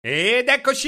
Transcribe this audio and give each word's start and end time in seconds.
Ed 0.00 0.48
eccoci! 0.48 0.86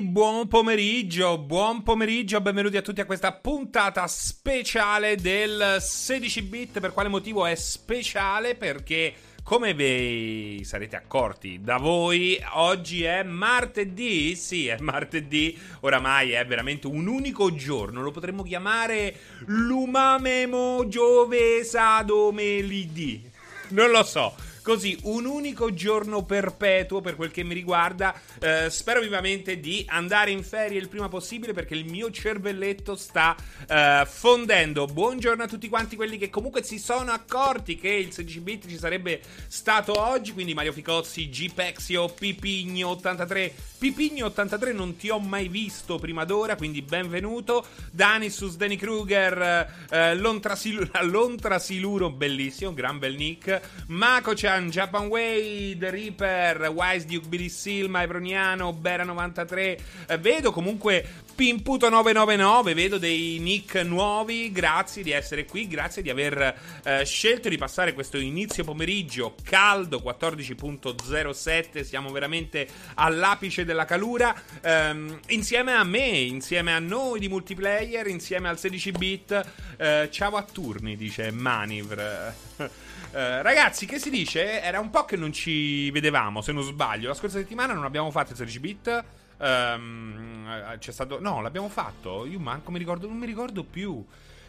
Buon 0.00 0.46
pomeriggio, 0.46 1.38
buon 1.38 1.82
pomeriggio, 1.82 2.40
benvenuti 2.40 2.76
a 2.76 2.82
tutti 2.82 3.00
a 3.00 3.04
questa 3.04 3.32
puntata 3.32 4.06
speciale 4.06 5.16
del 5.16 5.78
16 5.80 6.42
bit. 6.42 6.78
Per 6.78 6.92
quale 6.92 7.08
motivo 7.08 7.44
è 7.44 7.56
speciale? 7.56 8.54
Perché, 8.54 9.12
come 9.42 9.74
vi 9.74 10.62
sarete 10.62 10.94
accorti 10.94 11.60
da 11.60 11.78
voi, 11.78 12.40
oggi 12.52 13.02
è 13.02 13.24
martedì. 13.24 14.36
Sì, 14.36 14.68
è 14.68 14.76
martedì. 14.78 15.58
Oramai 15.80 16.30
è 16.30 16.46
veramente 16.46 16.86
un 16.86 17.08
unico 17.08 17.52
giorno. 17.56 18.02
Lo 18.02 18.12
potremmo 18.12 18.44
chiamare 18.44 19.16
Lumamemo 19.46 20.86
Giove 20.86 21.64
Sadomelidi. 21.64 23.30
Non 23.70 23.90
lo 23.90 24.04
so. 24.04 24.32
Così, 24.62 24.96
un 25.02 25.24
unico 25.24 25.74
giorno 25.74 26.22
perpetuo 26.22 27.00
per 27.00 27.16
quel 27.16 27.32
che 27.32 27.42
mi 27.42 27.52
riguarda. 27.52 28.14
Eh, 28.38 28.70
spero 28.70 29.00
vivamente 29.00 29.58
di 29.58 29.84
andare 29.88 30.30
in 30.30 30.44
ferie 30.44 30.78
il 30.78 30.86
prima 30.86 31.08
possibile 31.08 31.52
perché 31.52 31.74
il 31.74 31.84
mio 31.84 32.12
cervelletto 32.12 32.94
sta 32.94 33.34
eh, 33.68 34.06
fondendo. 34.06 34.86
Buongiorno 34.86 35.42
a 35.42 35.48
tutti 35.48 35.68
quanti 35.68 35.96
quelli 35.96 36.16
che 36.16 36.30
comunque 36.30 36.62
si 36.62 36.78
sono 36.78 37.10
accorti 37.10 37.76
che 37.76 37.88
il 37.88 38.12
16 38.12 38.40
bit 38.40 38.68
ci 38.68 38.78
sarebbe 38.78 39.20
stato 39.48 40.00
oggi. 40.00 40.32
Quindi 40.32 40.54
Mario 40.54 40.72
Ficozzi, 40.72 41.28
Gpexio, 41.28 42.14
Pipigno83. 42.16 43.50
Pipigno83 43.80 44.72
non 44.72 44.94
ti 44.94 45.10
ho 45.10 45.18
mai 45.18 45.48
visto 45.48 45.98
prima 45.98 46.24
d'ora, 46.24 46.54
quindi 46.54 46.82
benvenuto. 46.82 47.66
Danisus, 47.90 48.54
Danny 48.54 48.76
Kruger, 48.76 49.68
eh, 49.90 50.14
Lontrasiluro, 50.22 52.10
bellissimo, 52.10 52.72
gran 52.72 53.00
bel 53.00 53.16
nick. 53.16 53.60
Mako 53.88 54.34
c'è 54.34 54.50
Chan, 54.52 54.68
Japan 54.68 55.08
The 55.08 55.90
Reaper, 55.90 56.68
Wise 56.68 57.06
Duke, 57.06 57.26
Billy 57.26 57.48
Seal, 57.48 57.88
Mavroniano, 57.88 58.78
Bera93. 58.78 59.78
Eh, 60.06 60.18
vedo 60.18 60.52
comunque 60.52 61.06
Pimputo 61.34 61.88
999, 61.88 62.74
vedo 62.74 62.98
dei 62.98 63.38
nick 63.38 63.76
nuovi. 63.76 64.52
Grazie 64.52 65.02
di 65.02 65.10
essere 65.10 65.46
qui, 65.46 65.66
grazie 65.66 66.02
di 66.02 66.10
aver 66.10 66.54
eh, 66.84 67.04
scelto 67.06 67.48
di 67.48 67.56
passare 67.56 67.94
questo 67.94 68.18
inizio 68.18 68.62
pomeriggio 68.62 69.34
caldo 69.42 70.02
14.07. 70.04 71.82
Siamo 71.82 72.10
veramente 72.10 72.68
all'apice 72.96 73.64
della 73.64 73.86
calura. 73.86 74.34
Ehm, 74.60 75.18
insieme 75.28 75.72
a 75.72 75.84
me, 75.84 76.08
insieme 76.08 76.74
a 76.74 76.78
noi 76.78 77.20
di 77.20 77.28
multiplayer, 77.28 78.06
insieme 78.06 78.50
al 78.50 78.58
16 78.58 78.92
bit. 78.92 79.46
Eh, 79.78 80.08
ciao 80.10 80.36
a 80.36 80.42
turni, 80.42 80.94
dice 80.96 81.30
Manivr. 81.30 82.34
Uh, 83.12 83.42
ragazzi, 83.42 83.84
che 83.84 83.98
si 83.98 84.08
dice? 84.08 84.62
Era 84.62 84.80
un 84.80 84.88
po' 84.88 85.04
che 85.04 85.16
non 85.16 85.34
ci 85.34 85.90
vedevamo, 85.90 86.40
se 86.40 86.50
non 86.50 86.62
sbaglio. 86.62 87.08
La 87.08 87.14
scorsa 87.14 87.36
settimana 87.36 87.74
non 87.74 87.84
abbiamo 87.84 88.10
fatto 88.10 88.30
il 88.30 88.38
16 88.38 88.60
bit. 88.60 89.04
Um, 89.36 90.78
c'è 90.78 90.92
stato. 90.92 91.20
No, 91.20 91.42
l'abbiamo 91.42 91.68
fatto. 91.68 92.24
Io 92.24 92.38
manco 92.38 92.70
mi 92.70 92.78
ricordo. 92.78 93.06
Non 93.06 93.18
mi 93.18 93.26
ricordo 93.26 93.64
più. 93.64 94.02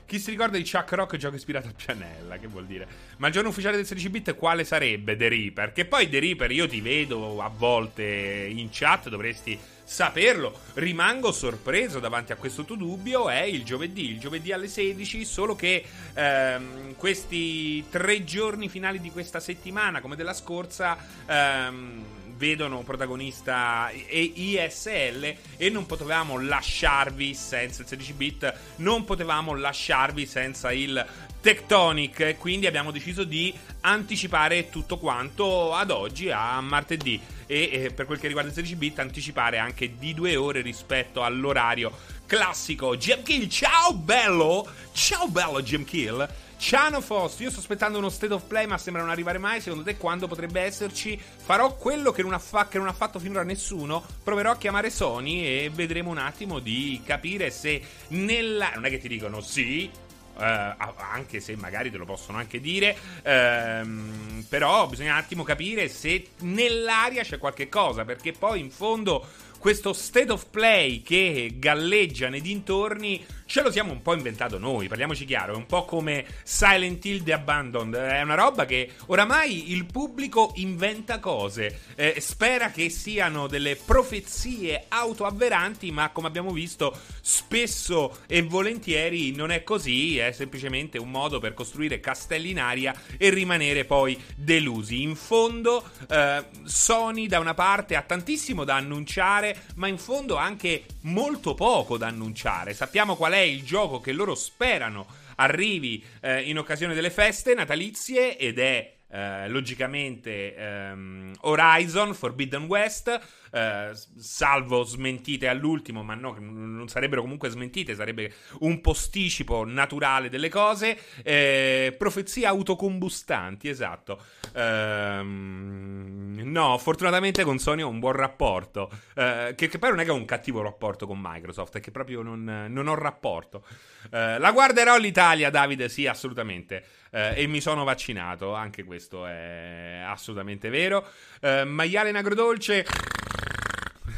Chi 0.06 0.18
si 0.18 0.32
ricorda 0.32 0.58
di 0.58 0.64
Chuck 0.64 0.92
Rock 0.94 1.18
gioco 1.18 1.36
ispirato 1.36 1.68
a 1.68 1.74
Pianella? 1.76 2.38
Che 2.38 2.48
vuol 2.48 2.66
dire? 2.66 2.88
Ma 3.18 3.28
il 3.28 3.34
giorno 3.34 3.50
ufficiale 3.50 3.76
del 3.76 3.86
16 3.86 4.10
bit 4.10 4.36
quale 4.36 4.64
sarebbe? 4.64 5.18
The 5.18 5.28
Reaper. 5.28 5.74
Che 5.74 5.84
poi 5.84 6.08
The 6.08 6.20
Reaper 6.20 6.52
io 6.52 6.68
ti 6.68 6.80
vedo 6.80 7.42
a 7.42 7.50
volte 7.50 8.04
in 8.50 8.70
chat, 8.72 9.10
dovresti 9.10 9.60
saperlo. 9.84 10.60
Rimango 10.74 11.32
sorpreso 11.32 12.00
davanti 12.00 12.32
a 12.32 12.36
questo 12.36 12.64
tuo 12.64 12.76
dubbio. 12.76 13.30
È 13.30 13.42
il 13.42 13.64
giovedì, 13.64 14.10
il 14.12 14.20
giovedì 14.20 14.52
alle 14.52 14.68
16. 14.68 15.26
Solo 15.26 15.56
che 15.56 15.84
ehm, 16.14 16.96
questi 16.96 17.88
tre 17.90 18.24
giorni 18.24 18.70
finali 18.70 19.00
di 19.00 19.12
questa 19.12 19.40
settimana, 19.40 20.02
come 20.02 20.16
della 20.16 20.34
scorsa, 20.34 20.98
ehm, 21.26 22.04
vedono 22.44 22.84
protagonista 22.84 23.90
ISL 24.10 25.34
e 25.56 25.70
non 25.70 25.86
potevamo 25.86 26.38
lasciarvi 26.42 27.34
senza 27.34 27.84
il 27.84 27.88
16 27.88 28.14
bit, 28.14 28.54
non 28.78 29.06
potevamo 29.06 29.56
lasciarvi 29.56 30.26
senza 30.26 30.74
il 30.74 31.06
Tectonic 31.40 32.36
quindi 32.38 32.68
abbiamo 32.68 32.92
deciso 32.92 33.24
di 33.24 33.54
anticipare 33.82 34.70
tutto 34.70 34.98
quanto 34.98 35.74
ad 35.74 35.92
oggi 35.92 36.32
a 36.32 36.60
martedì 36.60 37.20
e 37.46 37.92
per 37.96 38.06
quel 38.06 38.20
che 38.20 38.28
riguarda 38.28 38.50
il 38.50 38.56
16 38.56 38.76
bit 38.76 39.00
anticipare 39.00 39.58
anche 39.58 39.98
di 39.98 40.14
due 40.14 40.36
ore 40.36 40.62
rispetto 40.62 41.24
all'orario 41.24 41.92
classico. 42.26 42.98
Jim 42.98 43.24
Kill, 43.24 43.48
ciao 43.48 43.94
bello! 43.94 44.68
Ciao 44.92 45.28
bello 45.28 45.62
Jim 45.62 45.86
Kill! 45.86 46.28
Ciano 46.64 47.02
Fost, 47.02 47.42
io 47.42 47.50
sto 47.50 47.60
aspettando 47.60 47.98
uno 47.98 48.08
state 48.08 48.34
of 48.34 48.46
play, 48.46 48.66
ma 48.68 48.78
sembra 48.78 49.02
non 49.02 49.12
arrivare 49.12 49.38
mai. 49.38 49.60
Secondo 49.60 49.84
te, 49.84 49.98
quando 49.98 50.30
potrebbe 50.30 50.62
esserci? 50.62 51.20
Farò 51.20 51.76
quello 51.76 52.14
che 52.14 52.22
non 52.22 52.32
ha, 52.32 52.40
fa- 52.40 52.70
che 52.70 52.78
non 52.78 52.88
ha 52.88 52.94
fatto 52.94 53.20
finora 53.20 53.44
nessuno. 53.44 54.02
Proverò 54.24 54.52
a 54.52 54.56
chiamare 54.56 54.90
Sony 54.90 55.44
e 55.44 55.70
vedremo 55.74 56.10
un 56.10 56.20
attimo 56.20 56.60
di 56.60 57.02
capire 57.06 57.52
se 57.52 57.82
nella. 58.08 58.72
Non 58.76 58.86
è 58.86 58.90
che 58.90 58.98
ti 58.98 59.10
dicono 59.10 59.42
sì, 59.42 59.92
Uh, 60.36 60.42
anche 60.42 61.40
se 61.40 61.56
magari 61.56 61.92
te 61.92 61.98
lo 61.98 62.06
possono 62.06 62.40
anche 62.40 62.60
dire, 62.60 62.98
uh, 63.20 64.44
però 64.50 64.88
bisogna 64.88 65.12
un 65.12 65.20
attimo 65.20 65.44
capire 65.44 65.88
se 65.90 66.30
nell'aria 66.40 67.22
c'è 67.22 67.38
qualche 67.38 67.70
cosa, 67.70 68.04
perché 68.04 68.32
poi 68.32 68.60
in 68.60 68.72
fondo 68.72 69.28
questo 69.60 69.94
state 69.94 70.32
of 70.32 70.48
play 70.50 71.04
che 71.04 71.54
galleggia 71.58 72.30
nei 72.30 72.42
dintorni 72.42 73.24
ce 73.54 73.62
lo 73.62 73.70
siamo 73.70 73.92
un 73.92 74.02
po' 74.02 74.16
inventato 74.16 74.58
noi, 74.58 74.88
parliamoci 74.88 75.26
chiaro, 75.26 75.54
è 75.54 75.56
un 75.56 75.68
po' 75.68 75.86
come 75.86 76.26
Silent 76.42 77.06
Hill 77.06 77.22
The 77.22 77.34
Abandoned, 77.34 77.94
è 77.94 78.24
una 78.24 78.34
roba 78.34 78.66
che 78.66 78.90
oramai 79.06 79.72
il 79.72 79.86
pubblico 79.86 80.54
inventa 80.56 81.20
cose, 81.20 81.82
eh, 81.94 82.16
spera 82.20 82.72
che 82.72 82.90
siano 82.90 83.46
delle 83.46 83.76
profezie 83.76 84.86
autoavveranti, 84.88 85.92
ma 85.92 86.10
come 86.10 86.26
abbiamo 86.26 86.50
visto 86.50 86.98
spesso 87.22 88.22
e 88.26 88.42
volentieri 88.42 89.36
non 89.36 89.52
è 89.52 89.62
così, 89.62 90.18
è 90.18 90.32
semplicemente 90.32 90.98
un 90.98 91.12
modo 91.12 91.38
per 91.38 91.54
costruire 91.54 92.00
castelli 92.00 92.50
in 92.50 92.60
aria 92.60 93.00
e 93.20 93.30
rimanere 93.30 93.86
poi 93.86 94.20
delusi. 94.36 95.04
In 95.04 95.16
fondo 95.16 95.92
eh, 96.10 96.44
Sony 96.64 97.28
da 97.28 97.38
una 97.38 97.54
parte 97.54 97.96
ha 97.96 98.02
tantissimo 98.02 98.64
da 98.64 98.78
annunciare, 98.78 99.66
ma 99.76 99.86
in 99.86 100.00
fondo 100.00 100.38
anche 100.38 100.86
molto 101.02 101.54
poco 101.54 101.98
da 101.98 102.08
annunciare. 102.08 102.74
Sappiamo 102.74 103.16
qual 103.16 103.34
è 103.34 103.42
il 103.44 103.64
gioco 103.64 104.00
che 104.00 104.12
loro 104.12 104.36
sperano 104.36 105.06
arrivi 105.36 106.04
eh, 106.22 106.42
in 106.42 106.58
occasione 106.58 106.94
delle 106.94 107.10
feste 107.10 107.54
natalizie 107.54 108.38
ed 108.38 108.60
è 108.60 108.93
eh, 109.14 109.48
logicamente 109.48 110.56
ehm, 110.56 111.34
Horizon 111.42 112.16
Forbidden 112.16 112.64
West 112.64 113.22
eh, 113.56 113.92
salvo 114.18 114.84
smentite 114.84 115.48
all'ultimo, 115.48 116.02
ma 116.02 116.16
no, 116.16 116.36
non 116.40 116.88
sarebbero 116.88 117.22
comunque 117.22 117.50
smentite, 117.50 117.94
sarebbe 117.94 118.34
un 118.62 118.82
posticipo 118.82 119.64
naturale 119.64 120.30
delle 120.30 120.50
cose. 120.50 120.98
Eh, 121.22 121.94
profezie 121.96 122.48
autocombustanti, 122.48 123.70
esatto. 123.70 124.20
Eh, 124.56 125.22
no, 125.24 126.78
fortunatamente 126.80 127.44
con 127.44 127.60
Sony 127.60 127.84
ho 127.84 127.90
un 127.90 128.00
buon 128.00 128.14
rapporto, 128.14 128.90
eh, 129.14 129.54
che, 129.56 129.68
che, 129.68 129.78
poi 129.78 129.92
non 129.92 130.00
è 130.00 130.04
che 130.04 130.12
ho 130.12 130.16
un 130.16 130.26
cattivo 130.26 130.64
rapporto 130.64 131.06
con 131.06 131.20
Microsoft, 131.22 131.78
è 131.78 131.80
che 131.80 131.92
proprio 131.92 132.24
non, 132.24 132.66
non 132.70 132.88
ho 132.88 132.96
rapporto. 132.96 133.64
Eh, 134.10 134.40
la 134.40 134.52
guarderò 134.52 134.98
l'Italia, 134.98 135.52
Davide, 135.52 135.90
sì, 135.90 136.08
assolutamente. 136.08 136.84
Uh, 137.14 137.34
e 137.36 137.46
mi 137.46 137.62
sono 137.62 137.84
vaccinato, 137.84 138.56
anche 138.56 138.84
questo 138.84 139.28
è 139.28 140.02
assolutamente 140.04 140.70
vero. 140.70 141.08
Uh, 141.42 141.64
maiale 141.68 142.10
in 142.10 142.16
agrodolce. 142.16 142.84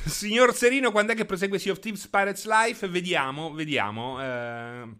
Signor 0.05 0.55
Serino, 0.55 0.91
quando 0.91 1.11
è 1.11 1.15
che 1.15 1.25
prosegue 1.25 1.59
Sea 1.59 1.73
of 1.73 1.79
Thieves 1.79 2.07
Pirates 2.07 2.47
Life? 2.47 2.87
Vediamo, 2.87 3.51
vediamo. 3.51 4.83
Uh, 4.83 4.97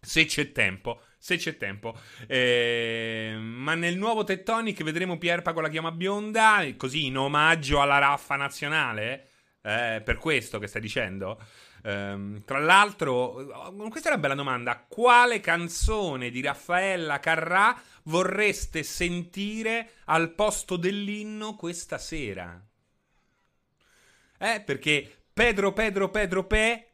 se 0.00 0.26
c'è 0.26 0.52
tempo. 0.52 1.00
Se 1.18 1.36
c'è 1.36 1.56
tempo. 1.56 1.98
Eh, 2.26 3.36
ma 3.38 3.74
nel 3.74 3.96
nuovo 3.96 4.24
Tettonic 4.24 4.82
vedremo 4.82 5.18
Pierpa 5.18 5.52
con 5.52 5.62
la 5.62 5.68
chiama 5.68 5.92
bionda, 5.92 6.64
così 6.76 7.06
in 7.06 7.16
omaggio 7.18 7.80
alla 7.80 7.98
raffa 7.98 8.36
nazionale. 8.36 9.28
Eh, 9.62 10.00
per 10.02 10.16
questo 10.16 10.58
che 10.58 10.66
stai 10.66 10.80
dicendo? 10.80 11.38
Um, 11.82 12.44
tra 12.44 12.58
l'altro, 12.58 13.72
questa 13.88 14.08
è 14.08 14.12
una 14.12 14.20
bella 14.20 14.34
domanda. 14.34 14.84
Quale 14.86 15.40
canzone 15.40 16.30
di 16.30 16.42
Raffaella 16.42 17.18
Carrà 17.20 17.80
vorreste 18.04 18.82
sentire 18.82 19.92
al 20.06 20.30
posto 20.32 20.76
dell'inno 20.76 21.54
questa 21.56 21.98
sera? 21.98 22.60
Eh, 24.38 24.60
perché 24.60 25.22
Pedro 25.32 25.72
Pedro 25.72 26.10
Pedro 26.10 26.44
Pe, 26.44 26.88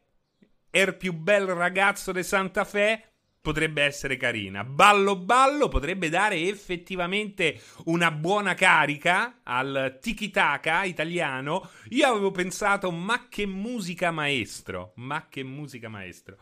er 0.69 0.97
più 0.97 1.13
bel 1.13 1.47
ragazzo 1.47 2.11
di 2.11 2.23
Santa 2.23 2.65
Fe, 2.65 3.03
potrebbe 3.47 3.81
essere 3.81 4.17
carina. 4.17 4.65
Ballo 4.65 5.15
Ballo 5.15 5.69
potrebbe 5.69 6.09
dare 6.09 6.35
effettivamente 6.49 7.61
una 7.85 8.11
buona 8.11 8.55
carica 8.55 9.39
al 9.43 9.99
tiki-taka 10.01 10.83
italiano. 10.83 11.69
Io 11.91 12.05
avevo 12.05 12.31
pensato, 12.31 12.91
ma 12.91 13.27
che 13.29 13.45
musica 13.45 14.11
maestro, 14.11 14.91
ma 14.95 15.27
che 15.29 15.43
musica 15.43 15.87
maestro. 15.87 16.35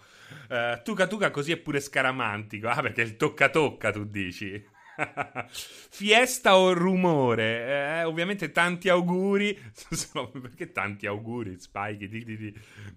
Uh, 0.49 0.81
tuca 0.83 1.05
Tuca 1.05 1.29
così 1.29 1.51
è 1.51 1.57
pure 1.57 1.79
scaramantico, 1.79 2.69
ah 2.69 2.81
perché 2.81 3.03
il 3.03 3.17
tocca 3.17 3.49
tocca 3.49 3.91
tu 3.91 4.05
dici. 4.05 4.73
Fiesta 5.51 6.57
o 6.57 6.73
rumore? 6.73 7.99
Eh, 7.99 8.03
ovviamente 8.03 8.51
tanti 8.51 8.89
auguri. 8.89 9.53
Perché 10.41 10.71
tanti 10.71 11.05
auguri, 11.05 11.59
Spike? 11.59 12.09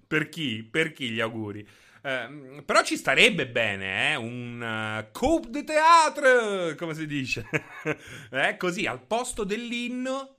Per 0.06 0.28
chi? 0.30 0.62
Per 0.62 0.92
chi 0.92 1.10
gli 1.10 1.20
auguri? 1.20 1.66
Eh, 2.08 2.62
però 2.62 2.82
ci 2.82 2.96
starebbe 2.96 3.46
bene, 3.46 4.12
eh? 4.12 4.14
Un 4.16 4.62
uh, 4.62 5.12
coup 5.12 5.46
de 5.46 5.62
théâtre, 5.62 6.74
come 6.74 6.94
si 6.94 7.06
dice. 7.06 7.46
eh, 8.30 8.56
così, 8.56 8.86
al 8.86 9.02
posto 9.02 9.44
dell'inno... 9.44 10.36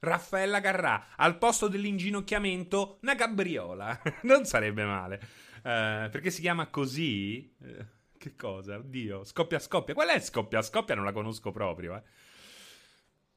Raffaella 0.00 0.60
Carrà, 0.60 1.08
al 1.16 1.38
posto 1.38 1.66
dell'inginocchiamento, 1.66 2.98
una 3.02 3.14
gabriola. 3.14 4.00
non 4.22 4.44
sarebbe 4.44 4.84
male. 4.84 5.20
Eh, 5.56 6.08
perché 6.10 6.30
si 6.30 6.40
chiama 6.40 6.68
così? 6.68 7.54
Eh. 7.60 7.86
Che 8.16 8.34
cosa? 8.36 8.76
Oddio. 8.76 9.24
Scoppia 9.24 9.58
scoppia. 9.58 9.94
Qual 9.94 10.08
è 10.08 10.20
scoppia 10.20 10.62
scoppia? 10.62 10.94
Non 10.94 11.04
la 11.04 11.12
conosco 11.12 11.50
proprio, 11.50 11.96
eh. 11.96 12.02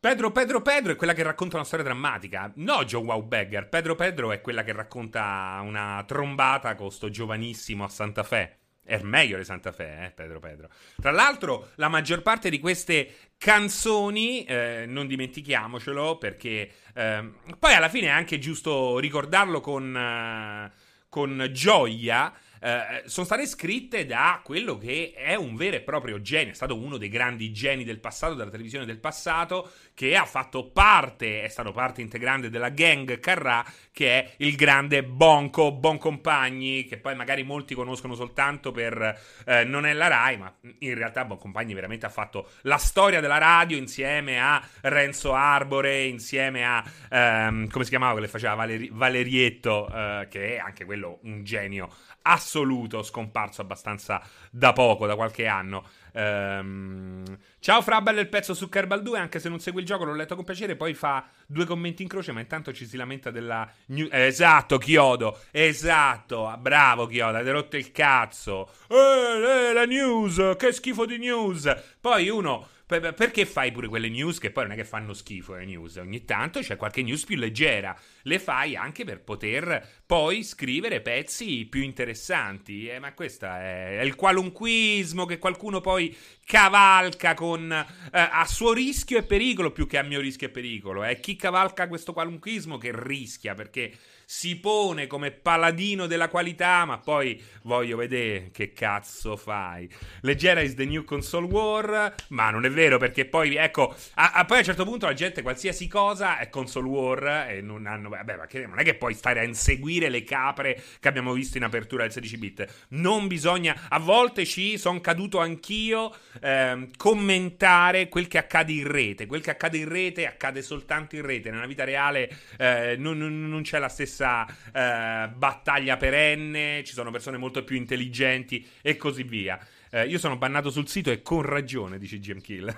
Pedro 0.01 0.31
Pedro 0.31 0.63
Pedro 0.63 0.93
è 0.93 0.95
quella 0.95 1.13
che 1.13 1.21
racconta 1.21 1.57
una 1.57 1.63
storia 1.63 1.85
drammatica. 1.85 2.51
No, 2.55 2.83
Joe 2.85 3.03
Wow 3.03 3.21
Beggar. 3.21 3.69
Pedro 3.69 3.93
Pedro 3.93 4.31
è 4.31 4.41
quella 4.41 4.63
che 4.63 4.73
racconta 4.73 5.61
una 5.63 6.03
trombata 6.07 6.73
con 6.73 6.89
sto 6.89 7.11
giovanissimo 7.11 7.83
a 7.83 7.87
Santa 7.87 8.23
Fe. 8.23 8.57
È 8.83 8.99
meglio 9.03 9.37
di 9.37 9.43
Santa 9.43 9.71
Fe, 9.71 10.05
eh, 10.05 10.09
Pedro 10.09 10.39
Pedro. 10.39 10.69
Tra 10.99 11.11
l'altro, 11.11 11.69
la 11.75 11.87
maggior 11.87 12.23
parte 12.23 12.49
di 12.49 12.59
queste 12.59 13.13
canzoni, 13.37 14.43
eh, 14.45 14.85
non 14.87 15.05
dimentichiamocelo, 15.05 16.17
perché 16.17 16.71
eh, 16.95 17.31
poi 17.59 17.73
alla 17.75 17.89
fine 17.89 18.07
è 18.07 18.09
anche 18.09 18.39
giusto 18.39 18.97
ricordarlo 18.97 19.61
con, 19.61 19.95
eh, 19.95 20.71
con 21.09 21.47
gioia 21.51 22.33
eh, 22.63 23.01
sono 23.05 23.25
state 23.25 23.47
scritte 23.47 24.05
da 24.05 24.39
quello 24.43 24.77
che 24.77 25.13
è 25.15 25.33
un 25.33 25.55
vero 25.55 25.77
e 25.77 25.81
proprio 25.81 26.21
genio, 26.21 26.51
è 26.51 26.55
stato 26.55 26.77
uno 26.77 26.97
dei 26.97 27.09
grandi 27.09 27.51
geni 27.51 27.83
del 27.83 27.99
passato, 27.99 28.35
della 28.35 28.51
televisione 28.51 28.85
del 28.85 28.99
passato, 28.99 29.71
che 29.95 30.15
ha 30.15 30.25
fatto 30.25 30.69
parte, 30.69 31.41
è 31.41 31.47
stato 31.47 31.71
parte 31.71 32.01
integrante 32.01 32.49
della 32.49 32.69
gang 32.69 33.19
Carrà, 33.19 33.65
che 33.91 34.19
è 34.19 34.33
il 34.37 34.55
grande 34.55 35.03
Bonco, 35.03 35.71
Boncompagni, 35.71 36.85
che 36.85 36.97
poi 36.97 37.15
magari 37.15 37.41
molti 37.43 37.73
conoscono 37.73 38.13
soltanto 38.13 38.71
per 38.71 39.19
eh, 39.45 39.63
Non 39.63 39.87
è 39.87 39.93
la 39.93 40.07
Rai, 40.07 40.37
ma 40.37 40.53
in 40.79 40.93
realtà 40.93 41.25
Boncompagni 41.25 41.73
veramente 41.73 42.05
ha 42.05 42.09
fatto 42.09 42.49
la 42.61 42.77
storia 42.77 43.21
della 43.21 43.39
radio 43.39 43.77
insieme 43.77 44.39
a 44.39 44.63
Renzo 44.81 45.33
Arbore, 45.33 46.03
insieme 46.03 46.63
a, 46.65 46.83
ehm, 47.09 47.69
come 47.69 47.83
si 47.83 47.89
chiamava 47.89 48.19
che 48.19 48.27
faceva 48.27 48.53
Valeri- 48.53 48.89
Valerietto, 48.91 49.87
eh, 49.91 50.27
che 50.29 50.55
è 50.55 50.57
anche 50.59 50.85
quello 50.85 51.19
un 51.23 51.43
genio 51.43 51.89
assoluto, 52.23 53.03
scomparso 53.03 53.61
abbastanza 53.61 54.21
da 54.49 54.73
poco, 54.73 55.05
da 55.05 55.15
qualche 55.15 55.47
anno. 55.47 55.85
Ehm... 56.13 57.23
Ciao 57.59 57.81
Frabel, 57.81 58.17
il 58.17 58.27
pezzo 58.27 58.53
su 58.53 58.69
Kerbal 58.69 59.01
2, 59.01 59.19
anche 59.19 59.39
se 59.39 59.47
non 59.47 59.59
segui 59.59 59.81
il 59.81 59.85
gioco, 59.85 60.03
l'ho 60.03 60.15
letto 60.15 60.35
con 60.35 60.43
piacere, 60.43 60.75
poi 60.75 60.93
fa 60.93 61.27
due 61.45 61.65
commenti 61.65 62.01
in 62.01 62.07
croce, 62.07 62.31
ma 62.31 62.39
intanto 62.39 62.73
ci 62.73 62.87
si 62.87 62.97
lamenta 62.97 63.29
della... 63.29 63.69
New... 63.87 64.07
Eh, 64.11 64.25
esatto, 64.25 64.77
Chiodo, 64.77 65.39
esatto, 65.51 66.55
bravo 66.59 67.05
Chiodo, 67.05 67.37
hai 67.37 67.49
rotto 67.49 67.77
il 67.77 67.91
cazzo. 67.91 68.69
Eh, 68.87 69.69
eh, 69.69 69.73
la 69.73 69.85
news, 69.85 70.55
che 70.57 70.71
schifo 70.71 71.05
di 71.05 71.17
news. 71.17 71.71
Poi 71.99 72.29
uno 72.29 72.67
perché 72.99 73.45
fai 73.45 73.71
pure 73.71 73.87
quelle 73.87 74.09
news 74.09 74.37
che 74.39 74.51
poi 74.51 74.63
non 74.63 74.73
è 74.73 74.75
che 74.75 74.83
fanno 74.83 75.13
schifo 75.13 75.53
le 75.53 75.65
news? 75.65 75.95
Ogni 75.95 76.25
tanto 76.25 76.59
c'è 76.59 76.75
qualche 76.75 77.01
news 77.01 77.23
più 77.23 77.37
leggera. 77.37 77.97
Le 78.23 78.39
fai 78.39 78.75
anche 78.75 79.05
per 79.05 79.21
poter 79.21 80.01
poi 80.05 80.43
scrivere 80.43 80.99
pezzi 80.99 81.65
più 81.65 81.81
interessanti. 81.81 82.87
Eh, 82.87 82.99
ma 82.99 83.13
questo 83.13 83.45
è, 83.45 83.99
è 83.99 84.01
il 84.01 84.15
qualunquismo 84.15 85.25
che 85.25 85.39
qualcuno 85.39 85.79
poi 85.79 86.15
cavalca 86.51 87.33
con, 87.33 87.71
eh, 87.71 87.87
a 88.11 88.45
suo 88.45 88.73
rischio 88.73 89.17
e 89.17 89.23
pericolo 89.23 89.71
più 89.71 89.87
che 89.87 89.97
a 89.97 90.03
mio 90.03 90.19
rischio 90.19 90.47
e 90.47 90.49
pericolo. 90.49 91.01
È 91.01 91.17
chi 91.21 91.37
cavalca 91.37 91.87
questo 91.87 92.11
qualunquismo 92.11 92.77
che 92.77 92.91
rischia 92.93 93.53
perché 93.53 93.93
si 94.31 94.55
pone 94.55 95.07
come 95.07 95.31
paladino 95.31 96.07
della 96.07 96.29
qualità, 96.29 96.85
ma 96.85 96.97
poi 96.99 97.41
voglio 97.63 97.97
vedere 97.97 98.49
che 98.53 98.71
cazzo 98.71 99.35
fai. 99.35 99.89
Leggera 100.21 100.61
is 100.61 100.73
the 100.73 100.85
new 100.85 101.03
console 101.03 101.47
war, 101.47 102.15
ma 102.29 102.49
non 102.49 102.63
è 102.63 102.71
vero 102.71 102.97
perché 102.97 103.25
poi, 103.25 103.55
ecco, 103.57 103.93
a, 104.13 104.31
a 104.31 104.45
poi 104.45 104.55
a 104.55 104.59
un 104.59 104.65
certo 104.65 104.85
punto 104.85 105.05
la 105.05 105.13
gente 105.13 105.41
qualsiasi 105.41 105.85
cosa 105.89 106.37
è 106.37 106.47
console 106.47 106.87
war 106.87 107.49
e 107.49 107.59
non 107.59 107.85
hanno, 107.85 108.07
vabbè, 108.07 108.37
ma 108.37 108.45
che, 108.45 108.65
non 108.65 108.79
è 108.79 108.83
che 108.83 108.95
puoi 108.95 109.13
stare 109.15 109.41
a 109.41 109.43
inseguire 109.43 110.07
le 110.07 110.23
capre 110.23 110.81
che 111.01 111.09
abbiamo 111.09 111.33
visto 111.33 111.57
in 111.57 111.65
apertura 111.65 112.03
del 112.03 112.13
16 112.13 112.37
bit. 112.37 112.85
Non 112.91 113.27
bisogna, 113.27 113.87
a 113.89 113.99
volte 113.99 114.45
ci 114.45 114.77
sono 114.77 115.01
caduto 115.01 115.39
anch'io, 115.39 116.15
eh, 116.41 116.89
commentare 116.97 118.09
quel 118.09 118.27
che 118.27 118.37
accade 118.37 118.73
in 118.73 118.87
rete. 118.87 119.25
Quel 119.25 119.41
che 119.41 119.51
accade 119.51 119.77
in 119.77 119.87
rete 119.87 120.25
accade 120.25 120.61
soltanto 120.61 121.15
in 121.15 121.21
rete, 121.21 121.51
nella 121.51 121.67
vita 121.67 121.83
reale 121.83 122.29
eh, 122.57 122.95
non, 122.97 123.17
non, 123.17 123.47
non 123.47 123.61
c'è 123.61 123.79
la 123.79 123.89
stessa 123.89 124.45
eh, 124.47 125.29
battaglia 125.33 125.97
perenne, 125.97 126.83
ci 126.83 126.93
sono 126.93 127.11
persone 127.11 127.37
molto 127.37 127.63
più 127.63 127.75
intelligenti 127.75 128.67
e 128.81 128.97
così 128.97 129.23
via. 129.23 129.59
Eh, 129.93 130.07
io 130.07 130.17
sono 130.19 130.37
bannato 130.37 130.69
sul 130.69 130.87
sito 130.87 131.11
e 131.11 131.21
con 131.21 131.41
ragione, 131.41 131.97
dice 131.97 132.17
GM 132.17 132.39
Kill. 132.39 132.73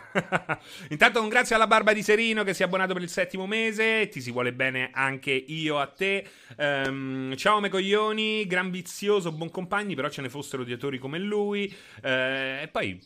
Intanto 0.89 1.21
un 1.21 1.29
grazie 1.29 1.53
alla 1.53 1.67
Barba 1.67 1.93
di 1.93 2.01
Serino 2.01 2.43
che 2.43 2.55
si 2.55 2.63
è 2.63 2.65
abbonato 2.65 2.93
per 2.93 3.03
il 3.03 3.09
settimo 3.09 3.45
mese. 3.45 4.07
Ti 4.09 4.19
si 4.19 4.31
vuole 4.31 4.51
bene 4.51 4.89
anche 4.91 5.31
io 5.31 5.77
a 5.77 5.85
te. 5.85 6.27
Um, 6.57 7.35
ciao 7.35 7.59
me 7.59 7.69
coglioni, 7.69 8.47
gran 8.47 8.71
vizioso, 8.71 9.31
buon 9.31 9.51
compagni, 9.51 9.93
però 9.93 10.09
ce 10.09 10.23
ne 10.23 10.29
fossero 10.29 10.63
odiatori 10.63 10.97
come 10.97 11.19
lui. 11.19 11.71
Uh, 12.01 12.63
e 12.63 12.69
poi, 12.71 12.99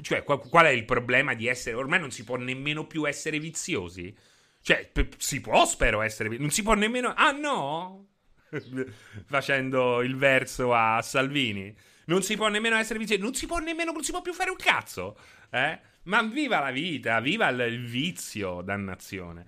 cioè, 0.00 0.22
qual 0.22 0.64
è 0.64 0.70
il 0.70 0.86
problema 0.86 1.34
di 1.34 1.46
essere... 1.46 1.76
Ormai 1.76 2.00
non 2.00 2.10
si 2.10 2.24
può 2.24 2.36
nemmeno 2.36 2.86
più 2.86 3.06
essere 3.06 3.38
viziosi? 3.38 4.16
Cioè, 4.62 4.88
p- 4.90 5.16
si 5.18 5.42
può, 5.42 5.66
spero, 5.66 6.00
essere. 6.00 6.34
Non 6.38 6.48
si 6.48 6.62
può 6.62 6.72
nemmeno. 6.72 7.12
Ah, 7.14 7.32
no? 7.32 8.06
Facendo 9.26 10.00
il 10.00 10.16
verso 10.16 10.72
a 10.72 11.02
Salvini. 11.02 11.92
Non 12.06 12.22
si 12.22 12.36
può 12.36 12.48
nemmeno 12.48 12.76
essere 12.76 12.98
vizioso. 12.98 13.22
Non 13.22 13.34
si 13.34 13.46
può 13.46 13.58
nemmeno. 13.58 13.92
Non 13.92 14.02
si 14.02 14.10
può 14.10 14.20
più 14.20 14.32
fare 14.32 14.50
un 14.50 14.56
cazzo. 14.56 15.16
Eh? 15.50 15.78
Ma 16.04 16.22
viva 16.22 16.60
la 16.60 16.70
vita, 16.70 17.20
viva 17.20 17.48
il 17.48 17.84
vizio, 17.84 18.60
dannazione. 18.62 19.46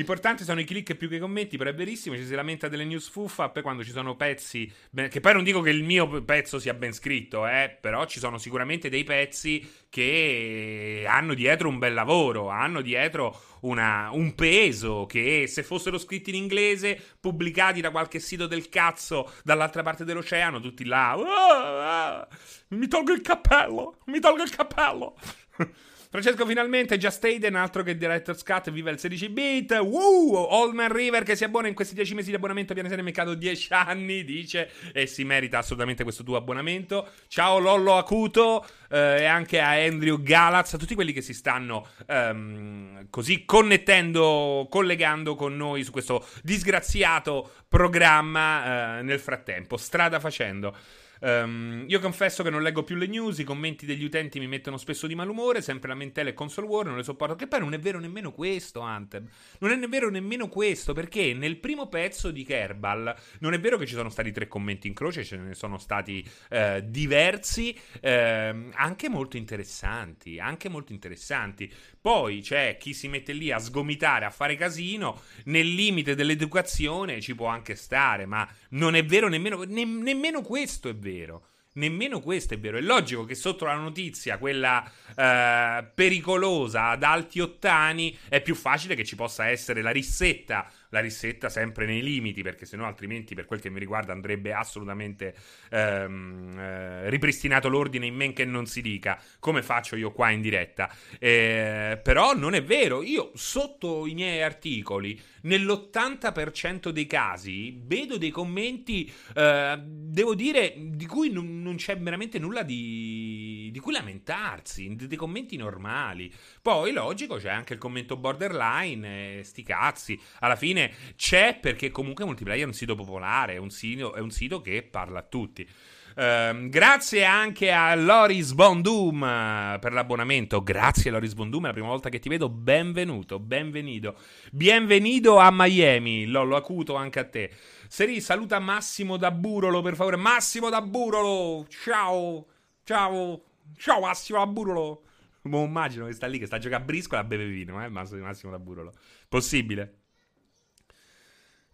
L'importante 0.00 0.44
sono 0.44 0.60
i 0.60 0.64
click 0.64 0.94
più 0.94 1.10
che 1.10 1.16
i 1.16 1.18
commenti, 1.18 1.58
però 1.58 1.68
è 1.68 1.74
verissimo, 1.74 2.16
ci 2.16 2.24
si 2.24 2.34
lamenta 2.34 2.68
delle 2.68 2.86
news 2.86 3.06
fuffa, 3.06 3.50
poi 3.50 3.62
quando 3.62 3.84
ci 3.84 3.90
sono 3.90 4.16
pezzi, 4.16 4.72
che 5.10 5.20
poi 5.20 5.34
non 5.34 5.44
dico 5.44 5.60
che 5.60 5.68
il 5.68 5.84
mio 5.84 6.22
pezzo 6.22 6.58
sia 6.58 6.72
ben 6.72 6.94
scritto, 6.94 7.46
eh, 7.46 7.76
però 7.78 8.06
ci 8.06 8.18
sono 8.18 8.38
sicuramente 8.38 8.88
dei 8.88 9.04
pezzi 9.04 9.70
che 9.90 11.04
hanno 11.06 11.34
dietro 11.34 11.68
un 11.68 11.76
bel 11.76 11.92
lavoro, 11.92 12.48
hanno 12.48 12.80
dietro 12.80 13.38
una, 13.60 14.08
un 14.10 14.34
peso 14.34 15.04
che 15.04 15.44
se 15.46 15.62
fossero 15.62 15.98
scritti 15.98 16.30
in 16.30 16.36
inglese, 16.36 16.98
pubblicati 17.20 17.82
da 17.82 17.90
qualche 17.90 18.20
sito 18.20 18.46
del 18.46 18.70
cazzo 18.70 19.30
dall'altra 19.44 19.82
parte 19.82 20.06
dell'oceano, 20.06 20.60
tutti 20.60 20.86
là, 20.86 21.18
oh, 21.18 22.22
oh, 22.22 22.28
mi 22.68 22.88
tolgo 22.88 23.12
il 23.12 23.20
cappello, 23.20 23.98
mi 24.06 24.18
tolgo 24.18 24.42
il 24.44 24.50
cappello. 24.50 25.14
Francesco 26.12 26.44
finalmente, 26.44 26.98
Just 26.98 27.22
Aiden, 27.22 27.54
altro 27.54 27.84
che 27.84 27.96
Director's 27.96 28.42
Cut, 28.42 28.72
viva 28.72 28.90
il 28.90 28.98
16 28.98 29.28
bit. 29.28 29.78
Woo! 29.78 30.48
Allman 30.48 30.92
River 30.92 31.22
che 31.22 31.36
si 31.36 31.44
abbona 31.44 31.68
in 31.68 31.74
questi 31.74 31.94
10 31.94 32.14
mesi 32.14 32.30
di 32.30 32.34
abbonamento 32.34 32.74
piano 32.74 32.88
serie 32.88 33.04
mercato 33.04 33.34
10 33.34 33.68
anni, 33.74 34.24
dice, 34.24 34.70
e 34.92 35.06
si 35.06 35.22
merita 35.22 35.58
assolutamente 35.58 36.02
questo 36.02 36.24
tuo 36.24 36.34
abbonamento. 36.34 37.10
Ciao 37.28 37.60
Lollo 37.60 37.96
Acuto 37.96 38.66
eh, 38.88 39.20
e 39.20 39.24
anche 39.24 39.60
a 39.60 39.68
Andrew 39.68 40.20
Galaz, 40.20 40.74
a 40.74 40.78
tutti 40.78 40.96
quelli 40.96 41.12
che 41.12 41.20
si 41.20 41.32
stanno 41.32 41.86
ehm, 42.08 43.06
così 43.08 43.44
connettendo, 43.44 44.66
collegando 44.68 45.36
con 45.36 45.56
noi 45.56 45.84
su 45.84 45.92
questo 45.92 46.26
disgraziato 46.42 47.52
programma 47.68 48.98
eh, 48.98 49.02
nel 49.02 49.20
frattempo, 49.20 49.76
strada 49.76 50.18
facendo. 50.18 50.74
Um, 51.20 51.84
io 51.86 52.00
confesso 52.00 52.42
che 52.42 52.50
non 52.50 52.62
leggo 52.62 52.82
più 52.82 52.96
le 52.96 53.06
news, 53.06 53.38
i 53.38 53.44
commenti 53.44 53.84
degli 53.84 54.04
utenti 54.04 54.38
mi 54.38 54.46
mettono 54.46 54.76
spesso 54.76 55.06
di 55.06 55.14
malumore, 55.14 55.60
sempre 55.60 55.88
lamentele 55.88 56.30
e 56.30 56.34
console 56.34 56.66
war, 56.66 56.86
non 56.86 56.96
le 56.96 57.02
sopporto. 57.02 57.36
Che 57.36 57.46
poi 57.46 57.60
non 57.60 57.74
è 57.74 57.78
vero 57.78 57.98
nemmeno 57.98 58.32
questo, 58.32 58.80
Anteb. 58.80 59.28
Non 59.58 59.70
è 59.70 59.88
vero 59.88 60.08
nemmeno 60.10 60.48
questo, 60.48 60.92
perché 60.92 61.34
nel 61.34 61.58
primo 61.58 61.88
pezzo 61.88 62.30
di 62.30 62.44
Kerbal 62.44 63.14
non 63.40 63.52
è 63.52 63.60
vero 63.60 63.76
che 63.76 63.86
ci 63.86 63.94
sono 63.94 64.08
stati 64.08 64.32
tre 64.32 64.48
commenti 64.48 64.86
in 64.86 64.94
croce, 64.94 65.24
ce 65.24 65.36
ne 65.36 65.54
sono 65.54 65.78
stati 65.78 66.26
eh, 66.48 66.82
diversi, 66.86 67.78
eh, 68.00 68.68
anche 68.72 69.08
molto 69.08 69.36
interessanti, 69.36 70.38
anche 70.38 70.68
molto 70.68 70.92
interessanti. 70.92 71.70
Poi 72.00 72.40
c'è 72.40 72.78
chi 72.78 72.94
si 72.94 73.08
mette 73.08 73.32
lì 73.32 73.50
a 73.50 73.58
sgomitare, 73.58 74.24
a 74.24 74.30
fare 74.30 74.54
casino, 74.56 75.20
nel 75.44 75.68
limite 75.74 76.14
dell'educazione 76.14 77.20
ci 77.20 77.34
può 77.34 77.46
anche 77.46 77.74
stare, 77.74 78.24
ma 78.24 78.48
non 78.70 78.94
è 78.94 79.04
vero 79.04 79.28
nemmeno, 79.28 79.62
ne, 79.64 79.84
nemmeno 79.84 80.40
questo 80.40 80.88
è 80.88 80.94
vero. 81.10 81.44
nemmeno 81.74 82.20
questo 82.20 82.54
è 82.54 82.58
vero. 82.58 82.78
È 82.78 82.80
logico 82.80 83.24
che 83.24 83.34
sotto 83.34 83.64
la 83.64 83.74
notizia, 83.74 84.38
quella 84.38 84.84
eh, 85.16 85.84
pericolosa 85.94 86.88
ad 86.88 87.02
alti 87.02 87.40
ottani, 87.40 88.16
è 88.28 88.40
più 88.40 88.54
facile 88.54 88.94
che 88.94 89.04
ci 89.04 89.14
possa 89.16 89.48
essere 89.48 89.82
la 89.82 89.90
rissetta 89.90 90.70
la 90.90 91.00
rissetta 91.00 91.48
sempre 91.48 91.86
nei 91.86 92.02
limiti, 92.02 92.42
perché 92.42 92.66
sennò 92.66 92.84
altrimenti 92.84 93.34
per 93.34 93.46
quel 93.46 93.60
che 93.60 93.70
mi 93.70 93.78
riguarda 93.78 94.12
andrebbe 94.12 94.52
assolutamente 94.52 95.34
ehm, 95.70 96.58
eh, 96.58 97.10
ripristinato 97.10 97.68
l'ordine 97.68 98.06
in 98.06 98.14
men 98.14 98.32
che 98.32 98.44
non 98.44 98.66
si 98.66 98.82
dica, 98.82 99.20
come 99.38 99.62
faccio 99.62 99.96
io 99.96 100.12
qua 100.12 100.30
in 100.30 100.40
diretta. 100.40 100.92
Eh, 101.18 101.98
però 102.02 102.34
non 102.34 102.54
è 102.54 102.62
vero, 102.62 103.02
io 103.02 103.30
sotto 103.34 104.06
i 104.06 104.14
miei 104.14 104.42
articoli, 104.42 105.18
nell'80% 105.42 106.90
dei 106.90 107.06
casi, 107.06 107.80
vedo 107.82 108.18
dei 108.18 108.30
commenti, 108.30 109.10
eh, 109.34 109.78
devo 109.82 110.34
dire, 110.34 110.74
di 110.76 111.06
cui 111.06 111.30
non, 111.30 111.62
non 111.62 111.76
c'è 111.76 111.96
veramente 111.98 112.38
nulla 112.38 112.62
di, 112.62 113.70
di 113.72 113.78
cui 113.78 113.92
lamentarsi, 113.92 114.94
dei 114.96 115.16
commenti 115.16 115.56
normali. 115.56 116.32
Poi, 116.60 116.92
logico, 116.92 117.36
c'è 117.36 117.50
anche 117.50 117.74
il 117.74 117.78
commento 117.78 118.16
borderline, 118.16 119.38
eh, 119.38 119.44
sti 119.44 119.62
cazzi. 119.62 120.20
Alla 120.40 120.56
fine 120.56 120.79
c'è 121.16 121.58
perché 121.60 121.90
comunque 121.90 122.24
Multiplayer 122.24 122.64
è 122.64 122.66
un 122.66 122.72
sito 122.72 122.94
popolare, 122.94 123.54
è 123.54 123.58
un 123.58 123.70
sito, 123.70 124.14
è 124.14 124.20
un 124.20 124.30
sito 124.30 124.60
che 124.60 124.82
parla 124.82 125.20
a 125.20 125.22
tutti. 125.22 125.68
Uh, 126.10 126.68
grazie 126.68 127.24
anche 127.24 127.70
a 127.70 127.94
Loris 127.94 128.52
Bondum 128.52 129.22
uh, 129.22 129.78
per 129.78 129.92
l'abbonamento. 129.92 130.62
Grazie 130.62 131.10
Loris 131.10 131.34
Bondum, 131.34 131.64
è 131.64 131.66
la 131.68 131.72
prima 131.72 131.88
volta 131.88 132.08
che 132.08 132.18
ti 132.18 132.28
vedo. 132.28 132.48
Benvenuto, 132.48 133.38
benvenido. 133.38 134.16
Bienvenido 134.50 135.38
a 135.38 135.50
Miami. 135.52 136.26
Lollo 136.26 136.56
acuto 136.56 136.94
anche 136.96 137.20
a 137.20 137.24
te. 137.24 137.50
Seri, 137.88 138.20
saluta 138.20 138.58
Massimo 138.58 139.16
da 139.16 139.30
Burolo, 139.30 139.82
per 139.82 139.94
favore. 139.94 140.16
Massimo 140.16 140.68
da 140.68 140.82
Burolo. 140.82 141.66
Ciao. 141.68 142.46
Ciao. 142.84 143.42
Ciao 143.76 144.00
Massimo 144.00 144.38
da 144.38 144.46
Burolo. 144.46 145.02
Mo 145.42 145.64
immagino 145.64 146.06
che 146.06 146.12
sta 146.12 146.26
lì, 146.26 146.38
che 146.38 146.46
sta 146.46 146.56
a 146.56 146.58
giocare 146.58 146.82
a 146.82 146.84
briscola 146.84 147.20
e 147.20 147.24
a 147.24 147.26
beve 147.26 147.46
vino, 147.46 147.82
eh? 147.82 147.88
Massimo 147.88 148.50
da 148.50 148.58
Burolo. 148.58 148.92
Possibile? 149.28 149.99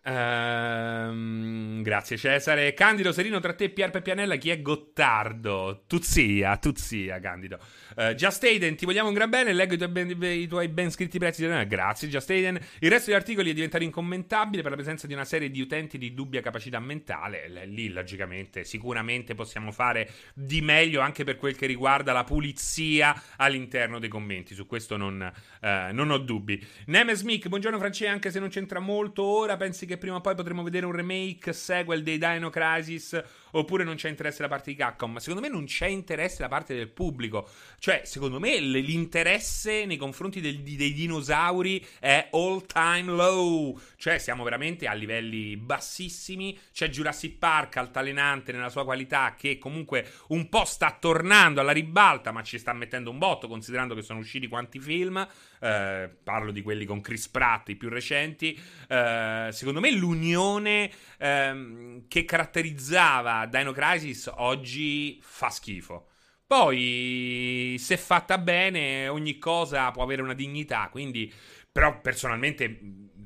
Ehm, 0.09 1.83
grazie 1.83 2.17
Cesare. 2.17 2.75
Candido 2.75 3.11
Serino 3.11 3.41
tra 3.41 3.55
te 3.55 3.65
e 3.65 3.71
Pier 3.71 3.91
Peppianella, 3.91 4.37
chi 4.37 4.51
è 4.51 4.63
Gottardo? 4.63 5.83
Tuzia, 5.89 6.57
Tuzia, 6.59 7.19
Candido. 7.19 7.59
Uh, 7.97 8.13
Just 8.15 8.45
Aiden, 8.45 8.77
ti 8.77 8.85
vogliamo 8.85 9.09
un 9.09 9.15
gran 9.15 9.29
bene. 9.29 9.53
Leggo 9.53 9.75
i 9.75 9.77
tuoi 9.77 9.89
ben, 9.91 10.23
i 10.23 10.47
tuoi 10.47 10.69
ben 10.69 10.93
scritti 10.93 11.19
prezzi. 11.19 11.45
Grazie, 11.67 12.09
Just 12.09 12.31
Aiden. 12.31 12.57
Il 12.79 12.91
resto 12.91 13.07
degli 13.07 13.19
articoli 13.19 13.51
è 13.51 13.55
diventato 13.55 13.83
incommentabile 13.83 14.63
per 14.63 14.71
la 14.71 14.77
presenza 14.77 15.09
di 15.09 15.13
una 15.13 15.25
serie 15.25 15.51
di 15.51 15.61
utenti 15.61 15.99
di 15.99 16.15
dubbia 16.15 16.41
capacità 16.41 16.79
mentale. 16.79 17.67
Lì, 17.67 17.89
logicamente, 17.89 18.63
sicuramente 18.63 19.35
possiamo 19.35 19.73
fare 19.73 20.09
di 20.35 20.61
meglio 20.61 21.01
anche 21.01 21.25
per 21.25 21.37
quel 21.37 21.57
che 21.57 21.67
riguarda 21.67 22.13
la 22.13 22.23
pulizia 22.23 23.21
all'interno 23.39 23.99
dei 23.99 24.09
commenti. 24.09 24.55
Su 24.55 24.67
questo 24.67 24.97
non, 24.97 25.33
uh, 25.63 25.67
non 25.93 26.11
ho 26.11 26.19
dubbi. 26.19 26.65
Nemes 26.87 27.23
Mick, 27.23 27.49
buongiorno 27.49 27.79
Francesco, 27.79 28.13
anche 28.13 28.31
se 28.31 28.39
non 28.39 28.51
c'entra 28.51 28.79
molto 28.79 29.25
ora, 29.25 29.57
pensi 29.57 29.85
che 29.85 29.95
prima 29.97 30.17
o 30.17 30.21
poi 30.21 30.35
potremo 30.35 30.63
vedere 30.63 30.87
un 30.87 30.93
remake, 30.93 31.53
sequel 31.53 32.03
dei 32.03 32.19
Dino 32.19 32.51
Crisis 32.51 33.23
oppure 33.53 33.85
non 33.85 33.97
c'è 33.97 34.09
interesse 34.09 34.43
da 34.43 34.49
parte 34.49 34.71
di 34.71 34.77
Capcom. 34.77 35.13
Ma 35.13 35.21
secondo 35.21 35.41
me 35.41 35.49
non 35.49 35.65
c'è 35.65 35.87
interesse 35.87 36.39
da 36.39 36.49
parte 36.49 36.75
del 36.75 36.89
pubblico. 36.89 37.49
Cioè, 37.79 38.03
secondo 38.05 38.39
me 38.39 38.59
l'interesse 38.59 39.85
nei 39.85 39.97
confronti 39.97 40.41
del, 40.41 40.61
dei 40.61 40.93
dinosauri 40.93 41.85
è 41.99 42.29
all 42.33 42.67
time 42.67 43.13
low. 43.13 43.79
Cioè, 43.97 44.19
siamo 44.19 44.45
veramente 44.45 44.87
a 44.87 44.93
livelli 44.93 45.57
bassissimi. 45.57 46.59
C'è 46.73 46.89
Jurassic 46.89 47.39
Park 47.39 47.77
altalenante 47.77 48.53
nella 48.53 48.69
sua 48.69 48.85
qualità, 48.85 49.35
che 49.37 49.59
comunque 49.59 50.11
un 50.29 50.49
po' 50.49 50.65
sta 50.65 50.97
tornando 50.99 51.61
alla 51.61 51.73
ribalta, 51.73 52.33
ma 52.33 52.43
ci 52.43 52.59
sta 52.59 52.73
mettendo 52.73 53.11
un 53.11 53.19
botto, 53.19 53.49
considerando 53.49 53.95
che 53.95 54.03
sono 54.03 54.19
usciti 54.21 54.49
quanti 54.49 54.79
film. 54.79 55.27
Eh, 55.61 56.11
parlo 56.23 56.53
di 56.53 56.63
quelli 56.63 56.85
con 56.85 57.01
Chris 57.01 57.29
Pratt, 57.29 57.69
i 57.71 57.77
più 57.77 57.89
recenti. 57.89 58.59
Eh, 58.89 59.49
secondo 59.53 59.81
me 59.81 59.91
l'unione 59.91 60.91
ehm, 61.19 62.05
che 62.09 62.25
caratterizzava 62.25 63.36
Dino 63.45 63.73
Crisis 63.73 64.31
oggi 64.37 65.19
fa 65.21 65.51
schifo. 65.51 66.09
Poi, 66.47 67.77
se 67.79 67.97
fatta 67.97 68.39
bene, 68.39 69.09
ogni 69.09 69.37
cosa 69.37 69.91
può 69.91 70.03
avere 70.03 70.23
una 70.23 70.33
dignità. 70.33 70.89
Quindi, 70.91 71.31
però, 71.71 72.01
personalmente 72.01 72.81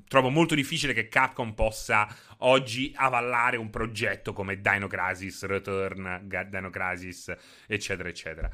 trovo 0.09 0.31
molto 0.31 0.57
difficile 0.57 0.93
che 0.93 1.09
Capcom 1.09 1.53
possa 1.53 2.09
oggi 2.39 2.93
avallare 2.97 3.57
un 3.57 3.71
progetto 3.71 4.33
come 4.33 4.61
Dino 4.61 4.89
Crisis 4.89 5.45
Return, 5.45 6.23
Dino 6.25 6.71
Crisis, 6.71 7.33
eccetera, 7.69 8.09
eccetera. 8.09 8.51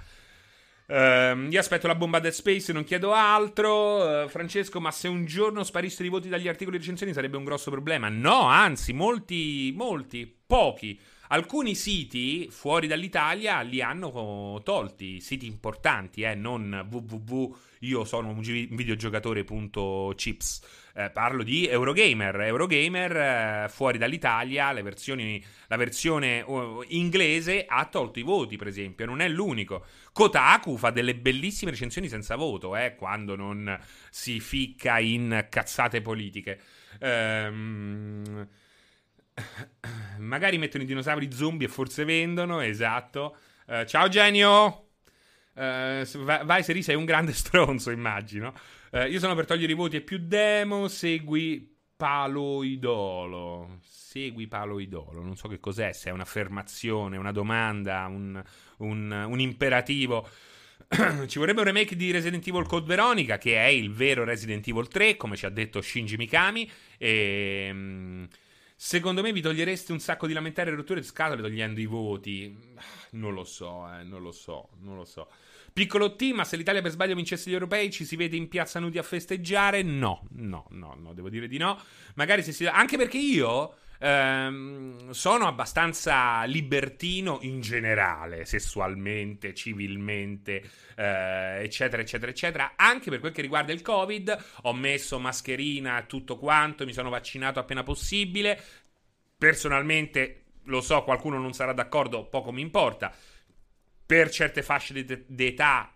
Uh, 0.88 1.48
io 1.48 1.58
aspetto 1.58 1.88
la 1.88 1.96
bomba 1.96 2.20
Dead 2.20 2.32
Space, 2.32 2.72
non 2.72 2.84
chiedo 2.84 3.12
altro. 3.12 4.24
Uh, 4.24 4.28
Francesco, 4.28 4.80
ma 4.80 4.90
se 4.90 5.08
un 5.08 5.24
giorno 5.24 5.64
sparissero 5.64 6.06
i 6.06 6.10
voti 6.10 6.28
dagli 6.28 6.46
articoli 6.46 6.76
di 6.76 6.82
recensioni 6.82 7.12
sarebbe 7.12 7.36
un 7.36 7.44
grosso 7.44 7.70
problema. 7.70 8.08
No, 8.08 8.42
anzi, 8.42 8.92
molti, 8.92 9.72
molti, 9.74 10.32
pochi. 10.46 11.00
Alcuni 11.28 11.74
siti 11.74 12.48
fuori 12.50 12.86
dall'Italia 12.86 13.60
li 13.62 13.82
hanno 13.82 14.60
tolti, 14.62 15.20
siti 15.20 15.46
importanti, 15.46 16.22
eh, 16.22 16.34
non 16.34 16.86
www. 16.88 17.56
Eh, 20.94 21.10
parlo 21.10 21.42
di 21.42 21.66
Eurogamer. 21.66 22.40
Eurogamer 22.42 23.16
eh, 23.16 23.68
fuori 23.68 23.98
dall'Italia, 23.98 24.72
versioni, 24.82 25.44
la 25.66 25.76
versione 25.76 26.40
uh, 26.40 26.82
inglese 26.88 27.66
ha 27.66 27.84
tolto 27.86 28.18
i 28.18 28.22
voti, 28.22 28.56
per 28.56 28.68
esempio, 28.68 29.04
non 29.04 29.20
è 29.20 29.28
l'unico. 29.28 29.84
Kotaku 30.12 30.76
fa 30.76 30.90
delle 30.90 31.16
bellissime 31.16 31.72
recensioni 31.72 32.08
senza 32.08 32.36
voto, 32.36 32.76
eh, 32.76 32.94
quando 32.94 33.36
non 33.36 33.78
si 34.10 34.40
ficca 34.40 34.98
in 34.98 35.46
cazzate 35.50 36.00
politiche. 36.00 36.60
Ehm 37.00 38.48
Magari 40.18 40.58
mettono 40.58 40.82
i 40.82 40.86
dinosauri 40.86 41.30
zombie 41.32 41.66
e 41.66 41.70
forse 41.70 42.04
vendono, 42.04 42.60
esatto. 42.60 43.36
Uh, 43.66 43.84
ciao 43.84 44.08
genio! 44.08 44.88
Uh, 45.54 46.04
vai, 46.24 46.62
Seri, 46.62 46.82
sei 46.82 46.94
un 46.96 47.04
grande 47.04 47.32
stronzo, 47.34 47.90
immagino. 47.90 48.54
Uh, 48.90 49.06
io 49.06 49.18
sono 49.18 49.34
per 49.34 49.46
togliere 49.46 49.72
i 49.72 49.76
voti 49.76 49.96
e 49.96 50.00
più 50.00 50.18
demo. 50.18 50.88
Segui 50.88 51.74
Paloidolo. 51.96 53.78
Segui 53.82 54.46
Paloidolo. 54.46 55.22
Non 55.22 55.36
so 55.36 55.48
che 55.48 55.60
cos'è, 55.60 55.92
se 55.92 56.10
è 56.10 56.12
un'affermazione, 56.12 57.16
una 57.16 57.32
domanda, 57.32 58.06
un, 58.06 58.42
un, 58.78 59.26
un 59.28 59.40
imperativo. 59.40 60.28
ci 61.26 61.38
vorrebbe 61.38 61.60
un 61.60 61.66
remake 61.66 61.96
di 61.96 62.10
Resident 62.10 62.46
Evil 62.46 62.66
Code 62.66 62.86
Veronica, 62.86 63.38
che 63.38 63.56
è 63.56 63.66
il 63.66 63.92
vero 63.92 64.24
Resident 64.24 64.66
Evil 64.68 64.88
3, 64.88 65.16
come 65.16 65.36
ci 65.36 65.46
ha 65.46 65.50
detto 65.50 65.80
Shinji 65.80 66.16
Mikami. 66.16 66.70
E. 66.96 68.28
Secondo 68.78 69.22
me 69.22 69.32
vi 69.32 69.40
togliereste 69.40 69.92
un 69.92 70.00
sacco 70.00 70.26
di 70.26 70.34
lamentare 70.34 70.70
e 70.70 70.74
rotture 70.74 71.00
di 71.00 71.06
scatole 71.06 71.40
togliendo 71.40 71.80
i 71.80 71.86
voti. 71.86 72.54
Non 73.12 73.32
lo 73.32 73.42
so, 73.44 73.90
eh, 73.90 74.04
non 74.04 74.20
lo 74.20 74.32
so, 74.32 74.68
non 74.80 74.96
lo 74.96 75.06
so. 75.06 75.28
Piccolo 75.72 76.14
T, 76.14 76.32
ma 76.32 76.44
se 76.44 76.56
l'Italia 76.56 76.82
per 76.82 76.90
sbaglio 76.90 77.14
vincesse 77.14 77.48
gli 77.48 77.54
europei 77.54 77.90
ci 77.90 78.04
si 78.04 78.16
vede 78.16 78.36
in 78.36 78.48
piazza 78.48 78.78
nudi 78.78 78.98
a 78.98 79.02
festeggiare? 79.02 79.82
No, 79.82 80.26
no, 80.32 80.66
no, 80.70 80.94
no, 80.94 81.14
devo 81.14 81.30
dire 81.30 81.48
di 81.48 81.56
no. 81.56 81.80
Magari 82.16 82.42
se 82.42 82.52
si... 82.52 82.66
Anche 82.66 82.98
perché 82.98 83.16
io 83.16 83.76
ehm, 83.98 85.10
sono 85.10 85.46
abbastanza 85.46 86.44
libertino 86.44 87.38
in 87.42 87.60
generale, 87.60 88.44
sessualmente, 88.44 89.54
civilmente, 89.54 90.62
eh, 90.96 91.62
eccetera, 91.62 92.02
eccetera, 92.02 92.30
eccetera. 92.30 92.72
Anche 92.76 93.10
per 93.10 93.20
quel 93.20 93.32
che 93.32 93.42
riguarda 93.42 93.72
il 93.72 93.82
Covid, 93.82 94.44
ho 94.62 94.74
messo 94.74 95.18
mascherina, 95.18 96.04
tutto 96.06 96.36
quanto, 96.36 96.84
mi 96.84 96.92
sono 96.92 97.10
vaccinato 97.10 97.58
appena 97.58 97.82
possibile. 97.82 98.60
Personalmente, 99.38 100.44
lo 100.64 100.80
so, 100.80 101.02
qualcuno 101.04 101.38
non 101.38 101.52
sarà 101.52 101.72
d'accordo, 101.72 102.26
poco 102.26 102.52
mi 102.52 102.60
importa. 102.60 103.14
Per 104.06 104.30
certe 104.30 104.62
fasce 104.62 105.24
d'età 105.26 105.90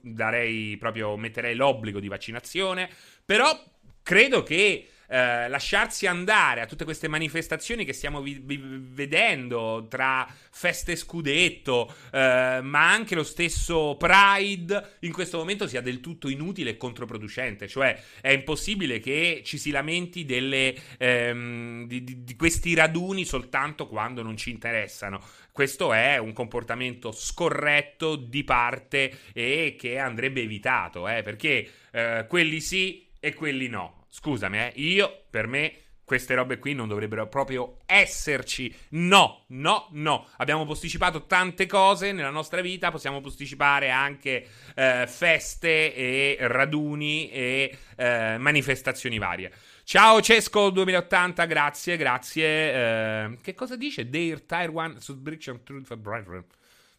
darei 0.00 0.76
proprio 0.78 1.16
metterei 1.16 1.54
l'obbligo 1.54 2.00
di 2.00 2.08
vaccinazione, 2.08 2.88
però 3.24 3.62
credo 4.02 4.42
che 4.42 4.88
eh, 5.08 5.48
lasciarsi 5.48 6.06
andare 6.06 6.60
a 6.60 6.66
tutte 6.66 6.84
queste 6.84 7.08
manifestazioni 7.08 7.84
che 7.84 7.92
stiamo 7.92 8.20
vi- 8.20 8.40
vi- 8.42 8.60
vedendo 8.62 9.86
tra 9.88 10.26
feste 10.50 10.96
scudetto, 10.96 11.94
eh, 12.12 12.60
ma 12.62 12.90
anche 12.90 13.14
lo 13.14 13.22
stesso 13.22 13.96
Pride, 13.96 14.96
in 15.00 15.12
questo 15.12 15.38
momento 15.38 15.66
sia 15.66 15.80
del 15.80 16.00
tutto 16.00 16.28
inutile 16.28 16.70
e 16.70 16.76
controproducente. 16.76 17.68
Cioè, 17.68 18.00
è 18.20 18.30
impossibile 18.30 19.00
che 19.00 19.42
ci 19.44 19.58
si 19.58 19.70
lamenti 19.70 20.24
delle, 20.24 20.74
ehm, 20.98 21.86
di, 21.86 22.04
di, 22.04 22.24
di 22.24 22.36
questi 22.36 22.74
raduni 22.74 23.24
soltanto 23.24 23.86
quando 23.86 24.22
non 24.22 24.36
ci 24.36 24.50
interessano. 24.50 25.22
Questo 25.52 25.92
è 25.92 26.18
un 26.18 26.32
comportamento 26.32 27.12
scorretto 27.12 28.16
di 28.16 28.44
parte 28.44 29.10
e 29.32 29.74
che 29.78 29.98
andrebbe 29.98 30.42
evitato, 30.42 31.08
eh, 31.08 31.22
perché 31.22 31.70
eh, 31.92 32.26
quelli 32.28 32.60
sì 32.60 33.06
e 33.18 33.32
quelli 33.32 33.68
no. 33.68 33.95
Scusami, 34.18 34.58
eh, 34.58 34.72
io 34.76 35.24
per 35.28 35.46
me 35.46 35.80
queste 36.02 36.34
robe 36.34 36.58
qui 36.58 36.72
non 36.72 36.88
dovrebbero 36.88 37.28
proprio 37.28 37.76
esserci. 37.84 38.74
No, 38.90 39.44
no, 39.48 39.88
no. 39.90 40.28
Abbiamo 40.38 40.64
posticipato 40.64 41.26
tante 41.26 41.66
cose 41.66 42.12
nella 42.12 42.30
nostra 42.30 42.62
vita, 42.62 42.90
possiamo 42.90 43.20
posticipare 43.20 43.90
anche 43.90 44.48
eh, 44.74 45.04
feste 45.06 45.94
e 45.94 46.38
raduni 46.40 47.28
e 47.30 47.76
eh, 47.94 48.36
manifestazioni 48.38 49.18
varie. 49.18 49.52
Ciao 49.84 50.22
Cesco 50.22 50.70
2080, 50.70 51.44
grazie, 51.44 51.96
grazie. 51.98 52.46
Eh, 52.46 53.38
che 53.42 53.54
cosa 53.54 53.76
dice? 53.76 54.08
Dear 54.08 54.40
One 54.72 54.98
Subscription 54.98 55.62
Truth 55.62 55.94
Brethren. 55.94 56.42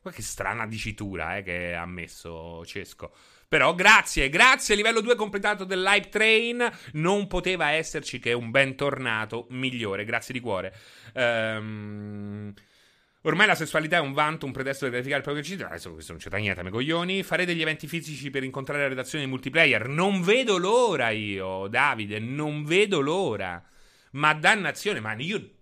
Che 0.07 0.21
strana 0.21 0.67
dicitura 0.67 1.37
eh, 1.37 1.43
che 1.43 1.73
ha 1.73 1.85
messo 1.87 2.63
Cesco. 2.63 3.11
Però 3.47 3.73
grazie, 3.73 4.27
grazie. 4.29 4.75
Livello 4.75 4.99
2 4.99 5.15
completato 5.15 5.63
del 5.63 5.81
Live 5.81 6.09
Train. 6.09 6.69
Non 6.93 7.27
poteva 7.27 7.69
esserci 7.69 8.19
che 8.19 8.33
un 8.33 8.51
bentornato 8.51 9.47
migliore. 9.51 10.03
Grazie 10.03 10.33
di 10.33 10.41
cuore. 10.41 10.73
Ehm. 11.13 12.53
Ormai 13.21 13.47
la 13.47 13.55
sessualità 13.55 13.97
è 13.97 13.99
un 13.99 14.13
vanto, 14.13 14.45
un 14.45 14.51
pretesto 14.51 14.85
per 14.85 14.91
gratificare 14.91 15.19
il 15.19 15.23
proprio 15.25 15.43
cittadino. 15.43 15.69
Adesso 15.69 15.93
questo 15.93 16.11
non 16.11 16.21
c'è 16.21 16.29
da 16.29 16.37
niente, 16.37 16.61
me 16.61 16.69
coglioni. 16.69 17.23
Fare 17.23 17.45
degli 17.45 17.61
eventi 17.61 17.87
fisici 17.87 18.29
per 18.29 18.43
incontrare 18.43 18.81
la 18.81 18.87
redazione 18.89 19.23
di 19.23 19.29
multiplayer. 19.29 19.87
Non 19.87 20.21
vedo 20.21 20.57
l'ora 20.57 21.09
io, 21.09 21.67
Davide, 21.67 22.19
non 22.19 22.65
vedo 22.65 22.99
l'ora. 22.99 23.63
Ma 24.11 24.33
dannazione, 24.33 24.99
ma 24.99 25.13
io 25.17 25.56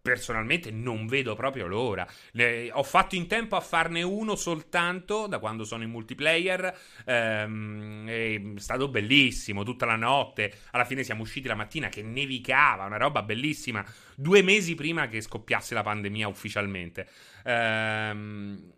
personalmente 0.00 0.70
non 0.70 1.06
vedo 1.06 1.34
proprio 1.34 1.66
l'ora. 1.66 2.06
Le, 2.32 2.70
ho 2.72 2.82
fatto 2.82 3.14
in 3.14 3.26
tempo 3.26 3.56
a 3.56 3.60
farne 3.60 4.02
uno 4.02 4.34
soltanto 4.34 5.26
da 5.26 5.38
quando 5.38 5.64
sono 5.64 5.82
in 5.82 5.90
multiplayer. 5.90 6.78
Ehm, 7.04 8.08
è 8.08 8.40
stato 8.56 8.88
bellissimo 8.88 9.62
tutta 9.62 9.86
la 9.86 9.96
notte. 9.96 10.52
Alla 10.72 10.84
fine 10.84 11.02
siamo 11.02 11.22
usciti 11.22 11.48
la 11.48 11.54
mattina 11.54 11.88
che 11.88 12.02
nevicava, 12.02 12.84
una 12.84 12.96
roba 12.96 13.22
bellissima. 13.22 13.84
Due 14.16 14.42
mesi 14.42 14.74
prima 14.74 15.08
che 15.08 15.20
scoppiasse 15.20 15.74
la 15.74 15.82
pandemia 15.82 16.28
ufficialmente. 16.28 17.08
Ehm. 17.44 18.72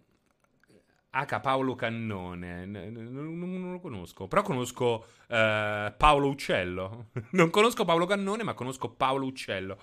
H. 1.15 1.41
Paolo 1.41 1.75
Cannone, 1.75 2.65
non, 2.65 3.39
non, 3.39 3.73
lo 3.73 3.81
conosco, 3.81 4.29
però 4.29 4.41
conosco 4.41 5.05
uh, 5.29 5.93
Paolo 5.95 6.29
Uccello. 6.29 7.09
non 7.33 7.51
conosco 7.51 7.85
Paolo 7.85 8.07
Cannone, 8.07 8.43
ma 8.43 8.55
conosco 8.55 8.89
Paolo 8.89 9.27
Uccello. 9.27 9.79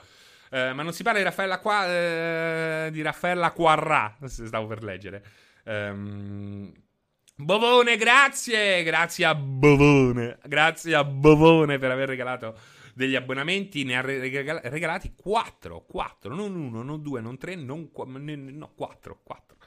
Eh, 0.52 0.74
ma 0.74 0.84
non 0.84 0.94
si 0.94 1.04
parla 1.04 1.20
di 1.20 1.26
Raffaella, 1.26 1.60
Qua- 1.60 1.88
eh, 1.88 2.90
di 2.92 3.02
Raffaella 3.02 3.52
Quarrà, 3.52 4.18
stavo 4.26 4.68
per 4.68 4.84
leggere. 4.84 5.24
Um, 5.66 6.72
Bovone, 7.36 7.96
grazie! 7.96 8.84
Grazie 8.84 9.26
a 9.26 9.34
Bovone. 9.34 10.40
Grazie 10.46 10.94
a 10.96 11.06
Bovone 11.06 11.78
per 11.78 11.90
aver 11.90 12.10
regalato 12.10 12.58
degli 12.94 13.16
abbonamenti. 13.16 13.86
Ne 13.86 13.98
ha 13.98 14.02
regalati 14.02 15.14
4. 15.16 15.86
4, 15.86 16.36
non 16.36 16.54
1, 16.54 16.84
non 16.84 17.02
2, 17.02 17.22
non 17.22 17.38
3, 17.38 17.56
non 17.56 17.92
4. 17.92 18.20
No, 18.20 18.74
4. 18.76 19.20
4. 19.24 19.58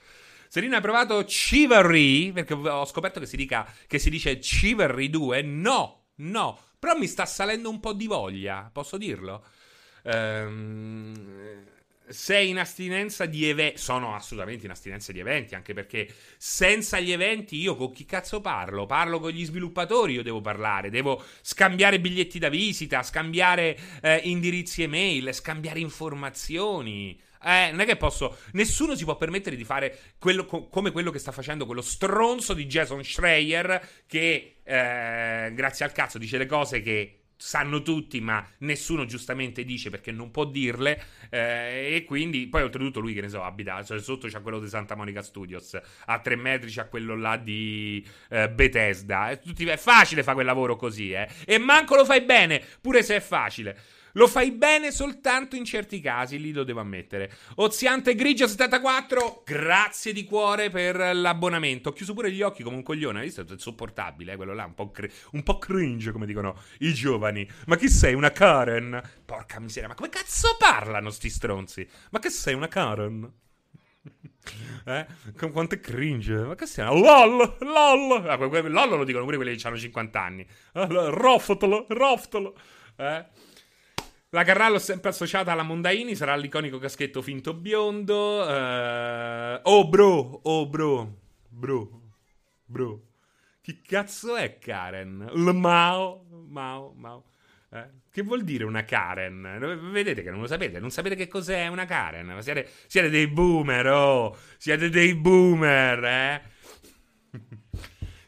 Serena 0.49 0.77
hai 0.77 0.83
provato 0.83 1.25
Chivalry? 1.25 2.31
Perché 2.33 2.53
ho 2.53 2.85
scoperto 2.85 3.21
che 3.21 3.27
si, 3.27 3.39
dica, 3.39 3.67
che 3.87 3.99
si 3.99 4.11
dice 4.11 4.39
Chivalry 4.39 5.09
2. 5.09 5.41
No, 5.41 6.09
no. 6.17 6.59
Però 6.79 6.95
mi 6.95 7.07
sta 7.07 7.25
salendo 7.25 7.71
un 7.71 7.81
po' 7.81 7.95
di 7.95 8.07
voglia, 8.07 8.69
posso 8.71 8.99
dirlo? 8.99 9.47
Ehm, 10.05 11.71
sei 12.09 12.51
in 12.51 12.59
astinenza 12.59 13.27
di 13.27 13.49
eventi, 13.49 13.79
sono 13.79 14.15
assolutamente 14.15 14.67
in 14.67 14.73
astinenza 14.73 15.13
di 15.13 15.21
eventi, 15.21 15.55
anche 15.55 15.73
perché 15.73 16.09
senza 16.37 17.01
gli 17.01 17.11
eventi 17.11 17.57
io 17.57 17.75
con 17.75 17.93
chi 17.93 18.05
cazzo 18.05 18.41
parlo? 18.41 18.87
Parlo 18.87 19.19
con 19.19 19.31
gli 19.31 19.45
sviluppatori, 19.45 20.15
io 20.15 20.23
devo 20.23 20.41
parlare, 20.41 20.91
devo 20.91 21.23
scambiare 21.41 22.01
biglietti 22.01 22.39
da 22.39 22.49
visita, 22.49 23.03
scambiare 23.03 23.79
eh, 24.03 24.21
indirizzi 24.25 24.83
email, 24.83 25.33
scambiare 25.33 25.81
informazioni. 25.81 27.19
Eh, 27.45 27.71
non 27.71 27.81
è 27.81 27.85
che 27.85 27.97
posso. 27.97 28.39
Nessuno 28.53 28.95
si 28.95 29.05
può 29.05 29.17
permettere 29.17 29.57
di 29.57 29.65
fare 29.65 29.99
quello, 30.19 30.45
co- 30.45 30.69
come 30.69 30.93
quello 30.93 31.11
che 31.11 31.19
sta 31.19 31.33
facendo 31.33 31.67
quello 31.67 31.83
stronzo 31.83 32.55
di 32.55 32.67
Jason 32.67 33.03
Schreier. 33.03 34.05
Che 34.07 34.57
eh, 34.63 35.53
grazie 35.53 35.85
al 35.85 35.93
cazzo 35.93 36.19
dice 36.19 36.39
le 36.39 36.47
cose 36.47 36.81
che 36.81 37.22
sanno 37.45 37.83
tutti, 37.83 38.21
ma 38.21 38.47
nessuno 38.59 39.05
giustamente 39.05 39.65
dice 39.65 39.91
perché 39.91 40.13
non 40.13 40.31
può 40.31 40.45
dirle. 40.45 41.03
Eh, 41.29 41.97
e 41.97 42.05
quindi, 42.05 42.47
poi 42.47 42.63
oltretutto, 42.63 43.01
lui 43.01 43.15
che 43.15 43.21
ne 43.21 43.29
so, 43.29 43.43
abita 43.43 43.83
cioè, 43.83 43.99
sotto 44.01 44.29
c'è 44.29 44.41
quello 44.41 44.61
di 44.61 44.69
Santa 44.69 44.95
Monica 44.95 45.23
Studios, 45.23 45.77
a 46.07 46.19
tre 46.21 46.37
metri 46.37 46.71
c'è 46.71 46.89
quello 46.89 47.17
là 47.17 47.37
di 47.37 48.07
eh, 48.31 48.49
Bethesda. 48.49 49.31
È, 49.31 49.41
tutti, 49.41 49.67
è 49.67 49.77
facile 49.77 50.23
fare 50.23 50.37
quel 50.37 50.47
lavoro 50.47 50.77
così, 50.77 51.11
eh. 51.11 51.29
E 51.45 51.59
manco 51.59 51.97
lo 51.97 52.05
fai 52.05 52.23
bene, 52.23 52.63
pure 52.81 53.03
se 53.03 53.17
è 53.17 53.21
facile. 53.21 53.77
Lo 54.13 54.27
fai 54.27 54.51
bene 54.53 54.91
soltanto 54.91 55.57
in 55.57 55.65
certi 55.65 56.01
casi, 56.01 56.39
lì 56.39 56.53
lo 56.53 56.65
devo 56.65 56.81
ammettere. 56.81 57.33
Oziante 57.57 58.15
Grigio 58.15 58.47
74, 58.47 59.43
grazie 59.45 60.13
di 60.13 60.25
cuore 60.25 60.71
per 60.71 60.97
l'abbonamento. 61.15 61.91
Ho 61.91 61.93
chiuso 61.93 62.13
pure 62.13 62.31
gli 62.31 62.43
occhi 62.43 62.63
come 62.63 62.77
un 62.77 62.83
coglione, 62.83 63.21
hai 63.21 63.27
visto? 63.27 63.43
È 63.43 63.47
insopportabile, 63.49 64.33
eh, 64.33 64.37
quello 64.37 64.55
là, 64.55 64.65
un 64.65 64.75
po', 64.75 64.91
cr- 64.91 65.11
un 65.33 65.43
po' 65.43 65.59
cringe, 65.59 66.13
come 66.13 66.27
dicono 66.27 66.61
i 66.81 66.93
giovani. 66.93 67.49
Ma 67.67 67.77
chi 67.77 67.89
sei, 67.89 68.15
una 68.15 68.31
Karen? 68.33 69.01
Porca 69.25 69.61
miseria, 69.61 69.89
ma 69.89 69.95
come 69.95 70.09
cazzo 70.09 70.57
parlano 70.59 71.11
sti 71.11 71.31
stronzi? 71.31 71.89
Ma 72.11 72.19
che 72.19 72.31
sei, 72.31 72.55
una 72.55 72.69
Karen? 72.69 73.33
Eh? 74.85 75.07
Quanto 75.53 75.77
è 75.77 75.81
cringe. 75.81 76.35
Ma 76.35 76.57
che 76.57 76.67
sia? 76.67 76.91
LOL! 76.91 77.59
LOL! 77.61 78.29
Ah, 78.29 78.35
LOL 78.35 78.89
lo 78.99 79.05
dicono 79.05 79.25
pure 79.25 79.37
quelli 79.37 79.55
che 79.55 79.67
hanno 79.69 79.79
50 79.79 80.21
anni. 80.21 80.45
Ah, 80.73 80.87
roftolo, 80.87 81.87
roftolo. 81.89 82.57
Eh? 82.97 83.25
La 84.35 84.45
Carrallo 84.45 84.79
sempre 84.79 85.11
associata 85.11 85.53
alla 85.53 85.63
Mondaini, 85.63 86.17
sarà 86.17 86.35
l'iconico 86.37 86.79
caschetto 86.79 87.21
finto 87.21 87.53
biondo. 87.53 88.41
Uh, 88.41 89.61
oh 89.63 89.87
bro, 89.87 90.41
oh 90.45 90.67
bro, 90.67 91.19
bro, 91.51 92.01
bro. 92.65 93.03
Chi 93.61 93.83
cazzo 93.83 94.37
è 94.37 94.57
Karen? 94.57 95.33
L 95.35 95.51
Mao, 95.51 96.25
Mao, 96.49 96.95
Mao. 96.97 97.25
Eh? 97.73 97.87
Che 98.11 98.23
vuol 98.23 98.43
dire 98.43 98.65
una 98.65 98.85
Karen? 98.85 99.91
Vedete 99.93 100.23
che 100.23 100.31
non 100.31 100.41
lo 100.41 100.47
sapete, 100.47 100.81
non 100.81 100.91
sapete 100.91 101.15
che 101.15 101.29
cos'è 101.29 101.67
una 101.67 101.85
Karen. 101.85 102.41
Siete, 102.41 102.71
siete 102.87 103.11
dei 103.11 103.27
boomer, 103.27 103.87
oh, 103.89 104.35
siete 104.57 104.89
dei 104.89 105.15
boomer, 105.15 106.05
eh? 106.05 106.43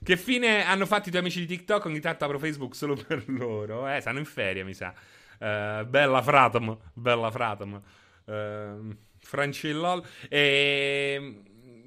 che 0.04 0.18
fine 0.18 0.66
hanno 0.66 0.84
fatto 0.84 1.08
i 1.08 1.10
tuoi 1.10 1.22
amici 1.22 1.40
di 1.40 1.46
TikTok? 1.46 1.86
Ogni 1.86 2.00
tanto 2.00 2.26
apro 2.26 2.38
Facebook 2.38 2.76
solo 2.76 2.94
per 2.94 3.24
loro, 3.28 3.88
eh? 3.88 4.02
Stanno 4.02 4.18
in 4.18 4.26
ferie, 4.26 4.64
mi 4.64 4.74
sa. 4.74 4.92
Uh, 5.44 5.84
bella 5.84 6.22
Fratom, 6.22 6.78
bella 6.94 7.30
Fratom. 7.30 7.82
Uh, 8.24 8.96
Francillol. 9.18 10.02
E... 10.30 11.42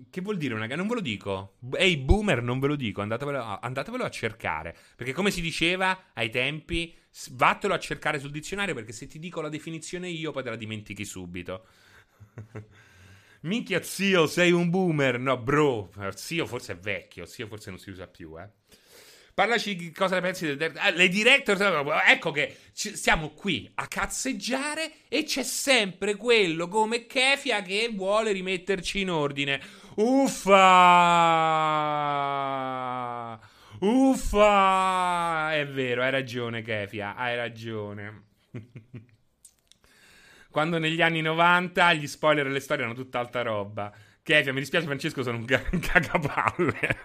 Che 0.09 0.21
vuol 0.21 0.37
dire 0.37 0.53
una 0.53 0.67
Non 0.67 0.87
ve 0.87 0.93
lo 0.93 1.01
dico. 1.01 1.55
Ehi, 1.73 1.97
boomer, 1.97 2.43
non 2.43 2.59
ve 2.59 2.67
lo 2.67 2.75
dico. 2.75 3.01
Andatevelo, 3.01 3.59
andatevelo 3.59 4.03
a 4.03 4.09
cercare. 4.09 4.75
Perché, 4.95 5.11
come 5.11 5.31
si 5.31 5.41
diceva 5.41 6.11
ai 6.13 6.29
tempi, 6.29 6.95
vattelo 7.31 7.73
a 7.73 7.79
cercare 7.79 8.19
sul 8.19 8.31
dizionario. 8.31 8.75
Perché 8.75 8.91
se 8.91 9.07
ti 9.07 9.17
dico 9.17 9.41
la 9.41 9.49
definizione 9.49 10.07
io, 10.07 10.31
poi 10.31 10.43
te 10.43 10.49
la 10.49 10.55
dimentichi 10.55 11.03
subito. 11.03 11.65
Minchia, 13.41 13.81
zio, 13.81 14.27
sei 14.27 14.51
un 14.51 14.69
boomer. 14.69 15.19
No, 15.19 15.37
bro. 15.37 15.91
Zio 16.13 16.45
forse 16.45 16.73
è 16.73 16.77
vecchio. 16.77 17.25
Zio 17.25 17.47
forse 17.47 17.71
non 17.71 17.79
si 17.79 17.89
usa 17.89 18.07
più, 18.07 18.39
eh. 18.39 18.49
Parlaci 19.37 19.75
di 19.75 19.91
cosa 19.91 20.15
ne 20.15 20.21
pensi 20.21 20.47
del 20.47 20.57
director. 20.57 20.81
Ah, 20.83 20.89
le 20.89 21.07
director, 21.09 22.01
ecco 22.07 22.31
che 22.31 22.57
siamo 22.71 23.29
qui 23.29 23.69
a 23.75 23.85
cazzeggiare 23.85 24.91
e 25.07 25.25
c'è 25.25 25.43
sempre 25.43 26.15
quello 26.15 26.67
come 26.67 27.05
Kefia 27.05 27.61
che 27.61 27.91
vuole 27.93 28.31
rimetterci 28.31 29.01
in 29.01 29.11
ordine. 29.11 29.61
Uffa! 29.97 30.57
Uffa! 33.81 35.53
È 35.53 35.67
vero, 35.67 36.01
hai 36.01 36.09
ragione 36.09 36.63
Kefia, 36.63 37.15
hai 37.15 37.35
ragione. 37.35 38.23
Quando 40.49 40.79
negli 40.79 41.03
anni 41.03 41.21
90 41.21 41.93
gli 41.93 42.07
spoiler 42.07 42.47
e 42.47 42.49
le 42.49 42.59
storie 42.59 42.85
erano 42.85 42.97
tutt'altra 42.97 43.43
roba. 43.43 43.93
Kefia, 44.27 44.51
mi 44.51 44.59
dispiace 44.59 44.85
Francesco, 44.85 45.23
sono 45.23 45.37
un, 45.37 45.45
cagapalle. 45.45 46.99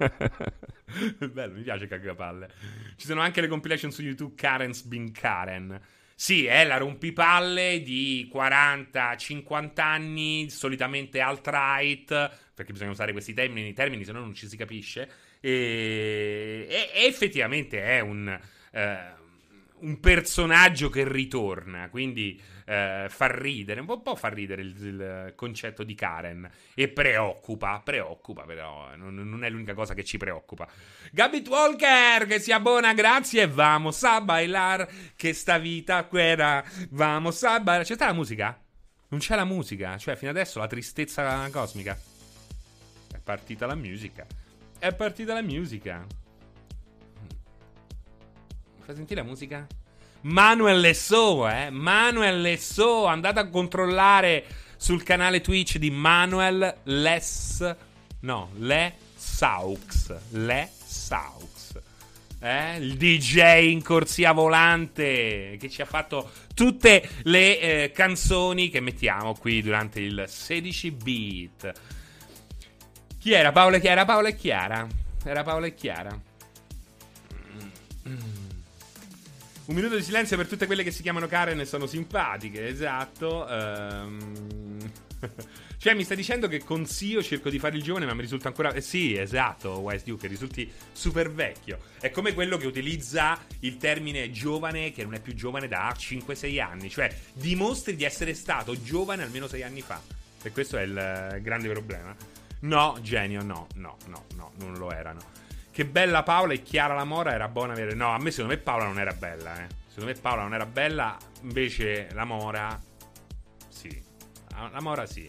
Bello, 1.30 1.54
mi 1.54 1.62
piace 1.62 1.87
cagapalle. 1.87 2.50
Ci 2.96 3.06
sono 3.06 3.20
anche 3.20 3.40
le 3.40 3.46
compilation 3.46 3.92
su 3.92 4.02
YouTube 4.02 4.35
Karen's 4.35 4.82
Been 4.82 5.12
Karen. 5.12 5.80
Sì, 6.16 6.46
è 6.46 6.64
la 6.64 6.78
rompipalle 6.78 7.80
di 7.80 8.28
40-50 8.35 9.80
anni, 9.80 10.50
solitamente 10.50 11.20
alt-right, 11.20 12.38
perché 12.54 12.72
bisogna 12.72 12.90
usare 12.90 13.12
questi 13.12 13.35
termini, 13.35 13.72
termini 13.72 14.04
se 14.04 14.11
no 14.11 14.18
non 14.18 14.35
ci 14.35 14.48
si 14.48 14.56
capisce. 14.56 15.08
E, 15.38 16.66
e, 16.68 17.06
effettivamente 17.06 17.85
è 17.85 18.00
un... 18.00 18.37
Uh, 18.72 19.20
un 19.82 20.00
personaggio 20.00 20.88
che 20.90 21.04
ritorna, 21.06 21.88
quindi 21.90 22.40
eh, 22.64 23.07
fa 23.09 23.27
ridere, 23.27 23.81
un 23.81 23.87
po', 23.87 23.94
un 23.94 24.03
po' 24.03 24.16
fa 24.16 24.29
ridere 24.29 24.62
il, 24.62 24.85
il, 24.85 25.33
concetto 25.35 25.83
di 25.83 25.94
Karen 25.94 26.51
e 26.75 26.88
preoccupa, 26.88 27.81
preoccupa 27.85 28.44
però, 28.44 28.94
non, 28.96 29.14
non, 29.14 29.44
è 29.44 29.51
l'unica 29.51 29.75
cosa 29.75 29.94
che 29.94 30.05
ci 30.05 30.16
preoccupa. 30.16 30.68
Gabit 31.11 31.48
Walker 31.48 32.27
che 32.27 32.38
si 32.38 32.53
abbona, 32.53 32.94
grazie, 32.94 33.46
vamos 33.46 34.03
a 34.05 34.20
bailar, 34.20 34.88
che 35.16 35.33
sta 35.33 35.59
vita 35.59 36.05
quera, 36.05 36.64
vamos 36.90 37.42
a 37.42 37.61
bailar. 37.61 37.85
C'è 37.85 37.94
sta 37.94 38.07
la 38.07 38.12
musica? 38.12 38.61
Non 39.09 39.20
c'è 39.20 39.37
la 39.37 39.44
musica, 39.44 39.98
cioè 39.98 40.16
fino 40.16 40.31
adesso 40.31 40.59
la 40.59 40.66
tristezza 40.66 41.48
cosmica. 41.51 41.98
È 43.12 43.18
partita 43.18 43.66
la 43.66 43.75
musica. 43.75 44.27
È 44.79 44.94
partita 44.94 45.35
la 45.35 45.42
musica. 45.42 46.07
Fai 48.81 48.94
sentire 48.94 49.20
la 49.20 49.27
musica? 49.27 49.66
Manuel 50.22 50.78
Lesso, 50.78 51.48
eh? 51.48 51.70
Manuel 51.70 52.40
Lesso, 52.40 53.06
andate 53.06 53.40
a 53.40 53.48
controllare 53.48 54.44
sul 54.76 55.02
canale 55.02 55.40
Twitch 55.40 55.78
di 55.78 55.90
Manuel 55.90 56.78
Les... 56.85 57.74
No, 58.20 58.50
Le 58.58 58.94
Saux. 59.16 60.14
Le 60.30 60.68
Saux. 60.85 61.72
Eh? 62.40 62.76
Il 62.76 62.96
DJ 62.96 63.70
in 63.70 63.82
corsia 63.82 64.32
volante 64.32 65.56
che 65.58 65.68
ci 65.68 65.82
ha 65.82 65.87
fatto 65.87 66.30
tutte 66.54 67.08
le 67.22 67.58
eh, 67.58 67.92
canzoni 67.92 68.68
che 68.68 68.80
mettiamo 68.80 69.35
qui 69.35 69.61
durante 69.61 70.00
il 70.00 70.24
16 70.26 70.90
beat. 70.92 71.72
Chi 73.18 73.32
era? 73.32 73.50
Paolo 73.50 73.76
e 73.76 73.80
Chiara? 73.80 74.04
Paolo 74.04 74.28
e 74.28 74.37
Chiara. 74.37 74.87
Era 75.24 75.42
Paolo 75.42 75.66
e 75.66 75.74
Chiara. 75.74 76.30
Un 79.64 79.77
minuto 79.77 79.94
di 79.94 80.03
silenzio 80.03 80.37
per 80.37 80.48
tutte 80.48 80.66
quelle 80.66 80.83
che 80.83 80.90
si 80.90 81.03
chiamano 81.03 81.29
Karen 81.29 81.61
e 81.61 81.64
sono 81.64 81.87
simpatiche, 81.87 82.66
esatto. 82.66 83.46
Um... 83.48 84.90
cioè, 85.79 85.94
mi 85.94 86.03
stai 86.03 86.16
dicendo 86.16 86.48
che 86.48 86.64
con 86.64 86.85
Sio 86.85 87.22
cerco 87.22 87.48
di 87.48 87.61
fare 87.61 87.77
il 87.77 87.83
giovane, 87.85 88.05
ma 88.05 88.12
mi 88.12 88.22
risulta 88.22 88.48
ancora. 88.48 88.72
Eh, 88.72 88.81
sì, 88.81 89.16
esatto, 89.16 89.79
Wise 89.79 90.05
Duke, 90.05 90.27
risulti 90.27 90.68
super 90.90 91.31
vecchio. 91.31 91.79
È 92.01 92.11
come 92.11 92.35
quello 92.35 92.57
che 92.57 92.66
utilizza 92.66 93.38
il 93.61 93.77
termine 93.77 94.33
giovane, 94.33 94.90
che 94.90 95.05
non 95.05 95.14
è 95.14 95.20
più 95.20 95.33
giovane 95.33 95.68
da 95.68 95.94
5-6 95.96 96.61
anni. 96.61 96.90
Cioè, 96.90 97.14
dimostri 97.33 97.94
di 97.94 98.03
essere 98.03 98.35
stato 98.35 98.81
giovane 98.83 99.22
almeno 99.22 99.46
6 99.46 99.62
anni 99.62 99.81
fa. 99.81 100.01
E 100.42 100.51
questo 100.51 100.77
è 100.77 100.83
il 100.83 100.98
eh, 100.98 101.40
grande 101.40 101.68
problema. 101.68 102.14
No, 102.62 102.98
genio, 103.01 103.42
no, 103.42 103.68
no, 103.75 103.96
no, 104.07 104.25
no, 104.35 104.53
non 104.59 104.77
lo 104.77 104.92
erano. 104.92 105.20
Che 105.72 105.87
bella 105.87 106.22
Paola 106.22 106.52
e 106.52 106.62
Chiara 106.62 106.94
la 106.94 107.04
Mora 107.04 107.32
era 107.32 107.48
buona 107.48 107.72
avere. 107.72 107.94
No, 107.94 108.12
a 108.12 108.18
me 108.18 108.30
secondo 108.30 108.54
me 108.54 108.61
Paola 108.61 108.85
non 108.85 108.98
era 109.00 109.12
bella, 109.12 109.62
eh. 109.62 109.66
Secondo 109.88 110.12
me 110.12 110.20
Paola 110.20 110.42
non 110.42 110.54
era 110.54 110.66
bella, 110.66 111.16
invece 111.40 112.08
la 112.12 112.24
Mora 112.24 112.78
sì. 113.68 114.02
La 114.50 114.80
Mora 114.80 115.06
sì. 115.06 115.28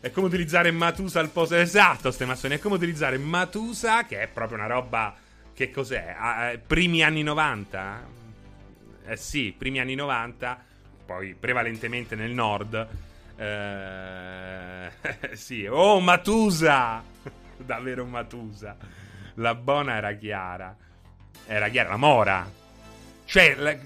È 0.00 0.10
come 0.10 0.26
utilizzare 0.26 0.70
Matusa 0.70 1.20
al 1.20 1.28
posto 1.28 1.56
esatto, 1.56 2.10
ste 2.10 2.24
massoni, 2.24 2.54
è 2.54 2.58
come 2.58 2.76
utilizzare 2.76 3.18
Matusa 3.18 4.04
che 4.04 4.22
è 4.22 4.28
proprio 4.28 4.58
una 4.58 4.66
roba 4.66 5.14
che 5.52 5.70
cos'è? 5.70 6.14
Ah, 6.18 6.58
primi 6.64 7.02
anni 7.02 7.22
90? 7.22 8.06
Eh 9.06 9.16
sì, 9.16 9.54
primi 9.56 9.80
anni 9.80 9.94
90, 9.94 10.64
poi 11.06 11.34
prevalentemente 11.34 12.14
nel 12.14 12.32
nord. 12.32 12.88
Eh, 13.36 14.90
sì, 15.36 15.66
oh 15.66 16.00
Matusa! 16.00 17.02
Davvero 17.56 18.04
Matusa. 18.04 18.76
La 19.36 19.54
buona 19.54 19.96
era 19.96 20.12
Chiara. 20.14 20.76
Era 21.46 21.68
Chiara, 21.68 21.90
la 21.90 21.96
Mora. 21.96 22.50
Cioè, 23.24 23.54
la, 23.56 23.76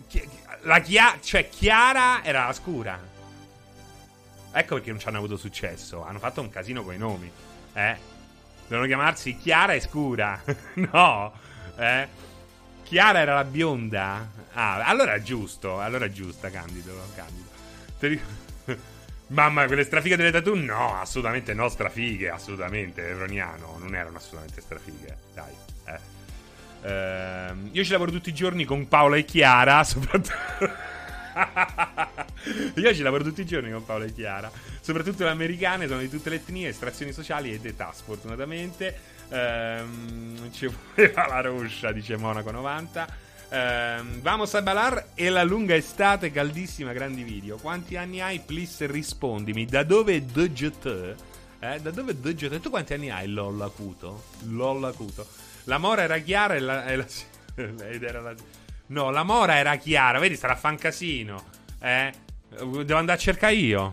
la 0.62 0.80
Chia, 0.80 1.18
cioè, 1.22 1.48
Chiara 1.48 2.22
era 2.22 2.46
la 2.46 2.52
scura. 2.52 2.98
Ecco 4.52 4.74
perché 4.74 4.90
non 4.90 4.98
ci 4.98 5.08
hanno 5.08 5.18
avuto 5.18 5.36
successo. 5.36 6.04
Hanno 6.04 6.18
fatto 6.18 6.40
un 6.40 6.50
casino 6.50 6.82
con 6.82 6.94
i 6.94 6.98
nomi. 6.98 7.30
Eh? 7.72 7.96
Devono 8.66 8.86
chiamarsi 8.86 9.36
Chiara 9.36 9.74
e 9.74 9.80
Scura. 9.80 10.42
no. 10.74 11.32
Eh? 11.76 12.08
Chiara 12.82 13.20
era 13.20 13.34
la 13.34 13.44
bionda. 13.44 14.28
Ah, 14.52 14.84
allora 14.84 15.14
è 15.14 15.22
giusto. 15.22 15.80
Allora 15.80 16.06
è 16.06 16.10
giusta, 16.10 16.50
Candido. 16.50 16.92
Candido. 17.14 17.48
Te 17.98 18.20
Mamma, 19.30 19.66
quelle 19.66 19.84
strafighe 19.84 20.16
delle 20.16 20.32
tattoo? 20.32 20.56
No, 20.56 20.98
assolutamente 21.00 21.54
no, 21.54 21.68
strafighe, 21.68 22.30
assolutamente. 22.30 23.06
Eroniano, 23.06 23.76
non 23.78 23.94
erano 23.94 24.16
assolutamente 24.16 24.60
strafighe. 24.60 25.16
Dai, 25.32 25.52
eh. 25.86 25.98
Ehm, 26.82 27.68
io 27.70 27.84
ci 27.84 27.92
lavoro 27.92 28.10
tutti 28.10 28.30
i 28.30 28.34
giorni 28.34 28.64
con 28.64 28.88
Paola 28.88 29.16
e 29.16 29.24
Chiara, 29.24 29.84
soprattutto. 29.84 30.34
io 32.74 32.94
ci 32.94 33.02
lavoro 33.02 33.22
tutti 33.22 33.42
i 33.42 33.46
giorni 33.46 33.70
con 33.70 33.84
Paola 33.84 34.04
e 34.06 34.12
Chiara. 34.12 34.50
Soprattutto 34.80 35.22
le 35.22 35.30
americane, 35.30 35.86
sono 35.86 36.00
di 36.00 36.08
tutte 36.08 36.28
le 36.28 36.36
etnie, 36.36 36.68
estrazioni 36.68 37.12
sociali 37.12 37.52
ed 37.52 37.64
età, 37.64 37.92
sfortunatamente. 37.92 38.98
Ehm, 39.28 40.50
ci 40.52 40.68
voleva 40.94 41.28
la 41.28 41.40
roscia, 41.40 41.92
dice 41.92 42.16
Monaco 42.16 42.50
90. 42.50 43.28
Um, 43.52 44.20
vamos 44.22 44.54
a 44.54 44.62
balar 44.62 45.08
e 45.16 45.28
la 45.28 45.42
lunga 45.42 45.74
estate 45.74 46.30
caldissima, 46.30 46.92
grandi 46.92 47.24
video. 47.24 47.56
Quanti 47.56 47.96
anni 47.96 48.20
hai? 48.20 48.38
Please 48.38 48.86
rispondimi. 48.86 49.64
Da 49.64 49.82
dove 49.82 50.14
è 50.14 50.20
DGT? 50.20 51.14
Eh, 51.58 51.80
da 51.80 51.90
dove 51.90 52.12
è 52.12 52.14
DGT? 52.14 52.60
Tu 52.60 52.70
quanti 52.70 52.94
anni 52.94 53.10
hai, 53.10 53.26
LOL 53.26 53.60
acuto? 53.60 54.22
LOL 54.50 54.84
acuto. 54.84 55.26
La 55.64 55.78
mora 55.78 56.02
era 56.02 56.18
chiara 56.18 56.54
e 56.54 56.60
la... 56.60 56.84
E 56.86 56.96
la 56.96 57.06
ed 57.90 58.02
era 58.04 58.20
la... 58.20 58.34
No, 58.86 59.10
la 59.10 59.24
mora 59.24 59.56
era 59.56 59.74
chiara. 59.76 60.20
Vedi, 60.20 60.36
sarà 60.36 60.54
fan 60.54 60.76
casino. 60.76 61.42
Eh? 61.80 62.12
Devo 62.48 62.96
andare 62.96 63.18
a 63.18 63.20
cercare 63.20 63.54
io. 63.54 63.90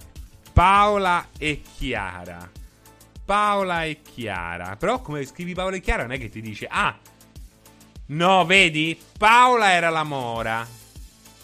Paola 0.53 1.29
e 1.35 1.61
Chiara. 1.61 2.47
Paola 3.25 3.85
e 3.85 4.01
Chiara. 4.03 4.75
Però 4.75 5.01
come 5.01 5.25
scrivi 5.25 5.55
Paola 5.55 5.77
e 5.77 5.79
Chiara 5.79 6.03
non 6.03 6.11
è 6.11 6.19
che 6.19 6.29
ti 6.29 6.41
dice... 6.41 6.67
Ah... 6.69 6.95
No, 8.07 8.45
vedi? 8.45 8.97
Paola 9.17 9.71
era 9.71 9.89
la 9.89 10.03
Mora. 10.03 10.65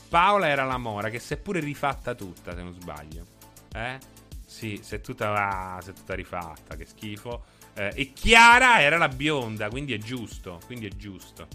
Paola 0.08 0.48
era 0.48 0.64
la 0.64 0.78
Mora, 0.78 1.10
che 1.10 1.20
si 1.20 1.34
è 1.34 1.38
pure 1.38 1.60
rifatta 1.60 2.16
tutta, 2.16 2.56
se 2.56 2.62
non 2.64 2.74
sbaglio. 2.74 3.26
Eh? 3.74 3.98
Sì, 4.46 4.80
si 4.82 4.96
è 4.96 5.02
tutta, 5.02 5.78
si 5.82 5.90
è 5.90 5.94
tutta 5.94 6.14
rifatta, 6.14 6.76
che 6.76 6.86
schifo. 6.86 7.44
Eh, 7.74 7.92
e 7.96 8.14
Chiara 8.14 8.82
era 8.82 8.98
la 8.98 9.10
bionda, 9.10 9.70
quindi 9.70 9.94
è 9.94 9.98
giusto. 9.98 10.62
Quindi 10.66 10.86
è 10.86 10.92
giusto. 10.96 11.48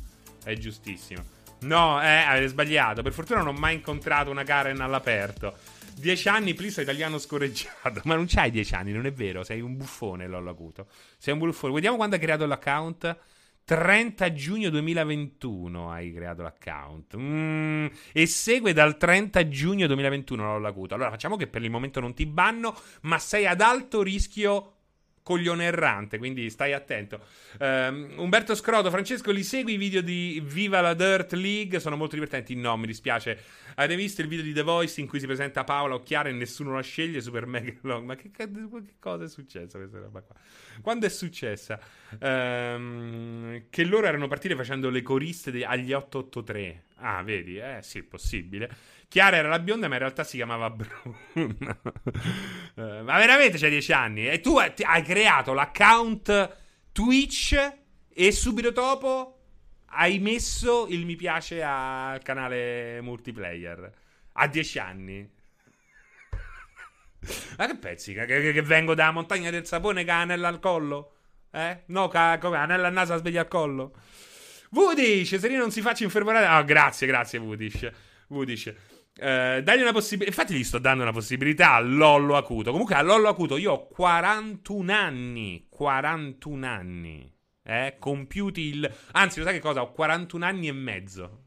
È 0.45 0.53
giustissimo. 0.55 1.25
No, 1.61 2.03
eh, 2.03 2.07
avete 2.07 2.49
sbagliato. 2.49 3.01
Per 3.03 3.13
fortuna 3.13 3.39
non 3.43 3.55
ho 3.55 3.59
mai 3.59 3.77
incontrato 3.77 4.31
una 4.31 4.45
Karen 4.45 4.81
all'aperto. 4.81 5.57
Dieci 5.95 6.29
anni, 6.29 6.53
please, 6.55 6.83
italiano 6.83 7.19
scorreggiato. 7.19 8.03
Ma 8.05 8.15
non 8.15 8.27
c'hai 8.27 8.51
dieci 8.51 8.75
anni, 8.75 8.93
non 8.93 9.07
è 9.07 9.13
vero. 9.13 9.43
Sei 9.43 9.61
un 9.61 9.77
buffone, 9.77 10.27
Lollo 10.27 10.51
Acuto. 10.51 10.87
Sei 11.17 11.33
un 11.33 11.39
buffone. 11.39 11.73
Vediamo 11.73 11.97
quando 11.97 12.17
hai 12.17 12.21
creato 12.21 12.45
l'account. 12.45 13.17
30 13.69 14.33
giugno 14.33 14.71
2021 14.71 15.91
hai 15.91 16.11
creato 16.11 16.41
l'account. 16.41 17.15
Mm, 17.19 17.87
e 18.15 18.27
segue 18.27 18.73
dal 18.73 18.97
30 18.97 19.47
giugno 19.49 19.87
2021 19.87 20.59
l'ho 20.59 20.67
acuto. 20.67 20.95
Allora 20.95 21.11
facciamo 21.11 21.37
che 21.37 21.49
per 21.49 21.63
il 21.63 21.71
momento 21.71 22.01
non 22.01 22.15
ti 22.15 22.25
banno, 22.25 22.75
ma 23.03 23.19
sei 23.19 23.47
ad 23.47 23.61
alto 23.61 24.01
rischio 24.03 24.78
coglione 25.29 25.65
errante, 25.65 26.17
quindi 26.17 26.49
stai 26.49 26.73
attento. 26.73 27.21
Um, 27.59 28.15
Umberto 28.17 28.55
Scroto, 28.55 28.89
Francesco, 28.89 29.31
li 29.31 29.43
segui 29.43 29.75
i 29.75 29.77
video 29.77 30.01
di 30.01 30.43
Viva 30.43 30.81
la 30.81 30.95
Dirt 30.95 31.35
League? 31.35 31.81
Sono 31.81 31.97
molto 31.97 32.15
divertenti. 32.15 32.55
No, 32.55 32.79
mi 32.79 32.87
dispiace. 32.87 33.39
Avete 33.75 33.95
visto 33.95 34.23
il 34.23 34.29
video 34.29 34.43
di 34.43 34.55
The 34.55 34.63
Voice 34.63 35.03
in 35.03 35.07
cui 35.07 35.21
si 35.21 35.27
presenta 35.27 35.65
Paola 35.65 35.97
Occhiara 35.97 36.31
e 36.31 36.33
nessuno 36.33 36.73
la 36.73 36.81
sceglie? 36.81 37.21
Super 37.21 37.45
mega 37.45 37.75
long. 37.83 38.07
Ma 38.07 38.15
che, 38.15 38.31
che, 38.31 38.49
cosa 38.99 39.25
è 39.25 39.29
successo 39.29 39.77
questa 39.77 39.99
roba 39.99 40.23
qua? 40.23 40.35
Quando 40.81 41.05
è 41.05 41.11
successa? 41.11 41.79
Um, 42.21 43.65
che 43.69 43.85
loro 43.85 44.07
erano 44.07 44.29
partite 44.29 44.57
facendo 44.57 44.89
le 44.89 45.03
coriste 45.03 45.51
agli 45.63 45.93
883. 45.93 46.85
Ah, 47.01 47.23
vedi? 47.23 47.59
Eh, 47.59 47.81
sì, 47.83 48.03
possibile. 48.03 48.71
Chiara 49.09 49.37
era 49.37 49.49
la 49.49 49.59
bionda, 49.59 49.89
ma 49.89 49.95
in 49.95 50.01
realtà 50.01 50.23
si 50.23 50.37
chiamava 50.37 50.69
Bruna. 50.69 51.81
uh, 52.75 53.03
ma 53.05 53.17
veramente 53.17 53.57
c'hai 53.57 53.71
10 53.71 53.93
anni? 53.93 54.29
E 54.29 54.41
tu 54.41 54.59
hai 54.59 55.03
creato 55.03 55.55
l'account 55.55 56.57
Twitch 56.93 57.73
e 58.13 58.33
subito 58.33 58.71
dopo 58.71 59.39
hai 59.93 60.19
messo 60.19 60.87
il 60.89 61.07
mi 61.07 61.17
piace 61.17 61.63
al 61.63 62.21
canale 62.23 63.01
multiplayer. 63.01 63.93
A 64.33 64.47
10 64.47 64.79
anni. 64.79 65.31
Ma 67.57 67.67
che 67.67 67.77
pezzi? 67.77 68.13
Che, 68.13 68.27
che, 68.27 68.53
che, 68.53 68.63
vengo 68.63 68.95
dalla 68.95 69.11
montagna 69.11 69.51
del 69.51 69.67
sapone 69.67 70.05
che 70.05 70.11
ha 70.11 70.21
anella 70.21 70.49
al 70.49 70.61
collo? 70.61 71.15
Eh? 71.51 71.83
No, 71.87 72.09
che 72.09 72.19
ha 72.19 72.39
anella 72.39 72.89
al 72.89 72.93
naso 72.93 73.17
sveglia 73.17 73.41
al 73.41 73.49
collo. 73.49 73.95
Vudish, 74.71 75.37
se 75.37 75.49
non 75.49 75.71
si 75.71 75.81
faccia 75.81 76.05
infermare. 76.05 76.45
Ah, 76.45 76.59
oh, 76.59 76.65
grazie, 76.65 77.07
grazie, 77.07 77.39
Vudish. 77.39 77.91
Vudish. 78.29 78.75
Eh, 79.21 79.63
dagli 79.65 79.81
una 79.81 79.93
possibilità. 79.93 80.31
Infatti, 80.31 80.55
gli 80.55 80.65
sto 80.65 80.79
dando 80.79 81.03
una 81.03 81.13
possibilità 81.13 81.73
a 81.75 81.81
Lollo 81.81 82.37
Acuto. 82.37 82.71
Comunque, 82.71 82.95
a 82.95 83.03
Lollo 83.03 83.29
Acuto 83.29 83.57
io 83.57 83.73
ho 83.73 83.89
41 83.89 84.93
anni. 84.93 85.67
41 85.69 86.67
anni. 86.67 87.37
Eh, 87.65 87.97
compiuti 87.99 88.61
il. 88.63 88.95
Anzi, 89.13 89.41
lo 89.41 89.45
sai 89.45 89.55
che 89.55 89.61
cosa? 89.61 89.83
Ho 89.83 89.93
41 89.93 90.45
anni 90.45 90.69
e 90.69 90.73
mezzo. 90.73 91.43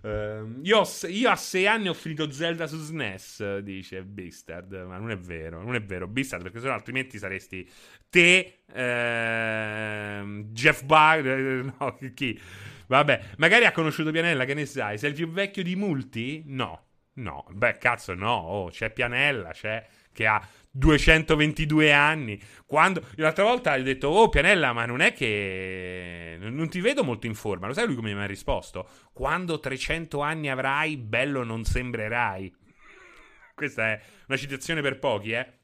Uh, 0.00 0.60
io, 0.64 0.82
io, 1.08 1.30
a 1.30 1.36
sei 1.36 1.66
anni 1.66 1.88
ho 1.88 1.94
finito 1.94 2.30
Zelda 2.30 2.66
su 2.66 2.78
SNES, 2.78 3.58
dice 3.58 4.02
Bistard. 4.04 4.72
Ma 4.86 4.96
non 4.96 5.10
è 5.10 5.18
vero, 5.18 5.62
non 5.62 5.74
è 5.74 5.82
vero, 5.82 6.08
Bistard, 6.08 6.42
perché 6.42 6.60
sennò 6.60 6.72
altrimenti 6.72 7.18
saresti 7.18 7.70
te, 8.08 8.60
uh, 8.68 10.24
Jeff 10.50 10.82
Bug, 10.84 11.74
no, 11.78 11.98
chi? 12.14 12.40
Vabbè, 12.86 13.20
magari 13.38 13.64
ha 13.64 13.72
conosciuto 13.72 14.10
Pianella, 14.10 14.44
che 14.44 14.54
ne 14.54 14.66
sai? 14.66 14.98
Sei 14.98 15.10
il 15.10 15.16
più 15.16 15.30
vecchio 15.30 15.62
di 15.62 15.76
Multi? 15.76 16.42
No, 16.46 16.86
no, 17.14 17.44
beh, 17.50 17.78
cazzo, 17.78 18.14
no, 18.14 18.34
oh, 18.34 18.70
c'è 18.70 18.90
Pianella, 18.90 19.50
c'è 19.50 19.86
che 20.14 20.26
ha 20.26 20.40
222 20.70 21.92
anni. 21.92 22.40
Quando 22.64 23.04
l'altra 23.16 23.44
volta 23.44 23.76
gli 23.76 23.82
ho 23.82 23.84
detto, 23.84 24.08
oh 24.08 24.28
Pianella, 24.30 24.72
ma 24.72 24.86
non 24.86 25.00
è 25.00 25.12
che 25.12 26.38
non 26.40 26.70
ti 26.70 26.80
vedo 26.80 27.04
molto 27.04 27.26
in 27.26 27.34
forma. 27.34 27.66
Lo 27.66 27.74
sai 27.74 27.86
lui 27.86 27.96
come 27.96 28.14
mi 28.14 28.22
ha 28.22 28.26
risposto? 28.26 28.88
Quando 29.12 29.60
300 29.60 30.20
anni 30.20 30.48
avrai, 30.48 30.96
bello 30.96 31.42
non 31.42 31.64
sembrerai. 31.64 32.54
Questa 33.54 33.90
è 33.90 34.00
una 34.28 34.38
citazione 34.38 34.80
per 34.80 34.98
pochi, 34.98 35.32
eh. 35.32 35.58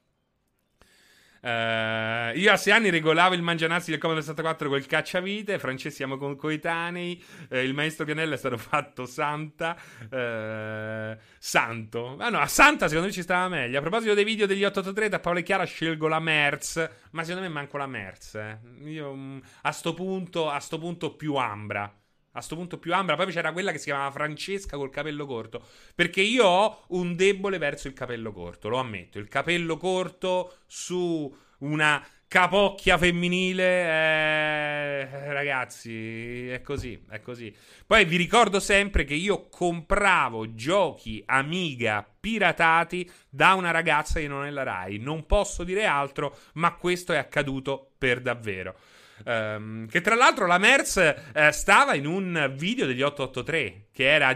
Uh, 1.41 2.37
io 2.37 2.51
a 2.51 2.55
sei 2.55 2.71
anni 2.71 2.91
regolavo 2.91 3.33
il 3.33 3.41
mangianazzi 3.41 3.89
del 3.89 3.99
Commodore 3.99 4.23
64 4.23 4.69
col 4.69 4.85
cacciavite. 4.85 5.57
Franceschi 5.57 5.95
siamo 5.95 6.17
con 6.17 6.35
coetanei. 6.35 7.21
Uh, 7.49 7.55
il 7.57 7.73
maestro 7.73 8.05
Pianella 8.05 8.35
è 8.35 8.37
stato 8.37 8.57
fatto 8.57 9.05
Santa. 9.05 9.75
Uh, 10.09 11.17
santo. 11.39 12.15
Ah 12.19 12.29
no, 12.29 12.39
a 12.39 12.47
Santa 12.47 12.87
secondo 12.87 13.07
me 13.07 13.13
ci 13.13 13.23
stava 13.23 13.47
meglio. 13.47 13.77
A 13.79 13.81
proposito 13.81 14.13
dei 14.13 14.23
video 14.23 14.45
degli 14.45 14.63
883, 14.63 15.09
da 15.09 15.19
Paolo 15.19 15.39
e 15.39 15.43
Chiara 15.43 15.63
scelgo 15.63 16.07
la 16.07 16.19
Merz. 16.19 16.89
Ma 17.11 17.23
secondo 17.23 17.47
me 17.47 17.53
manco 17.53 17.77
la 17.77 17.87
Merz. 17.87 18.35
Eh. 18.35 18.59
Io 18.83 19.09
um, 19.09 19.41
a 19.63 19.71
sto 19.71 19.93
punto, 19.93 20.49
a 20.49 20.59
sto 20.59 20.77
punto 20.77 21.15
più 21.15 21.35
Ambra. 21.35 21.91
A 22.33 22.41
sto 22.41 22.55
punto 22.55 22.77
più 22.77 22.93
ambra. 22.93 23.15
Poi 23.15 23.31
c'era 23.31 23.51
quella 23.51 23.71
che 23.71 23.77
si 23.77 23.85
chiamava 23.85 24.11
Francesca 24.11 24.77
col 24.77 24.89
capello 24.89 25.25
corto. 25.25 25.65
Perché 25.95 26.21
io 26.21 26.45
ho 26.45 26.83
un 26.89 27.15
debole 27.15 27.57
verso 27.57 27.87
il 27.87 27.93
capello 27.93 28.31
corto, 28.31 28.69
lo 28.69 28.77
ammetto. 28.77 29.19
Il 29.19 29.27
capello 29.27 29.77
corto 29.77 30.59
su 30.65 31.33
una 31.59 32.05
capocchia 32.31 32.97
femminile. 32.97 33.63
Eh, 33.63 35.33
ragazzi, 35.33 36.47
è 36.47 36.61
così, 36.61 37.03
è 37.09 37.19
così. 37.19 37.53
Poi 37.85 38.05
vi 38.05 38.15
ricordo 38.15 38.61
sempre 38.61 39.03
che 39.03 39.15
io 39.15 39.49
compravo 39.49 40.55
giochi 40.55 41.21
Amiga 41.25 42.07
piratati 42.21 43.09
da 43.29 43.55
una 43.55 43.71
ragazza 43.71 44.21
è 44.21 44.27
la 44.27 44.63
Rai. 44.63 44.97
Non 44.97 45.25
posso 45.25 45.65
dire 45.65 45.85
altro, 45.85 46.37
ma 46.53 46.73
questo 46.75 47.11
è 47.11 47.17
accaduto 47.17 47.91
per 47.97 48.21
davvero. 48.21 48.77
Um, 49.25 49.87
che 49.87 50.01
tra 50.01 50.15
l'altro 50.15 50.47
la 50.47 50.57
Merz 50.57 50.97
eh, 50.97 51.51
stava 51.51 51.93
in 51.93 52.05
un 52.05 52.53
video 52.55 52.85
degli 52.85 53.01
883 53.01 53.87
che 53.91 54.09
era 54.09 54.35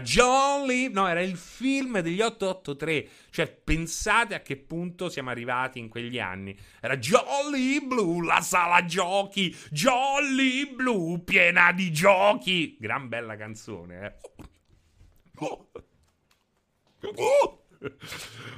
Lee, 0.64 0.88
no, 0.88 1.08
era 1.08 1.20
il 1.20 1.36
film 1.36 2.00
degli 2.00 2.20
883. 2.20 3.08
Cioè, 3.30 3.48
pensate 3.48 4.34
a 4.34 4.40
che 4.40 4.56
punto 4.56 5.08
siamo 5.08 5.30
arrivati 5.30 5.78
in 5.78 5.88
quegli 5.88 6.18
anni. 6.18 6.56
Era 6.80 6.96
Jolly 6.96 7.84
Blue, 7.84 8.24
la 8.24 8.40
sala 8.40 8.84
giochi, 8.84 9.54
Jolly 9.70 10.72
Blue, 10.72 11.20
piena 11.20 11.72
di 11.72 11.90
giochi. 11.92 12.76
Gran 12.78 13.08
bella 13.08 13.36
canzone, 13.36 14.06
eh. 14.06 14.14
Oh, 15.38 15.70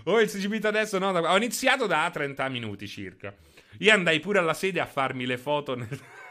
oh 0.04 0.20
il 0.20 0.28
CGP 0.28 0.64
adesso 0.64 0.98
no, 0.98 1.10
ho 1.10 1.36
iniziato 1.36 1.86
da 1.86 2.08
30 2.12 2.48
minuti 2.48 2.86
circa. 2.86 3.34
Io 3.78 3.92
andai 3.92 4.20
pure 4.20 4.38
alla 4.38 4.54
sede 4.54 4.80
a 4.80 4.86
farmi 4.86 5.26
le 5.26 5.38
foto 5.38 5.74
nel 5.74 5.88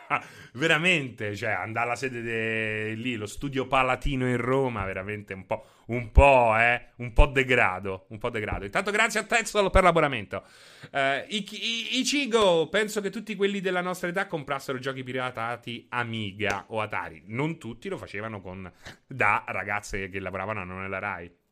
veramente, 0.53 1.35
cioè, 1.35 1.51
andare 1.51 1.85
alla 1.87 1.95
sede 1.95 2.21
de... 2.21 2.93
lì, 2.95 3.15
lo 3.15 3.25
studio 3.25 3.67
palatino 3.67 4.27
in 4.27 4.37
Roma, 4.37 4.85
veramente 4.85 5.33
un 5.33 5.45
po', 5.45 5.65
un 5.87 6.11
po', 6.11 6.55
eh, 6.57 6.93
un 6.97 7.13
po' 7.13 7.27
degrado, 7.27 8.05
un 8.09 8.17
po' 8.17 8.29
degrado. 8.29 8.65
Intanto 8.65 8.91
grazie 8.91 9.19
a 9.19 9.23
Tezzolo 9.23 9.69
per 9.69 9.83
l'abbonamento. 9.83 10.43
Uh, 10.91 11.25
i, 11.27 11.99
Ichigo, 11.99 12.67
penso 12.69 13.01
che 13.01 13.09
tutti 13.09 13.35
quelli 13.35 13.61
della 13.61 13.81
nostra 13.81 14.09
età 14.09 14.27
comprassero 14.27 14.79
giochi 14.79 15.03
piratati 15.03 15.87
Amiga 15.89 16.65
o 16.69 16.81
Atari. 16.81 17.23
Non 17.27 17.57
tutti 17.57 17.89
lo 17.89 17.97
facevano 17.97 18.41
con, 18.41 18.71
da 19.05 19.43
ragazze 19.47 20.09
che 20.09 20.19
lavoravano 20.19 20.63
nella 20.63 20.99
Rai. 20.99 21.45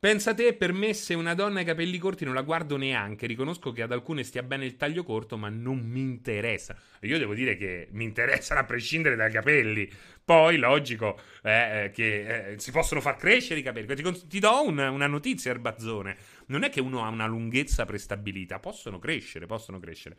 Pensa 0.00 0.32
te, 0.32 0.54
per 0.54 0.72
me, 0.72 0.94
se 0.94 1.14
una 1.14 1.34
donna 1.34 1.58
ha 1.58 1.62
i 1.62 1.64
capelli 1.64 1.98
corti 1.98 2.24
non 2.24 2.34
la 2.34 2.42
guardo 2.42 2.76
neanche. 2.76 3.26
Riconosco 3.26 3.72
che 3.72 3.82
ad 3.82 3.90
alcune 3.90 4.22
stia 4.22 4.44
bene 4.44 4.64
il 4.64 4.76
taglio 4.76 5.02
corto, 5.02 5.36
ma 5.36 5.48
non 5.48 5.78
mi 5.78 5.98
interessa. 5.98 6.76
Io 7.00 7.18
devo 7.18 7.34
dire 7.34 7.56
che 7.56 7.88
mi 7.90 8.04
interessano 8.04 8.60
a 8.60 8.64
prescindere 8.64 9.16
dai 9.16 9.32
capelli. 9.32 9.90
Poi, 10.24 10.56
logico 10.56 11.18
eh, 11.42 11.84
eh, 11.84 11.90
che 11.90 12.52
eh, 12.52 12.58
si 12.60 12.70
possono 12.70 13.00
far 13.00 13.16
crescere 13.16 13.58
i 13.58 13.62
capelli. 13.64 13.92
Ti, 13.92 14.26
ti 14.28 14.38
do 14.38 14.62
un, 14.62 14.78
una 14.78 15.08
notizia, 15.08 15.50
Erbazzone. 15.50 16.16
Non 16.46 16.62
è 16.62 16.70
che 16.70 16.80
uno 16.80 17.04
ha 17.04 17.08
una 17.08 17.26
lunghezza 17.26 17.84
prestabilita. 17.84 18.60
Possono 18.60 19.00
crescere, 19.00 19.46
possono 19.46 19.80
crescere. 19.80 20.16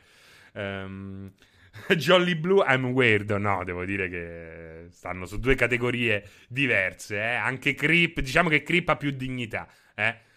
Um, 0.55 1.31
Jolly 1.95 2.35
Blue, 2.35 2.63
I'm 2.65 2.85
weird. 2.85 3.29
No, 3.31 3.63
devo 3.63 3.85
dire 3.85 4.09
che 4.09 4.87
stanno 4.91 5.25
su 5.25 5.39
due 5.39 5.55
categorie 5.55 6.23
diverse. 6.47 7.17
Eh? 7.17 7.35
Anche 7.35 7.73
Creep, 7.73 8.19
diciamo 8.21 8.49
che 8.49 8.63
Creep 8.63 8.89
ha 8.89 8.95
più 8.95 9.11
dignità. 9.11 9.67
Eh? 9.95 10.27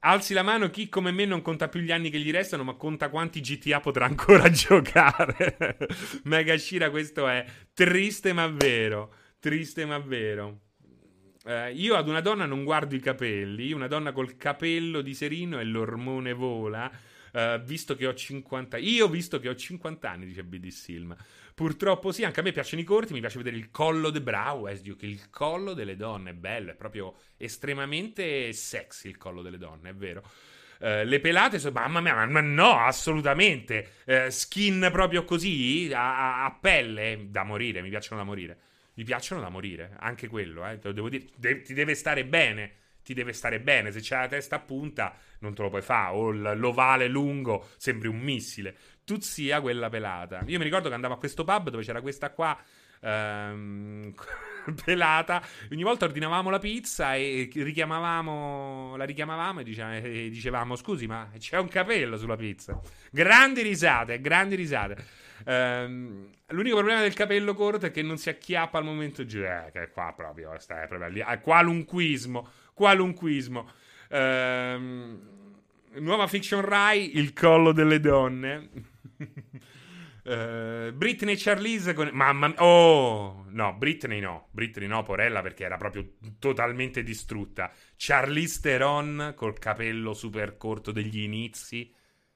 Alzi 0.00 0.32
la 0.32 0.42
mano 0.42 0.70
chi 0.70 0.88
come 0.88 1.10
me 1.10 1.24
non 1.24 1.42
conta 1.42 1.68
più 1.68 1.80
gli 1.80 1.90
anni 1.90 2.08
che 2.08 2.20
gli 2.20 2.30
restano, 2.30 2.62
ma 2.62 2.74
conta 2.74 3.08
quanti 3.08 3.40
GTA 3.40 3.80
potrà 3.80 4.04
ancora 4.04 4.48
giocare. 4.50 5.76
Mega 6.24 6.56
Shira, 6.56 6.90
questo 6.90 7.26
è 7.26 7.44
triste 7.74 8.32
ma 8.32 8.46
vero. 8.46 9.12
Triste 9.40 9.84
ma 9.84 9.98
vero. 9.98 10.60
Uh, 11.44 11.72
io 11.72 11.96
ad 11.96 12.08
una 12.08 12.20
donna 12.20 12.44
non 12.44 12.62
guardo 12.62 12.94
i 12.94 13.00
capelli, 13.00 13.72
una 13.72 13.86
donna 13.86 14.12
col 14.12 14.36
capello 14.36 15.00
di 15.00 15.14
serino 15.14 15.58
e 15.58 15.64
l'ormone 15.64 16.32
vola. 16.32 16.90
Uh, 17.32 17.60
visto 17.62 17.94
che 17.94 18.06
ho 18.06 18.14
50 18.14 18.78
io 18.78 19.08
visto 19.08 19.38
che 19.38 19.48
ho 19.48 19.54
50 19.54 20.10
anni 20.10 20.26
dice 20.26 20.42
BD 20.42 20.68
Silma 20.68 21.16
purtroppo 21.54 22.10
sì 22.10 22.24
anche 22.24 22.40
a 22.40 22.42
me 22.42 22.52
piacciono 22.52 22.80
i 22.80 22.84
corti 22.84 23.12
mi 23.12 23.20
piace 23.20 23.36
vedere 23.36 23.56
il 23.56 23.70
collo 23.70 24.10
de 24.10 24.22
Brow 24.22 24.66
eh, 24.66 24.80
che 24.80 25.06
il 25.06 25.28
collo 25.28 25.74
delle 25.74 25.96
donne 25.96 26.30
è 26.30 26.34
bello 26.34 26.70
è 26.70 26.74
proprio 26.74 27.14
estremamente 27.36 28.52
sexy 28.52 29.08
il 29.08 29.18
collo 29.18 29.42
delle 29.42 29.58
donne 29.58 29.90
è 29.90 29.94
vero 29.94 30.22
Uh, 30.80 31.02
le 31.02 31.18
pelate 31.18 31.58
sono, 31.58 31.72
mamma 31.72 32.00
mia, 32.00 32.24
ma 32.26 32.40
no, 32.40 32.78
assolutamente. 32.78 33.94
Uh, 34.06 34.28
skin 34.28 34.88
proprio 34.92 35.24
così, 35.24 35.90
a, 35.92 36.44
a, 36.44 36.52
pelle, 36.52 37.26
da 37.30 37.42
morire, 37.42 37.82
mi 37.82 37.88
piacciono 37.88 38.20
da 38.20 38.24
morire. 38.24 38.56
Mi 38.94 39.02
piacciono 39.02 39.40
da 39.40 39.48
morire, 39.48 39.96
anche 39.98 40.28
quello, 40.28 40.64
eh, 40.64 40.78
devo 40.78 41.08
dire. 41.08 41.24
De- 41.34 41.62
ti 41.62 41.74
deve 41.74 41.96
stare 41.96 42.24
bene 42.24 42.74
ti 43.08 43.14
deve 43.14 43.32
stare 43.32 43.58
bene. 43.58 43.90
Se 43.90 44.00
c'è 44.00 44.18
la 44.18 44.28
testa 44.28 44.56
a 44.56 44.60
punta, 44.60 45.16
non 45.40 45.54
te 45.54 45.62
lo 45.62 45.68
puoi 45.68 45.82
fare. 45.82 46.14
O 46.14 46.30
l'ovale 46.30 47.08
lungo, 47.08 47.68
sembri 47.76 48.08
un 48.08 48.18
missile. 48.18 48.76
Tu 49.04 49.20
sia 49.20 49.60
quella 49.60 49.88
pelata. 49.88 50.42
Io 50.46 50.58
mi 50.58 50.64
ricordo 50.64 50.88
che 50.88 50.94
andavo 50.94 51.14
a 51.14 51.18
questo 51.18 51.44
pub 51.44 51.70
dove 51.70 51.82
c'era 51.82 52.00
questa 52.00 52.30
qua. 52.30 52.58
Um, 53.00 54.12
pelata 54.84 55.40
ogni 55.70 55.84
volta 55.84 56.04
ordinavamo 56.04 56.50
la 56.50 56.58
pizza 56.58 57.14
e 57.14 57.48
richiamavamo 57.52 58.96
la 58.96 59.04
richiamavamo 59.04 59.60
e, 59.60 60.28
dicevamo, 60.30 60.74
scusi 60.74 61.06
ma 61.06 61.30
c'è 61.38 61.58
un 61.58 61.68
capello 61.68 62.16
sulla 62.16 62.34
pizza 62.34 62.76
grandi 63.12 63.62
risate 63.62 64.20
grandi 64.20 64.56
risate 64.56 64.96
um, 65.46 66.28
l'unico 66.48 66.76
problema 66.78 67.00
del 67.00 67.14
capello 67.14 67.54
corto 67.54 67.86
è 67.86 67.92
che 67.92 68.02
non 68.02 68.18
si 68.18 68.30
acchiappa 68.30 68.78
al 68.78 68.84
momento 68.84 69.24
giusto 69.24 69.46
eh, 69.46 69.70
che 69.70 69.90
qua 69.92 70.12
proprio 70.16 70.58
stai 70.58 70.88
proprio 70.88 71.08
lì 71.08 71.24
qualunquismo 71.40 72.48
qualunquismo. 72.78 73.68
Ehm, 74.08 75.20
nuova 75.98 76.26
fiction 76.26 76.60
Rai, 76.62 77.16
il 77.16 77.32
collo 77.32 77.72
delle 77.72 78.00
donne. 78.00 78.70
Uh, 80.24 80.92
Britney 80.92 81.34
e 81.34 81.36
Charlize 81.36 81.92
con... 81.94 82.10
Mamma 82.12 82.48
mia. 82.48 82.62
Oh, 82.62 83.44
no, 83.48 83.74
Britney 83.74 84.20
no. 84.20 84.48
Britney 84.50 84.86
no, 84.86 85.02
porella, 85.02 85.42
perché 85.42 85.64
era 85.64 85.76
proprio 85.76 86.14
totalmente 86.38 87.02
distrutta. 87.02 87.72
Charlize 87.96 88.60
Theron 88.60 89.32
col 89.36 89.58
capello 89.58 90.14
super 90.14 90.56
corto 90.56 90.92
degli 90.92 91.20
inizi. 91.20 91.92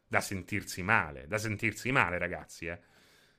Da 0.06 0.20
sentirsi 0.20 0.82
male. 0.82 1.26
Da 1.26 1.38
sentirsi 1.38 1.90
male, 1.90 2.18
ragazzi, 2.18 2.66
eh. 2.66 2.78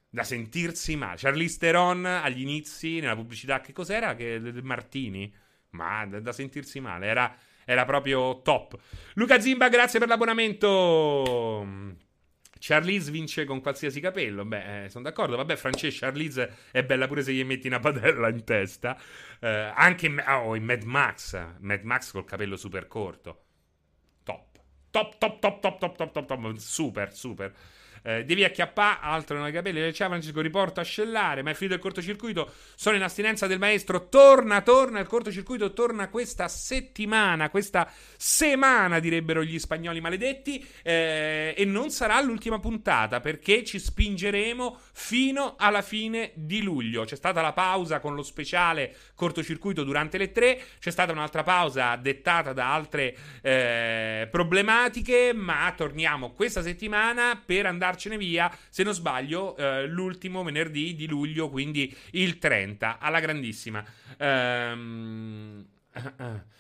Da 0.09 0.23
sentirsi 0.23 0.95
male. 0.95 1.17
Charlize 1.17 1.57
Theron 1.57 2.05
agli 2.05 2.41
inizi, 2.41 2.99
nella 2.99 3.15
pubblicità, 3.15 3.61
che 3.61 3.73
cos'era? 3.73 4.15
Che... 4.15 4.39
Martini? 4.61 5.33
ma 5.73 6.05
da, 6.05 6.19
da 6.19 6.31
sentirsi 6.31 6.79
male, 6.79 7.07
era, 7.07 7.35
era 7.65 7.85
proprio 7.85 8.41
top. 8.41 8.77
Luca 9.15 9.39
Zimba, 9.39 9.69
grazie 9.69 9.99
per 9.99 10.07
l'abbonamento. 10.07 12.01
Charlize 12.65 13.11
vince 13.11 13.43
con 13.43 13.59
qualsiasi 13.59 13.99
capello. 13.99 14.45
Beh, 14.45 14.85
eh, 14.85 14.89
sono 14.89 15.03
d'accordo. 15.03 15.35
Vabbè, 15.35 15.57
Francesca 15.57 16.05
Charlize 16.05 16.55
è 16.71 16.81
bella 16.83 17.07
pure 17.07 17.21
se 17.21 17.33
gli 17.33 17.43
metti 17.43 17.67
una 17.67 17.79
padella 17.79 18.29
in 18.29 18.45
testa. 18.45 18.97
Eh, 19.41 19.49
anche 19.75 20.05
in, 20.05 20.23
oh, 20.25 20.55
in 20.55 20.63
Mad 20.63 20.83
Max. 20.83 21.37
Mad 21.59 21.83
Max 21.83 22.11
col 22.11 22.23
capello 22.23 22.55
super 22.55 22.87
corto. 22.87 23.43
Top. 24.23 24.59
Top, 24.91 25.17
top, 25.17 25.39
top, 25.39 25.59
top, 25.59 25.77
top, 25.77 25.95
top, 25.97 26.11
top, 26.13 26.25
top. 26.25 26.55
Super, 26.55 27.13
super. 27.13 27.53
Eh, 28.05 28.25
devi 28.25 28.43
acchiappare, 28.43 28.99
altro 29.01 29.41
nei 29.41 29.53
capelli. 29.53 29.93
Ciao 29.93 30.09
Francesco, 30.09 30.41
riporto 30.41 30.81
a 30.81 30.83
scellare. 30.83 31.41
Ma 31.41 31.51
è 31.51 31.53
finito 31.53 31.75
il 31.75 31.81
cortocircuito. 31.81 32.51
Sono 32.75 32.97
in 32.97 33.01
astinenza 33.01 33.47
del 33.47 33.59
maestro. 33.59 34.09
Torna, 34.09 34.61
torna. 34.61 34.99
Il 34.99 35.07
cortocircuito 35.07 35.71
torna 35.71 36.09
questa 36.09 36.49
settimana. 36.49 37.49
Questa 37.49 37.89
settimana, 38.17 38.99
direbbero 38.99 39.41
gli 39.41 39.57
spagnoli 39.57 40.01
maledetti. 40.01 40.65
Eh, 40.83 41.53
e 41.57 41.65
non 41.65 41.91
sarà 41.91 42.19
l'ultima 42.21 42.59
puntata 42.59 43.21
perché 43.21 43.63
ci 43.63 43.79
spingeremo 43.79 44.79
fino 44.91 45.55
alla 45.57 45.81
fine 45.81 46.31
di 46.35 46.61
luglio. 46.61 47.05
C'è 47.05 47.15
stata 47.15 47.41
la 47.41 47.53
pausa 47.53 48.01
con 48.01 48.15
lo 48.15 48.23
speciale 48.23 48.93
cortocircuito 49.15 49.85
durante 49.85 50.17
le 50.17 50.33
tre. 50.33 50.61
C'è 50.77 50.91
stata 50.91 51.13
un'altra 51.13 51.43
pausa 51.43 51.95
dettata 51.95 52.51
da 52.51 52.73
altre 52.73 53.15
eh, 53.41 54.27
problematiche. 54.29 55.31
Ma 55.33 55.73
torniamo 55.75 56.33
questa 56.33 56.61
settimana 56.61 57.41
per 57.43 57.65
andare 57.65 57.91
andarcene 57.93 58.17
via, 58.17 58.51
se 58.69 58.83
non 58.83 58.93
sbaglio, 58.93 59.55
eh, 59.55 59.85
l'ultimo 59.87 60.43
venerdì 60.43 60.95
di 60.95 61.07
luglio, 61.07 61.49
quindi 61.49 61.95
il 62.11 62.39
30, 62.39 62.97
alla 62.99 63.19
grandissima. 63.19 63.83
Ehm... 64.17 65.65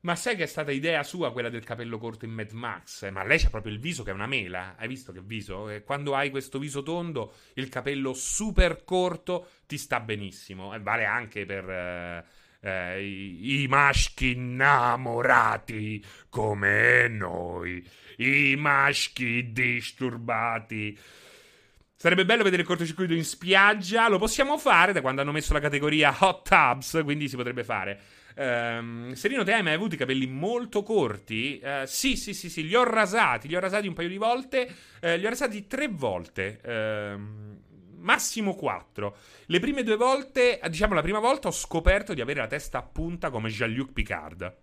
Ma 0.00 0.14
sai 0.14 0.36
che 0.36 0.44
è 0.44 0.46
stata 0.46 0.70
idea 0.70 1.02
sua 1.02 1.32
quella 1.32 1.48
del 1.48 1.64
capello 1.64 1.98
corto 1.98 2.24
in 2.24 2.30
Mad 2.30 2.52
Max? 2.52 3.10
Ma 3.10 3.24
lei 3.24 3.40
c'ha 3.40 3.50
proprio 3.50 3.72
il 3.72 3.80
viso 3.80 4.04
che 4.04 4.12
è 4.12 4.14
una 4.14 4.28
mela. 4.28 4.76
Hai 4.78 4.86
visto 4.86 5.10
che 5.10 5.20
viso? 5.20 5.68
Quando 5.84 6.14
hai 6.14 6.30
questo 6.30 6.60
viso 6.60 6.84
tondo, 6.84 7.34
il 7.54 7.68
capello 7.68 8.14
super 8.14 8.84
corto 8.84 9.48
ti 9.66 9.76
sta 9.76 9.98
benissimo. 9.98 10.72
E 10.72 10.78
vale 10.78 11.04
anche 11.04 11.44
per 11.44 11.68
eh, 11.68 12.24
eh, 12.60 13.02
i, 13.02 13.62
i 13.62 13.66
maschi 13.66 14.32
innamorati 14.32 16.02
come 16.28 17.08
noi 17.08 17.84
i 18.18 18.56
maschi 18.56 19.52
disturbati. 19.52 20.98
Sarebbe 21.96 22.24
bello 22.24 22.44
vedere 22.44 22.62
il 22.62 22.68
cortocircuito 22.68 23.12
in 23.12 23.24
spiaggia. 23.24 24.08
Lo 24.08 24.18
possiamo 24.18 24.56
fare 24.56 24.92
da 24.92 25.00
quando 25.00 25.20
hanno 25.20 25.32
messo 25.32 25.52
la 25.52 25.60
categoria 25.60 26.16
hot 26.16 26.48
tubs, 26.48 27.00
quindi 27.02 27.28
si 27.28 27.34
potrebbe 27.34 27.64
fare. 27.64 28.00
Um, 28.36 29.14
Serino, 29.14 29.42
te 29.42 29.52
hai 29.52 29.64
mai 29.64 29.72
avuto 29.74 29.96
i 29.96 29.98
capelli 29.98 30.28
molto 30.28 30.84
corti? 30.84 31.60
Uh, 31.60 31.86
sì, 31.86 32.14
sì, 32.16 32.34
sì, 32.34 32.48
sì, 32.48 32.68
li 32.68 32.76
ho 32.76 32.84
rasati, 32.84 33.48
li 33.48 33.56
ho 33.56 33.60
rasati 33.60 33.88
un 33.88 33.94
paio 33.94 34.08
di 34.08 34.16
volte, 34.16 34.72
uh, 35.02 35.16
li 35.16 35.26
ho 35.26 35.28
rasati 35.28 35.66
tre 35.66 35.88
volte, 35.88 36.60
uh, 36.64 37.20
massimo 37.96 38.54
quattro. 38.54 39.16
Le 39.46 39.58
prime 39.58 39.82
due 39.82 39.96
volte, 39.96 40.60
diciamo 40.68 40.94
la 40.94 41.02
prima 41.02 41.18
volta 41.18 41.48
ho 41.48 41.52
scoperto 41.52 42.14
di 42.14 42.20
avere 42.20 42.38
la 42.38 42.46
testa 42.46 42.78
a 42.78 42.82
punta 42.82 43.30
come 43.30 43.48
Jean-Luc 43.48 43.92
Picard. 43.92 44.56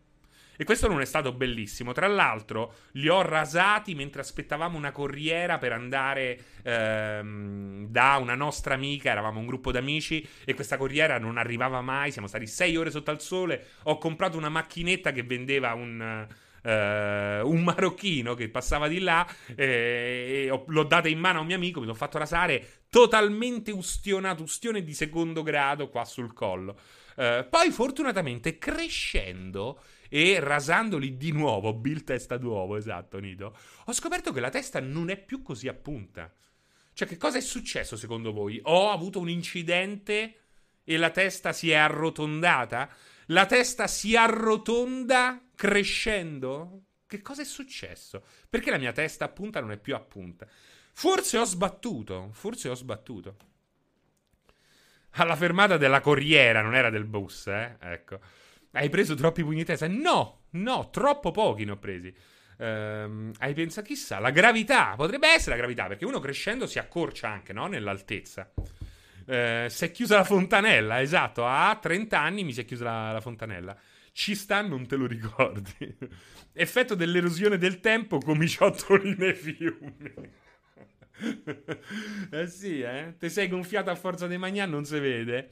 E 0.57 0.63
questo 0.63 0.87
non 0.87 1.01
è 1.01 1.05
stato 1.05 1.33
bellissimo. 1.33 1.91
Tra 1.91 2.07
l'altro, 2.07 2.73
li 2.93 3.07
ho 3.07 3.21
rasati 3.21 3.95
mentre 3.95 4.21
aspettavamo 4.21 4.77
una 4.77 4.91
corriera 4.91 5.57
per 5.57 5.73
andare 5.73 6.39
ehm, 6.63 7.87
da 7.87 8.17
una 8.19 8.35
nostra 8.35 8.73
amica. 8.73 9.11
Eravamo 9.11 9.39
un 9.39 9.45
gruppo 9.45 9.71
d'amici 9.71 10.27
e 10.45 10.53
questa 10.53 10.77
corriera 10.77 11.19
non 11.19 11.37
arrivava 11.37 11.81
mai. 11.81 12.11
Siamo 12.11 12.27
stati 12.27 12.47
sei 12.47 12.75
ore 12.77 12.91
sotto 12.91 13.11
al 13.11 13.21
sole. 13.21 13.65
Ho 13.83 13.97
comprato 13.97 14.37
una 14.37 14.49
macchinetta 14.49 15.11
che 15.11 15.23
vendeva 15.23 15.73
un. 15.73 16.27
Uh, 16.65 17.47
un 17.47 17.61
marocchino 17.61 18.33
che 18.33 18.49
passava 18.49 18.87
di 18.87 18.99
là 18.99 19.23
eh, 19.55 20.45
e 20.45 20.49
ho, 20.49 20.63
l'ho 20.65 20.83
data 20.83 21.07
in 21.07 21.19
mano 21.19 21.37
a 21.37 21.41
un 21.41 21.45
mio 21.45 21.55
amico, 21.55 21.77
mi 21.77 21.85
sono 21.85 21.95
fatto 21.95 22.17
rasare 22.17 22.85
totalmente 22.89 23.69
ustionato, 23.69 24.41
ustione 24.41 24.83
di 24.83 24.95
secondo 24.95 25.43
grado 25.43 25.89
qua 25.89 26.03
sul 26.05 26.33
collo. 26.33 26.79
Uh, 27.17 27.47
poi 27.51 27.69
fortunatamente 27.69 28.57
crescendo 28.57 29.79
e 30.15 30.39
rasandoli 30.39 31.17
di 31.17 31.33
nuovo, 31.33 31.73
Bill 31.73 32.05
testa 32.05 32.37
d'uovo, 32.37 32.77
esatto, 32.77 33.19
Nido, 33.19 33.53
ho 33.83 33.91
scoperto 33.91 34.31
che 34.31 34.39
la 34.39 34.49
testa 34.49 34.79
non 34.79 35.09
è 35.09 35.17
più 35.17 35.41
così 35.41 35.67
a 35.67 35.73
punta. 35.73 36.33
Cioè, 36.93 37.05
che 37.05 37.17
cosa 37.17 37.37
è 37.37 37.41
successo 37.41 37.97
secondo 37.97 38.31
voi? 38.31 38.57
Ho 38.63 38.91
avuto 38.91 39.19
un 39.19 39.27
incidente 39.27 40.35
e 40.85 40.95
la 40.95 41.09
testa 41.09 41.51
si 41.51 41.69
è 41.69 41.75
arrotondata? 41.75 42.89
La 43.25 43.45
testa 43.45 43.87
si 43.87 44.15
arrotonda 44.15 45.49
crescendo? 45.53 46.83
Che 47.05 47.21
cosa 47.21 47.41
è 47.41 47.45
successo? 47.45 48.23
Perché 48.49 48.71
la 48.71 48.77
mia 48.77 48.93
testa 48.93 49.25
a 49.25 49.29
punta 49.29 49.59
non 49.59 49.73
è 49.73 49.77
più 49.77 49.95
a 49.95 49.99
punta? 49.99 50.47
Forse 50.93 51.37
ho 51.37 51.43
sbattuto, 51.43 52.29
forse 52.31 52.69
ho 52.69 52.75
sbattuto. 52.75 53.35
Alla 55.17 55.35
fermata 55.35 55.75
della 55.75 55.99
corriera, 55.99 56.61
non 56.61 56.73
era 56.73 56.89
del 56.89 57.03
bus, 57.03 57.47
eh? 57.47 57.75
Ecco. 57.81 58.19
Hai 58.75 58.89
preso 58.89 59.15
troppi 59.15 59.41
pugni 59.41 59.59
di 59.59 59.63
testa? 59.63 59.87
No, 59.87 60.47
no, 60.51 60.89
troppo 60.89 61.31
pochi 61.31 61.63
ne 61.63 61.71
ho 61.71 61.77
presi. 61.77 62.13
Ehm, 62.57 63.31
hai 63.39 63.53
pensato, 63.53 63.87
chissà, 63.87 64.19
la 64.19 64.31
gravità, 64.31 64.95
potrebbe 64.97 65.29
essere 65.29 65.51
la 65.51 65.61
gravità, 65.61 65.87
perché 65.87 66.03
uno 66.03 66.19
crescendo 66.19 66.67
si 66.67 66.77
accorcia 66.77 67.29
anche, 67.29 67.53
no? 67.53 67.67
Nell'altezza. 67.67 68.51
Eh, 69.27 69.67
si 69.69 69.85
è 69.85 69.91
chiusa 69.91 70.17
la 70.17 70.25
fontanella, 70.25 71.01
esatto, 71.01 71.47
a 71.47 71.77
30 71.81 72.19
anni 72.19 72.43
mi 72.43 72.51
si 72.51 72.61
è 72.61 72.65
chiusa 72.65 72.83
la, 72.83 73.11
la 73.13 73.21
fontanella. 73.21 73.77
Ci 74.11 74.35
sta, 74.35 74.61
non 74.61 74.85
te 74.85 74.97
lo 74.97 75.07
ricordi. 75.07 75.97
Effetto 76.51 76.95
dell'erosione 76.95 77.57
del 77.57 77.79
tempo 77.79 78.17
come 78.17 78.43
i 78.43 78.49
ciottoli 78.49 79.15
nei 79.17 79.35
fiumi. 79.35 80.11
eh 82.29 82.47
sì, 82.47 82.81
eh? 82.81 83.15
Te 83.17 83.29
sei 83.29 83.47
gonfiato 83.47 83.89
a 83.89 83.95
forza 83.95 84.27
di 84.27 84.35
mangiare, 84.35 84.69
non 84.69 84.83
si 84.83 84.99
vede. 84.99 85.49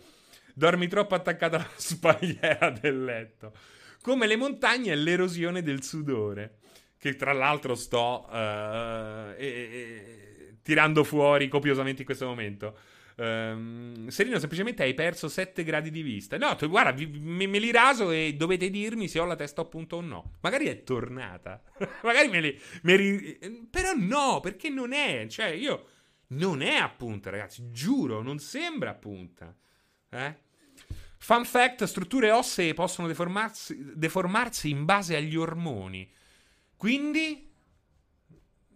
Dormi 0.53 0.87
troppo 0.87 1.15
attaccata 1.15 1.57
alla 1.57 1.69
spalliera 1.75 2.69
del 2.69 3.03
letto. 3.03 3.53
Come 4.01 4.27
le 4.27 4.35
montagne 4.35 4.91
e 4.91 4.95
l'erosione 4.95 5.61
del 5.61 5.83
sudore. 5.83 6.57
Che 6.97 7.15
tra 7.15 7.33
l'altro 7.33 7.75
sto 7.75 8.27
uh, 8.29 9.33
e, 9.35 9.35
e, 9.37 10.57
tirando 10.61 11.03
fuori 11.03 11.49
copiosamente 11.49 12.01
in 12.01 12.05
questo 12.05 12.25
momento. 12.25 12.77
Um, 13.15 14.07
Serino, 14.07 14.39
semplicemente 14.39 14.83
hai 14.83 14.93
perso 14.93 15.27
7 15.27 15.63
gradi 15.63 15.91
di 15.91 16.01
vista. 16.01 16.37
No, 16.37 16.55
tu, 16.55 16.67
guarda, 16.69 16.91
vi, 16.91 17.05
me, 17.07 17.45
me, 17.45 17.59
li 17.59 17.71
raso 17.71 18.09
e 18.09 18.33
dovete 18.35 18.69
dirmi 18.69 19.07
se 19.07 19.19
ho 19.19 19.25
la 19.25 19.35
testa 19.35 19.61
a 19.61 19.65
punto 19.65 19.97
o 19.97 20.01
no. 20.01 20.35
Magari 20.41 20.67
è 20.67 20.83
tornata. 20.83 21.61
Magari 22.03 22.29
me 22.29 22.41
li. 22.41 22.61
Me 22.83 22.95
ri... 22.95 23.67
Però 23.69 23.93
no, 23.95 24.39
perché 24.39 24.69
non 24.69 24.93
è. 24.93 25.25
Cioè, 25.27 25.47
io. 25.47 25.87
Non 26.27 26.61
è 26.61 26.75
a 26.75 26.89
punta, 26.89 27.29
ragazzi. 27.29 27.69
Giuro, 27.71 28.21
non 28.21 28.39
sembra 28.39 28.91
a 28.91 28.95
punta. 28.95 29.55
Eh? 30.09 30.35
Fun 31.23 31.45
fact: 31.45 31.85
strutture 31.85 32.31
ossee 32.31 32.73
possono 32.73 33.07
deformarsi, 33.07 33.93
deformarsi 33.95 34.69
in 34.69 34.83
base 34.83 35.15
agli 35.15 35.37
ormoni. 35.37 36.11
Quindi, 36.75 37.49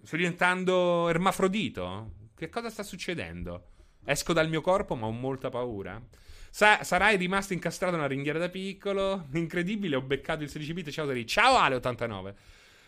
sto 0.01 0.15
diventando 0.15 1.09
ermafrodito? 1.09 2.13
Che 2.33 2.47
cosa 2.47 2.69
sta 2.69 2.83
succedendo? 2.83 3.71
Esco 4.05 4.31
dal 4.31 4.47
mio 4.47 4.61
corpo, 4.61 4.95
ma 4.95 5.07
ho 5.07 5.11
molta 5.11 5.49
paura. 5.49 6.01
Sa- 6.49 6.85
sarai 6.85 7.17
rimasto 7.17 7.51
incastrato 7.51 7.97
nella 7.97 8.07
ringhiera 8.07 8.39
da 8.39 8.47
piccolo. 8.47 9.27
Incredibile, 9.33 9.97
ho 9.97 10.01
beccato 10.01 10.43
il 10.43 10.49
16 10.49 10.71
bit. 10.71 10.89
Ciao. 10.89 11.25
Ciao, 11.25 11.57
Ale89. 11.57 12.33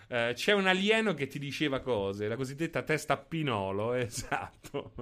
Uh, 0.07 0.33
c'è 0.35 0.53
un 0.53 0.67
alieno 0.67 1.13
che 1.13 1.27
ti 1.27 1.37
diceva 1.37 1.81
cose, 1.81 2.29
la 2.29 2.37
cosiddetta 2.37 2.81
testa 2.81 3.17
pinolo, 3.17 3.91
esatto. 3.99 4.93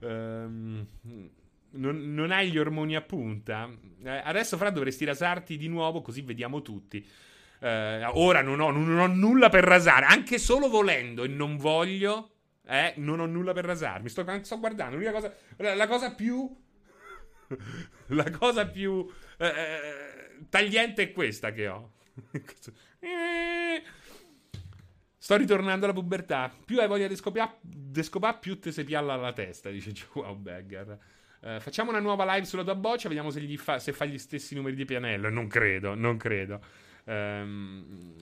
um, 0.00 0.86
non, 1.72 2.14
non, 2.14 2.30
hai 2.30 2.50
gli 2.50 2.58
ormoni 2.58 2.96
a 2.96 3.00
punta. 3.00 3.68
Eh, 4.02 4.20
adesso, 4.24 4.56
Fra, 4.56 4.70
dovresti 4.70 5.04
rasarti 5.04 5.56
di 5.56 5.68
nuovo, 5.68 6.00
così 6.00 6.22
vediamo 6.22 6.62
tutti. 6.62 7.06
Eh, 7.60 8.04
ora 8.14 8.42
non 8.42 8.60
ho, 8.60 8.70
non 8.70 8.98
ho, 8.98 9.06
nulla 9.06 9.48
per 9.48 9.64
rasare, 9.64 10.06
anche 10.06 10.38
solo 10.38 10.68
volendo 10.68 11.24
e 11.24 11.28
non 11.28 11.56
voglio. 11.56 12.30
Eh, 12.66 12.94
non 12.96 13.20
ho 13.20 13.26
nulla 13.26 13.52
per 13.52 13.64
rasarmi. 13.64 14.08
Sto, 14.08 14.24
sto 14.42 14.58
guardando. 14.58 14.96
L'unica 14.96 15.12
cosa. 15.12 15.34
La, 15.56 15.74
la, 15.74 15.86
cosa 15.86 16.14
più. 16.14 16.54
la 18.08 18.30
cosa 18.30 18.66
più. 18.66 19.08
Eh, 19.38 19.46
eh, 19.46 20.46
tagliente 20.48 21.02
è 21.02 21.12
questa 21.12 21.52
che 21.52 21.68
ho. 21.68 21.92
Sto 25.22 25.36
ritornando 25.36 25.84
alla 25.84 25.94
pubertà. 25.94 26.52
Più 26.64 26.80
hai 26.80 26.88
voglia 26.88 27.06
di 27.06 27.14
scopare, 27.14 28.38
più 28.40 28.58
ti 28.58 28.72
si 28.72 28.82
pialla 28.82 29.14
la 29.14 29.32
testa, 29.32 29.70
dice 29.70 29.92
Joao 29.92 30.34
Beggar. 30.34 30.98
Uh, 31.42 31.58
facciamo 31.58 31.90
una 31.90 31.98
nuova 31.98 32.24
live 32.34 32.46
sulla 32.46 32.62
tua 32.62 32.76
boccia, 32.76 33.08
vediamo 33.08 33.30
se, 33.30 33.44
fa, 33.56 33.80
se, 33.80 33.92
fa, 33.92 34.04
gli 34.04 34.16
stessi 34.16 34.54
numeri 34.54 34.76
di 34.76 34.84
pianello. 34.84 35.28
Non 35.28 35.48
credo, 35.48 35.94
non 35.94 36.16
credo. 36.16 36.60
Um, 37.04 38.14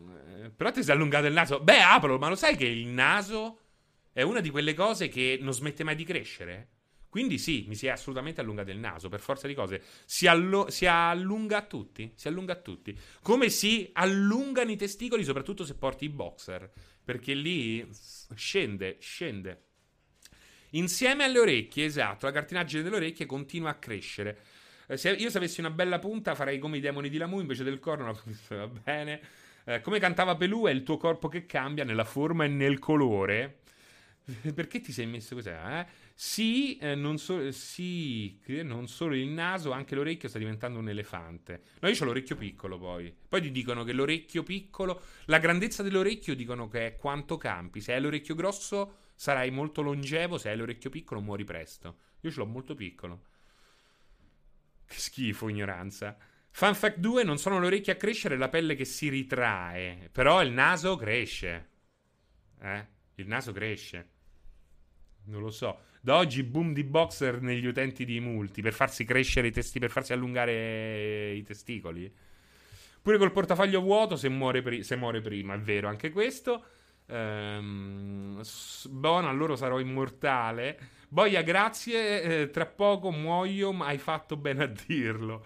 però 0.57 0.71
ti 0.71 0.83
sei 0.83 0.95
allungato 0.95 1.27
il 1.27 1.35
naso. 1.35 1.61
Beh, 1.61 1.83
Apolo, 1.83 2.19
ma 2.19 2.29
lo 2.29 2.35
sai 2.35 2.57
che 2.57 2.65
il 2.65 2.87
naso 2.87 3.59
è 4.13 4.23
una 4.23 4.41
di 4.41 4.49
quelle 4.49 4.73
cose 4.73 5.09
che 5.09 5.39
non 5.41 5.53
smette 5.53 5.85
mai 5.85 5.97
di 5.97 6.05
crescere? 6.05 6.69
Quindi 7.11 7.39
sì, 7.39 7.65
mi 7.69 7.75
si 7.75 7.89
è 7.89 7.91
assolutamente 7.91 8.41
allungato 8.41 8.71
il 8.71 8.79
naso, 8.79 9.09
per 9.09 9.21
forza 9.21 9.47
di 9.47 9.55
cose. 9.55 9.83
Si, 10.07 10.27
allo- 10.27 10.71
si, 10.71 10.87
allunga 10.87 11.59
a 11.59 11.63
tutti, 11.63 12.13
si 12.15 12.29
allunga 12.29 12.55
a 12.55 12.61
tutti. 12.61 12.97
Come 13.21 13.51
si 13.51 13.91
allungano 13.95 14.71
i 14.71 14.77
testicoli, 14.77 15.25
soprattutto 15.25 15.65
se 15.65 15.75
porti 15.75 16.05
i 16.05 16.09
boxer. 16.09 16.71
Perché 17.05 17.35
lì 17.35 17.87
scende, 18.35 18.97
scende. 19.01 19.70
Insieme 20.71 21.25
alle 21.25 21.39
orecchie, 21.39 21.85
esatto, 21.85 22.27
la 22.27 22.33
cartinaggine 22.33 22.83
delle 22.83 22.97
orecchie 22.97 23.27
continua 23.27 23.71
a 23.71 23.75
crescere. 23.75 24.39
Eh, 24.87 24.97
se 24.97 25.11
io 25.11 25.31
se 25.31 25.39
avessi 25.39 25.61
una 25.61 25.71
bella 25.71 25.99
punta 25.99 26.35
farei 26.35 26.59
come 26.59 26.77
i 26.77 26.81
demoni 26.81 27.09
di 27.09 27.17
Lamu 27.17 27.41
invece 27.41 27.65
del 27.65 27.79
corno, 27.79 28.17
va 28.49 28.67
bene. 28.67 29.21
Eh, 29.65 29.81
come 29.81 29.99
cantava 29.99 30.37
Pelù, 30.37 30.67
è 30.67 30.71
il 30.71 30.83
tuo 30.83 30.97
corpo 30.97 31.29
che 31.29 31.47
cambia 31.47 31.85
nella 31.85 32.05
forma 32.05 32.45
e 32.45 32.49
nel 32.49 32.79
colore. 32.79 33.61
Perché 34.55 34.81
ti 34.81 34.93
sei 34.93 35.07
messo 35.07 35.35
così? 35.35 35.49
Eh? 35.49 35.87
Sì, 36.15 36.77
eh, 36.79 36.95
non 36.95 37.19
so, 37.19 37.51
sì, 37.51 38.39
non 38.63 38.87
solo 38.87 39.15
il 39.15 39.29
naso, 39.29 39.73
anche 39.73 39.95
l'orecchio 39.95 40.29
sta 40.29 40.39
diventando 40.39 40.79
un 40.79 40.89
elefante. 40.89 41.63
No, 41.81 41.89
io 41.89 41.97
ho 42.01 42.05
l'orecchio 42.05 42.37
piccolo 42.37 42.79
poi. 42.79 43.15
Poi 43.29 43.41
ti 43.41 43.51
dicono 43.51 43.85
che 43.85 43.93
l'orecchio 43.93 44.43
piccolo, 44.43 45.01
la 45.27 45.39
grandezza 45.39 45.83
dell'orecchio 45.83 46.35
dicono 46.35 46.69
che 46.69 46.87
è 46.87 46.97
quanto 46.97 47.37
campi. 47.37 47.81
Se 47.81 47.93
hai 47.93 48.01
l'orecchio 48.01 48.35
grosso 48.35 48.97
sarai 49.21 49.51
molto 49.51 49.83
longevo, 49.83 50.39
se 50.39 50.49
hai 50.49 50.57
l'orecchio 50.57 50.89
piccolo 50.89 51.21
muori 51.21 51.45
presto. 51.45 51.99
Io 52.21 52.31
ce 52.31 52.39
l'ho 52.39 52.47
molto 52.47 52.75
piccolo. 52.75 53.25
Che 54.87 54.99
schifo, 54.99 55.51
ignoranza. 55.51 56.17
Fun 56.49 56.75
fact 56.75 56.97
2, 56.97 57.23
non 57.23 57.37
sono 57.37 57.61
le 57.61 57.67
orecchie 57.67 57.93
a 57.93 57.97
crescere, 57.97 58.39
la 58.39 58.49
pelle 58.49 58.75
che 58.75 58.87
si 58.87 59.11
ritrae. 59.11 60.09
Però 60.11 60.41
il 60.43 60.53
naso 60.53 60.97
cresce. 60.97 61.69
Eh? 62.63 62.87
Il 63.17 63.27
naso 63.27 63.53
cresce. 63.53 64.09
Non 65.25 65.43
lo 65.43 65.51
so. 65.51 65.81
Da 66.01 66.17
oggi 66.17 66.43
boom 66.43 66.73
di 66.73 66.83
boxer 66.83 67.43
negli 67.43 67.67
utenti 67.67 68.07
di 68.07 68.21
multi 68.21 68.63
per 68.63 68.73
farsi 68.73 69.05
crescere 69.05 69.49
i 69.49 69.53
testicoli, 69.53 69.81
per 69.81 69.91
farsi 69.91 70.15
allungare 70.15 71.33
i 71.33 71.43
testicoli. 71.43 72.11
Pure 73.03 73.19
col 73.19 73.33
portafoglio 73.33 73.83
vuoto 73.83 74.17
se 74.17 74.31
muore, 74.31 74.63
pri- 74.63 74.83
se 74.83 74.97
muore 74.97 75.21
prima, 75.21 75.53
è 75.53 75.59
vero 75.59 75.89
anche 75.89 76.09
questo. 76.09 76.65
Ehm, 77.11 78.43
buono, 78.89 79.29
allora 79.29 79.57
sarò 79.57 79.81
immortale. 79.81 80.79
Boia, 81.09 81.43
grazie. 81.43 82.23
Eh, 82.23 82.51
tra 82.51 82.67
poco 82.67 83.11
muoio, 83.11 83.73
ma 83.73 83.87
hai 83.87 83.99
fatto 83.99 84.37
bene 84.37 84.65
a 84.65 84.67
dirlo. 84.67 85.45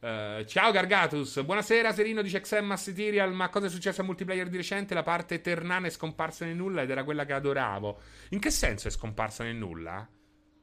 Uh, 0.00 0.44
ciao 0.44 0.70
Gargatus, 0.70 1.42
buonasera 1.42 1.92
Serino 1.92 2.22
dice 2.22 2.40
Xemma 2.40 2.76
Material, 2.76 3.32
ma 3.32 3.48
cosa 3.48 3.66
è 3.66 3.68
successo 3.68 4.00
a 4.00 4.04
multiplayer 4.04 4.48
di 4.48 4.56
recente? 4.56 4.94
La 4.94 5.02
parte 5.02 5.34
Eternana 5.34 5.88
è 5.88 5.90
scomparsa 5.90 6.44
nel 6.44 6.54
nulla 6.54 6.82
ed 6.82 6.90
era 6.90 7.02
quella 7.02 7.24
che 7.24 7.32
adoravo. 7.32 8.00
In 8.28 8.38
che 8.38 8.50
senso 8.52 8.86
è 8.86 8.92
scomparsa 8.92 9.42
nel 9.42 9.56
nulla? 9.56 10.08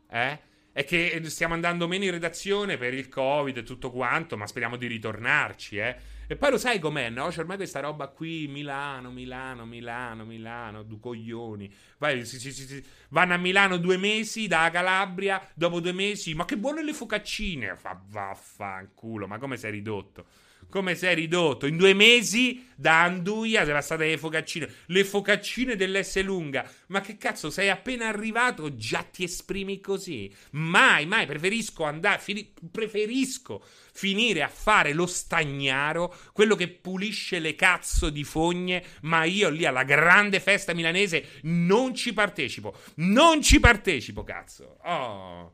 Eh? 0.10 0.39
È 0.72 0.84
che 0.86 1.22
stiamo 1.26 1.54
andando 1.54 1.86
meno 1.86 2.06
in 2.06 2.12
redazione 2.12 2.78
per 2.78 2.93
il 2.93 3.10
Covid 3.10 3.58
e 3.58 3.64
tutto 3.64 3.91
quanto, 3.91 4.38
ma 4.38 4.48
speriamo 4.48 4.78
di 4.78 4.88
ritornarci, 4.88 5.78
eh? 5.80 5.98
E 6.28 6.36
poi 6.36 6.51
lo 6.51 6.57
sai 6.57 6.80
com'è, 6.80 7.09
no? 7.09 7.28
C'è 7.28 7.39
ormai 7.39 7.57
questa 7.57 7.80
roba 7.80 8.07
qui, 8.07 8.47
Milano, 8.47 9.11
Milano, 9.11 9.65
Milano, 9.65 10.26
Milano, 10.26 10.84
du 10.84 10.99
coglioni. 10.99 11.71
Vai, 11.97 12.26
si, 12.26 12.39
si, 12.39 12.51
si, 12.51 12.84
vanno 13.09 13.34
a 13.36 13.38
Milano 13.38 13.78
due 13.78 13.97
mesi 13.97 14.47
da 14.47 14.69
Calabria, 14.71 15.41
dopo 15.53 15.80
due 15.80 15.91
mesi, 15.91 16.34
ma 16.34 16.45
che 16.45 16.57
buone 16.57 16.84
le 16.84 16.93
focaccine! 16.93 17.76
Fa, 17.76 18.01
vaffanculo, 18.07 19.28
ma 19.28 19.38
come 19.38 19.57
sei 19.57 19.71
ridotto? 19.71 20.26
Come 20.70 20.95
sei 20.95 21.16
ridotto? 21.16 21.66
In 21.66 21.78
due 21.78 21.93
mesi 21.93 22.68
da 22.76 23.03
Anduia 23.03 23.63
sei 23.63 23.74
passate 23.74 24.07
le 24.07 24.18
focaccine. 24.18 24.70
Le 24.88 25.03
focaccine 25.05 25.76
dell'S 25.76 26.22
lunga. 26.24 26.70
Ma 26.88 27.01
che 27.01 27.18
cazzo, 27.18 27.49
sei 27.49 27.70
appena 27.70 28.07
arrivato, 28.07 28.76
già 28.76 29.03
ti 29.03 29.24
esprimi 29.24 29.80
così? 29.80 30.32
Mai, 30.51 31.05
mai, 31.05 31.26
preferisco 31.26 31.84
andare, 31.84 32.20
fini, 32.20 32.53
preferisco 32.70 33.63
finire 33.93 34.43
a 34.43 34.49
fare 34.49 34.91
lo 34.91 35.05
stagnaro, 35.05 36.13
quello 36.34 36.55
che 36.55 36.68
pulisce 36.68 37.39
le 37.39 37.55
cazzo 37.55 38.09
di 38.09 38.26
fogne, 38.26 38.84
ma 39.03 39.24
io 39.24 39.49
lì 39.49 39.66
alla 39.66 39.84
grande 39.84 40.41
festa 40.41 40.74
milanese 40.74 41.39
non 41.43 41.95
ci 41.95 42.11
partecipo. 42.11 42.76
Non 42.95 43.41
ci 43.41 43.59
partecipo, 43.59 44.24
cazzo. 44.24 44.78
Oh. 44.84 45.53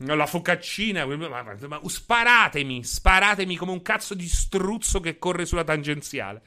La 0.00 0.26
focaccina, 0.26 1.06
ma, 1.06 1.80
sparatemi, 1.86 2.84
sparatemi 2.84 3.56
come 3.56 3.72
un 3.72 3.80
cazzo 3.80 4.14
di 4.14 4.28
struzzo 4.28 5.00
che 5.00 5.18
corre 5.18 5.46
sulla 5.46 5.64
tangenziale. 5.64 6.42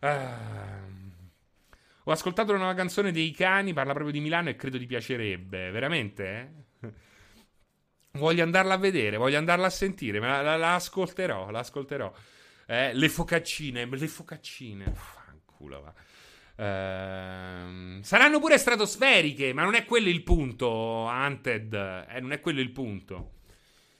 Ah. 0.00 0.80
Ho 2.04 2.12
ascoltato 2.12 2.50
una 2.50 2.60
nuova 2.60 2.74
canzone 2.74 3.12
dei 3.12 3.30
cani, 3.32 3.74
parla 3.74 3.92
proprio 3.92 4.12
di 4.12 4.20
Milano 4.20 4.48
e 4.48 4.56
credo 4.56 4.78
ti 4.78 4.86
piacerebbe. 4.86 5.70
Veramente? 5.70 6.52
Eh? 6.80 6.92
Voglio 8.12 8.42
andarla 8.42 8.74
a 8.74 8.78
vedere, 8.78 9.18
voglio 9.18 9.38
andarla 9.38 9.66
a 9.66 9.70
sentire, 9.70 10.18
la, 10.18 10.40
la, 10.40 10.56
la 10.56 10.74
ascolterò, 10.74 11.50
la 11.50 11.60
ascolterò. 11.60 12.12
Eh, 12.66 12.94
le 12.94 13.08
focaccine, 13.08 13.84
le 13.84 14.08
focaccine. 14.08 14.92
Fanculo, 14.94 15.82
va. 15.82 15.94
Ehm, 16.60 18.02
saranno 18.02 18.38
pure 18.38 18.58
stratosferiche, 18.58 19.54
ma 19.54 19.62
non 19.64 19.74
è 19.74 19.86
quello 19.86 20.10
il 20.10 20.22
punto, 20.22 20.68
Hunted. 20.68 22.06
Eh, 22.10 22.20
non 22.20 22.32
è 22.32 22.40
quello 22.40 22.60
il 22.60 22.70
punto. 22.70 23.38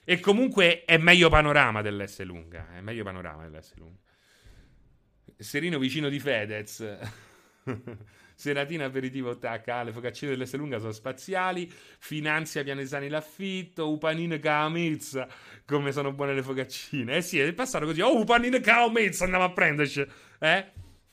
E 0.03 0.19
comunque 0.19 0.83
è 0.85 0.97
meglio 0.97 1.29
panorama 1.29 1.81
dell'S 1.81 2.21
lunga. 2.21 2.67
È 2.75 2.81
meglio 2.81 3.03
panorama 3.03 3.47
dell'S 3.47 3.73
lunga. 3.77 3.97
Serino 5.37 5.79
vicino 5.79 6.07
di 6.07 6.19
Fedez. 6.19 6.97
Seratina 8.35 8.85
aperitivo 8.85 9.37
tacca, 9.37 9.83
le 9.83 9.91
focaccine 9.91 10.31
dell'S 10.31 10.55
lunga 10.55 10.79
sono 10.79 10.91
spaziali, 10.91 11.71
finanzia 11.99 12.63
pianesani 12.63 13.07
l'affitto, 13.07 13.91
upanine 13.91 14.39
camizza, 14.39 15.27
come 15.63 15.91
sono 15.91 16.11
buone 16.11 16.33
le 16.33 16.41
focaccine. 16.41 17.17
Eh 17.17 17.21
sì, 17.21 17.39
è 17.39 17.53
passato 17.53 17.85
così, 17.85 18.01
oh 18.01 18.19
upanine 18.19 18.59
camizza, 18.59 19.25
andiamo 19.25 19.45
a 19.45 19.51
prenderci, 19.51 20.05
eh? 20.39 20.71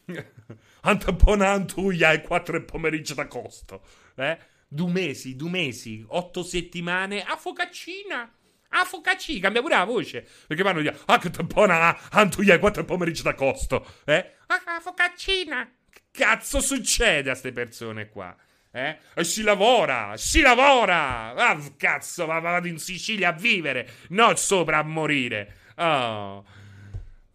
Antaponantuia 0.83 2.13
e 2.13 2.23
quattro 2.23 2.63
pomeriggio 2.65 3.15
d'agosto. 3.15 3.83
Eh? 4.17 4.39
Due 4.67 4.91
mesi, 4.91 5.37
due 5.37 5.51
mesi, 5.51 6.05
otto 6.09 6.43
settimane 6.43 7.23
a 7.23 7.37
focaccina. 7.37 8.33
A 8.71 8.85
focaccina, 8.85 9.41
cambia 9.41 9.63
pure 9.63 9.77
la 9.77 9.85
voce. 9.85 10.27
Perché 10.47 10.63
vanno 10.63 10.81
di 10.81 10.89
ah, 10.89 11.19
che 11.19 11.31
tampona, 11.31 12.11
antuia 12.11 12.55
e 12.55 12.59
quattro 12.59 12.85
pomeriggio 12.85 13.23
d'agosto. 13.23 13.87
Eh? 14.05 14.35
Ah, 14.47 14.81
focaccina. 14.81 15.71
Che 15.91 16.01
cazzo 16.11 16.61
succede 16.61 17.31
a 17.31 17.33
queste 17.33 17.53
persone 17.53 18.09
qua? 18.09 18.37
Eh? 18.71 18.99
E 19.15 19.25
si 19.25 19.43
lavora, 19.43 20.15
si 20.17 20.41
lavora! 20.41 21.35
Ah, 21.35 21.59
cazzo, 21.77 22.27
vado 22.27 22.67
in 22.67 22.79
Sicilia 22.79 23.31
a 23.31 23.33
vivere, 23.33 23.89
non 24.11 24.37
sopra 24.37 24.79
a 24.79 24.83
morire. 24.83 25.57
Oh. 25.77 26.45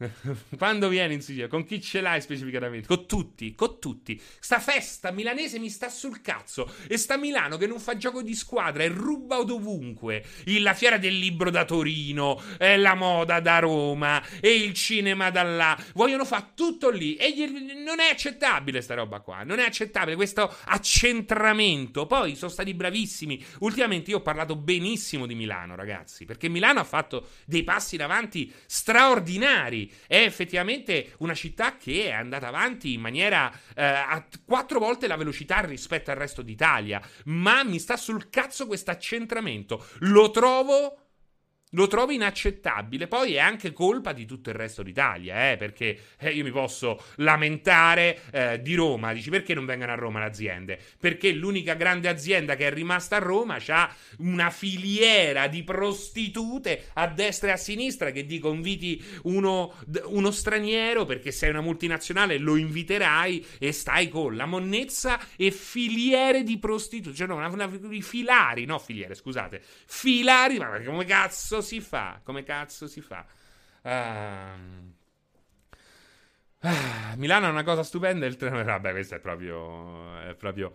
Quando 0.58 0.88
vieni 0.90 1.16
in 1.16 1.22
Sicilia? 1.22 1.48
Con 1.48 1.66
chi 1.66 1.82
ce 1.82 2.02
l'hai 2.02 2.22
specificatamente? 2.22 2.88
Con 2.88 3.06
tutti, 3.06 3.54
con 3.56 3.80
tutti. 3.80 4.20
Sta 4.40 4.60
festa 4.60 5.12
milanese 5.12 5.60
mi 5.60 5.70
sta 5.70 5.90
sul 5.90 6.22
cazzo. 6.22 6.72
E 6.88 6.98
sta 6.98 7.18
Milano 7.18 7.58
che 7.58 7.68
non 7.68 7.80
fa 7.80 7.98
gioco 7.98 8.22
di 8.22 8.36
squadra 8.36 8.84
e 8.84 8.88
ruba 8.88 9.44
dovunque. 9.44 10.24
La 10.60 10.74
fiera 10.74 10.98
del 10.98 11.18
libro 11.18 11.50
da 11.50 11.66
Torino, 11.66 12.42
la 12.58 12.96
moda 12.96 13.40
da 13.40 13.60
Roma, 13.60 14.22
e 14.40 14.56
il 14.56 14.74
cinema 14.74 15.30
da 15.30 15.44
là. 15.44 15.78
Vogliono 15.94 16.26
fare 16.26 16.52
tutto 16.56 16.90
lì. 16.90 17.16
E 17.16 17.34
gli... 17.34 17.46
non 17.84 18.00
è 18.00 18.10
accettabile 18.10 18.82
sta 18.82 18.96
roba 18.96 19.20
qua. 19.20 19.44
Non 19.44 19.60
è 19.60 19.66
accettabile 19.66 20.16
questo 20.16 20.54
accentramento. 20.66 22.06
Poi 22.06 22.36
sono 22.36 22.52
stati 22.52 22.74
bravissimi. 22.74 23.44
Ultimamente 23.60 24.12
io 24.12 24.18
ho 24.18 24.22
parlato 24.22 24.56
benissimo 24.56 25.26
di 25.26 25.36
Milano, 25.36 25.76
ragazzi. 25.76 26.26
Perché 26.26 26.50
Milano 26.50 26.80
ha 26.80 26.86
fatto 26.86 27.30
dei 27.46 27.64
passi 27.64 27.96
in 27.96 28.02
avanti 28.02 28.52
straordinari 28.66 29.92
è 30.08 30.18
effettivamente 30.18 31.14
una 31.20 31.34
città 31.34 31.78
che 31.78 32.06
è 32.06 32.12
andata 32.12 32.48
avanti 32.48 32.94
in 32.94 33.02
maniera 33.02 33.52
eh, 33.76 33.84
a 33.84 34.26
quattro 34.46 34.80
volte 34.80 35.08
la 35.08 35.16
velocità 35.16 35.60
rispetto 35.62 36.12
al 36.12 36.18
resto 36.18 36.42
d'Italia. 36.42 37.02
Ma 37.26 37.64
mi 37.64 37.80
sta 37.80 37.98
sul 37.98 38.30
cazzo 38.30 38.68
questo 38.68 38.92
accentramento. 38.92 39.86
Lo 40.00 40.32
trovo 40.32 41.03
lo 41.74 41.88
trovo 41.88 42.12
inaccettabile. 42.12 43.08
Poi 43.08 43.36
è 43.36 43.40
anche 43.40 43.72
colpa 43.72 44.14
di 44.14 44.26
tutto 44.26 44.50
il 44.50 44.56
resto 44.56 44.84
d'Italia, 44.84 45.52
eh, 45.52 45.58
perché 45.58 45.98
eh, 46.18 46.32
io 46.32 46.44
mi 46.44 46.52
posso 46.52 47.02
lamentare 47.18 48.20
eh, 48.32 48.62
di 48.62 48.76
Roma. 48.76 49.14
Dici 49.14 49.30
perché 49.30 49.54
non 49.54 49.66
vengono 49.66 49.92
a 49.92 49.96
Roma 49.96 50.20
le 50.20 50.26
aziende? 50.26 50.80
Perché 51.00 51.32
l'unica 51.32 51.74
grande 51.74 52.10
azienda 52.10 52.56
che 52.56 52.68
è 52.68 52.74
rimasta 52.74 53.18
a 53.18 53.20
Roma 53.20 53.58
ha 53.68 53.96
una 54.20 54.50
filiera 54.50 55.48
di 55.48 55.64
prostitute 55.64 56.90
a 56.94 57.08
destra 57.08 57.50
e 57.50 57.52
a 57.52 57.58
sinistra 57.58 58.12
che 58.12 58.26
dico 58.26 58.52
inviti 58.52 59.04
uno, 59.24 59.74
uno 60.06 60.32
straniero 60.32 61.06
perché 61.06 61.32
sei 61.32 61.50
una 61.50 61.62
multinazionale, 61.62 62.38
lo 62.38 62.56
inviterai 62.56 63.46
e 63.60 63.72
stai 63.72 64.10
con 64.10 64.36
la 64.36 64.46
monnezza 64.46 65.20
e 65.36 65.52
filiere 65.52 66.44
di 66.44 66.58
prostitute. 66.58 67.16
Cioè, 67.16 67.28
no, 67.28 67.36
una, 67.36 67.48
una, 67.48 67.70
filari, 68.02 68.66
no 68.66 68.80
filiere, 68.80 69.16
scusate. 69.16 69.62
Filari, 69.86 70.58
ma 70.58 70.80
come 70.82 71.06
cazzo 71.06 71.62
si 71.64 71.82
fa? 71.82 72.22
Come 72.24 72.44
cazzo 72.44 72.88
si 72.88 73.02
fa? 73.02 73.26
Uh... 73.82 74.92
Milano 77.18 77.48
è 77.48 77.50
una 77.50 77.64
cosa 77.64 77.82
stupenda. 77.82 78.28
Il 78.28 78.38
treno. 78.38 78.64
Vabbè, 78.64 78.92
questo 78.92 79.16
è 79.16 79.20
proprio. 79.20 80.20
È 80.30 80.36
proprio 80.36 80.72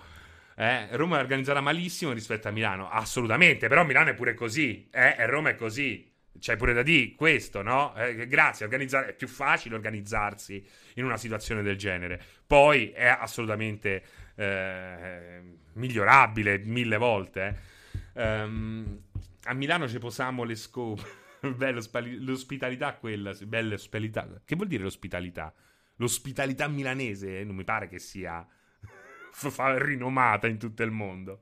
eh, 0.60 0.88
Roma 0.96 1.18
è 1.18 1.20
organizzata 1.20 1.60
malissimo 1.60 2.10
rispetto 2.10 2.48
a 2.48 2.50
Milano. 2.50 2.90
Assolutamente. 2.90 3.68
Però 3.68 3.84
Milano 3.84 4.10
è 4.10 4.14
pure 4.14 4.34
così. 4.34 4.88
Eh, 4.90 5.14
e 5.16 5.26
Roma 5.26 5.50
è 5.50 5.54
così. 5.54 6.12
C'è 6.36 6.56
pure 6.56 6.72
da 6.72 6.82
dire 6.82 7.14
questo, 7.14 7.62
no? 7.62 7.94
Eh, 7.94 8.26
grazie. 8.26 8.66
È 8.68 9.14
più 9.14 9.28
facile 9.28 9.76
organizzarsi 9.76 10.64
in 10.94 11.04
una 11.04 11.16
situazione 11.16 11.62
del 11.62 11.76
genere. 11.76 12.20
Poi 12.44 12.90
è 12.90 13.06
assolutamente 13.06 14.02
eh, 14.34 15.42
migliorabile 15.74 16.58
mille 16.58 16.96
volte. 16.96 17.76
Um, 18.14 19.00
a 19.48 19.54
Milano 19.54 19.88
ci 19.88 19.98
posiamo 19.98 20.44
le 20.44 20.54
scope. 20.54 21.26
Bello, 21.56 21.80
l'ospitalità 22.20 22.94
quella, 22.96 23.32
bella 23.44 23.74
ospitalità. 23.74 24.28
Che 24.44 24.56
vuol 24.56 24.68
dire 24.68 24.82
l'ospitalità? 24.82 25.52
L'ospitalità 25.96 26.68
milanese 26.68 27.44
non 27.44 27.54
mi 27.54 27.64
pare 27.64 27.88
che 27.88 27.98
sia 27.98 28.46
rinomata 29.76 30.46
in 30.46 30.58
tutto 30.58 30.82
il 30.82 30.90
mondo. 30.90 31.40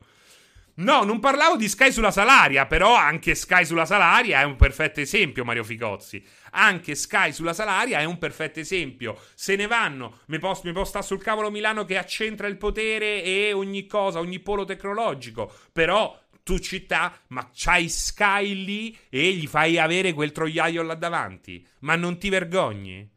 No, 0.78 1.04
non 1.04 1.20
parlavo 1.20 1.56
di 1.56 1.68
Sky 1.68 1.90
sulla 1.90 2.10
Salaria, 2.10 2.66
però 2.66 2.94
anche 2.94 3.34
Sky 3.34 3.64
sulla 3.64 3.86
Salaria 3.86 4.40
è 4.40 4.44
un 4.44 4.56
perfetto 4.56 5.00
esempio, 5.00 5.42
Mario 5.42 5.64
Ficozzi. 5.64 6.22
Anche 6.50 6.94
Sky 6.94 7.32
sulla 7.32 7.54
Salaria 7.54 8.00
è 8.00 8.04
un 8.04 8.18
perfetto 8.18 8.60
esempio. 8.60 9.18
Se 9.34 9.56
ne 9.56 9.66
vanno, 9.66 10.18
mi 10.26 10.38
posso, 10.38 10.62
mi 10.64 10.72
posso 10.72 10.90
stare 10.90 11.06
sul 11.06 11.22
cavolo 11.22 11.50
Milano 11.50 11.86
che 11.86 11.96
accentra 11.96 12.46
il 12.46 12.58
potere 12.58 13.22
e 13.22 13.54
ogni 13.54 13.86
cosa, 13.86 14.18
ogni 14.18 14.38
polo 14.40 14.66
tecnologico. 14.66 15.50
Però 15.72 16.25
tu 16.46 16.58
città, 16.58 17.12
ma 17.30 17.50
c'hai 17.52 17.88
Sky 17.88 18.64
lì 18.64 18.96
e 19.08 19.32
gli 19.32 19.48
fai 19.48 19.78
avere 19.78 20.12
quel 20.12 20.30
troiaio 20.30 20.82
là 20.82 20.94
davanti. 20.94 21.66
Ma 21.80 21.96
non 21.96 22.18
ti 22.18 22.28
vergogni? 22.28 23.10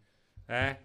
Eh? 0.47 0.77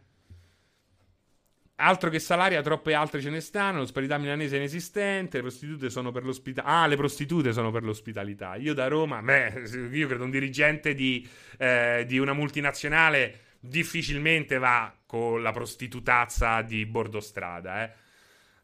Altro 1.76 2.10
che 2.10 2.18
salaria, 2.18 2.60
troppe 2.60 2.92
altre 2.92 3.22
ce 3.22 3.30
ne 3.30 3.40
stanno. 3.40 3.78
L'ospitalità 3.78 4.18
milanese 4.18 4.56
è 4.56 4.58
inesistente. 4.58 5.38
Le 5.38 5.44
prostitute 5.44 5.88
sono 5.88 6.12
per 6.12 6.24
l'ospitalità. 6.24 6.70
Ah, 6.70 6.86
le 6.86 6.96
prostitute 6.96 7.54
sono 7.54 7.70
per 7.70 7.82
l'ospitalità. 7.82 8.56
Io 8.56 8.74
da 8.74 8.88
Roma, 8.88 9.22
beh, 9.22 9.62
io 9.90 10.06
credo 10.06 10.24
un 10.24 10.30
dirigente 10.30 10.92
di, 10.92 11.26
eh, 11.56 12.04
di 12.06 12.18
una 12.18 12.34
multinazionale 12.34 13.38
difficilmente 13.58 14.58
va 14.58 14.94
con 15.06 15.40
la 15.40 15.52
prostitutazza 15.52 16.60
di 16.60 16.84
bordostrada, 16.84 17.84
eh. 17.84 17.92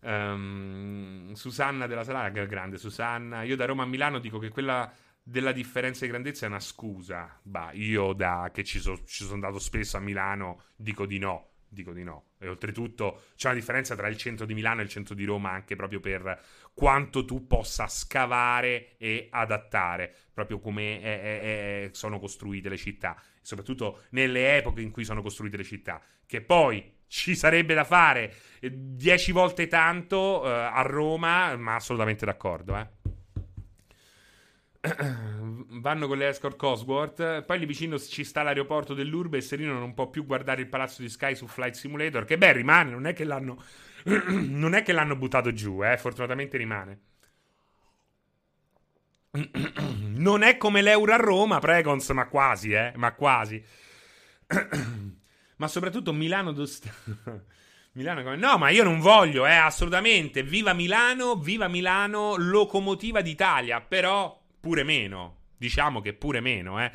Um, 0.03 1.33
Susanna 1.33 1.87
della 1.87 2.05
Salaria, 2.05 2.45
grande 2.47 2.79
Susanna. 2.79 3.43
Io 3.43 3.57
da 3.57 3.67
Roma 3.67 3.83
a 3.83 3.87
Milano 3.87 4.19
dico 4.19 4.39
che 4.39 4.49
quella 4.49 4.91
della 5.23 5.53
differenza 5.53 6.05
di 6.05 6.11
grandezza 6.11 6.47
è 6.47 6.49
una 6.49 6.61
scusa. 6.61 7.39
Bah, 7.43 7.71
io 7.73 8.13
da 8.13 8.51
che 8.53 8.65
ci, 8.65 8.81
so, 8.81 9.03
ci 9.05 9.23
sono 9.25 9.35
andato 9.35 9.59
spesso 9.59 9.97
a 9.97 10.01
Milano 10.01 10.63
dico 10.77 11.07
di 11.07 11.19
no 11.19 11.51
Dico 11.73 11.93
di 11.93 12.03
no. 12.03 12.31
E 12.39 12.49
oltretutto 12.49 13.27
c'è 13.37 13.47
una 13.47 13.57
differenza 13.57 13.95
tra 13.95 14.09
il 14.09 14.17
centro 14.17 14.45
di 14.45 14.55
Milano 14.55 14.81
e 14.81 14.85
il 14.85 14.89
centro 14.89 15.15
di 15.15 15.25
Roma 15.25 15.51
anche 15.51 15.77
proprio 15.77 16.01
per 16.01 16.43
quanto 16.75 17.25
tu 17.25 17.47
possa 17.47 17.87
scavare 17.87 18.97
e 18.97 19.29
adattare, 19.31 20.13
proprio 20.35 20.59
come 20.59 21.01
è, 21.01 21.21
è, 21.21 21.41
è, 21.41 21.89
sono 21.93 22.19
costruite 22.19 22.69
le 22.69 22.77
città, 22.77 23.23
soprattutto 23.41 24.07
nelle 24.11 24.57
epoche 24.57 24.81
in 24.81 24.91
cui 24.91 25.05
sono 25.05 25.23
costruite 25.23 25.59
le 25.59 25.65
città, 25.65 26.03
che 26.27 26.41
poi 26.41 26.93
ci 27.11 27.35
sarebbe 27.35 27.75
da 27.75 27.83
fare 27.83 28.33
dieci 28.61 29.33
volte 29.33 29.67
tanto 29.67 30.45
eh, 30.47 30.51
a 30.51 30.83
Roma, 30.83 31.57
ma 31.57 31.75
assolutamente 31.75 32.25
d'accordo, 32.25 32.77
eh. 32.77 32.89
vanno 35.81 36.07
con 36.07 36.17
le 36.17 36.29
escort 36.29 36.57
Cosworth. 36.57 37.43
Poi 37.43 37.59
lì 37.59 37.67
vicino 37.67 37.99
ci 37.99 38.23
sta 38.23 38.43
l'aeroporto 38.43 38.95
dell'Urbe 38.95 39.39
e 39.39 39.41
Serino 39.41 39.77
non 39.77 39.93
può 39.93 40.09
più 40.09 40.25
guardare 40.25 40.61
il 40.61 40.69
palazzo 40.69 41.03
di 41.03 41.09
Sky 41.09 41.35
su 41.35 41.49
Flight 41.49 41.75
Simulator. 41.75 42.25
Che 42.25 42.39
beh, 42.39 42.53
rimane, 42.53 42.91
non 42.91 43.07
è 43.07 43.13
che 43.13 43.25
l'hanno. 43.25 43.61
non 44.05 44.75
è 44.75 44.83
che 44.83 44.93
l'hanno 44.93 45.17
buttato 45.17 45.53
giù, 45.53 45.85
eh. 45.85 45.97
Fortunatamente 45.97 46.57
rimane. 46.57 47.01
non 50.15 50.43
è 50.43 50.57
come 50.57 50.81
l'Euro 50.81 51.13
a 51.13 51.17
Roma, 51.17 51.59
Pregons, 51.59 52.09
ma 52.11 52.29
quasi, 52.29 52.71
eh. 52.71 52.93
Ma 52.95 53.13
quasi. 53.15 53.63
Ma 55.61 55.69
soprattutto 55.69 56.13
Milano. 56.13 56.55
Milano 57.93 58.23
come... 58.23 58.37
No, 58.37 58.57
ma 58.57 58.71
io 58.71 58.83
non 58.83 58.99
voglio, 58.99 59.47
eh, 59.47 59.55
assolutamente. 59.55 60.43
Viva 60.43 60.73
Milano, 60.73 61.37
viva 61.37 61.69
Milano, 61.69 62.35
locomotiva 62.37 63.21
d'Italia. 63.21 63.81
Però 63.83 64.43
pure 64.59 64.83
meno. 64.83 65.37
Diciamo 65.59 66.01
che 66.01 66.15
pure 66.15 66.41
meno, 66.41 66.83
eh. 66.83 66.91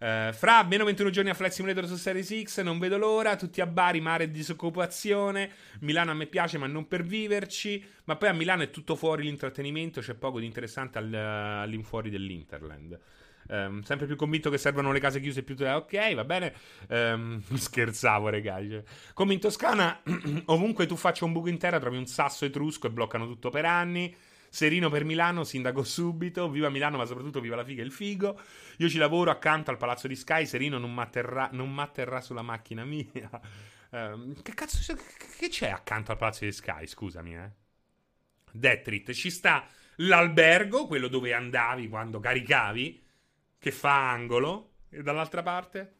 Uh, 0.00 0.32
fra 0.32 0.64
meno 0.64 0.84
21 0.86 1.10
giorni 1.10 1.28
a 1.30 1.34
Flight 1.34 1.52
Simulator 1.52 1.86
su 1.86 1.94
Series 1.96 2.42
X, 2.42 2.62
non 2.62 2.80
vedo 2.80 2.96
l'ora. 2.96 3.36
Tutti 3.36 3.60
a 3.60 3.66
Bari, 3.66 4.00
mare 4.00 4.24
e 4.24 4.30
disoccupazione. 4.32 5.50
Milano 5.80 6.10
a 6.10 6.14
me 6.14 6.26
piace, 6.26 6.58
ma 6.58 6.66
non 6.66 6.88
per 6.88 7.04
viverci. 7.04 7.84
Ma 8.04 8.16
poi 8.16 8.30
a 8.30 8.32
Milano 8.32 8.62
è 8.62 8.70
tutto 8.70 8.96
fuori 8.96 9.22
l'intrattenimento, 9.22 10.00
c'è 10.00 10.14
poco 10.14 10.40
di 10.40 10.46
interessante 10.46 10.98
all, 10.98 11.14
all'infuori 11.14 12.10
dell'Interland. 12.10 12.98
Um, 13.50 13.82
sempre 13.82 14.06
più 14.06 14.14
convinto 14.14 14.48
che 14.48 14.58
servono 14.58 14.92
le 14.92 15.00
case 15.00 15.20
chiuse 15.20 15.42
più. 15.42 15.56
Ok, 15.58 16.14
va 16.14 16.24
bene. 16.24 16.54
Um, 16.88 17.42
scherzavo, 17.52 18.28
ragazzi. 18.28 18.80
Come 19.12 19.34
in 19.34 19.40
Toscana, 19.40 20.00
ovunque 20.46 20.86
tu 20.86 20.94
faccia 20.94 21.24
un 21.24 21.32
buco 21.32 21.48
in 21.48 21.58
terra, 21.58 21.80
trovi 21.80 21.96
un 21.96 22.06
sasso 22.06 22.44
etrusco 22.44 22.86
e 22.86 22.90
bloccano 22.90 23.26
tutto 23.26 23.50
per 23.50 23.64
anni. 23.64 24.14
Serino 24.48 24.88
per 24.88 25.04
Milano, 25.04 25.42
sindaco 25.44 25.82
subito. 25.82 26.48
Viva 26.48 26.68
Milano, 26.70 26.96
ma 26.96 27.06
soprattutto 27.06 27.40
viva 27.40 27.56
la 27.56 27.64
figa 27.64 27.82
e 27.82 27.84
il 27.84 27.92
figo. 27.92 28.38
Io 28.78 28.88
ci 28.88 28.98
lavoro 28.98 29.30
accanto 29.30 29.70
al 29.70 29.76
palazzo 29.76 30.06
di 30.06 30.14
Sky. 30.14 30.46
Serino 30.46 30.78
non 30.78 30.94
matterrà, 30.94 31.48
non 31.52 31.72
matterrà 31.72 32.20
sulla 32.20 32.42
macchina 32.42 32.84
mia. 32.84 33.30
Um, 33.90 34.34
che 34.42 34.54
cazzo 34.54 34.94
che 35.38 35.48
c'è 35.48 35.70
accanto 35.70 36.12
al 36.12 36.18
palazzo 36.18 36.44
di 36.44 36.52
Sky? 36.52 36.86
Scusami, 36.86 37.34
eh. 37.34 37.50
Detrit, 38.52 39.12
ci 39.12 39.30
sta 39.30 39.66
l'albergo, 39.96 40.86
quello 40.86 41.08
dove 41.08 41.32
andavi 41.32 41.88
quando 41.88 42.20
caricavi, 42.20 43.02
che 43.60 43.70
fa 43.70 44.10
angolo. 44.10 44.72
E 44.88 45.02
dall'altra 45.02 45.42
parte? 45.42 45.94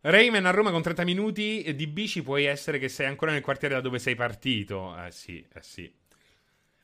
Rayman 0.00 0.46
a 0.46 0.50
Roma 0.50 0.70
con 0.70 0.82
30 0.82 1.04
minuti 1.04 1.74
di 1.76 1.86
bici 1.86 2.22
puoi 2.22 2.46
essere 2.46 2.78
che 2.78 2.88
sei 2.88 3.06
ancora 3.06 3.32
nel 3.32 3.42
quartiere 3.42 3.74
da 3.74 3.80
dove 3.80 3.98
sei 3.98 4.14
partito. 4.14 4.96
Eh 5.04 5.10
sì, 5.12 5.46
eh 5.52 5.62
sì. 5.62 5.99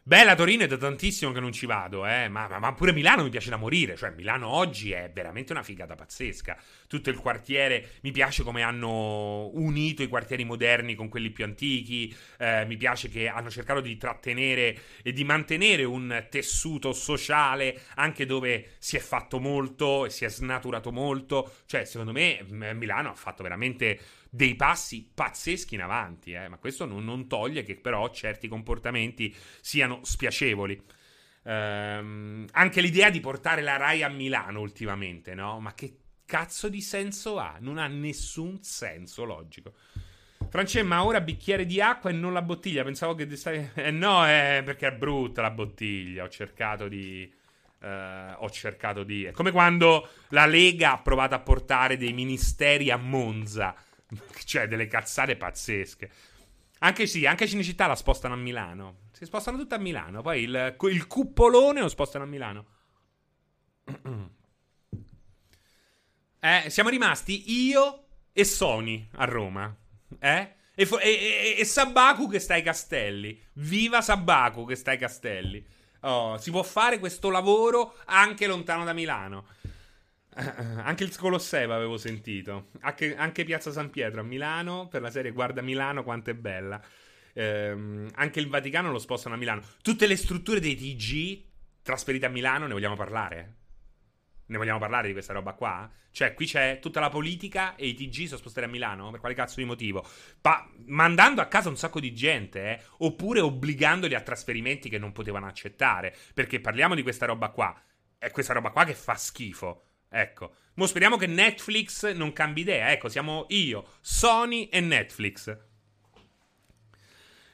Bella 0.09 0.37
Torino 0.37 0.63
è 0.63 0.69
da 0.69 0.77
tantissimo 0.77 1.33
che 1.33 1.41
non 1.41 1.51
ci 1.51 1.67
vado, 1.67 2.07
eh. 2.07 2.29
Ma, 2.29 2.47
ma, 2.47 2.61
ma, 2.61 2.73
pure 2.75 2.93
Milano 2.93 3.25
mi 3.25 3.29
piace 3.29 3.51
da 3.51 3.57
morire. 3.57 3.97
Cioè, 3.97 4.13
Milano 4.15 4.47
oggi 4.47 4.93
è 4.93 5.11
veramente 5.13 5.51
una 5.51 5.65
figata 5.65 5.97
pazzesca. 5.97 6.57
Tutto 6.87 7.11
il 7.11 7.17
quartiere. 7.17 7.95
Mi 8.03 8.13
piace 8.13 8.45
come 8.45 8.63
hanno 8.63 9.51
unito 9.55 10.05
i 10.05 10.07
quartieri 10.07 10.45
moderni 10.45 10.95
con 10.95 11.09
quelli 11.09 11.31
più 11.31 11.43
antichi. 11.43 12.17
Eh, 12.39 12.65
mi 12.67 12.77
piace 12.77 13.09
che 13.09 13.27
hanno 13.27 13.51
cercato 13.51 13.81
di 13.81 13.97
trattenere 13.97 14.79
e 15.03 15.13
di 15.13 15.25
mantenere 15.25 15.83
un 15.83 16.25
tessuto 16.31 16.93
sociale 16.93 17.81
anche 17.97 18.27
dove 18.27 18.75
si 18.79 18.95
è 18.95 19.01
fatto 19.01 19.41
molto 19.41 20.07
e 20.07 20.11
si 20.11 20.25
è 20.25 20.29
snaturato 20.29 20.93
molto. 20.93 21.51
Cioè, 21.67 21.85
secondo 21.85 22.13
me, 22.13 22.45
Milano 22.49 23.11
ha 23.11 23.17
fatto 23.17 23.43
veramente 23.43 23.99
dei 24.37 24.55
passi 24.55 25.11
pazzeschi 25.13 25.75
in 25.75 25.81
avanti, 25.81 26.33
eh? 26.33 26.47
ma 26.49 26.59
questo 26.59 26.85
non, 26.85 27.03
non, 27.05 27.27
toglie 27.27 27.63
che 27.63 27.75
però 27.75 28.11
certi 28.11 28.49
comportamenti 28.49 29.35
siano 29.63 30.01
spiacevoli. 30.03 30.81
Ehm, 31.45 32.47
anche 32.53 32.83
l'idea 32.83 33.09
di 33.09 33.21
portare 33.21 33.63
la 33.63 33.79
Rai 33.79 34.03
a 34.03 34.09
Milano 34.09 34.61
ultimamente, 34.61 35.35
no? 35.35 35.59
Ma 35.59 35.73
che 35.73 36.01
cazzo 36.27 36.69
di 36.69 36.83
senso 36.83 37.39
ha? 37.39 37.57
Non 37.61 37.79
ha 37.79 37.87
nessun 37.87 38.63
senso 38.63 39.25
logico. 39.25 39.73
Francesca, 40.51 41.03
ora 41.03 41.23
bicchiere 41.23 41.65
di 41.65 41.81
acqua 41.81 42.11
e 42.11 42.13
non 42.13 42.35
la 42.35 42.43
bottiglia. 42.43 42.85
Pensavo 42.85 43.15
che 43.15 43.35
stai... 43.37 43.71
Eh 43.75 43.91
no, 43.91 44.27
è 44.27 44.61
perché 44.67 44.89
è 44.89 44.93
brutta 44.93 45.41
la 45.41 45.51
bottiglia. 45.51 46.25
Ho 46.25 46.29
cercato 46.29 46.89
di... 46.89 47.33
Uh, 47.81 48.35
ho 48.37 48.51
cercato 48.51 49.03
di... 49.03 49.25
È 49.25 49.31
come 49.31 49.51
quando 49.51 50.09
la 50.31 50.45
Lega 50.45 50.93
ha 50.93 50.99
provato 50.99 51.35
a 51.35 51.41
portare 51.41 51.97
dei 51.97 52.13
ministeri 52.13 52.91
a 52.91 52.97
Monza 52.97 53.75
cioè, 54.45 54.69
delle 54.69 54.87
cazzate 54.87 55.37
pazzesche. 55.37 56.11
Anche 56.81 57.07
sì, 57.07 57.27
anche 57.27 57.49
Cinecittà 57.49 57.87
la 57.87 57.95
spostano 57.95 58.35
a 58.35 58.37
Milano. 58.37 59.05
Si 59.13 59.25
spostano 59.25 59.57
tutte 59.57 59.75
a 59.75 59.79
Milano. 59.79 60.23
Poi 60.23 60.43
il, 60.43 60.77
il 60.91 61.07
cuppolone 61.07 61.81
lo 61.81 61.89
spostano 61.89 62.25
a 62.25 62.27
Milano. 62.27 62.67
Eh, 66.39 66.71
siamo 66.71 66.91
rimasti 66.91 67.67
io 67.67 68.05
e 68.33 68.45
Sony 68.45 69.09
a 69.15 69.25
Roma. 69.25 69.75
Eh? 70.21 70.55
E, 70.77 70.87
fo- 70.87 71.01
e, 71.01 71.09
e, 71.09 71.57
e, 71.59 71.65
Sabaku 71.65 72.29
che 72.29 72.39
sta 72.39 72.55
ai 72.55 72.63
castelli. 72.63 73.43
Viva 73.55 74.01
Sabaku 74.01 74.65
che 74.65 74.77
sta 74.77 74.93
ai 74.93 74.99
castelli. 74.99 75.67
Oh, 76.03 76.37
si 76.39 76.53
può 76.53 76.63
fare 76.63 77.01
questo 77.01 77.31
lavoro 77.31 77.97
anche 78.05 78.47
lontano 78.47 78.85
da 78.85 78.93
Milano. 78.93 79.47
Anche 80.83 81.05
il 81.05 81.17
Colosseo 81.17 81.73
avevo 81.73 81.97
sentito. 81.97 82.69
Anche, 82.81 83.17
anche, 83.17 83.45
Piazza 83.45 83.73
San 83.73 83.91
Pietro 83.91 84.21
a 84.21 84.25
Milano 84.25 84.89
per 84.89 85.01
la 85.01 85.11
serie 85.11 85.31
Guarda 85.31 85.63
Milano 85.63 86.03
quanto 86.03 86.31
è 86.31 86.35
bella. 86.35 86.81
Ehm, 87.33 88.11
anche 88.15 88.41
il 88.41 88.49
Vaticano 88.49 88.91
lo 88.91 88.99
spostano 88.99 89.35
a 89.35 89.39
Milano. 89.39 89.63
Tutte 89.83 90.07
le 90.07 90.17
strutture 90.17 90.61
dei 90.61 90.77
TG 90.77 91.45
trasferite 91.83 92.27
a 92.27 92.29
Milano, 92.29 92.67
ne 92.67 92.73
vogliamo 92.73 92.97
parlare? 92.97 93.55
Ne 94.47 94.59
vogliamo 94.59 94.79
parlare 94.79 95.07
di 95.07 95.13
questa 95.13 95.33
roba 95.33 95.55
qua? 95.55 95.91
Cioè, 96.11 96.35
qui 96.35 96.47
c'è 96.47 96.79
tutta 96.81 97.01
la 97.01 97.09
politica 97.09 97.75
e 97.75 97.87
i 97.89 97.95
TG 97.95 98.27
sono 98.27 98.39
spostati 98.39 98.67
a 98.67 98.71
Milano? 98.71 99.11
Per 99.11 99.21
quale 99.21 99.35
cazzo 99.35 99.57
di 99.57 99.65
motivo? 99.65 100.07
Pa- 100.41 100.69
mandando 100.87 101.41
a 101.41 101.47
casa 101.47 101.69
un 101.69 101.77
sacco 101.77 102.01
di 102.01 102.15
gente, 102.15 102.71
eh? 102.71 102.83
Oppure 102.99 103.41
obbligandoli 103.41 104.15
a 104.15 104.21
trasferimenti 104.21 104.89
che 104.89 104.99
non 104.99 105.13
potevano 105.13 105.47
accettare. 105.47 106.15
Perché 106.35 106.61
parliamo 106.61 106.95
di 106.95 107.03
questa 107.03 107.27
roba 107.27 107.49
qua. 107.51 107.79
È 108.19 108.31
questa 108.31 108.53
roba 108.53 108.71
qua 108.71 108.85
che 108.85 108.95
fa 108.95 109.15
schifo. 109.15 109.87
Ecco. 110.21 110.55
Mo 110.75 110.87
speriamo 110.87 111.17
che 111.17 111.27
Netflix 111.27 112.11
non 112.13 112.33
cambi 112.33 112.63
idea. 112.63 112.91
Ecco, 112.91 113.09
siamo 113.09 113.45
io, 113.49 113.87
Sony 114.01 114.65
e 114.65 114.81
Netflix. 114.81 115.57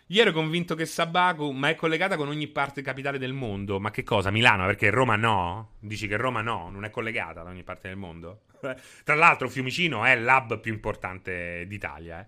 Io 0.07 0.21
ero 0.21 0.33
convinto 0.33 0.75
che 0.75 0.85
Sabaku, 0.85 1.51
ma 1.51 1.71
è 1.71 1.75
collegata 1.75 2.17
con 2.17 2.29
ogni 2.29 2.47
parte 2.47 2.83
capitale 2.83 3.19
del 3.19 3.33
mondo. 3.33 3.81
Ma 3.81 3.91
che 3.91 4.03
cosa? 4.03 4.31
Milano? 4.31 4.67
Perché 4.67 4.91
Roma 4.91 5.17
no? 5.17 5.73
Dici 5.81 6.07
che 6.07 6.17
Roma 6.17 6.43
no, 6.43 6.69
non 6.71 6.85
è 6.85 6.91
collegata 6.91 7.43
da 7.43 7.51
ogni 7.51 7.65
parte 7.65 7.89
del 7.89 7.97
mondo? 7.97 8.43
Tra 9.05 9.15
l'altro, 9.15 9.49
Fiumicino 9.49 10.05
è 10.05 10.17
l'hub 10.17 10.61
più 10.61 10.73
importante 10.73 11.67
d'Italia. 11.67 12.21
Eh. 12.21 12.27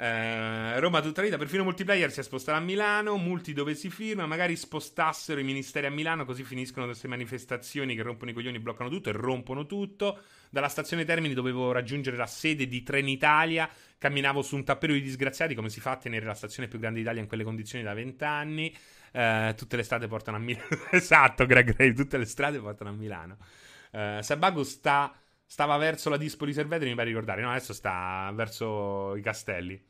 Eh, 0.00 0.78
Roma 0.78 1.00
tutta 1.00 1.22
la 1.22 1.26
vita, 1.26 1.38
perfino 1.38 1.64
multiplayer 1.64 2.12
si 2.12 2.20
è 2.20 2.22
spostato 2.22 2.56
a 2.56 2.60
Milano, 2.60 3.16
multi 3.16 3.52
dove 3.52 3.74
si 3.74 3.90
firma, 3.90 4.26
magari 4.26 4.54
spostassero 4.54 5.40
i 5.40 5.42
ministeri 5.42 5.86
a 5.86 5.90
Milano 5.90 6.24
così 6.24 6.44
finiscono 6.44 6.86
queste 6.86 7.08
manifestazioni 7.08 7.96
che 7.96 8.02
rompono 8.02 8.30
i 8.30 8.34
coglioni, 8.34 8.60
bloccano 8.60 8.90
tutto 8.90 9.08
e 9.08 9.12
rompono 9.12 9.66
tutto. 9.66 10.20
Dalla 10.50 10.68
stazione 10.68 11.04
Termini 11.04 11.34
dovevo 11.34 11.72
raggiungere 11.72 12.16
la 12.16 12.28
sede 12.28 12.68
di 12.68 12.84
Trenitalia, 12.84 13.68
camminavo 13.98 14.40
su 14.40 14.54
un 14.54 14.62
tappero 14.62 14.92
di 14.92 15.02
disgraziati 15.02 15.56
come 15.56 15.68
si 15.68 15.80
fa 15.80 15.90
a 15.90 15.96
tenere 15.96 16.24
la 16.26 16.34
stazione 16.34 16.68
più 16.68 16.78
grande 16.78 17.00
d'Italia 17.00 17.20
in 17.20 17.26
quelle 17.26 17.42
condizioni 17.42 17.82
da 17.82 17.92
vent'anni. 17.92 18.72
Eh, 19.10 19.54
tutte 19.56 19.74
le 19.74 19.82
strade 19.82 20.06
portano 20.06 20.36
a 20.36 20.40
Milano. 20.40 20.68
esatto, 20.92 21.44
Greg 21.44 21.74
Ray, 21.76 21.92
tutte 21.92 22.18
le 22.18 22.24
strade 22.24 22.60
portano 22.60 22.90
a 22.90 22.92
Milano. 22.92 23.36
Eh, 23.90 24.20
Sabago 24.22 24.62
sta 24.62 25.12
stava 25.48 25.78
verso 25.78 26.10
la 26.10 26.18
Dispo 26.18 26.44
di 26.44 26.52
Servetri, 26.52 26.88
mi 26.90 26.94
pare 26.94 27.08
ricordare. 27.08 27.40
No, 27.40 27.48
adesso 27.48 27.72
sta 27.72 28.30
verso 28.34 29.16
i 29.16 29.22
castelli. 29.22 29.82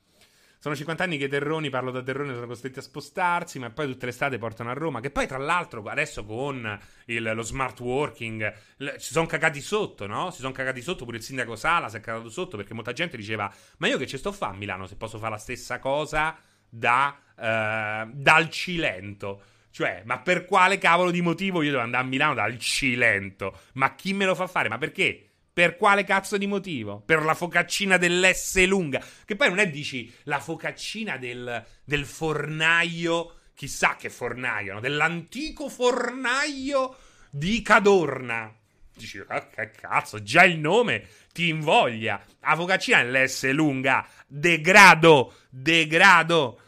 Sono 0.60 0.74
50 0.74 1.04
anni 1.04 1.18
che 1.18 1.28
terroni, 1.28 1.68
parlo 1.68 1.90
da 1.90 2.02
terroni, 2.02 2.32
sono 2.32 2.46
costretti 2.46 2.78
a 2.78 2.82
spostarsi, 2.82 3.58
ma 3.58 3.70
poi 3.70 3.86
tutte 3.86 4.06
le 4.06 4.12
strade 4.12 4.38
portano 4.38 4.70
a 4.70 4.72
Roma. 4.72 5.00
Che 5.00 5.10
poi, 5.10 5.26
tra 5.26 5.38
l'altro, 5.38 5.82
adesso 5.84 6.24
con 6.24 6.78
il, 7.06 7.32
lo 7.34 7.42
smart 7.42 7.78
working 7.80 8.52
ci 8.98 9.12
sono 9.12 9.26
cagati 9.26 9.60
sotto, 9.60 10.06
no? 10.06 10.30
Si 10.30 10.40
sono 10.40 10.52
cagati 10.52 10.80
sotto, 10.80 11.04
pure 11.04 11.18
il 11.18 11.22
sindaco 11.22 11.54
Sala 11.54 11.88
si 11.88 11.96
è 11.96 12.00
cagato 12.00 12.28
sotto 12.28 12.56
perché 12.56 12.74
molta 12.74 12.92
gente 12.92 13.16
diceva: 13.16 13.52
Ma 13.78 13.88
io 13.88 13.98
che 13.98 14.06
ci 14.06 14.16
sto 14.16 14.30
a 14.30 14.32
fare 14.32 14.54
a 14.54 14.56
Milano 14.56 14.86
se 14.86 14.96
posso 14.96 15.18
fare 15.18 15.32
la 15.32 15.38
stessa 15.38 15.80
cosa 15.80 16.36
da, 16.68 17.16
uh, 17.36 18.10
dal 18.12 18.48
Cilento? 18.48 19.42
Cioè, 19.70 20.02
ma 20.06 20.18
per 20.18 20.44
quale 20.44 20.78
cavolo 20.78 21.10
di 21.10 21.20
motivo 21.20 21.62
io 21.62 21.70
devo 21.70 21.82
andare 21.82 22.04
a 22.04 22.06
Milano 22.06 22.34
dal 22.34 22.58
Cilento? 22.58 23.60
Ma 23.74 23.94
chi 23.94 24.12
me 24.12 24.24
lo 24.24 24.34
fa 24.34 24.46
fare? 24.48 24.68
Ma 24.68 24.78
perché? 24.78 25.27
Per 25.58 25.76
quale 25.76 26.04
cazzo 26.04 26.38
di 26.38 26.46
motivo? 26.46 27.00
Per 27.04 27.24
la 27.24 27.34
focaccina 27.34 27.96
dell'S 27.96 28.64
lunga. 28.66 29.04
Che 29.24 29.34
poi 29.34 29.48
non 29.48 29.58
è, 29.58 29.68
dici, 29.68 30.08
la 30.22 30.38
focaccina 30.38 31.16
del, 31.16 31.64
del 31.82 32.04
fornaio, 32.04 33.38
chissà 33.56 33.96
che 33.96 34.08
fornaio, 34.08 34.74
no? 34.74 34.80
dell'antico 34.80 35.68
fornaio 35.68 36.96
di 37.28 37.60
Cadorna. 37.60 38.54
Dici, 38.94 39.18
oh, 39.18 39.48
che 39.52 39.72
cazzo, 39.72 40.22
già 40.22 40.44
il 40.44 40.60
nome 40.60 41.08
ti 41.32 41.48
invoglia. 41.48 42.22
La 42.38 42.54
focaccina 42.54 43.02
dell'S 43.02 43.50
lunga. 43.50 44.06
Degrado, 44.28 45.38
degrado. 45.50 46.60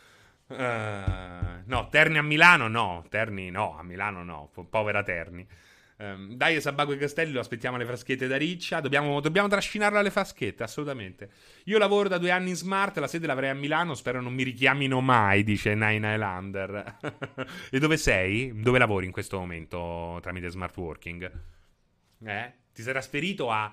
Uh, 0.48 1.62
no, 1.64 1.86
Terni 1.92 2.18
a 2.18 2.22
Milano 2.22 2.66
no, 2.66 3.04
Terni 3.08 3.50
no, 3.50 3.78
a 3.78 3.84
Milano 3.84 4.24
no, 4.24 4.50
povera 4.68 5.04
Terni. 5.04 5.46
Um, 6.00 6.32
dai 6.34 6.58
Sabago 6.62 6.92
e 6.92 6.96
Castelli, 6.96 7.30
lo 7.30 7.40
aspettiamo 7.40 7.76
alle 7.76 7.84
fraschette 7.84 8.26
da 8.26 8.38
Riccia. 8.38 8.80
Dobbiamo, 8.80 9.20
dobbiamo 9.20 9.48
trascinarlo 9.48 9.98
alle 9.98 10.10
fraschette, 10.10 10.62
assolutamente. 10.62 11.30
Io 11.64 11.76
lavoro 11.76 12.08
da 12.08 12.16
due 12.16 12.30
anni 12.30 12.48
in 12.48 12.56
smart, 12.56 12.96
la 12.96 13.06
sede 13.06 13.26
l'avrei 13.26 13.50
a 13.50 13.54
Milano, 13.54 13.94
spero 13.94 14.22
non 14.22 14.32
mi 14.32 14.42
richiamino 14.42 15.02
mai, 15.02 15.44
dice 15.44 15.74
Nine 15.74 16.14
Highlander. 16.14 16.96
e 17.70 17.78
dove 17.78 17.98
sei? 17.98 18.50
Dove 18.62 18.78
lavori 18.78 19.04
in 19.04 19.12
questo 19.12 19.38
momento 19.38 20.18
tramite 20.22 20.48
smart 20.48 20.74
working? 20.78 21.30
Eh? 22.24 22.52
Ti 22.72 22.82
sei 22.82 22.92
trasferito 22.92 23.50
a 23.50 23.70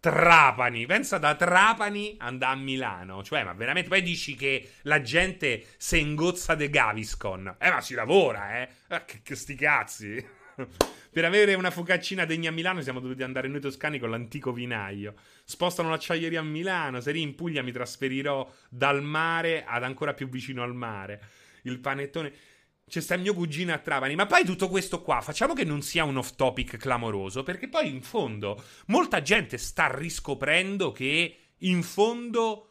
Trapani. 0.00 0.86
Pensa 0.86 1.18
da 1.18 1.36
Trapani 1.36 2.16
andare 2.18 2.52
a 2.52 2.60
Milano. 2.60 3.22
Cioè, 3.22 3.44
ma 3.44 3.52
veramente. 3.52 3.88
Poi 3.88 4.02
dici 4.02 4.34
che 4.34 4.72
la 4.82 5.00
gente 5.02 5.64
se 5.76 5.98
ingozza 5.98 6.56
de 6.56 6.68
Gaviscon. 6.68 7.54
Eh, 7.60 7.70
ma 7.70 7.80
si 7.80 7.94
lavora, 7.94 8.60
eh. 8.60 8.68
eh 8.88 9.04
che, 9.04 9.20
che 9.22 9.36
sti 9.36 9.54
cazzi. 9.54 10.26
per 11.10 11.24
avere 11.24 11.54
una 11.54 11.70
focaccina 11.70 12.24
degna 12.24 12.50
a 12.50 12.52
Milano 12.52 12.82
siamo 12.82 13.00
dovuti 13.00 13.22
andare 13.22 13.48
noi 13.48 13.60
toscani 13.60 13.98
con 13.98 14.10
l'antico 14.10 14.52
vinaio. 14.52 15.14
Spostano 15.44 15.90
l'acciaieria 15.90 16.40
a 16.40 16.44
Milano, 16.44 17.00
se 17.00 17.12
lì 17.12 17.20
in 17.20 17.34
Puglia 17.34 17.62
mi 17.62 17.72
trasferirò 17.72 18.48
dal 18.68 19.02
mare 19.02 19.64
ad 19.64 19.82
ancora 19.82 20.14
più 20.14 20.28
vicino 20.28 20.62
al 20.62 20.74
mare. 20.74 21.20
Il 21.62 21.80
panettone... 21.80 22.32
C'è 22.90 23.00
sta 23.00 23.16
mio 23.16 23.34
cugino 23.34 23.72
a 23.72 23.78
Trapani. 23.78 24.16
Ma 24.16 24.26
poi 24.26 24.44
tutto 24.44 24.68
questo 24.68 25.00
qua, 25.00 25.20
facciamo 25.20 25.54
che 25.54 25.62
non 25.62 25.80
sia 25.80 26.02
un 26.02 26.16
off 26.16 26.34
topic 26.34 26.76
clamoroso, 26.76 27.44
perché 27.44 27.68
poi 27.68 27.88
in 27.88 28.02
fondo 28.02 28.60
molta 28.86 29.22
gente 29.22 29.58
sta 29.58 29.96
riscoprendo 29.96 30.90
che 30.90 31.36
in 31.58 31.84
fondo 31.84 32.69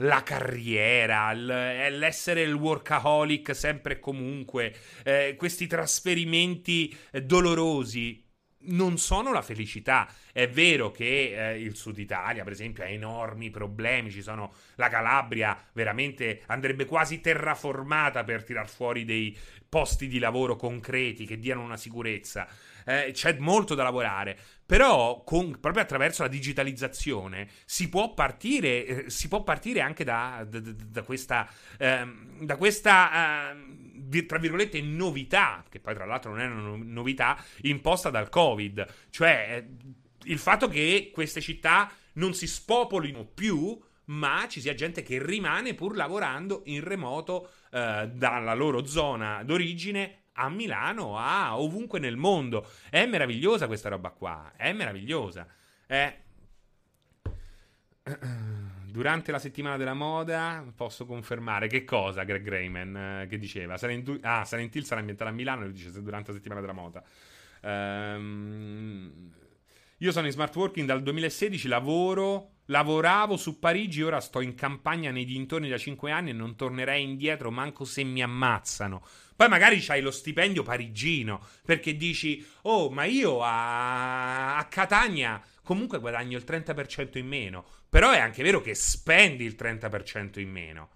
la 0.00 0.22
carriera, 0.22 1.32
l'essere 1.32 2.42
il 2.42 2.54
workaholic 2.54 3.54
sempre 3.54 3.94
e 3.94 3.98
comunque, 3.98 4.74
eh, 5.04 5.34
questi 5.36 5.66
trasferimenti 5.66 6.96
eh, 7.10 7.22
dolorosi 7.22 8.26
non 8.62 8.98
sono 8.98 9.32
la 9.32 9.42
felicità. 9.42 10.06
È 10.32 10.48
vero 10.48 10.90
che 10.90 11.52
eh, 11.52 11.60
il 11.60 11.76
Sud 11.76 11.98
Italia, 11.98 12.44
per 12.44 12.52
esempio, 12.52 12.84
ha 12.84 12.88
enormi 12.88 13.50
problemi. 13.50 14.10
Ci 14.10 14.22
sono 14.22 14.52
la 14.74 14.88
Calabria, 14.88 15.56
veramente 15.72 16.42
andrebbe 16.46 16.84
quasi 16.84 17.20
terraformata 17.20 18.22
per 18.24 18.44
tirar 18.44 18.68
fuori 18.68 19.04
dei 19.04 19.36
posti 19.68 20.08
di 20.08 20.18
lavoro 20.18 20.56
concreti 20.56 21.24
che 21.24 21.38
diano 21.38 21.62
una 21.62 21.76
sicurezza 21.76 22.46
eh, 22.84 23.10
c'è 23.12 23.36
molto 23.38 23.74
da 23.74 23.82
lavorare. 23.82 24.36
Però, 24.64 25.24
con, 25.24 25.58
proprio 25.60 25.82
attraverso 25.82 26.22
la 26.22 26.28
digitalizzazione, 26.28 27.48
si 27.64 27.88
può 27.88 28.14
partire, 28.14 28.86
eh, 28.86 29.10
si 29.10 29.28
può 29.28 29.42
partire 29.42 29.80
anche 29.80 30.04
da, 30.04 30.46
da, 30.48 30.60
da 30.60 31.02
questa, 31.02 31.48
eh, 31.78 32.06
da 32.40 32.56
questa 32.56 33.52
eh, 33.52 34.26
tra 34.26 34.38
virgolette, 34.38 34.80
novità, 34.80 35.64
che 35.68 35.80
poi 35.80 35.94
tra 35.94 36.04
l'altro 36.04 36.30
non 36.30 36.40
è 36.40 36.46
una 36.46 36.84
novità, 36.84 37.42
imposta 37.62 38.10
dal 38.10 38.28
Covid. 38.28 38.86
Cioè, 39.10 39.66
il 40.24 40.38
fatto 40.38 40.68
che 40.68 41.10
queste 41.12 41.40
città 41.40 41.90
non 42.14 42.34
si 42.34 42.46
spopolino 42.46 43.24
più, 43.24 43.78
ma 44.06 44.46
ci 44.48 44.60
sia 44.60 44.74
gente 44.74 45.02
che 45.02 45.24
rimane 45.24 45.74
pur 45.74 45.96
lavorando 45.96 46.62
in 46.66 46.82
remoto 46.82 47.50
eh, 47.70 48.10
dalla 48.12 48.54
loro 48.54 48.84
zona 48.84 49.44
d'origine 49.44 50.19
a 50.40 50.48
Milano, 50.48 51.18
a 51.18 51.58
ovunque 51.58 51.98
nel 51.98 52.16
mondo. 52.16 52.66
È 52.88 53.04
meravigliosa 53.06 53.66
questa 53.66 53.88
roba 53.88 54.10
qua. 54.10 54.52
È 54.56 54.72
meravigliosa. 54.72 55.46
È. 55.86 56.18
Durante 58.90 59.30
la 59.30 59.38
settimana 59.38 59.76
della 59.76 59.94
moda 59.94 60.64
posso 60.74 61.06
confermare 61.06 61.68
che 61.68 61.84
cosa 61.84 62.24
Greg 62.24 62.48
Rayman 62.48 62.96
eh, 62.96 63.26
che 63.28 63.38
diceva 63.38 63.76
Silent, 63.76 64.18
ah, 64.22 64.44
Silent 64.44 64.74
Hill 64.74 64.82
sarà 64.82 64.98
ambientato 64.98 65.30
a 65.30 65.32
Milano 65.32 65.62
lo 65.62 65.70
dice 65.70 65.92
durante 66.02 66.32
la 66.32 66.36
settimana 66.36 66.60
della 66.60 66.72
moda 66.72 67.00
um, 67.62 69.32
io 69.98 70.10
sono 70.10 70.26
in 70.26 70.32
smart 70.32 70.56
working 70.56 70.88
dal 70.88 71.04
2016 71.04 71.68
lavoro 71.68 72.54
lavoravo 72.64 73.36
su 73.36 73.60
Parigi 73.60 74.02
ora 74.02 74.18
sto 74.18 74.40
in 74.40 74.56
campagna 74.56 75.12
nei 75.12 75.24
dintorni 75.24 75.68
da 75.68 75.78
5 75.78 76.10
anni 76.10 76.30
e 76.30 76.32
non 76.32 76.56
tornerei 76.56 77.04
indietro 77.04 77.52
manco 77.52 77.84
se 77.84 78.02
mi 78.02 78.22
ammazzano 78.22 79.04
poi 79.40 79.48
magari 79.48 79.80
c'hai 79.80 80.02
lo 80.02 80.10
stipendio 80.10 80.62
parigino, 80.62 81.42
perché 81.64 81.96
dici, 81.96 82.46
oh, 82.64 82.90
ma 82.90 83.04
io 83.04 83.42
a, 83.42 84.58
a 84.58 84.64
Catania 84.66 85.42
comunque 85.62 85.98
guadagno 85.98 86.36
il 86.36 86.44
30% 86.46 87.16
in 87.16 87.26
meno. 87.26 87.64
Però 87.88 88.10
è 88.10 88.18
anche 88.18 88.42
vero 88.42 88.60
che 88.60 88.74
spendi 88.74 89.44
il 89.44 89.56
30% 89.58 90.40
in 90.40 90.50
meno. 90.50 90.90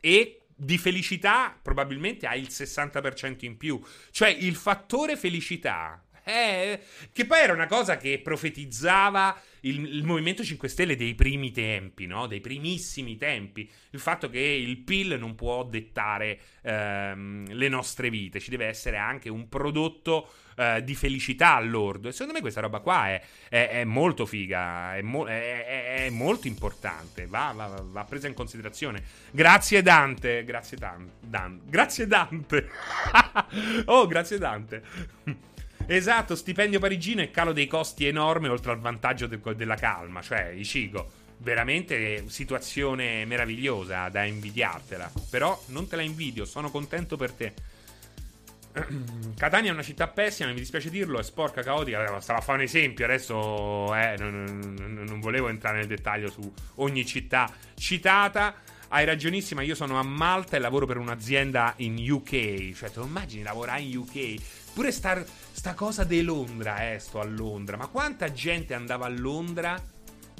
E 0.00 0.48
di 0.54 0.76
felicità 0.76 1.58
probabilmente 1.62 2.26
hai 2.26 2.42
il 2.42 2.48
60% 2.50 3.46
in 3.46 3.56
più. 3.56 3.82
Cioè 4.10 4.28
il 4.28 4.54
fattore 4.54 5.16
felicità 5.16 6.04
eh, 6.24 6.80
che 7.12 7.24
poi 7.26 7.40
era 7.40 7.52
una 7.52 7.66
cosa 7.66 7.96
che 7.96 8.20
profetizzava 8.22 9.40
il, 9.60 9.84
il, 9.84 10.04
Movimento 10.04 10.42
5 10.42 10.68
Stelle 10.68 10.96
dei 10.96 11.14
primi 11.14 11.50
tempi, 11.50 12.06
no? 12.06 12.26
dei 12.26 12.40
primissimi 12.40 13.16
tempi. 13.16 13.68
Il 13.90 14.00
fatto 14.00 14.30
che 14.30 14.40
il 14.40 14.78
PIL 14.78 15.16
non 15.18 15.34
può 15.34 15.64
dettare 15.64 16.38
ehm, 16.62 17.52
le 17.52 17.68
nostre 17.68 18.10
vite, 18.10 18.40
ci 18.40 18.50
deve 18.50 18.66
essere 18.66 18.96
anche 18.96 19.28
un 19.28 19.48
prodotto 19.48 20.30
eh, 20.56 20.82
di 20.84 20.94
felicità 20.94 21.54
all'ordo. 21.54 22.08
E 22.08 22.12
secondo 22.12 22.34
me 22.34 22.40
questa 22.40 22.60
roba 22.60 22.80
qua 22.80 23.08
è, 23.08 23.22
è, 23.48 23.68
è 23.68 23.84
molto 23.84 24.26
figa, 24.26 24.96
è, 24.96 25.02
mo- 25.02 25.26
è, 25.26 26.08
molto 26.10 26.46
importante, 26.46 27.26
va, 27.26 27.52
va, 27.54 27.82
va, 27.82 28.04
presa 28.04 28.28
in 28.28 28.34
considerazione. 28.34 29.02
Grazie 29.30 29.82
Dante, 29.82 30.44
grazie 30.44 30.76
Dan- 30.76 31.10
Dan- 31.20 31.60
grazie 31.64 32.06
Dante. 32.06 32.68
oh, 33.86 34.06
grazie 34.06 34.38
Dante. 34.38 34.82
Esatto, 35.92 36.36
stipendio 36.36 36.78
parigino 36.78 37.20
e 37.20 37.32
calo 37.32 37.52
dei 37.52 37.66
costi 37.66 38.06
enorme 38.06 38.46
oltre 38.46 38.70
al 38.70 38.78
vantaggio 38.78 39.26
de- 39.26 39.40
della 39.56 39.74
calma, 39.74 40.22
cioè 40.22 40.52
Ichigo. 40.54 41.10
Veramente 41.38 42.22
situazione 42.28 43.24
meravigliosa 43.24 44.08
da 44.08 44.22
invidiartela. 44.22 45.10
Però 45.28 45.60
non 45.66 45.88
te 45.88 45.96
la 45.96 46.02
invidio, 46.02 46.44
sono 46.44 46.70
contento 46.70 47.16
per 47.16 47.32
te. 47.32 47.54
Catania 49.36 49.70
è 49.70 49.72
una 49.72 49.82
città 49.82 50.06
pessima, 50.06 50.52
mi 50.52 50.60
dispiace 50.60 50.90
dirlo, 50.90 51.18
è 51.18 51.24
sporca, 51.24 51.60
caotica. 51.62 52.20
Stava 52.20 52.38
a 52.38 52.42
fare 52.42 52.58
un 52.58 52.64
esempio, 52.64 53.04
adesso 53.04 53.92
eh, 53.92 54.14
non, 54.16 54.76
non, 54.78 55.04
non 55.08 55.18
volevo 55.18 55.48
entrare 55.48 55.78
nel 55.78 55.88
dettaglio 55.88 56.30
su 56.30 56.54
ogni 56.76 57.04
città 57.04 57.52
citata. 57.74 58.54
Hai 58.92 59.04
ragionissima, 59.04 59.62
io 59.62 59.76
sono 59.76 60.00
a 60.00 60.02
Malta 60.02 60.56
e 60.56 60.58
lavoro 60.58 60.84
per 60.84 60.96
un'azienda 60.96 61.74
in 61.76 62.10
UK. 62.10 62.72
Cioè, 62.72 62.90
te 62.90 62.98
lo 62.98 63.04
immagini 63.04 63.44
lavorare 63.44 63.82
in 63.82 63.96
UK? 63.96 64.34
Pure 64.74 64.90
star, 64.90 65.24
sta 65.52 65.74
cosa 65.74 66.02
di 66.02 66.20
Londra, 66.22 66.90
eh, 66.90 66.98
sto 66.98 67.20
a 67.20 67.24
Londra. 67.24 67.76
Ma 67.76 67.86
quanta 67.86 68.32
gente 68.32 68.74
andava 68.74 69.06
a 69.06 69.08
Londra 69.08 69.80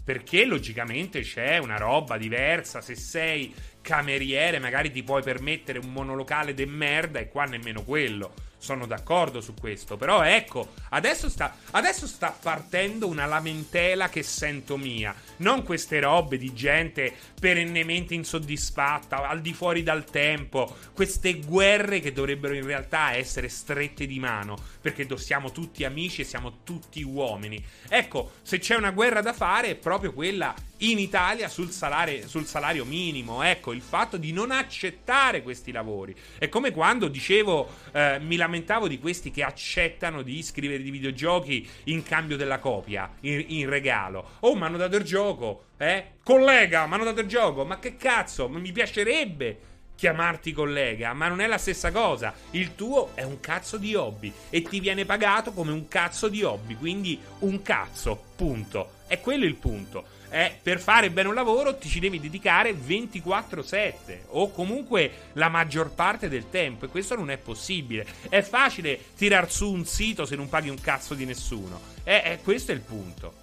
perché 0.03 0.45
logicamente 0.47 1.21
c'è 1.21 1.59
una 1.59 1.77
roba 1.77 2.19
diversa. 2.19 2.81
Se 2.81 2.97
sei 2.97 3.55
cameriere, 3.81 4.59
magari 4.59 4.91
ti 4.91 5.05
puoi 5.05 5.23
permettere 5.23 5.79
un 5.79 5.93
monolocale 5.93 6.53
de 6.53 6.67
merda, 6.67 7.21
e 7.21 7.29
qua 7.29 7.45
nemmeno 7.45 7.85
quello 7.85 8.35
sono 8.61 8.87
d'accordo 8.87 9.41
su 9.41 9.55
questo. 9.55 9.97
Però 9.97 10.23
ecco, 10.23 10.75
adesso 10.91 11.29
sta, 11.29 11.57
adesso 11.73 12.07
sta 12.07 12.31
partendo 12.31 13.09
una 13.09 13.27
lamentela 13.27 14.09
che 14.09 14.23
sento 14.23 14.77
mia. 14.77 15.15
Non 15.39 15.65
queste 15.65 15.99
robe 15.99 16.37
di 16.37 16.53
gente 16.53 17.13
perennemente 17.41 18.15
insoddisfatta, 18.15 19.27
al 19.27 19.41
di 19.41 19.55
fuori 19.55 19.83
dal 19.83 20.05
tempo. 20.05 20.77
Queste 20.93 21.41
guerre 21.41 22.01
che 22.01 22.13
dovrebbero 22.13 22.55
in 22.55 22.65
realtà 22.65 23.15
essere 23.15 23.49
strette 23.49 24.07
di 24.07 24.19
mano. 24.21 24.57
Perché 24.81 25.09
siamo 25.17 25.51
tutti 25.51 25.85
amici 25.85 26.21
e 26.21 26.25
siamo 26.25 26.59
tutti 26.63 27.03
uomini. 27.03 27.63
Ecco, 27.89 28.33
se 28.43 28.59
c'è 28.59 28.77
una 28.77 28.91
guerra 28.91 29.23
da 29.23 29.33
fare 29.33 29.71
è 29.71 29.75
proprio 29.75 30.13
quella 30.13 30.55
in 30.81 30.99
Italia 30.99 31.49
sul 31.49 31.71
salario, 31.71 32.27
sul 32.29 32.47
salario, 32.47 32.85
minimo. 32.85 33.43
Ecco, 33.43 33.73
il 33.73 33.81
fatto 33.81 34.17
di 34.17 34.33
non 34.33 34.51
accettare 34.51 35.43
questi 35.43 35.73
lavori. 35.73 36.15
È 36.39 36.49
come 36.49 36.71
quando 36.71 37.09
dicevo, 37.09 37.69
eh, 37.93 38.19
mi 38.21 38.37
lamentavo 38.37 38.89
di 38.89 38.99
questi 38.99 39.31
che 39.31 39.43
accettano 39.43 40.23
di 40.23 40.43
scrivere 40.43 40.83
di 40.83 40.91
videogiochi 40.91 41.69
in 41.85 42.03
cambio 42.03 42.37
della 42.37 42.59
copia, 42.59 43.11
in, 43.21 43.45
in 43.49 43.69
regalo. 43.69 44.37
Oh, 44.41 44.55
mi 44.55 44.63
hanno 44.63 44.77
dato 44.77 44.97
il 44.97 45.05
gioco, 45.05 45.65
eh? 45.77 46.13
Collega, 46.23 46.87
mi 46.87 46.95
hanno 46.95 47.05
dato 47.05 47.21
il 47.21 47.29
gioco. 47.29 47.65
Ma 47.65 47.79
che 47.79 47.97
cazzo, 47.97 48.49
mi 48.49 48.73
piacerebbe 48.73 49.69
chiamarti 50.01 50.53
collega, 50.53 51.13
ma 51.13 51.29
non 51.29 51.43
è 51.43 51.47
la 51.47 51.59
stessa 51.59 51.91
cosa. 51.91 52.33
Il 52.53 52.75
tuo 52.75 53.11
è 53.15 53.23
un 53.23 53.39
cazzo 53.39 53.77
di 53.77 53.95
hobby 53.95 54.33
e 54.49 54.63
ti 54.63 54.81
viene 54.81 55.05
pagato 55.05 55.53
come 55.53 55.73
un 55.73 55.89
cazzo 55.89 56.29
di 56.29 56.43
hobby, 56.43 56.75
quindi 56.75 57.21
un 57.41 57.61
cazzo, 57.61 58.19
punto. 58.35 58.93
È 59.07 59.21
quello 59.21 59.45
il 59.45 59.57
punto 59.57 60.19
eh, 60.31 60.57
per 60.63 60.81
fare 60.81 61.11
bene 61.11 61.29
un 61.29 61.35
lavoro 61.35 61.77
ti 61.77 61.89
ci 61.89 61.99
devi 61.99 62.21
dedicare 62.21 62.73
24/7 62.73 64.27
o 64.29 64.51
comunque 64.53 65.11
la 65.35 65.49
maggior 65.49 65.91
parte 65.91 66.29
del 66.29 66.49
tempo 66.49 66.85
e 66.85 66.89
questo 66.89 67.17
non 67.17 67.31
è 67.31 67.37
possibile. 67.37 68.07
È 68.29 68.41
facile 68.41 68.99
tirar 69.17 69.51
su 69.51 69.71
un 69.71 69.85
sito 69.85 70.25
se 70.25 70.37
non 70.37 70.49
paghi 70.49 70.69
un 70.69 70.81
cazzo 70.81 71.15
di 71.15 71.25
nessuno. 71.25 71.81
Eh, 72.05 72.23
eh, 72.25 72.39
questo 72.43 72.71
è 72.71 72.75
il 72.75 72.81
punto. 72.81 73.41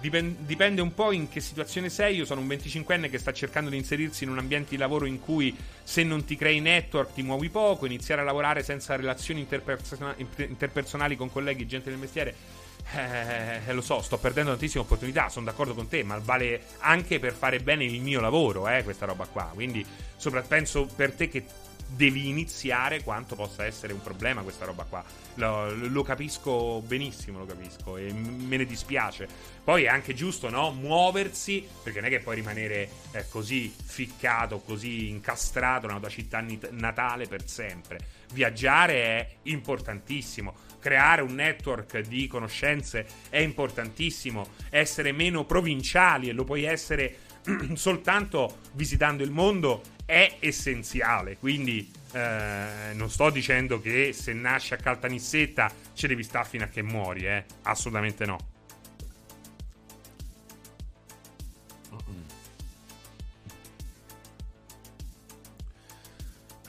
Dipende 0.00 0.80
un 0.80 0.94
po' 0.94 1.12
in 1.12 1.28
che 1.28 1.40
situazione 1.40 1.90
sei. 1.90 2.16
Io 2.16 2.24
sono 2.24 2.40
un 2.40 2.48
25enne 2.48 3.10
che 3.10 3.18
sta 3.18 3.32
cercando 3.32 3.68
di 3.68 3.76
inserirsi 3.76 4.24
in 4.24 4.30
un 4.30 4.38
ambiente 4.38 4.70
di 4.70 4.76
lavoro 4.78 5.04
in 5.04 5.20
cui 5.20 5.54
se 5.82 6.02
non 6.02 6.24
ti 6.24 6.36
crei 6.36 6.60
network 6.60 7.12
ti 7.12 7.22
muovi 7.22 7.50
poco, 7.50 7.84
iniziare 7.84 8.22
a 8.22 8.24
lavorare 8.24 8.62
senza 8.62 8.96
relazioni 8.96 9.46
interpersonali 9.46 11.16
con 11.16 11.30
colleghi, 11.30 11.66
gente 11.66 11.90
del 11.90 11.98
mestiere 11.98 12.34
eh, 12.94 13.60
eh, 13.66 13.72
lo 13.72 13.80
so, 13.80 14.02
sto 14.02 14.18
perdendo 14.18 14.50
tantissime 14.50 14.82
opportunità, 14.82 15.28
sono 15.28 15.46
d'accordo 15.46 15.74
con 15.74 15.88
te, 15.88 16.02
ma 16.02 16.18
vale 16.18 16.62
anche 16.78 17.18
per 17.18 17.32
fare 17.32 17.60
bene 17.60 17.84
il 17.84 18.00
mio 18.00 18.20
lavoro, 18.20 18.68
eh, 18.68 18.82
questa 18.82 19.06
roba 19.06 19.26
qua. 19.26 19.50
Quindi, 19.54 19.84
sopra, 20.16 20.42
penso 20.42 20.86
per 20.94 21.12
te 21.12 21.28
che 21.28 21.44
devi 21.94 22.28
iniziare 22.28 23.02
quanto 23.02 23.34
possa 23.34 23.64
essere 23.64 23.92
un 23.92 24.00
problema 24.00 24.42
questa 24.42 24.64
roba 24.64 24.84
qua. 24.84 25.04
Lo, 25.34 25.74
lo, 25.74 26.02
capisco 26.02 26.82
benissimo, 26.82 27.38
lo 27.38 27.46
capisco 27.46 27.96
e 27.96 28.12
me 28.12 28.56
ne 28.56 28.64
dispiace. 28.64 29.28
Poi 29.62 29.84
è 29.84 29.88
anche 29.88 30.14
giusto, 30.14 30.48
no? 30.50 30.72
Muoversi, 30.72 31.66
perché 31.82 32.00
non 32.00 32.08
è 32.08 32.12
che 32.12 32.20
puoi 32.20 32.36
rimanere 32.36 32.88
eh, 33.12 33.28
così 33.28 33.72
ficcato, 33.84 34.60
così 34.60 35.08
incastrato 35.08 35.86
nella 35.86 36.00
tua 36.00 36.08
città 36.08 36.44
natale 36.70 37.26
per 37.26 37.46
sempre. 37.46 37.98
Viaggiare 38.32 38.94
è 38.94 39.28
importantissimo 39.44 40.54
creare 40.82 41.22
un 41.22 41.34
network 41.34 42.00
di 42.00 42.26
conoscenze 42.26 43.06
è 43.30 43.38
importantissimo, 43.38 44.48
essere 44.68 45.12
meno 45.12 45.44
provinciali 45.44 46.28
e 46.28 46.32
lo 46.32 46.42
puoi 46.42 46.64
essere 46.64 47.18
soltanto 47.74 48.58
visitando 48.72 49.22
il 49.22 49.30
mondo 49.30 49.82
è 50.04 50.38
essenziale. 50.40 51.38
Quindi 51.38 51.88
eh, 52.12 52.92
non 52.94 53.08
sto 53.08 53.30
dicendo 53.30 53.80
che 53.80 54.12
se 54.12 54.32
nasci 54.32 54.74
a 54.74 54.76
Caltanissetta 54.76 55.72
ci 55.94 56.08
devi 56.08 56.24
stare 56.24 56.48
fino 56.48 56.64
a 56.64 56.66
che 56.66 56.82
muori, 56.82 57.26
eh? 57.26 57.44
assolutamente 57.62 58.26
no. 58.26 58.51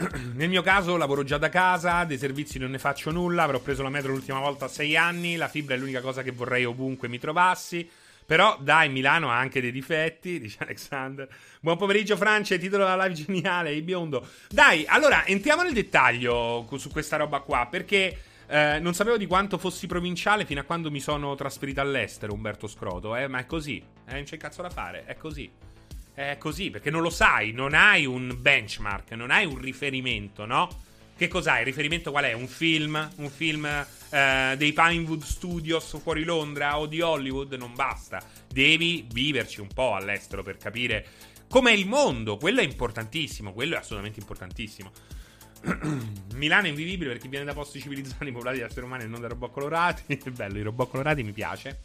Nel 0.34 0.50
mio 0.50 0.62
caso 0.62 0.98
lavoro 0.98 1.24
già 1.24 1.38
da 1.38 1.50
casa, 1.50 2.04
dei 2.04 2.18
servizi 2.18 2.60
non 2.60 2.72
ne 2.72 2.80
faccio 2.80 3.12
nulla, 3.12 3.44
avrò 3.44 3.60
preso 3.60 3.84
la 3.84 3.90
metro 3.90 4.12
l'ultima 4.12 4.40
volta 4.40 4.66
a 4.66 4.70
sei 4.70 4.98
anni, 4.98 5.36
la 5.36 5.48
fibra 5.48 5.76
è 5.76 5.78
l'unica 5.78 6.02
cosa 6.02 6.24
che 6.24 6.32
vorrei 6.32 6.66
ovunque 6.66 7.08
mi 7.08 7.20
trovassi. 7.20 7.90
Però 8.26 8.58
dai, 8.62 8.90
Milano 8.90 9.30
ha 9.30 9.38
anche 9.38 9.60
dei 9.60 9.72
difetti, 9.72 10.40
dice 10.42 10.60
Alexander. 10.62 11.28
Buon 11.60 11.78
pomeriggio 11.78 12.16
Francia, 12.16 12.56
titolo 12.58 12.86
della 12.86 13.06
live 13.06 13.26
geniale, 13.26 13.74
il 13.74 13.84
biondo. 13.84 14.28
Dai, 14.50 14.86
allora, 14.88 15.26
entriamo 15.26 15.62
nel 15.62 15.74
dettaglio 15.74 16.68
su 16.78 16.90
questa 16.90 17.18
roba 17.18 17.40
qua, 17.40 17.68
perché 17.70 18.18
eh, 18.48 18.80
non 18.80 18.94
sapevo 18.94 19.18
di 19.18 19.26
quanto 19.26 19.58
fossi 19.58 19.88
provinciale 19.88 20.46
fino 20.46 20.62
a 20.62 20.64
quando 20.64 20.92
mi 20.92 21.00
sono 21.00 21.36
trasferito 21.36 21.82
all'estero, 21.82 22.34
Umberto 22.34 22.68
Scroto, 22.68 23.16
eh, 23.16 23.28
ma 23.28 23.40
è 23.40 23.46
così, 23.46 23.84
eh, 24.08 24.14
non 24.14 24.24
c'è 24.24 24.38
cazzo 24.38 24.62
da 24.62 24.70
fare, 24.70 25.06
è 25.06 25.16
così. 25.16 25.52
È 26.14 26.38
così, 26.38 26.70
perché 26.70 26.92
non 26.92 27.02
lo 27.02 27.10
sai, 27.10 27.54
non 27.54 27.74
hai 27.74 28.06
un 28.06 28.36
benchmark, 28.40 29.12
non 29.12 29.32
hai 29.32 29.46
un 29.46 29.58
riferimento, 29.58 30.46
no? 30.46 30.70
Che 31.16 31.28
cos'hai? 31.28 31.60
Il 31.60 31.66
riferimento 31.66 32.12
qual 32.12 32.26
è? 32.26 32.34
Un 32.34 32.48
film? 32.48 33.10
Un 33.18 33.30
film 33.30 33.66
eh, 33.66 34.56
dei 34.58 34.74
Pinewood 34.74 35.24
Studios 35.24 36.00
fuori 36.02 36.24
Londra 36.24 36.80
o 36.80 36.86
di 36.86 37.02
Hollywood? 37.02 37.54
Non 37.54 37.74
basta. 37.74 38.24
Devi 38.48 39.08
viverci 39.12 39.60
un 39.60 39.68
po' 39.68 39.96
all'estero 39.96 40.44
per 40.44 40.58
capire 40.58 41.06
com'è 41.48 41.72
il 41.72 41.88
mondo. 41.88 42.38
Quello 42.38 42.62
è 42.62 42.64
importantissimo, 42.64 43.54
quello 43.54 43.76
è 43.76 43.78
assolutamente 43.78 44.20
importantissimo. 44.20 44.92
Milano 46.34 46.66
è 46.66 46.70
invivibile 46.70 47.12
per 47.12 47.22
chi 47.22 47.28
viene 47.28 47.46
da 47.46 47.54
posti 47.54 47.80
civilizzati 47.80 48.30
popolati 48.34 48.60
da 48.60 48.66
esseri 48.66 48.86
umani 48.86 49.04
e 49.04 49.08
non 49.08 49.22
da 49.22 49.28
robot 49.28 49.52
colorati. 49.52 50.20
Bello, 50.30 50.60
i 50.60 50.62
robot 50.62 50.90
colorati 50.90 51.24
mi 51.24 51.32
piace. 51.32 51.80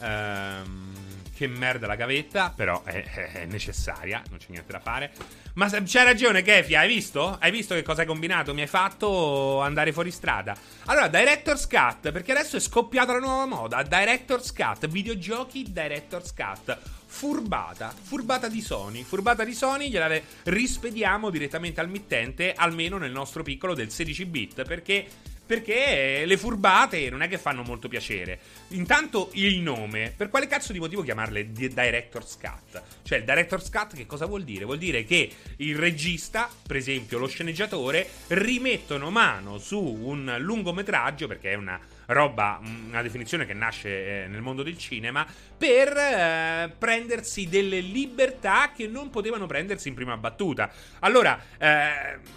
Ehm... 0.00 1.07
Che 1.38 1.46
merda 1.46 1.86
la 1.86 1.94
gavetta, 1.94 2.52
però 2.52 2.82
è, 2.82 3.04
è, 3.04 3.44
necessaria, 3.44 4.20
non 4.28 4.40
c'è 4.40 4.46
niente 4.48 4.72
da 4.72 4.80
fare. 4.80 5.12
Ma 5.54 5.68
c'hai 5.70 6.04
ragione, 6.04 6.42
Kefi, 6.42 6.74
hai 6.74 6.88
visto? 6.88 7.36
Hai 7.38 7.52
visto 7.52 7.76
che 7.76 7.84
cosa 7.84 8.00
hai 8.00 8.08
combinato? 8.08 8.52
Mi 8.54 8.62
hai 8.62 8.66
fatto 8.66 9.60
andare 9.60 9.92
fuori 9.92 10.10
strada. 10.10 10.56
Allora, 10.86 11.06
Director's 11.06 11.68
Cut, 11.68 12.10
perché 12.10 12.32
adesso 12.32 12.56
è 12.56 12.60
scoppiata 12.60 13.12
la 13.12 13.20
nuova 13.20 13.46
moda. 13.46 13.84
Director's 13.84 14.52
Cut, 14.52 14.88
videogiochi 14.88 15.70
Director's 15.70 16.34
Cut. 16.34 16.76
Furbata, 17.06 17.94
furbata 17.96 18.48
di 18.48 18.60
Sony, 18.60 19.04
furbata 19.04 19.44
di 19.44 19.54
Sony 19.54 19.90
gliela 19.90 20.10
rispediamo 20.42 21.30
direttamente 21.30 21.80
al 21.80 21.88
mittente, 21.88 22.52
almeno 22.52 22.98
nel 22.98 23.12
nostro 23.12 23.44
piccolo 23.44 23.74
del 23.74 23.92
16 23.92 24.24
bit, 24.24 24.64
perché 24.64 25.06
perché 25.48 26.24
le 26.26 26.36
furbate 26.36 27.08
non 27.08 27.22
è 27.22 27.28
che 27.28 27.38
fanno 27.38 27.62
molto 27.62 27.88
piacere. 27.88 28.38
Intanto 28.72 29.30
il 29.32 29.60
nome, 29.60 30.12
per 30.14 30.28
quale 30.28 30.46
cazzo 30.46 30.74
di 30.74 30.78
motivo 30.78 31.00
chiamarle 31.00 31.52
Director's 31.52 32.36
Cut? 32.36 32.82
Cioè, 33.02 33.16
il 33.16 33.24
Director's 33.24 33.70
Cut 33.70 33.96
che 33.96 34.04
cosa 34.04 34.26
vuol 34.26 34.44
dire? 34.44 34.66
Vuol 34.66 34.76
dire 34.76 35.04
che 35.04 35.32
il 35.56 35.74
regista, 35.74 36.50
per 36.66 36.76
esempio 36.76 37.16
lo 37.16 37.26
sceneggiatore, 37.26 38.06
rimettono 38.26 39.08
mano 39.08 39.56
su 39.56 39.80
un 39.80 40.36
lungometraggio, 40.38 41.26
perché 41.26 41.52
è 41.52 41.54
una 41.54 41.80
roba, 42.08 42.60
una 42.62 43.00
definizione 43.00 43.46
che 43.46 43.54
nasce 43.54 44.24
eh, 44.24 44.26
nel 44.26 44.42
mondo 44.42 44.62
del 44.62 44.76
cinema, 44.76 45.26
per 45.56 45.96
eh, 45.96 46.74
prendersi 46.76 47.48
delle 47.48 47.80
libertà 47.80 48.72
che 48.76 48.86
non 48.86 49.08
potevano 49.08 49.46
prendersi 49.46 49.88
in 49.88 49.94
prima 49.94 50.18
battuta. 50.18 50.70
Allora, 50.98 51.42
eh 51.56 52.36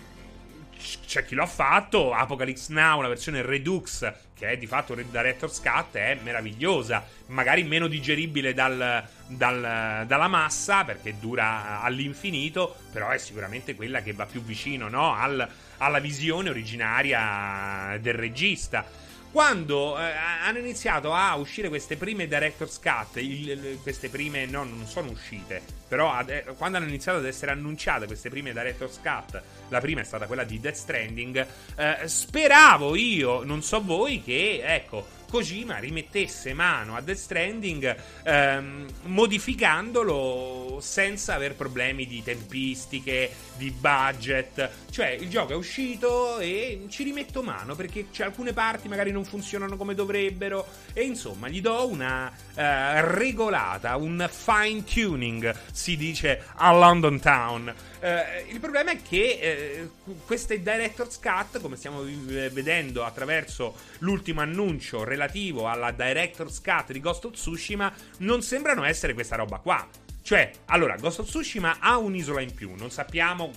c'è 1.05 1.25
chi 1.25 1.36
lo 1.36 1.43
ha 1.43 1.47
fatto. 1.47 2.13
Apocalypse 2.13 2.73
Now, 2.73 3.01
la 3.01 3.07
versione 3.07 3.41
Redux, 3.41 4.11
che 4.34 4.49
è 4.49 4.57
di 4.57 4.67
fatto 4.67 4.93
Red 4.93 5.09
Director's 5.09 5.59
Cut, 5.61 5.95
è 5.95 6.17
meravigliosa. 6.21 7.05
Magari 7.27 7.63
meno 7.63 7.88
digeribile 7.88 8.53
dal, 8.53 9.03
dal, 9.27 10.05
dalla 10.05 10.27
massa, 10.27 10.84
perché 10.84 11.17
dura 11.19 11.82
all'infinito, 11.82 12.75
però 12.91 13.09
è 13.09 13.17
sicuramente 13.17 13.75
quella 13.75 14.01
che 14.01 14.13
va 14.13 14.25
più 14.25 14.41
vicino 14.41 14.89
no? 14.89 15.13
Al, 15.13 15.47
alla 15.77 15.99
visione 15.99 16.49
originaria 16.49 17.97
del 17.99 18.13
regista 18.13 18.86
quando 19.32 19.97
eh, 19.97 20.11
hanno 20.11 20.57
iniziato 20.57 21.13
a 21.13 21.36
uscire 21.36 21.69
queste 21.69 21.95
prime 21.95 22.27
Director's 22.27 22.79
Cut, 22.79 23.17
il, 23.17 23.79
queste 23.82 24.09
prime 24.09 24.45
no, 24.45 24.63
non 24.63 24.86
sono 24.86 25.09
uscite, 25.09 25.61
però 25.88 26.11
ad, 26.11 26.55
quando 26.57 26.77
hanno 26.77 26.88
iniziato 26.88 27.19
ad 27.19 27.25
essere 27.25 27.51
annunciate 27.51 28.05
queste 28.05 28.29
prime 28.29 28.51
Director's 28.51 28.99
Cut, 29.01 29.41
la 29.69 29.79
prima 29.79 30.01
è 30.01 30.03
stata 30.03 30.27
quella 30.27 30.43
di 30.43 30.59
Death 30.59 30.75
Stranding, 30.75 31.47
eh, 31.75 31.97
speravo 32.07 32.95
io, 32.95 33.43
non 33.43 33.63
so 33.63 33.82
voi, 33.82 34.21
che 34.21 34.61
ecco 34.63 35.19
Kojima 35.32 35.77
rimettesse 35.77 36.53
mano 36.53 36.97
a 36.97 36.99
Death 36.99 37.17
Stranding 37.17 37.95
ehm, 38.23 38.86
modificandolo 39.03 40.79
senza 40.82 41.36
aver 41.36 41.55
problemi 41.55 42.05
di 42.05 42.21
tempistiche, 42.21 43.32
di 43.55 43.71
budget. 43.71 44.69
Cioè, 44.89 45.07
il 45.07 45.29
gioco 45.29 45.53
è 45.53 45.55
uscito 45.55 46.38
e 46.39 46.86
ci 46.89 47.03
rimetto 47.03 47.41
mano 47.43 47.75
perché 47.75 48.09
c'è 48.11 48.25
alcune 48.25 48.51
parti 48.51 48.89
magari 48.89 49.11
non 49.11 49.23
funzionano 49.23 49.77
come 49.77 49.95
dovrebbero. 49.95 50.67
E 50.91 51.03
insomma, 51.03 51.47
gli 51.47 51.61
do 51.61 51.88
una 51.88 52.29
eh, 52.53 52.99
regolata, 53.15 53.95
un 53.95 54.27
fine 54.29 54.84
tuning, 54.84 55.55
si 55.71 55.95
dice 55.95 56.43
a 56.55 56.73
London 56.73 57.21
Town. 57.21 57.73
Eh, 58.04 58.45
il 58.49 58.60
problema 58.60 58.91
è 58.91 59.02
che 59.02 59.38
eh, 59.39 59.89
queste 60.26 60.58
Director's 60.58 61.20
Cut, 61.20 61.62
come 61.62 61.76
stiamo 61.76 62.02
vedendo 62.02 63.04
attraverso 63.04 63.76
l'ultimo 63.99 64.41
annuncio 64.41 65.04
relativo 65.04 65.68
alla 65.68 65.91
Director's 65.91 66.60
Cut 66.62 66.91
di 66.91 66.99
Ghost 66.99 67.26
of 67.26 67.34
Tsushima, 67.34 67.93
non 68.20 68.41
sembrano 68.41 68.84
essere 68.84 69.14
questa 69.14 69.36
roba 69.36 69.60
qua. 69.60 69.88
Cioè, 70.24 70.52
allora, 70.66 70.95
Ghost 70.95 71.20
of 71.20 71.28
Tsushima 71.28 71.78
ha 71.80 71.97
un'isola 71.97 72.41
in 72.41 72.54
più. 72.54 72.74
Non 72.76 72.89
sappiamo. 72.89 73.52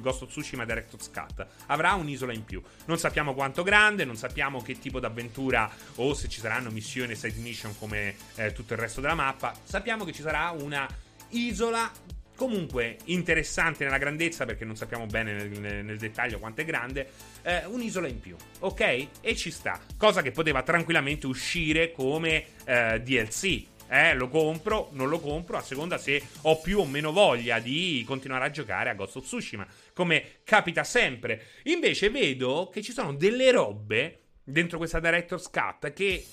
Ghost 0.00 0.22
of 0.22 0.28
Tsushima 0.30 0.64
Director's 0.64 1.10
Cut 1.10 1.44
avrà 1.66 1.94
un'isola 1.94 2.32
in 2.32 2.44
più. 2.44 2.62
Non 2.86 2.98
sappiamo 2.98 3.34
quanto 3.34 3.64
grande, 3.64 4.04
non 4.04 4.16
sappiamo 4.16 4.62
che 4.62 4.78
tipo 4.78 5.00
d'avventura 5.00 5.68
o 5.96 6.14
se 6.14 6.28
ci 6.28 6.38
saranno 6.38 6.70
missioni 6.70 7.12
e 7.12 7.16
side 7.16 7.40
mission 7.40 7.76
come 7.78 8.14
eh, 8.36 8.52
tutto 8.52 8.74
il 8.74 8.78
resto 8.78 9.00
della 9.00 9.14
mappa. 9.14 9.52
Sappiamo 9.64 10.04
che 10.04 10.12
ci 10.12 10.22
sarà 10.22 10.50
una 10.50 10.88
isola 11.30 11.90
comunque 12.36 12.98
interessante 13.04 13.84
nella 13.84 13.98
grandezza 13.98 14.44
perché 14.44 14.64
non 14.64 14.76
sappiamo 14.76 15.06
bene 15.06 15.32
nel, 15.32 15.84
nel 15.84 15.98
dettaglio 15.98 16.38
quanto 16.38 16.60
è 16.60 16.64
grande, 16.64 17.10
eh, 17.42 17.64
un'isola 17.66 18.08
in 18.08 18.20
più, 18.20 18.36
ok? 18.60 19.08
E 19.20 19.36
ci 19.36 19.50
sta, 19.50 19.80
cosa 19.96 20.22
che 20.22 20.30
poteva 20.30 20.62
tranquillamente 20.62 21.26
uscire 21.26 21.92
come 21.92 22.44
eh, 22.64 23.00
DLC. 23.00 23.70
Eh, 23.88 24.14
lo 24.14 24.28
compro, 24.28 24.88
non 24.92 25.10
lo 25.10 25.20
compro, 25.20 25.58
a 25.58 25.60
seconda 25.60 25.98
se 25.98 26.22
ho 26.42 26.58
più 26.60 26.78
o 26.78 26.86
meno 26.86 27.12
voglia 27.12 27.58
di 27.58 28.02
continuare 28.06 28.46
a 28.46 28.50
giocare 28.50 28.88
a 28.88 28.94
Ghost 28.94 29.16
of 29.16 29.24
Tsushima, 29.24 29.66
come 29.92 30.38
capita 30.44 30.82
sempre. 30.82 31.42
Invece 31.64 32.08
vedo 32.08 32.70
che 32.72 32.80
ci 32.80 32.92
sono 32.92 33.12
delle 33.12 33.50
robe 33.50 34.20
dentro 34.42 34.78
questa 34.78 34.98
Director's 34.98 35.50
Cut 35.50 35.92
che 35.92 36.24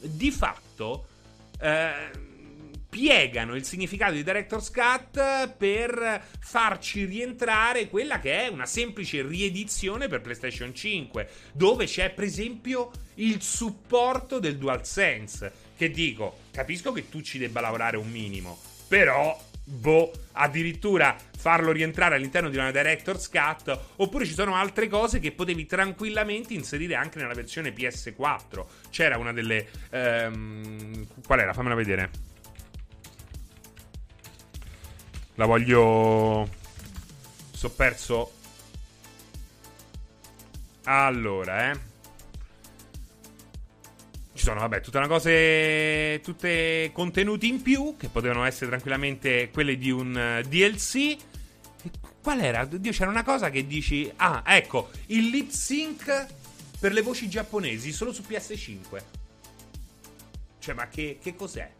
di 0.00 0.30
fatto... 0.30 1.06
Eh, 1.60 2.25
piegano 2.96 3.54
il 3.54 3.64
significato 3.66 4.14
di 4.14 4.22
Director's 4.22 4.70
Cut 4.70 5.50
per 5.58 6.24
farci 6.38 7.04
rientrare 7.04 7.90
quella 7.90 8.18
che 8.20 8.44
è 8.44 8.48
una 8.48 8.64
semplice 8.64 9.20
riedizione 9.20 10.08
per 10.08 10.22
PlayStation 10.22 10.74
5, 10.74 11.28
dove 11.52 11.84
c'è 11.84 12.08
per 12.08 12.24
esempio 12.24 12.90
il 13.16 13.42
supporto 13.42 14.38
del 14.38 14.56
DualSense. 14.56 15.52
Che 15.76 15.90
dico, 15.90 16.38
capisco 16.50 16.92
che 16.92 17.10
tu 17.10 17.20
ci 17.20 17.36
debba 17.36 17.60
lavorare 17.60 17.98
un 17.98 18.10
minimo, 18.10 18.58
però 18.88 19.38
boh, 19.62 20.10
addirittura 20.32 21.14
farlo 21.36 21.72
rientrare 21.72 22.14
all'interno 22.14 22.48
di 22.48 22.56
una 22.56 22.70
Director's 22.70 23.28
Cut, 23.28 23.78
oppure 23.96 24.24
ci 24.24 24.32
sono 24.32 24.54
altre 24.54 24.88
cose 24.88 25.18
che 25.18 25.32
potevi 25.32 25.66
tranquillamente 25.66 26.54
inserire 26.54 26.94
anche 26.94 27.18
nella 27.18 27.34
versione 27.34 27.74
PS4. 27.74 28.64
C'era 28.88 29.18
una 29.18 29.34
delle... 29.34 29.68
Ehm, 29.90 31.06
qual 31.26 31.40
era? 31.40 31.52
Fammela 31.52 31.74
vedere. 31.74 32.25
La 35.36 35.44
voglio... 35.44 36.48
Sto 37.52 37.70
perso... 37.70 38.32
Allora, 40.84 41.72
eh. 41.72 41.78
Ci 44.32 44.44
sono, 44.44 44.60
vabbè, 44.60 44.80
tutta 44.80 44.98
una 44.98 45.08
cose... 45.08 46.20
Tutte 46.22 46.90
contenuti 46.92 47.48
in 47.48 47.60
più, 47.60 47.96
che 47.98 48.08
potevano 48.08 48.44
essere 48.44 48.68
tranquillamente 48.68 49.50
quelle 49.50 49.76
di 49.76 49.90
un 49.90 50.40
uh, 50.42 50.46
DLC. 50.46 51.16
Qual 52.22 52.40
era? 52.40 52.64
Dio, 52.64 52.92
c'era 52.92 53.10
una 53.10 53.24
cosa 53.24 53.50
che 53.50 53.66
dici... 53.66 54.10
Ah, 54.16 54.42
ecco, 54.46 54.90
il 55.06 55.28
lip 55.28 55.50
sync 55.50 56.26
per 56.80 56.92
le 56.92 57.02
voci 57.02 57.28
giapponesi 57.28 57.92
solo 57.92 58.12
su 58.12 58.22
PS5. 58.26 59.02
Cioè, 60.58 60.74
ma 60.74 60.88
che, 60.88 61.18
che 61.22 61.34
cos'è? 61.36 61.70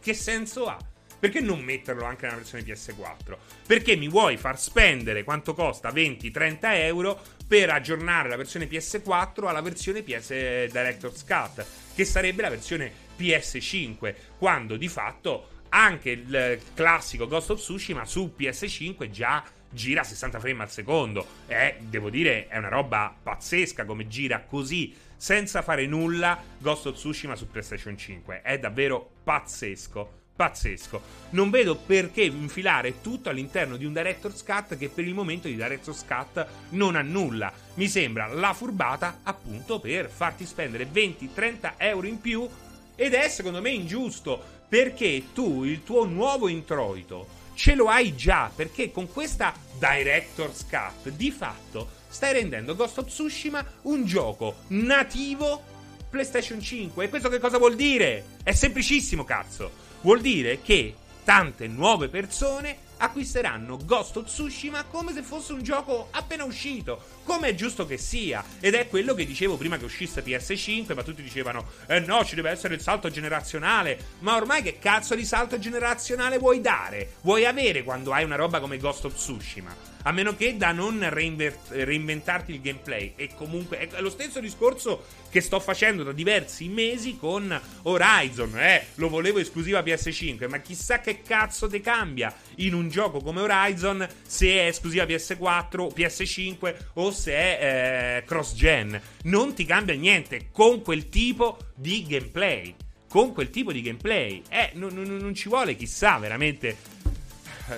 Che 0.00 0.14
senso 0.14 0.66
ha? 0.66 0.78
Perché 1.22 1.38
non 1.38 1.60
metterlo 1.60 2.02
anche 2.02 2.24
nella 2.24 2.38
versione 2.38 2.64
PS4? 2.64 3.36
Perché 3.64 3.94
mi 3.94 4.08
vuoi 4.08 4.36
far 4.36 4.58
spendere 4.58 5.22
quanto 5.22 5.54
costa 5.54 5.92
20-30 5.92 6.58
euro 6.62 7.22
per 7.46 7.70
aggiornare 7.70 8.28
la 8.28 8.34
versione 8.34 8.66
PS4 8.66 9.46
alla 9.46 9.60
versione 9.60 10.02
PS 10.02 10.30
Director's 10.30 11.24
Cut, 11.24 11.64
che 11.94 12.04
sarebbe 12.04 12.42
la 12.42 12.48
versione 12.48 12.90
PS5, 13.16 14.14
quando 14.36 14.76
di 14.76 14.88
fatto 14.88 15.60
anche 15.68 16.10
il 16.10 16.60
classico 16.74 17.28
Ghost 17.28 17.50
of 17.50 17.60
Tsushima 17.60 18.04
su 18.04 18.34
PS5 18.36 19.08
già 19.08 19.44
gira 19.70 20.00
a 20.00 20.04
60 20.04 20.40
frame 20.40 20.64
al 20.64 20.72
secondo. 20.72 21.24
E 21.46 21.76
devo 21.82 22.10
dire, 22.10 22.48
è 22.48 22.58
una 22.58 22.66
roba 22.66 23.16
pazzesca 23.22 23.84
come 23.84 24.08
gira 24.08 24.40
così 24.40 24.92
senza 25.16 25.62
fare 25.62 25.86
nulla 25.86 26.42
Ghost 26.58 26.86
of 26.86 26.96
Tsushima 26.96 27.36
su 27.36 27.48
PlayStation 27.48 27.96
5. 27.96 28.42
È 28.42 28.58
davvero 28.58 29.08
pazzesco 29.22 30.21
pazzesco. 30.34 31.20
Non 31.30 31.50
vedo 31.50 31.76
perché 31.76 32.22
infilare 32.22 33.00
tutto 33.00 33.28
all'interno 33.28 33.76
di 33.76 33.84
un 33.84 33.92
Director's 33.92 34.42
Cut 34.42 34.76
che 34.76 34.88
per 34.88 35.06
il 35.06 35.14
momento 35.14 35.48
di 35.48 35.54
Director's 35.54 36.04
Cut 36.04 36.46
non 36.70 36.96
ha 36.96 37.02
nulla. 37.02 37.52
Mi 37.74 37.88
sembra 37.88 38.26
la 38.26 38.52
furbata 38.52 39.20
appunto 39.22 39.78
per 39.78 40.08
farti 40.08 40.46
spendere 40.46 40.88
20-30 40.92 41.74
euro 41.78 42.06
in 42.06 42.20
più 42.20 42.48
ed 42.94 43.14
è 43.14 43.28
secondo 43.28 43.60
me 43.60 43.70
ingiusto 43.70 44.60
perché 44.68 45.24
tu 45.32 45.64
il 45.64 45.82
tuo 45.82 46.04
nuovo 46.04 46.48
introito 46.48 47.40
ce 47.54 47.74
lo 47.74 47.88
hai 47.88 48.14
già 48.14 48.50
perché 48.54 48.90
con 48.90 49.10
questa 49.10 49.54
Director's 49.78 50.66
Cut 50.68 51.10
di 51.14 51.30
fatto 51.30 52.00
stai 52.08 52.32
rendendo 52.32 52.74
Ghost 52.74 52.98
of 52.98 53.06
Tsushima 53.06 53.64
un 53.82 54.04
gioco 54.04 54.56
nativo 54.68 55.62
PlayStation 56.08 56.60
5 56.60 57.04
e 57.04 57.08
questo 57.08 57.28
che 57.28 57.38
cosa 57.38 57.58
vuol 57.58 57.74
dire? 57.74 58.24
È 58.42 58.52
semplicissimo 58.52 59.24
cazzo 59.24 59.90
Vuol 60.02 60.20
dire 60.20 60.60
che 60.60 60.94
tante 61.24 61.68
nuove 61.68 62.08
persone 62.08 62.76
acquisteranno 63.02 63.78
Ghost 63.84 64.16
of 64.16 64.26
Tsushima 64.26 64.84
come 64.84 65.12
se 65.12 65.22
fosse 65.22 65.52
un 65.52 65.62
gioco 65.62 66.08
appena 66.12 66.44
uscito, 66.44 67.02
come 67.24 67.48
è 67.48 67.54
giusto 67.54 67.84
che 67.84 67.98
sia. 67.98 68.44
Ed 68.60 68.74
è 68.74 68.86
quello 68.86 69.14
che 69.14 69.26
dicevo 69.26 69.56
prima 69.56 69.76
che 69.76 69.84
uscisse 69.84 70.24
PS5, 70.24 70.94
ma 70.94 71.02
tutti 71.02 71.22
dicevano, 71.22 71.66
eh 71.86 71.98
no, 71.98 72.24
ci 72.24 72.36
deve 72.36 72.50
essere 72.50 72.74
il 72.74 72.80
salto 72.80 73.10
generazionale. 73.10 73.98
Ma 74.20 74.36
ormai 74.36 74.62
che 74.62 74.78
cazzo 74.78 75.16
di 75.16 75.24
salto 75.24 75.58
generazionale 75.58 76.38
vuoi 76.38 76.60
dare? 76.60 77.14
Vuoi 77.22 77.44
avere 77.44 77.82
quando 77.82 78.12
hai 78.12 78.22
una 78.22 78.36
roba 78.36 78.60
come 78.60 78.78
Ghost 78.78 79.04
of 79.06 79.14
Tsushima? 79.14 79.90
A 80.04 80.12
meno 80.12 80.34
che 80.34 80.56
da 80.56 80.72
non 80.72 81.08
reinvert- 81.08 81.70
reinventarti 81.70 82.52
il 82.52 82.60
gameplay. 82.60 83.12
E 83.16 83.30
comunque 83.34 83.78
è 83.78 84.00
lo 84.00 84.10
stesso 84.10 84.40
discorso 84.40 85.04
che 85.30 85.40
sto 85.40 85.60
facendo 85.60 86.02
da 86.02 86.12
diversi 86.12 86.68
mesi 86.68 87.16
con 87.16 87.58
Horizon. 87.82 88.58
Eh, 88.58 88.86
lo 88.96 89.08
volevo 89.08 89.38
esclusiva 89.38 89.80
PS5, 89.80 90.48
ma 90.48 90.58
chissà 90.58 91.00
che 91.00 91.22
cazzo 91.22 91.68
te 91.68 91.80
cambia 91.80 92.34
in 92.56 92.74
un 92.74 92.88
gioco 92.92 93.20
come 93.20 93.40
Horizon 93.40 94.06
se 94.24 94.46
è 94.46 94.66
esclusiva 94.66 95.04
PS4, 95.04 95.92
PS5 95.92 96.76
o 96.94 97.10
se 97.10 97.32
è 97.32 98.18
eh, 98.18 98.24
cross-gen. 98.24 99.00
Non 99.24 99.54
ti 99.54 99.64
cambia 99.64 99.94
niente 99.94 100.50
con 100.52 100.82
quel 100.82 101.08
tipo 101.08 101.58
di 101.74 102.06
gameplay. 102.06 102.72
Con 103.08 103.32
quel 103.32 103.50
tipo 103.50 103.72
di 103.72 103.82
gameplay. 103.82 104.42
Eh, 104.48 104.70
non, 104.74 104.94
non, 104.94 105.16
non 105.16 105.34
ci 105.34 105.48
vuole 105.48 105.74
chissà 105.74 106.18
veramente. 106.18 106.76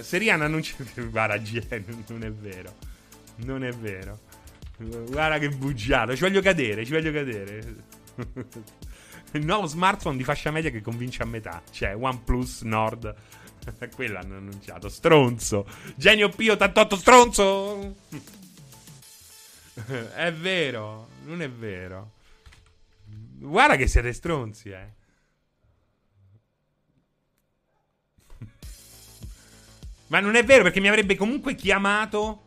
Serian 0.00 0.42
annuncia. 0.42 0.74
Guarda, 1.10 1.40
non 2.08 2.24
è 2.24 2.30
vero. 2.30 2.74
Non 3.36 3.64
è 3.64 3.70
vero. 3.70 4.18
Guarda 4.76 5.38
che 5.38 5.48
bugiato. 5.48 6.14
Ci 6.14 6.22
voglio 6.22 6.42
cadere, 6.42 6.84
ci 6.84 6.92
voglio 6.92 7.12
cadere. 7.12 7.74
Il 9.32 9.44
nuovo 9.44 9.66
smartphone 9.66 10.16
di 10.16 10.22
fascia 10.22 10.52
media 10.52 10.70
che 10.70 10.80
convince 10.80 11.22
a 11.22 11.26
metà. 11.26 11.62
Cioè, 11.70 11.96
OnePlus 11.96 12.62
Nord. 12.62 13.14
Quello 13.94 14.18
hanno 14.18 14.36
annunciato. 14.36 14.88
Stronzo. 14.88 15.66
Genio 15.96 16.28
P88 16.28 16.96
stronzo. 16.96 17.96
è 20.14 20.32
vero. 20.32 21.08
Non 21.24 21.42
è 21.42 21.50
vero. 21.50 22.12
Guarda 23.38 23.76
che 23.76 23.86
siete 23.86 24.12
stronzi, 24.12 24.70
eh. 24.70 24.88
Ma 30.08 30.20
non 30.20 30.34
è 30.34 30.44
vero 30.44 30.62
perché 30.62 30.80
mi 30.80 30.88
avrebbe 30.88 31.16
comunque 31.16 31.54
chiamato. 31.54 32.42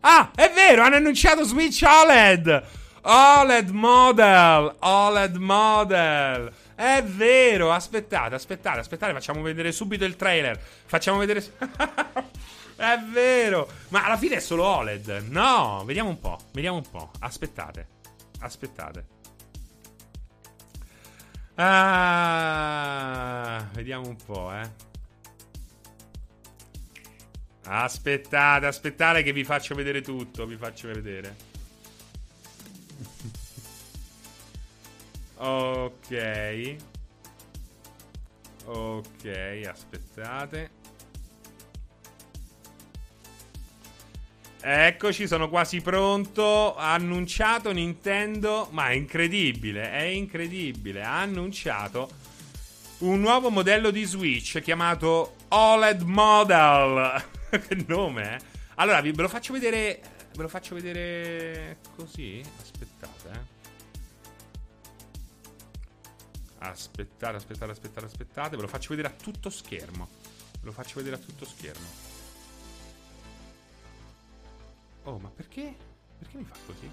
Ah, 0.00 0.30
è 0.34 0.50
vero, 0.54 0.82
hanno 0.82 0.96
annunciato 0.96 1.44
Switch 1.44 1.82
OLED. 1.82 2.64
OLED 3.02 3.70
model. 3.70 4.76
OLED 4.78 5.36
model. 5.36 6.52
È 6.76 7.02
vero, 7.02 7.72
aspettate, 7.72 8.34
aspettate, 8.34 8.80
aspettate, 8.80 9.14
facciamo 9.14 9.40
vedere 9.40 9.72
subito 9.72 10.04
il 10.04 10.14
trailer. 10.14 10.60
Facciamo 10.60 11.16
vedere. 11.16 11.42
è 12.76 12.98
vero. 13.10 13.66
Ma 13.88 14.04
alla 14.04 14.18
fine 14.18 14.36
è 14.36 14.40
solo 14.40 14.64
OLED. 14.64 15.24
No, 15.30 15.82
vediamo 15.86 16.10
un 16.10 16.18
po', 16.20 16.36
vediamo 16.52 16.76
un 16.76 16.84
po'. 16.88 17.12
Aspettate. 17.20 17.88
Aspettate. 18.40 19.06
Ah, 21.54 22.86
vediamo 23.72 24.08
un 24.08 24.16
po', 24.16 24.52
eh. 24.52 24.70
Aspettate, 27.64 28.66
aspettate 28.66 29.22
che 29.22 29.32
vi 29.32 29.44
faccio 29.44 29.74
vedere 29.74 30.02
tutto, 30.02 30.44
vi 30.44 30.56
faccio 30.56 30.88
vedere. 30.88 31.55
Ok. 35.36 36.76
Ok, 38.66 39.60
aspettate. 39.68 40.70
Eccoci, 44.60 45.28
sono 45.28 45.48
quasi 45.48 45.80
pronto. 45.80 46.74
Ha 46.74 46.92
annunciato 46.92 47.70
Nintendo, 47.70 48.66
ma 48.72 48.88
è 48.88 48.94
incredibile, 48.94 49.92
è 49.92 50.02
incredibile. 50.02 51.04
Ha 51.04 51.20
annunciato 51.20 52.08
un 52.98 53.20
nuovo 53.20 53.50
modello 53.50 53.90
di 53.90 54.02
Switch 54.02 54.60
chiamato 54.62 55.36
OLED 55.48 56.00
Model. 56.02 57.24
che 57.50 57.84
nome, 57.86 58.34
eh? 58.34 58.38
Allora, 58.76 59.00
ve 59.00 59.12
lo 59.14 59.28
faccio 59.28 59.52
vedere. 59.52 60.00
Ve 60.34 60.42
lo 60.42 60.48
faccio 60.48 60.74
vedere 60.74 61.78
così. 61.94 62.42
Aspettate, 62.60 62.95
Aspettate, 66.70 67.36
aspettate, 67.36 67.72
aspettate, 67.72 68.06
aspettate. 68.06 68.56
Ve 68.56 68.62
lo 68.62 68.68
faccio 68.68 68.90
vedere 68.90 69.08
a 69.08 69.16
tutto 69.16 69.50
schermo. 69.50 70.08
Ve 70.60 70.66
lo 70.66 70.72
faccio 70.72 70.96
vedere 70.96 71.16
a 71.16 71.18
tutto 71.18 71.44
schermo. 71.44 71.86
Oh, 75.04 75.18
ma 75.18 75.28
perché? 75.28 75.76
Perché 76.18 76.36
mi 76.36 76.44
fa 76.44 76.56
così? 76.66 76.90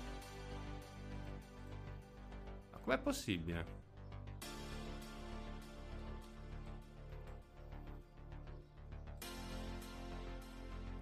Ma 2.72 2.78
com'è 2.78 2.98
possibile? 3.00 3.82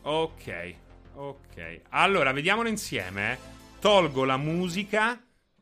Ok, 0.03 0.76
ok. 1.13 1.82
Allora, 1.89 2.32
vediamolo 2.32 2.69
insieme. 2.69 3.34
Eh. 3.34 3.38
Tolgo 3.80 4.24
la 4.24 4.38
musica. 4.38 5.22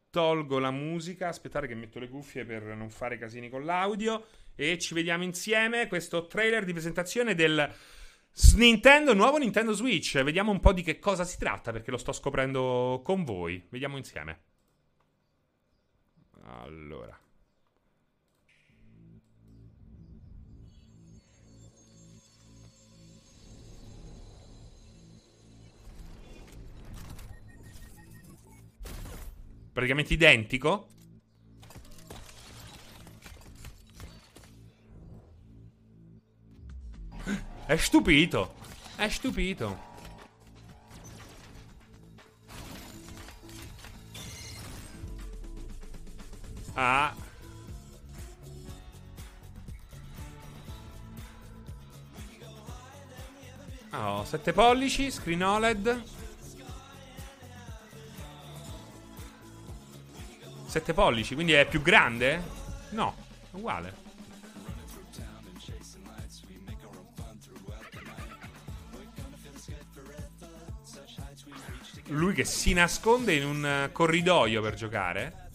Tolgo 0.09 0.59
la 0.59 0.71
musica. 0.71 1.27
Aspettate 1.27 1.67
che 1.67 1.75
metto 1.75 1.99
le 1.99 2.09
cuffie 2.09 2.45
per 2.45 2.63
non 2.63 2.89
fare 2.89 3.17
casini 3.17 3.49
con 3.49 3.65
l'audio. 3.65 4.25
E 4.55 4.77
ci 4.77 4.93
vediamo 4.93 5.23
insieme. 5.23 5.87
Questo 5.87 6.27
trailer 6.27 6.65
di 6.65 6.73
presentazione 6.73 7.35
del 7.35 7.73
Nintendo, 8.55 9.13
nuovo 9.13 9.37
Nintendo 9.37 9.73
Switch. 9.73 10.21
Vediamo 10.21 10.51
un 10.51 10.59
po' 10.59 10.73
di 10.73 10.81
che 10.81 10.99
cosa 10.99 11.23
si 11.23 11.37
tratta 11.37 11.71
perché 11.71 11.91
lo 11.91 11.97
sto 11.97 12.11
scoprendo 12.11 13.01
con 13.03 13.23
voi. 13.23 13.65
Vediamo 13.69 13.97
insieme. 13.97 14.39
Allora. 16.43 17.17
Praticamente 29.79 30.13
identico. 30.13 30.87
È 37.65 37.77
stupito. 37.77 38.55
È 38.97 39.07
stupito. 39.07 39.79
Ah. 46.73 47.15
Oh, 53.91 54.25
7 54.25 54.51
pollici, 54.51 55.09
screen 55.09 55.41
OLED. 55.41 56.18
7 60.69 60.93
pollici, 60.93 61.33
quindi 61.33 61.53
è 61.53 61.65
più 61.65 61.81
grande? 61.81 62.39
No, 62.91 63.15
è 63.51 63.55
uguale. 63.55 64.07
Lui 72.09 72.33
che 72.33 72.43
si 72.43 72.73
nasconde 72.73 73.33
in 73.33 73.45
un 73.45 73.65
eh, 73.65 73.91
corridoio 73.91 74.61
per 74.61 74.75
giocare. 74.75 75.49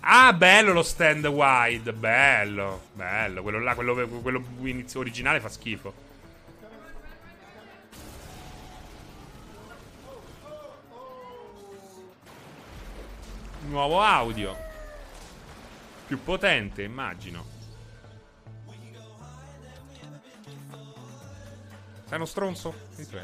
Ah, 0.00 0.32
bello 0.32 0.72
lo 0.72 0.82
stand 0.82 1.24
wide. 1.26 1.92
Bello, 1.92 2.88
bello. 2.94 3.42
Quello 3.42 3.60
là, 3.60 3.74
quello, 3.74 3.94
quello 3.94 4.44
originale 4.94 5.40
fa 5.40 5.48
schifo. 5.48 6.11
Nuovo 13.72 14.02
audio. 14.02 14.54
Più 16.06 16.22
potente, 16.22 16.82
immagino. 16.82 17.42
Sei 22.04 22.16
uno 22.16 22.26
stronzo? 22.26 22.74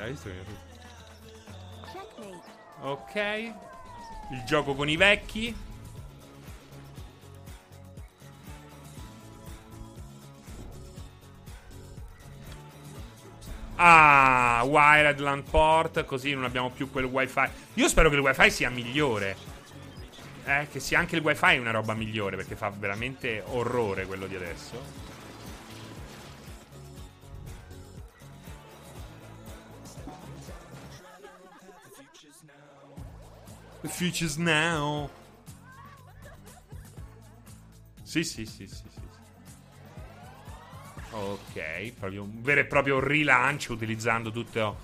Hai 0.00 0.10
visto? 0.10 0.30
Ok. 2.80 3.14
Il 4.30 4.42
gioco 4.46 4.74
con 4.74 4.88
i 4.88 4.96
vecchi. 4.96 5.54
Ah, 13.76 14.62
wired 14.64 15.18
LAN 15.18 15.42
port, 15.42 16.06
così 16.06 16.32
non 16.32 16.44
abbiamo 16.44 16.70
più 16.70 16.90
quel 16.90 17.04
wifi. 17.04 17.50
Io 17.74 17.88
spero 17.88 18.08
che 18.08 18.14
il 18.14 18.22
wifi 18.22 18.50
sia 18.50 18.70
migliore. 18.70 19.47
Eh, 20.48 20.66
che 20.72 20.80
sia 20.80 20.98
anche 20.98 21.14
il 21.14 21.22
wifi 21.22 21.58
una 21.58 21.72
roba 21.72 21.92
migliore, 21.92 22.34
perché 22.36 22.56
fa 22.56 22.70
veramente 22.70 23.42
orrore 23.48 24.06
quello 24.06 24.26
di 24.26 24.34
adesso. 24.34 24.82
The 33.82 33.88
future's 33.88 34.36
now. 34.36 35.10
Sì, 38.02 38.24
sì, 38.24 38.46
sì, 38.46 38.66
sì, 38.66 38.84
sì. 38.88 39.00
Ok, 41.10 41.92
proprio 41.92 42.22
un 42.22 42.40
vero 42.40 42.60
e 42.60 42.64
proprio 42.64 43.00
rilancio 43.00 43.74
utilizzando 43.74 44.30
tutto, 44.30 44.78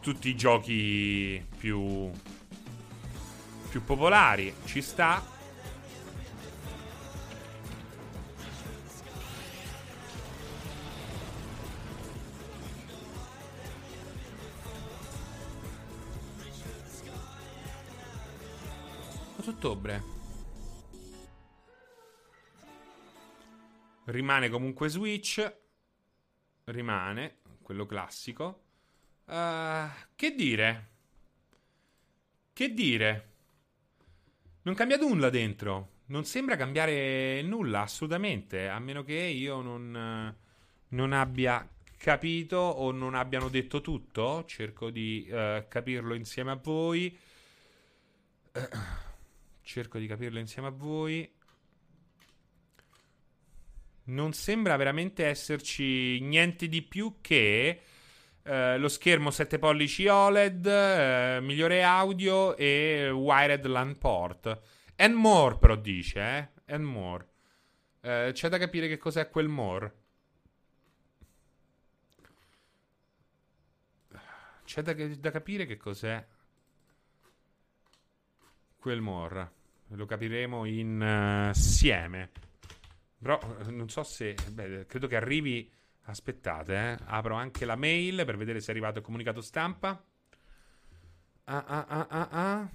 tutti 0.00 0.28
i 0.28 0.36
giochi 0.36 1.42
più, 1.56 2.10
più 3.76 3.84
popolari. 3.84 4.54
Ci 4.64 4.80
sta. 4.80 5.34
ottobre. 19.48 20.02
Rimane 24.06 24.48
comunque 24.48 24.88
Switch. 24.88 25.56
Rimane 26.64 27.38
quello 27.62 27.86
classico. 27.86 28.62
Uh, 29.26 29.88
che 30.16 30.34
dire? 30.34 30.88
Che 32.52 32.74
dire? 32.74 33.35
Non 34.66 34.74
cambia 34.74 34.96
nulla 34.96 35.30
dentro. 35.30 35.90
Non 36.06 36.24
sembra 36.24 36.56
cambiare 36.56 37.40
nulla, 37.42 37.82
assolutamente. 37.82 38.66
A 38.66 38.80
meno 38.80 39.04
che 39.04 39.14
io 39.14 39.60
non, 39.60 40.34
non 40.88 41.12
abbia 41.12 41.68
capito 41.96 42.56
o 42.56 42.90
non 42.90 43.14
abbiano 43.14 43.48
detto 43.48 43.80
tutto. 43.80 44.44
Cerco 44.44 44.90
di 44.90 45.24
uh, 45.30 45.66
capirlo 45.68 46.14
insieme 46.14 46.50
a 46.50 46.58
voi. 46.60 47.16
Cerco 49.62 49.98
di 49.98 50.06
capirlo 50.08 50.40
insieme 50.40 50.66
a 50.66 50.72
voi. 50.72 51.32
Non 54.06 54.32
sembra 54.32 54.74
veramente 54.74 55.26
esserci 55.26 56.18
niente 56.22 56.66
di 56.66 56.82
più 56.82 57.18
che 57.20 57.82
eh, 58.46 58.78
lo 58.78 58.88
schermo 58.88 59.30
7 59.30 59.58
pollici 59.58 60.06
OLED, 60.06 60.66
eh, 60.66 61.38
migliore 61.42 61.82
audio 61.82 62.56
e 62.56 63.10
wired 63.10 63.66
LAN 63.66 63.98
port. 63.98 64.60
And 64.96 65.14
more, 65.14 65.58
però 65.58 65.74
dice, 65.76 66.20
eh? 66.20 66.48
And 66.72 66.84
more. 66.84 67.26
Eh, 68.00 68.30
c'è 68.32 68.48
da 68.48 68.58
capire 68.58 68.88
che 68.88 68.98
cos'è 68.98 69.28
quel 69.28 69.48
more. 69.48 69.94
C'è 74.64 74.82
da, 74.82 74.94
da 74.94 75.30
capire 75.30 75.66
che 75.66 75.76
cos'è 75.76 76.24
Quel 78.86 79.00
more. 79.00 79.50
Lo 79.88 80.06
capiremo 80.06 80.64
insieme. 80.64 82.30
Però 83.18 83.36
non 83.70 83.88
so 83.88 84.04
se. 84.04 84.36
Beh, 84.52 84.86
credo 84.86 85.08
che 85.08 85.16
arrivi. 85.16 85.68
Aspettate, 86.08 86.74
eh. 86.74 86.96
Apro 87.06 87.34
anche 87.34 87.64
la 87.64 87.76
mail 87.76 88.24
per 88.24 88.36
vedere 88.36 88.60
se 88.60 88.68
è 88.68 88.70
arrivato 88.70 88.98
il 88.98 89.04
comunicato 89.04 89.40
stampa. 89.40 90.00
Ah, 91.44 91.64
ah, 91.66 91.86
ah, 91.88 92.06
ah, 92.08 92.28
ah. 92.30 92.68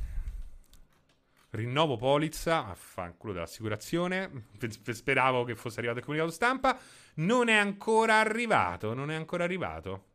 Rinnovo 1.51 1.97
polizza. 1.97 2.67
Affanculo 2.67 3.33
dell'assicurazione. 3.33 4.47
Speravo 4.89 5.45
che 5.45 5.55
fosse 5.55 5.79
arrivato 5.79 5.99
il 5.99 6.05
comunicato 6.05 6.33
stampa. 6.33 6.77
Non 7.15 7.47
è 7.47 7.55
ancora 7.55 8.19
arrivato. 8.19 8.93
Non 8.93 9.11
è 9.11 9.15
ancora 9.15 9.45
arrivato. 9.45 10.05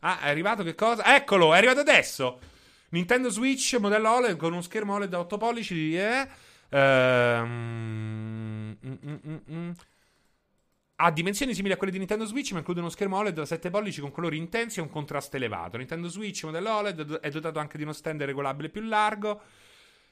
Ah, 0.00 0.20
è 0.20 0.28
arrivato 0.28 0.62
che 0.62 0.74
cosa? 0.74 1.16
Eccolo, 1.16 1.54
è 1.54 1.56
arrivato 1.56 1.80
adesso. 1.80 2.40
Nintendo 2.90 3.30
Switch 3.30 3.76
modello 3.78 4.10
OLED 4.10 4.36
con 4.36 4.52
uno 4.52 4.62
schermo 4.62 4.94
OLED 4.94 5.10
da 5.10 5.18
8 5.20 5.36
pollici. 5.36 5.96
Eh? 5.96 6.28
Um, 6.70 8.76
mm, 8.84 8.94
mm, 9.04 9.16
mm, 9.26 9.36
mm. 9.50 9.70
Ha 11.00 11.12
dimensioni 11.12 11.54
simili 11.54 11.74
a 11.74 11.76
quelle 11.76 11.92
di 11.92 11.98
Nintendo 11.98 12.24
Switch, 12.24 12.50
ma 12.50 12.58
include 12.58 12.80
uno 12.80 12.88
schermo 12.88 13.18
OLED 13.18 13.34
da 13.34 13.44
7 13.44 13.70
pollici 13.70 14.00
con 14.00 14.10
colori 14.10 14.36
intensi 14.36 14.80
e 14.80 14.82
un 14.82 14.90
contrasto 14.90 15.36
elevato. 15.36 15.76
Nintendo 15.76 16.08
Switch 16.08 16.42
modello 16.42 16.72
OLED 16.72 17.20
è 17.20 17.30
dotato 17.30 17.60
anche 17.60 17.76
di 17.76 17.84
uno 17.84 17.92
stand 17.92 18.20
regolabile 18.22 18.68
più 18.68 18.80
largo. 18.80 19.40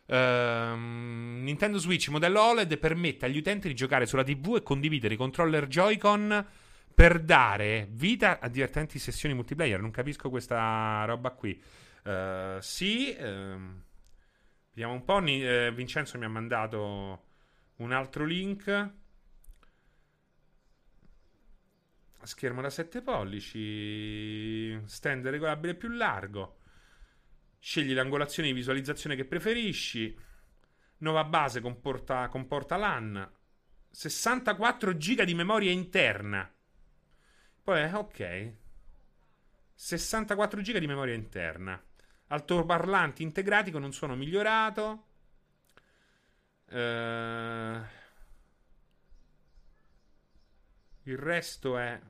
Uh, 0.06 0.76
Nintendo 0.76 1.78
Switch 1.78 2.06
modello 2.08 2.40
OLED 2.40 2.78
permette 2.78 3.26
agli 3.26 3.38
utenti 3.38 3.66
di 3.66 3.74
giocare 3.74 4.06
sulla 4.06 4.22
TV 4.22 4.54
e 4.58 4.62
condividere 4.62 5.14
i 5.14 5.16
controller 5.16 5.66
Joy-Con 5.66 6.46
per 6.94 7.18
dare 7.18 7.88
vita 7.90 8.38
a 8.38 8.46
divertenti 8.46 9.00
sessioni 9.00 9.34
multiplayer. 9.34 9.80
Non 9.80 9.90
capisco 9.90 10.30
questa 10.30 11.04
roba 11.04 11.30
qui. 11.32 11.60
Uh, 12.04 12.60
sì, 12.60 13.08
uh, 13.18 13.24
vediamo 14.72 14.92
un 14.92 15.04
po'. 15.04 15.18
Ni- 15.18 15.44
uh, 15.44 15.74
Vincenzo 15.74 16.16
mi 16.16 16.26
ha 16.26 16.28
mandato 16.28 17.24
un 17.78 17.90
altro 17.90 18.24
link. 18.24 19.04
Schermo 22.26 22.60
da 22.60 22.70
7 22.70 23.02
pollici, 23.02 24.80
stand 24.84 25.28
regolabile 25.28 25.76
più 25.76 25.88
largo. 25.90 26.58
Scegli 27.60 27.94
l'angolazione 27.94 28.48
di 28.48 28.54
visualizzazione 28.54 29.14
che 29.14 29.24
preferisci. 29.24 30.18
Nuova 30.98 31.22
base 31.22 31.60
comporta, 31.60 32.28
comporta 32.28 32.76
LAN. 32.76 33.30
64 33.90 34.92
GB 34.92 35.22
di 35.22 35.34
memoria 35.34 35.70
interna. 35.70 36.52
Poi, 37.62 37.80
eh, 37.80 37.92
ok. 37.94 38.52
64 39.74 40.60
GB 40.62 40.78
di 40.78 40.86
memoria 40.88 41.14
interna. 41.14 41.80
Altoparlanti 42.26 43.22
integrati 43.22 43.70
con 43.70 43.84
un 43.84 43.92
suono 43.92 44.16
migliorato. 44.16 45.04
Uh, 46.68 47.80
il 51.04 51.16
resto 51.16 51.78
è 51.78 52.00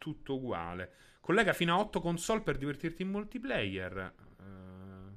tutto 0.00 0.36
uguale. 0.36 0.92
Collega 1.20 1.52
fino 1.52 1.74
a 1.74 1.78
8 1.78 2.00
console 2.00 2.40
per 2.40 2.56
divertirti 2.56 3.02
in 3.02 3.10
multiplayer. 3.10 4.14
Uh, 4.38 5.16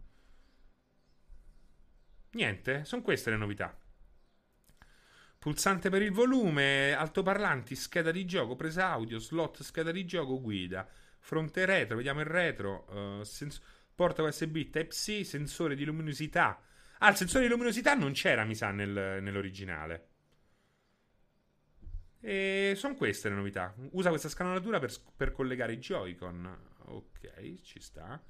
niente, 2.32 2.84
sono 2.84 3.02
queste 3.02 3.30
le 3.30 3.38
novità. 3.38 3.76
Pulsante 5.40 5.90
per 5.90 6.02
il 6.02 6.12
volume, 6.12 6.94
altoparlanti, 6.94 7.76
scheda 7.76 8.12
di 8.12 8.26
gioco, 8.26 8.56
presa 8.56 8.90
audio, 8.92 9.20
slot, 9.20 9.64
scheda 9.64 9.92
di 9.92 10.06
gioco, 10.06 10.40
guida. 10.42 10.88
Fronte 11.20 11.66
retro, 11.66 11.96
vediamo 11.96 12.20
il 12.20 12.26
retro. 12.26 12.86
Uh, 12.90 13.24
sens- 13.24 13.62
porta 13.96 14.22
USB 14.22 14.70
Type-C, 14.70 15.26
sensore 15.26 15.76
di 15.76 15.86
luminosità. 15.86 16.62
Ah, 17.00 17.10
il 17.10 17.16
sensore 17.16 17.46
di 17.46 17.50
luminosità 17.50 17.96
non 17.96 18.12
c'era, 18.12 18.44
mi 18.44 18.56
sa, 18.56 18.72
nel, 18.72 19.22
nell'originale. 19.22 20.13
E 22.26 22.72
sono 22.78 22.96
queste 22.96 23.28
le 23.28 23.36
novità. 23.36 23.76
Usa 23.92 24.08
questa 24.08 24.30
scanalatura 24.30 24.80
per, 24.80 24.94
per 25.16 25.34
collegare 25.34 25.74
i 25.74 25.78
Joy-Con. 25.78 26.58
Ok, 26.86 27.62
ci 27.62 27.82
sta. 27.82 28.22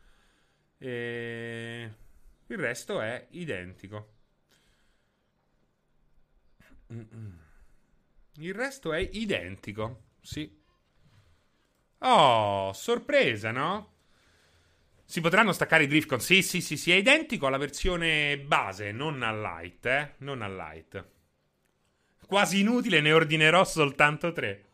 E 0.80 1.92
il 2.48 2.58
resto 2.58 3.02
è 3.02 3.28
identico. 3.30 4.14
Il 6.88 8.54
resto 8.56 8.94
è 8.94 9.10
identico. 9.12 10.06
Sì. 10.22 10.60
Oh, 12.00 12.74
sorpresa, 12.74 13.52
no? 13.52 13.92
Si 15.06 15.22
potranno 15.22 15.52
staccare 15.52 15.84
i 15.84 15.88
Driftcon? 15.88 16.20
Sì, 16.20 16.42
sì, 16.42 16.62
sì, 16.62 16.78
sì, 16.78 16.92
è 16.92 16.96
identico 16.96 17.46
alla 17.46 17.58
versione 17.58 18.40
base, 18.40 18.92
non 18.92 19.22
al 19.22 19.40
light, 19.40 19.86
eh? 19.86 20.14
Non 20.18 20.42
al 20.42 20.56
light. 20.56 21.06
Quasi 22.34 22.62
inutile, 22.62 23.00
ne 23.00 23.12
ordinerò 23.12 23.64
soltanto 23.64 24.32
tre. 24.32 24.66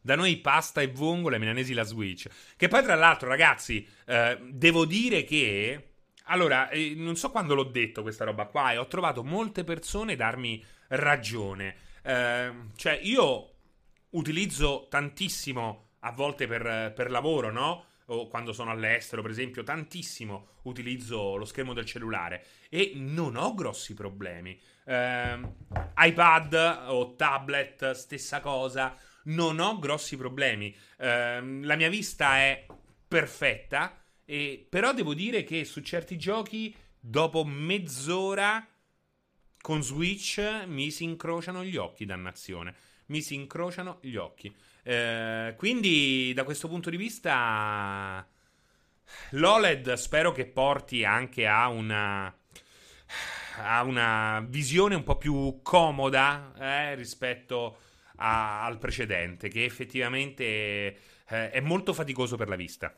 Da 0.00 0.16
noi 0.16 0.38
pasta 0.38 0.80
e 0.80 0.88
vongole, 0.88 1.38
milanesi 1.38 1.72
la 1.72 1.84
Switch. 1.84 2.28
Che 2.56 2.66
poi, 2.66 2.82
tra 2.82 2.96
l'altro, 2.96 3.28
ragazzi, 3.28 3.86
eh, 4.06 4.36
devo 4.50 4.84
dire 4.84 5.22
che... 5.22 5.90
Allora, 6.24 6.68
eh, 6.70 6.94
non 6.96 7.14
so 7.14 7.30
quando 7.30 7.54
l'ho 7.54 7.62
detto 7.62 8.02
questa 8.02 8.24
roba 8.24 8.46
qua, 8.46 8.72
e 8.72 8.76
ho 8.76 8.88
trovato 8.88 9.22
molte 9.22 9.62
persone 9.62 10.16
darmi 10.16 10.64
ragione. 10.88 11.76
Eh, 12.02 12.52
cioè, 12.74 12.98
io 13.00 13.50
utilizzo 14.10 14.88
tantissimo 14.90 15.90
a 16.00 16.10
volte 16.10 16.48
per, 16.48 16.92
per 16.92 17.08
lavoro, 17.12 17.52
no? 17.52 17.84
O 18.06 18.26
quando 18.26 18.52
sono 18.52 18.72
all'estero, 18.72 19.22
per 19.22 19.30
esempio, 19.30 19.62
tantissimo 19.62 20.56
utilizzo 20.62 21.36
lo 21.36 21.44
schermo 21.44 21.72
del 21.72 21.84
cellulare 21.84 22.44
e 22.68 22.92
non 22.96 23.36
ho 23.36 23.54
grossi 23.54 23.94
problemi. 23.94 24.58
Eh, 24.88 25.38
iPad 25.98 26.84
o 26.86 27.14
tablet, 27.14 27.90
stessa 27.90 28.40
cosa, 28.40 28.96
non 29.24 29.58
ho 29.58 29.78
grossi 29.78 30.16
problemi. 30.16 30.74
Eh, 30.96 31.60
la 31.62 31.76
mia 31.76 31.90
vista 31.90 32.38
è 32.38 32.66
perfetta, 33.06 34.02
e, 34.24 34.66
però 34.68 34.94
devo 34.94 35.12
dire 35.12 35.44
che 35.44 35.64
su 35.64 35.82
certi 35.82 36.16
giochi, 36.16 36.74
dopo 36.98 37.44
mezz'ora 37.44 38.66
con 39.60 39.82
Switch 39.82 40.40
mi 40.66 40.90
si 40.90 41.04
incrociano 41.04 41.62
gli 41.64 41.76
occhi, 41.76 42.06
dannazione. 42.06 42.74
Mi 43.06 43.20
si 43.20 43.34
incrociano 43.34 43.98
gli 44.00 44.16
occhi. 44.16 44.54
Eh, 44.82 45.54
quindi, 45.58 46.32
da 46.34 46.44
questo 46.44 46.68
punto 46.68 46.88
di 46.88 46.96
vista, 46.96 48.26
l'OLED 49.30 49.92
spero 49.94 50.32
che 50.32 50.46
porti 50.46 51.04
anche 51.04 51.46
a 51.46 51.68
una, 51.68 52.34
a 53.60 53.82
una 53.82 54.44
visione 54.46 54.94
un 54.94 55.02
po' 55.02 55.16
più 55.16 55.60
comoda 55.62 56.52
eh, 56.58 56.94
rispetto 56.94 57.78
a, 58.16 58.64
al 58.64 58.78
precedente, 58.78 59.48
che 59.48 59.64
effettivamente 59.64 60.44
eh, 60.44 61.50
è 61.50 61.60
molto 61.60 61.92
faticoso 61.92 62.36
per 62.36 62.48
la 62.48 62.56
vista. 62.56 62.94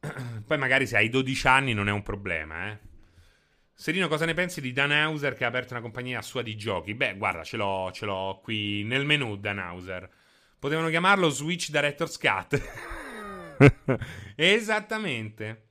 Poi 0.46 0.58
magari 0.58 0.86
se 0.86 0.96
hai 0.96 1.08
12 1.08 1.46
anni 1.46 1.74
non 1.74 1.88
è 1.88 1.92
un 1.92 2.02
problema, 2.02 2.68
eh. 2.70 2.78
Serino, 3.78 4.08
cosa 4.08 4.24
ne 4.24 4.32
pensi 4.32 4.62
di 4.62 4.72
Dan 4.72 4.90
Hauser 4.90 5.34
che 5.34 5.44
ha 5.44 5.48
aperto 5.48 5.74
una 5.74 5.82
compagnia 5.82 6.22
sua 6.22 6.40
di 6.40 6.56
giochi? 6.56 6.94
Beh, 6.94 7.16
guarda, 7.16 7.44
ce 7.44 7.58
l'ho, 7.58 7.90
ce 7.92 8.06
l'ho 8.06 8.40
qui 8.42 8.82
nel 8.84 9.04
menu, 9.04 9.36
Dan 9.36 9.58
Hauser. 9.58 10.08
Potevano 10.58 10.88
chiamarlo 10.88 11.28
Switch 11.28 11.68
Director's 11.70 12.16
Cut. 12.16 12.58
Esattamente. 14.34 15.65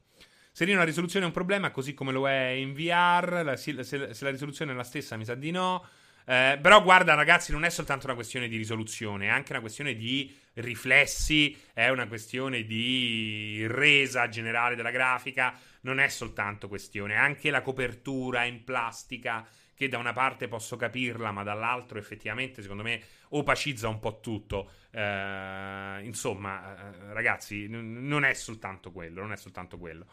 Serino, 0.56 0.78
la 0.78 0.86
risoluzione 0.86 1.26
è 1.26 1.28
un 1.28 1.34
problema, 1.34 1.70
così 1.70 1.94
come 1.94 2.14
lo 2.14 2.30
è 2.30 2.48
in 2.52 2.72
VR. 2.72 3.42
La, 3.44 3.58
se, 3.58 3.84
se, 3.84 3.98
la 3.98 4.30
risoluzione 4.30 4.72
è 4.72 4.74
la 4.74 4.86
stessa, 4.86 5.18
mi 5.18 5.26
sa 5.26 5.36
di 5.36 5.52
no. 5.52 5.86
Eh, 6.24 6.58
però 6.62 6.82
guarda 6.82 7.14
ragazzi, 7.14 7.52
non 7.52 7.66
è 7.66 7.70
soltanto 7.70 8.06
una 8.06 8.16
questione 8.16 8.48
di 8.48 8.56
risoluzione, 8.56 9.26
è 9.26 9.28
anche 9.28 9.52
una 9.52 9.60
questione 9.60 9.96
di 9.96 10.34
riflessi, 10.54 11.62
è 11.74 11.90
una 11.90 12.08
questione 12.08 12.64
di 12.64 13.66
resa 13.68 14.30
generale 14.30 14.78
della 14.78 14.92
grafica, 14.92 15.60
non 15.82 16.00
è 16.00 16.08
soltanto 16.08 16.70
questione, 16.70 17.16
anche 17.16 17.50
la 17.50 17.62
copertura 17.62 18.46
in 18.46 18.64
plastica 18.64 19.46
che 19.74 19.90
da 19.90 19.98
una 19.98 20.14
parte 20.14 20.48
posso 20.48 20.78
capirla, 20.78 21.32
ma 21.32 21.44
dall'altro 21.44 22.00
effettivamente 22.00 22.62
secondo 22.62 22.82
me 22.82 23.02
opacizza 23.32 23.90
un 23.90 24.00
po' 24.00 24.22
tutto. 24.22 24.72
Eh, 24.90 26.00
insomma, 26.04 26.94
eh, 26.94 27.14
ragazzi, 27.14 27.68
n- 27.68 28.08
non 28.08 28.24
è 28.24 28.34
soltanto 28.34 28.94
quello, 28.94 29.20
non 29.20 29.34
è 29.34 29.36
soltanto 29.36 29.78
quello. 29.78 30.08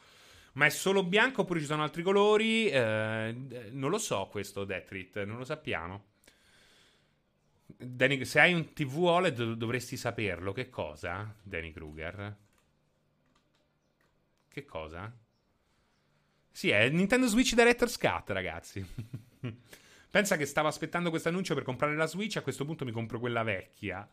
Ma 0.53 0.67
è 0.67 0.71
solo 0.71 1.03
bianco 1.03 1.43
oppure 1.43 1.61
ci 1.61 1.67
sono 1.67 1.83
altri 1.83 2.03
colori? 2.03 2.69
Eh, 2.69 3.35
non 3.70 3.91
lo 3.91 3.99
so 3.99 4.29
questo 4.31 4.65
Detrit, 4.65 5.23
non 5.24 5.39
lo 5.39 5.45
sappiamo. 5.45 6.11
Danny, 7.65 8.24
se 8.24 8.39
hai 8.39 8.53
un 8.53 8.73
TV 8.73 8.97
OLED 8.99 9.55
dovresti 9.55 9.97
saperlo. 9.97 10.53
Che 10.53 10.69
cosa, 10.69 11.35
Danny 11.43 11.73
Kruger? 11.73 12.37
Che 14.49 14.65
cosa? 14.65 15.11
Sì, 16.51 16.69
è 16.69 16.89
Nintendo 16.91 17.27
Switch 17.27 17.55
Director's 17.55 17.97
Cut, 17.97 18.29
ragazzi. 18.31 18.87
Pensa 20.11 20.37
che 20.37 20.45
stavo 20.45 20.69
aspettando 20.69 21.09
questo 21.09 21.31
annuncio 21.31 21.55
per 21.55 21.62
comprare 21.62 21.97
la 21.97 22.07
Switch, 22.07 22.37
a 22.37 22.43
questo 22.43 22.66
punto 22.66 22.85
mi 22.85 22.93
compro 22.93 23.19
quella 23.19 23.43
vecchia. 23.43 24.07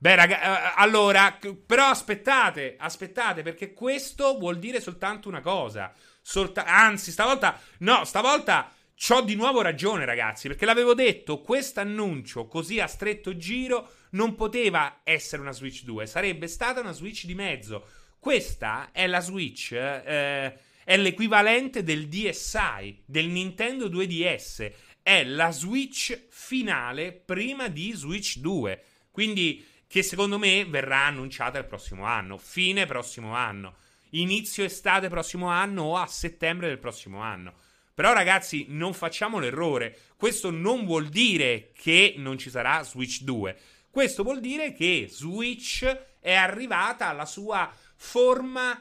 Beh, 0.00 0.14
raga, 0.14 0.74
allora, 0.74 1.36
però 1.66 1.86
aspettate, 1.86 2.76
aspettate, 2.78 3.42
perché 3.42 3.72
questo 3.72 4.38
vuol 4.38 4.58
dire 4.58 4.80
soltanto 4.80 5.28
una 5.28 5.40
cosa. 5.40 5.92
Solta- 6.22 6.64
anzi, 6.64 7.10
stavolta, 7.10 7.60
no, 7.78 8.04
stavolta 8.04 8.72
C'ho 9.00 9.20
di 9.22 9.36
nuovo 9.36 9.60
ragione, 9.60 10.04
ragazzi, 10.04 10.48
perché 10.48 10.64
l'avevo 10.64 10.92
detto, 10.92 11.40
questo 11.40 11.78
annuncio 11.78 12.48
così 12.48 12.80
a 12.80 12.88
stretto 12.88 13.36
giro 13.36 13.92
non 14.10 14.34
poteva 14.34 15.02
essere 15.04 15.40
una 15.40 15.52
Switch 15.52 15.84
2, 15.84 16.04
sarebbe 16.04 16.48
stata 16.48 16.80
una 16.80 16.90
Switch 16.90 17.24
di 17.24 17.36
mezzo. 17.36 17.86
Questa 18.18 18.90
è 18.90 19.06
la 19.06 19.20
Switch, 19.20 19.70
eh, 19.70 20.58
è 20.82 20.96
l'equivalente 20.96 21.84
del 21.84 22.08
DSi, 22.08 23.04
del 23.04 23.26
Nintendo 23.28 23.88
2DS, 23.88 24.72
è 25.00 25.22
la 25.22 25.52
Switch 25.52 26.26
finale 26.28 27.12
prima 27.12 27.68
di 27.68 27.92
Switch 27.92 28.38
2, 28.38 28.82
quindi 29.12 29.64
che 29.88 30.02
secondo 30.02 30.38
me 30.38 30.64
verrà 30.66 31.06
annunciata 31.06 31.58
il 31.58 31.64
prossimo 31.64 32.04
anno, 32.04 32.36
fine 32.36 32.86
prossimo 32.86 33.34
anno, 33.34 33.76
inizio 34.10 34.62
estate 34.62 35.08
prossimo 35.08 35.48
anno 35.48 35.82
o 35.82 35.96
a 35.96 36.06
settembre 36.06 36.68
del 36.68 36.78
prossimo 36.78 37.20
anno. 37.20 37.54
Però 37.94 38.12
ragazzi, 38.12 38.66
non 38.68 38.94
facciamo 38.94 39.40
l'errore. 39.40 39.98
Questo 40.16 40.50
non 40.50 40.84
vuol 40.84 41.08
dire 41.08 41.72
che 41.74 42.14
non 42.16 42.38
ci 42.38 42.48
sarà 42.48 42.84
Switch 42.84 43.22
2. 43.22 43.56
Questo 43.90 44.22
vuol 44.22 44.38
dire 44.38 44.72
che 44.72 45.08
Switch 45.10 45.84
è 46.20 46.34
arrivata 46.34 47.08
alla 47.08 47.24
sua 47.24 47.72
forma 47.96 48.80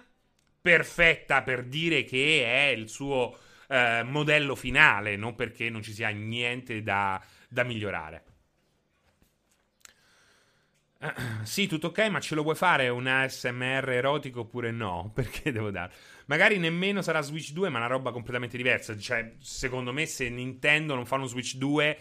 perfetta 0.62 1.42
per 1.42 1.64
dire 1.64 2.04
che 2.04 2.44
è 2.44 2.68
il 2.76 2.90
suo 2.90 3.36
eh, 3.70 4.04
modello 4.04 4.54
finale, 4.54 5.16
non 5.16 5.34
perché 5.34 5.70
non 5.70 5.82
ci 5.82 5.94
sia 5.94 6.10
niente 6.10 6.84
da, 6.84 7.20
da 7.48 7.64
migliorare. 7.64 8.27
sì, 11.44 11.68
tutto 11.68 11.88
ok, 11.88 12.08
ma 12.10 12.20
ce 12.20 12.36
lo 12.36 12.44
vuoi 12.44 12.56
fare 12.56 12.90
un 12.90 13.08
ASMR 13.08 13.90
erotico 13.90 14.42
oppure 14.42 14.72
no? 14.72 15.12
Perché 15.16 15.52
devo 15.52 15.70
dare? 15.70 15.94
Magari 16.26 16.58
nemmeno 16.58 17.02
sarà 17.02 17.22
Switch 17.22 17.52
2, 17.52 17.70
ma 17.70 17.78
una 17.78 17.88
roba 17.88 18.12
completamente 18.12 18.58
diversa. 18.58 18.98
Cioè, 18.98 19.36
secondo 19.40 19.94
me, 19.94 20.06
se 20.06 20.30
Nintendo 20.30 20.96
non 20.96 21.06
fa 21.06 21.16
uno 21.16 21.28
Switch 21.28 21.56
2, 21.56 21.98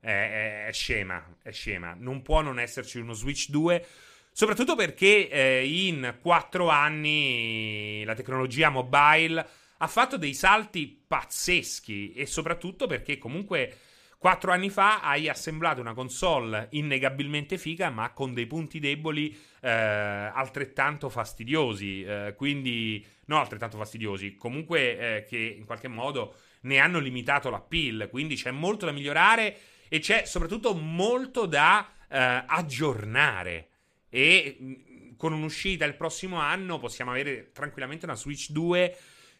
è, 0.00 0.08
è, 0.08 0.66
è 0.66 0.72
scema. 0.72 1.36
È 1.42 1.50
scema. 1.50 1.94
Non 1.98 2.22
può 2.22 2.40
non 2.40 2.58
esserci 2.58 2.98
uno 2.98 3.12
Switch 3.12 3.50
2. 3.50 3.84
Soprattutto 4.32 4.76
perché 4.76 5.28
eh, 5.28 5.66
in 5.66 6.18
quattro 6.20 6.68
anni 6.68 8.04
la 8.04 8.14
tecnologia 8.14 8.68
mobile 8.68 9.46
ha 9.78 9.86
fatto 9.86 10.16
dei 10.16 10.34
salti 10.34 11.04
pazzeschi. 11.06 12.12
E 12.12 12.26
soprattutto 12.26 12.86
perché 12.86 13.18
comunque 13.18 13.76
Quattro 14.26 14.50
anni 14.50 14.70
fa 14.70 15.02
hai 15.02 15.28
assemblato 15.28 15.80
una 15.80 15.94
console 15.94 16.66
innegabilmente 16.72 17.58
figa, 17.58 17.90
ma 17.90 18.10
con 18.10 18.34
dei 18.34 18.46
punti 18.46 18.80
deboli 18.80 19.30
eh, 19.60 19.70
altrettanto 19.70 21.08
fastidiosi. 21.08 22.02
Eh, 22.02 22.34
quindi, 22.36 23.06
no, 23.26 23.38
altrettanto 23.38 23.76
fastidiosi, 23.76 24.34
comunque 24.34 25.18
eh, 25.18 25.24
che 25.26 25.38
in 25.56 25.64
qualche 25.64 25.86
modo 25.86 26.34
ne 26.62 26.78
hanno 26.78 26.98
limitato 26.98 27.50
l'appeal. 27.50 28.08
Quindi 28.10 28.34
c'è 28.34 28.50
molto 28.50 28.84
da 28.84 28.90
migliorare 28.90 29.56
e 29.86 30.00
c'è 30.00 30.24
soprattutto 30.24 30.74
molto 30.74 31.46
da 31.46 31.88
eh, 32.08 32.42
aggiornare. 32.48 33.68
E 34.10 34.56
mm, 34.60 34.74
con 35.16 35.34
un'uscita 35.34 35.84
il 35.84 35.94
prossimo 35.94 36.40
anno 36.40 36.80
possiamo 36.80 37.12
avere 37.12 37.52
tranquillamente 37.52 38.06
una 38.06 38.16
Switch 38.16 38.50
2 38.50 38.96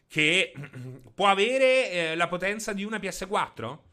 che 0.07 0.53
può 1.13 1.27
avere 1.27 1.91
eh, 1.91 2.15
la 2.15 2.29
potenza 2.29 2.71
di 2.71 2.85
una 2.85 2.99
PS4 2.99 3.86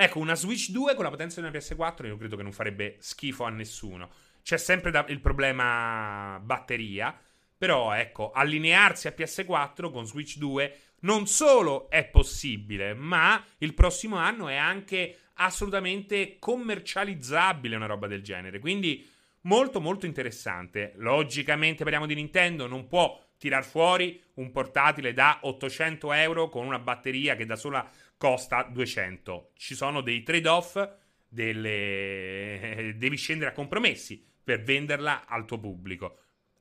Ecco, 0.00 0.20
una 0.20 0.36
Switch 0.36 0.70
2 0.70 0.94
con 0.94 1.02
la 1.02 1.10
potenza 1.10 1.40
di 1.40 1.48
una 1.48 1.58
PS4 1.58 2.06
io 2.06 2.16
credo 2.16 2.36
che 2.36 2.44
non 2.44 2.52
farebbe 2.52 2.98
schifo 3.00 3.42
a 3.42 3.50
nessuno. 3.50 4.08
C'è 4.44 4.56
sempre 4.56 4.92
da- 4.92 5.04
il 5.08 5.18
problema 5.18 6.40
batteria, 6.40 7.18
però 7.56 7.92
ecco, 7.92 8.30
allinearsi 8.30 9.08
a 9.08 9.14
PS4 9.16 9.90
con 9.90 10.06
Switch 10.06 10.36
2 10.36 10.78
non 11.00 11.26
solo 11.26 11.90
è 11.90 12.04
possibile, 12.04 12.94
ma 12.94 13.44
il 13.58 13.74
prossimo 13.74 14.18
anno 14.18 14.46
è 14.46 14.54
anche 14.54 15.18
assolutamente 15.34 16.36
commercializzabile 16.38 17.74
una 17.74 17.86
roba 17.86 18.06
del 18.06 18.22
genere. 18.22 18.60
Quindi 18.60 19.04
molto 19.42 19.80
molto 19.80 20.06
interessante. 20.06 20.92
Logicamente 20.98 21.82
parliamo 21.82 22.06
di 22.06 22.14
Nintendo, 22.14 22.68
non 22.68 22.86
può 22.86 23.20
tirar 23.36 23.64
fuori 23.64 24.20
un 24.34 24.50
portatile 24.50 25.12
da 25.12 25.38
800 25.42 26.12
euro 26.12 26.48
con 26.48 26.66
una 26.66 26.78
batteria 26.78 27.36
che 27.36 27.46
da 27.46 27.56
sola 27.56 27.88
costa 28.18 28.64
200. 28.64 29.52
Ci 29.54 29.74
sono 29.74 30.02
dei 30.02 30.22
trade-off, 30.22 30.86
delle... 31.26 32.92
devi 32.98 33.16
scendere 33.16 33.50
a 33.50 33.54
compromessi 33.54 34.22
per 34.44 34.62
venderla 34.62 35.26
al 35.26 35.46
tuo 35.46 35.58
pubblico. 35.58 36.18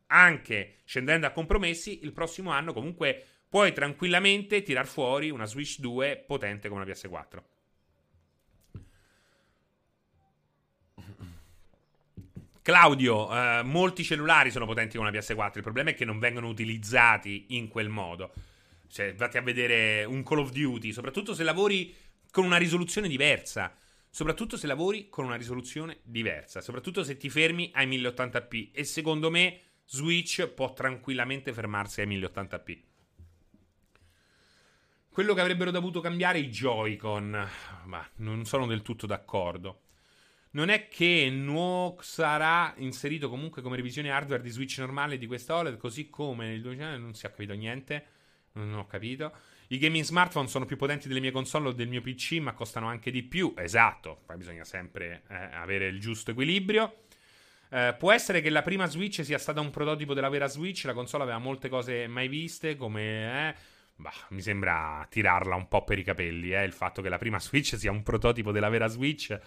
Anche 0.07 0.77
scendendo 0.85 1.27
a 1.27 1.31
compromessi, 1.31 2.03
il 2.03 2.13
prossimo 2.13 2.51
anno 2.51 2.71
comunque 2.71 3.25
puoi 3.49 3.73
tranquillamente 3.73 4.61
tirar 4.61 4.85
fuori 4.85 5.29
una 5.29 5.45
Switch 5.45 5.79
2 5.79 6.23
potente 6.25 6.69
come 6.69 6.83
una 6.83 6.91
PS4. 6.91 7.43
Claudio, 12.61 13.33
eh, 13.33 13.63
molti 13.63 14.03
cellulari 14.03 14.51
sono 14.51 14.65
potenti 14.65 14.97
come 14.97 15.09
una 15.09 15.17
PS4, 15.17 15.55
il 15.55 15.63
problema 15.63 15.91
è 15.91 15.93
che 15.93 16.03
non 16.03 16.19
vengono 16.19 16.49
utilizzati 16.49 17.45
in 17.49 17.69
quel 17.69 17.87
modo. 17.87 18.33
Cioè, 18.89 19.15
vatti 19.15 19.37
a 19.37 19.41
vedere 19.41 20.03
un 20.05 20.23
Call 20.23 20.39
of 20.39 20.51
Duty, 20.51 20.91
soprattutto 20.91 21.33
se 21.33 21.43
lavori 21.43 21.93
con 22.31 22.45
una 22.45 22.57
risoluzione 22.57 23.07
diversa. 23.07 23.75
Soprattutto 24.09 24.57
se 24.57 24.67
lavori 24.67 25.09
con 25.09 25.25
una 25.25 25.35
risoluzione 25.35 25.99
diversa. 26.03 26.61
Soprattutto 26.61 27.03
se 27.03 27.17
ti 27.17 27.29
fermi 27.29 27.71
ai 27.73 27.87
1080p. 27.87 28.69
E 28.71 28.83
secondo 28.83 29.29
me 29.29 29.59
Switch 29.85 30.47
può 30.47 30.73
tranquillamente 30.73 31.53
fermarsi 31.53 32.01
ai 32.01 32.07
1080p. 32.07 32.79
Quello 35.09 35.33
che 35.33 35.41
avrebbero 35.41 35.71
dovuto 35.71 35.99
cambiare 35.99 36.39
i 36.39 36.49
Joy-Con. 36.49 37.49
Ma 37.85 38.09
non 38.17 38.45
sono 38.45 38.65
del 38.65 38.81
tutto 38.81 39.05
d'accordo. 39.05 39.81
Non 40.51 40.69
è 40.69 40.87
che 40.87 41.29
nuovo 41.29 42.01
sarà 42.01 42.73
inserito 42.77 43.29
comunque 43.29 43.61
come 43.61 43.75
revisione 43.75 44.09
hardware 44.09 44.41
di 44.41 44.49
Switch 44.49 44.79
normale 44.79 45.17
di 45.17 45.27
questa 45.27 45.55
OLED, 45.55 45.77
così 45.77 46.09
come 46.09 46.47
nel 46.47 46.61
2000 46.61 46.97
non 46.97 47.13
si 47.13 47.25
è 47.25 47.29
capito 47.29 47.53
niente. 47.53 48.05
Non 48.57 48.79
ho 48.79 48.87
capito. 48.87 49.31
I 49.67 49.77
gaming 49.77 50.03
smartphone 50.03 50.47
sono 50.47 50.65
più 50.65 50.77
potenti 50.77 51.07
delle 51.07 51.19
mie 51.19 51.31
console 51.31 51.69
o 51.69 51.71
del 51.71 51.87
mio 51.87 52.01
PC, 52.01 52.39
ma 52.39 52.53
costano 52.53 52.87
anche 52.87 53.11
di 53.11 53.23
più. 53.23 53.53
Esatto, 53.57 54.21
poi 54.25 54.37
bisogna 54.37 54.63
sempre 54.63 55.23
eh, 55.29 55.35
avere 55.35 55.87
il 55.87 55.99
giusto 55.99 56.31
equilibrio. 56.31 57.03
Eh, 57.69 57.95
può 57.97 58.13
essere 58.13 58.41
che 58.41 58.49
la 58.49 58.61
prima 58.61 58.85
Switch 58.85 59.23
sia 59.25 59.37
stata 59.37 59.59
un 59.59 59.69
prototipo 59.69 60.13
della 60.13 60.29
vera 60.29 60.47
Switch. 60.47 60.85
La 60.85 60.93
console 60.93 61.23
aveva 61.23 61.37
molte 61.37 61.69
cose 61.69 62.07
mai 62.07 62.27
viste, 62.29 62.75
come. 62.75 63.49
Eh, 63.49 63.55
bah, 63.95 64.13
mi 64.29 64.41
sembra 64.41 65.05
tirarla 65.09 65.55
un 65.55 65.67
po' 65.67 65.83
per 65.83 65.99
i 65.99 66.03
capelli. 66.03 66.53
Eh, 66.53 66.63
il 66.63 66.73
fatto 66.73 67.01
che 67.01 67.09
la 67.09 67.17
prima 67.17 67.39
Switch 67.41 67.77
sia 67.77 67.91
un 67.91 68.03
prototipo 68.03 68.51
della 68.51 68.69
vera 68.69 68.87
Switch 68.87 69.37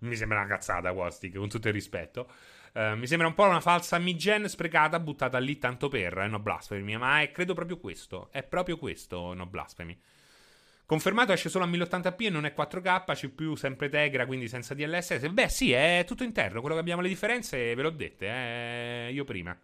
mi 0.00 0.16
sembra 0.16 0.38
una 0.38 0.48
cazzata, 0.48 0.90
Wastic, 0.92 1.34
con 1.34 1.48
tutto 1.48 1.68
il 1.68 1.74
rispetto. 1.74 2.30
Uh, 2.72 2.96
mi 2.96 3.06
sembra 3.06 3.26
un 3.26 3.34
po' 3.34 3.44
una 3.44 3.60
falsa 3.60 3.98
migen 3.98 4.48
sprecata 4.48 5.00
buttata 5.00 5.38
lì 5.38 5.58
tanto 5.58 5.88
per, 5.88 6.18
eh, 6.18 6.28
no 6.28 6.38
blasfemi, 6.38 6.96
ma 6.96 7.20
è 7.20 7.32
credo 7.32 7.52
proprio 7.52 7.78
questo, 7.78 8.28
è 8.30 8.42
proprio 8.42 8.76
questo, 8.76 9.34
no 9.34 9.46
blasfemi. 9.46 9.98
Confermato 10.86 11.32
esce 11.32 11.48
solo 11.48 11.64
a 11.64 11.68
1080p 11.68 12.24
e 12.24 12.30
non 12.30 12.46
è 12.46 12.52
4K, 12.52 13.14
CPU 13.14 13.54
sempre 13.54 13.88
Tegra, 13.88 14.26
quindi 14.26 14.48
senza 14.48 14.74
DLSS. 14.74 15.28
Beh 15.28 15.48
sì, 15.48 15.72
è 15.72 16.04
tutto 16.06 16.24
interno, 16.24 16.60
quello 16.60 16.74
che 16.74 16.80
abbiamo 16.80 17.00
le 17.02 17.08
differenze 17.08 17.74
ve 17.74 17.82
l'ho 17.82 17.90
dette, 17.90 18.26
eh, 18.26 19.10
io 19.12 19.24
prima. 19.24 19.56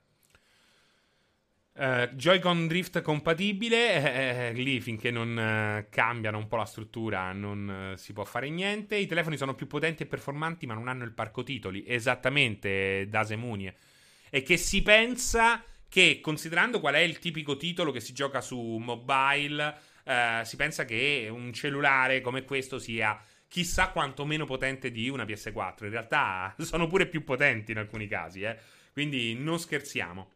Uh, 1.78 2.06
Joy-Con 2.14 2.68
Drift 2.68 3.02
compatibile, 3.02 3.92
eh, 3.92 4.46
eh, 4.46 4.52
lì 4.54 4.80
finché 4.80 5.10
non 5.10 5.36
uh, 5.36 5.86
cambiano 5.90 6.38
un 6.38 6.46
po' 6.48 6.56
la 6.56 6.64
struttura 6.64 7.30
non 7.32 7.92
si 7.96 8.14
può 8.14 8.24
fare 8.24 8.48
niente. 8.48 8.96
I 8.96 9.06
telefoni 9.06 9.36
sono 9.36 9.54
più 9.54 9.66
potenti 9.66 10.02
e 10.02 10.06
performanti 10.06 10.64
ma 10.64 10.72
non 10.72 10.88
hanno 10.88 11.04
il 11.04 11.12
parco 11.12 11.42
titoli, 11.42 11.84
esattamente 11.86 13.06
da 13.10 13.24
Semunie. 13.24 13.74
E 14.30 14.42
che 14.42 14.56
si 14.56 14.80
pensa 14.80 15.62
che, 15.86 16.20
considerando 16.22 16.80
qual 16.80 16.94
è 16.94 17.00
il 17.00 17.18
tipico 17.18 17.58
titolo 17.58 17.92
che 17.92 18.00
si 18.00 18.14
gioca 18.14 18.40
su 18.40 18.58
mobile, 18.58 19.74
si 20.44 20.56
pensa 20.56 20.84
che 20.84 21.28
un 21.30 21.52
cellulare 21.52 22.20
come 22.20 22.44
questo 22.44 22.78
sia 22.78 23.20
chissà 23.48 23.90
quanto 23.90 24.24
meno 24.24 24.46
potente 24.46 24.90
di 24.90 25.08
una 25.08 25.24
PS4. 25.24 25.84
In 25.84 25.90
realtà 25.90 26.54
sono 26.60 26.86
pure 26.86 27.06
più 27.06 27.22
potenti 27.22 27.72
in 27.72 27.78
alcuni 27.78 28.06
casi, 28.08 28.42
eh. 28.42 28.56
quindi 28.92 29.34
non 29.34 29.58
scherziamo. 29.58 30.35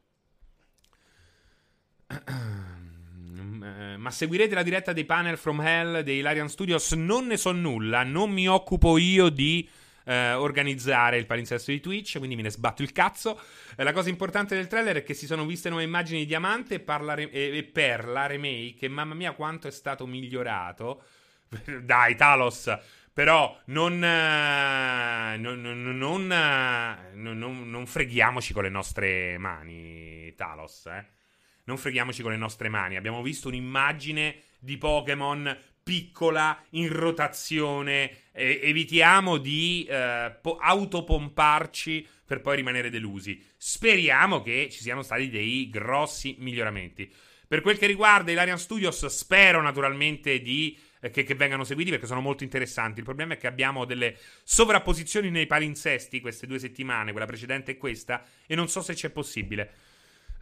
Ma 3.96 4.10
seguirete 4.10 4.54
la 4.54 4.62
diretta 4.62 4.92
dei 4.92 5.04
panel 5.04 5.36
from 5.36 5.60
Hell 5.60 6.00
dei 6.00 6.20
Larian 6.20 6.48
Studios? 6.48 6.92
Non 6.92 7.26
ne 7.26 7.36
so 7.36 7.52
nulla, 7.52 8.02
non 8.02 8.30
mi 8.30 8.48
occupo 8.48 8.96
io 8.96 9.28
di 9.28 9.68
eh, 10.04 10.32
organizzare 10.32 11.18
il 11.18 11.26
palinsesto 11.26 11.70
di 11.70 11.80
Twitch, 11.80 12.18
quindi 12.18 12.36
me 12.36 12.42
ne 12.42 12.50
sbatto 12.50 12.82
il 12.82 12.92
cazzo. 12.92 13.40
Eh, 13.76 13.84
la 13.84 13.92
cosa 13.92 14.08
importante 14.08 14.56
del 14.56 14.66
trailer 14.66 14.96
è 14.96 15.02
che 15.02 15.14
si 15.14 15.26
sono 15.26 15.46
viste 15.46 15.68
nuove 15.68 15.84
immagini 15.84 16.20
di 16.20 16.26
Diamante 16.26 16.82
e, 16.84 16.84
re- 16.86 17.30
e-, 17.30 17.58
e 17.58 17.64
per 17.64 18.06
la 18.06 18.26
remake, 18.26 18.88
mamma 18.88 19.14
mia 19.14 19.32
quanto 19.32 19.68
è 19.68 19.70
stato 19.70 20.06
migliorato. 20.06 21.02
Dai, 21.82 22.16
Talos, 22.16 22.72
Però 23.12 23.58
non, 23.66 24.02
eh, 24.02 25.36
non, 25.36 25.60
non, 25.60 26.32
eh, 26.32 27.14
non, 27.14 27.86
freghiamoci 27.86 28.52
con 28.52 28.62
le 28.62 28.68
nostre 28.68 29.36
mani, 29.38 30.32
Talos. 30.36 30.86
Eh? 30.86 31.18
Non 31.64 31.78
freghiamoci 31.78 32.22
con 32.22 32.32
le 32.32 32.36
nostre 32.36 32.68
mani. 32.68 32.96
Abbiamo 32.96 33.22
visto 33.22 33.48
un'immagine 33.48 34.36
di 34.58 34.76
Pokémon 34.76 35.56
piccola, 35.82 36.62
in 36.70 36.92
rotazione. 36.92 38.30
Evitiamo 38.32 39.38
di 39.38 39.86
eh, 39.88 40.36
po- 40.40 40.56
autopomparci 40.56 42.06
per 42.24 42.40
poi 42.40 42.56
rimanere 42.56 42.90
delusi. 42.90 43.42
Speriamo 43.56 44.40
che 44.40 44.68
ci 44.70 44.82
siano 44.82 45.02
stati 45.02 45.28
dei 45.28 45.68
grossi 45.68 46.36
miglioramenti. 46.38 47.12
Per 47.48 47.60
quel 47.60 47.76
che 47.76 47.86
riguarda 47.86 48.30
Ilarian 48.30 48.58
Studios, 48.58 49.04
spero 49.06 49.60
naturalmente 49.60 50.40
di 50.40 50.78
eh, 51.00 51.10
che, 51.10 51.24
che, 51.24 51.34
vengano 51.34 51.64
seguiti 51.64 51.90
perché 51.90 52.06
sono 52.06 52.20
molto 52.20 52.44
interessanti. 52.44 53.00
Il 53.00 53.04
problema 53.04 53.34
è 53.34 53.36
che 53.36 53.48
abbiamo 53.48 53.84
delle 53.84 54.16
sovrapposizioni 54.44 55.30
nei 55.30 55.46
palinsesti 55.46 56.20
queste 56.20 56.46
due 56.46 56.60
settimane, 56.60 57.10
quella 57.10 57.26
precedente 57.26 57.72
e 57.72 57.76
questa, 57.76 58.24
e 58.46 58.54
non 58.54 58.68
so 58.68 58.82
se 58.82 58.94
c'è 58.94 59.10
possibile. 59.10 59.72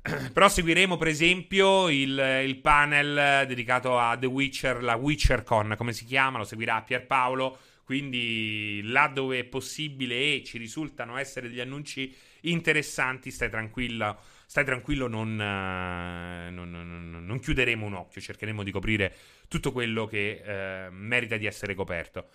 Però 0.33 0.49
seguiremo, 0.49 0.97
per 0.97 1.09
esempio, 1.09 1.89
il, 1.89 2.43
il, 2.45 2.57
panel 2.59 3.47
dedicato 3.47 3.99
a 3.99 4.17
The 4.17 4.27
Witcher, 4.27 4.83
la 4.83 4.95
WitcherCon, 4.95 5.75
come 5.77 5.93
si 5.93 6.05
chiama, 6.05 6.39
lo 6.39 6.45
seguirà 6.45 6.83
Pierpaolo. 6.83 7.59
Quindi, 7.85 8.83
là 8.85 9.09
dove 9.09 9.39
è 9.39 9.45
possibile 9.45 10.35
e 10.35 10.43
ci 10.45 10.59
risultano 10.59 11.17
essere 11.17 11.49
degli 11.49 11.61
annunci 11.61 12.15
interessanti, 12.43 13.31
stai 13.31 13.49
tranquillo 13.49 14.19
stai 14.49 14.65
tranquillo, 14.65 15.09
non, 15.09 15.33
uh, 15.33 16.51
non, 16.51 16.71
non, 16.71 17.23
non, 17.27 17.39
chiuderemo 17.39 17.85
un 17.85 17.93
occhio, 17.93 18.23
cercheremo 18.23 18.63
di 18.63 18.71
coprire 18.71 19.15
tutto 19.47 19.73
quello 19.73 20.07
che 20.07 20.41
uh, 20.43 20.91
merita 20.91 21.37
di 21.37 21.45
essere 21.45 21.75
coperto. 21.75 22.29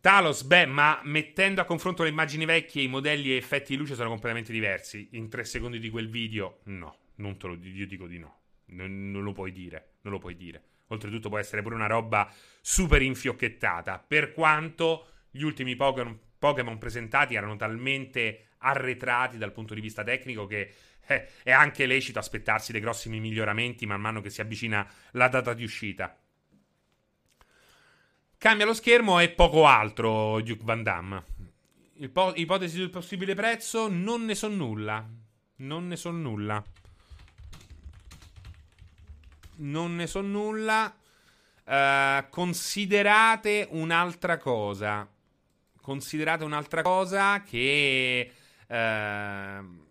Talos, 0.00 0.42
beh, 0.42 0.66
ma 0.66 1.00
mettendo 1.04 1.60
a 1.60 1.64
confronto 1.64 2.02
le 2.02 2.08
immagini 2.08 2.44
vecchie, 2.44 2.82
i 2.82 2.88
modelli 2.88 3.30
e 3.32 3.36
effetti 3.36 3.72
di 3.72 3.78
luce 3.78 3.94
sono 3.94 4.08
completamente 4.08 4.52
diversi. 4.52 5.10
In 5.12 5.28
tre 5.28 5.44
secondi 5.44 5.78
di 5.78 5.90
quel 5.90 6.08
video, 6.08 6.60
no, 6.64 6.96
non 7.16 7.38
te 7.38 7.46
lo 7.46 7.54
io 7.54 7.86
dico 7.86 8.06
di 8.06 8.18
no. 8.18 8.40
Non, 8.66 9.12
non 9.12 9.22
lo 9.22 9.32
puoi 9.32 9.52
dire, 9.52 9.94
non 10.02 10.12
lo 10.12 10.18
puoi 10.18 10.34
dire. 10.34 10.62
Oltretutto 10.88 11.28
può 11.28 11.38
essere 11.38 11.62
pure 11.62 11.76
una 11.76 11.86
roba 11.86 12.32
super 12.60 13.00
infiocchettata. 13.00 13.98
Per 13.98 14.32
quanto 14.32 15.06
gli 15.30 15.42
ultimi 15.42 15.76
Pokémon, 15.76 16.78
presentati 16.78 17.34
erano 17.34 17.54
talmente 17.56 18.48
arretrati 18.58 19.38
dal 19.38 19.52
punto 19.52 19.74
di 19.74 19.80
vista 19.80 20.02
tecnico 20.02 20.46
che 20.46 20.72
eh, 21.06 21.28
è 21.44 21.52
anche 21.52 21.86
lecito 21.86 22.18
aspettarsi 22.18 22.72
dei 22.72 22.80
grossi 22.80 23.08
miglioramenti 23.08 23.86
man 23.86 24.00
mano 24.00 24.20
che 24.20 24.30
si 24.30 24.40
avvicina 24.40 24.88
la 25.12 25.28
data 25.28 25.54
di 25.54 25.62
uscita. 25.62 26.18
Cambia 28.38 28.66
lo 28.66 28.74
schermo 28.74 29.18
e 29.20 29.30
poco 29.30 29.66
altro, 29.66 30.40
Duke 30.40 30.64
Van 30.64 30.82
Damme. 30.82 31.24
Po- 32.12 32.34
ipotesi 32.34 32.76
sul 32.76 32.90
possibile 32.90 33.34
prezzo? 33.34 33.88
Non 33.88 34.24
ne 34.24 34.34
so 34.34 34.48
nulla. 34.48 35.04
Non 35.56 35.86
ne 35.88 35.96
so 35.96 36.10
nulla. 36.10 36.62
Non 39.56 39.96
ne 39.96 40.06
so 40.06 40.20
nulla. 40.20 40.94
Uh, 41.64 42.28
considerate 42.30 43.66
un'altra 43.70 44.36
cosa. 44.38 45.08
Considerate 45.80 46.44
un'altra 46.44 46.82
cosa 46.82 47.42
che 47.42 48.30
Ehm, 48.68 49.84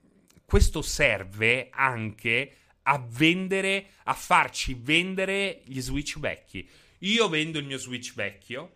questo 0.46 0.82
serve 0.82 1.70
anche 1.72 2.56
a 2.84 3.04
vendere, 3.08 3.88
a 4.04 4.14
farci 4.14 4.78
vendere 4.80 5.62
gli 5.66 5.82
Switch 5.82 6.20
vecchi. 6.20 6.68
Io 7.00 7.30
vendo 7.30 7.60
il 7.60 7.66
mio 7.66 7.78
Switch 7.78 8.14
vecchio 8.14 8.76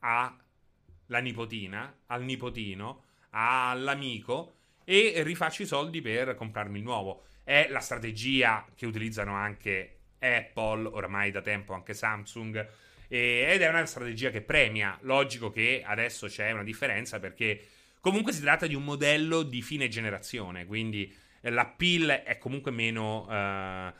alla 0.00 1.18
nipotina, 1.20 2.00
al 2.06 2.24
nipotino, 2.24 3.04
all'amico 3.30 4.54
e 4.84 5.22
rifaccio 5.22 5.62
i 5.62 5.66
soldi 5.66 6.00
per 6.00 6.34
comprarmi 6.34 6.78
il 6.78 6.84
nuovo. 6.84 7.24
È 7.42 7.68
la 7.70 7.80
strategia 7.80 8.66
che 8.74 8.86
utilizzano 8.86 9.34
anche 9.34 9.98
Apple, 10.18 10.86
ormai 10.86 11.30
da 11.30 11.40
tempo 11.42 11.74
anche 11.74 11.94
Samsung, 11.94 12.68
ed 13.08 13.60
è 13.60 13.68
una 13.68 13.86
strategia 13.86 14.30
che 14.30 14.42
premia. 14.42 14.98
Logico 15.02 15.50
che 15.50 15.82
adesso 15.84 16.26
c'è 16.26 16.50
una 16.50 16.64
differenza 16.64 17.20
perché 17.20 17.66
Comunque 18.06 18.32
si 18.32 18.40
tratta 18.40 18.68
di 18.68 18.76
un 18.76 18.84
modello 18.84 19.42
di 19.42 19.62
fine 19.62 19.88
generazione, 19.88 20.64
quindi 20.64 21.12
eh, 21.40 21.50
l'appeal 21.50 22.22
è 22.24 22.38
comunque 22.38 22.70
meno, 22.70 23.26
uh, 23.26 23.92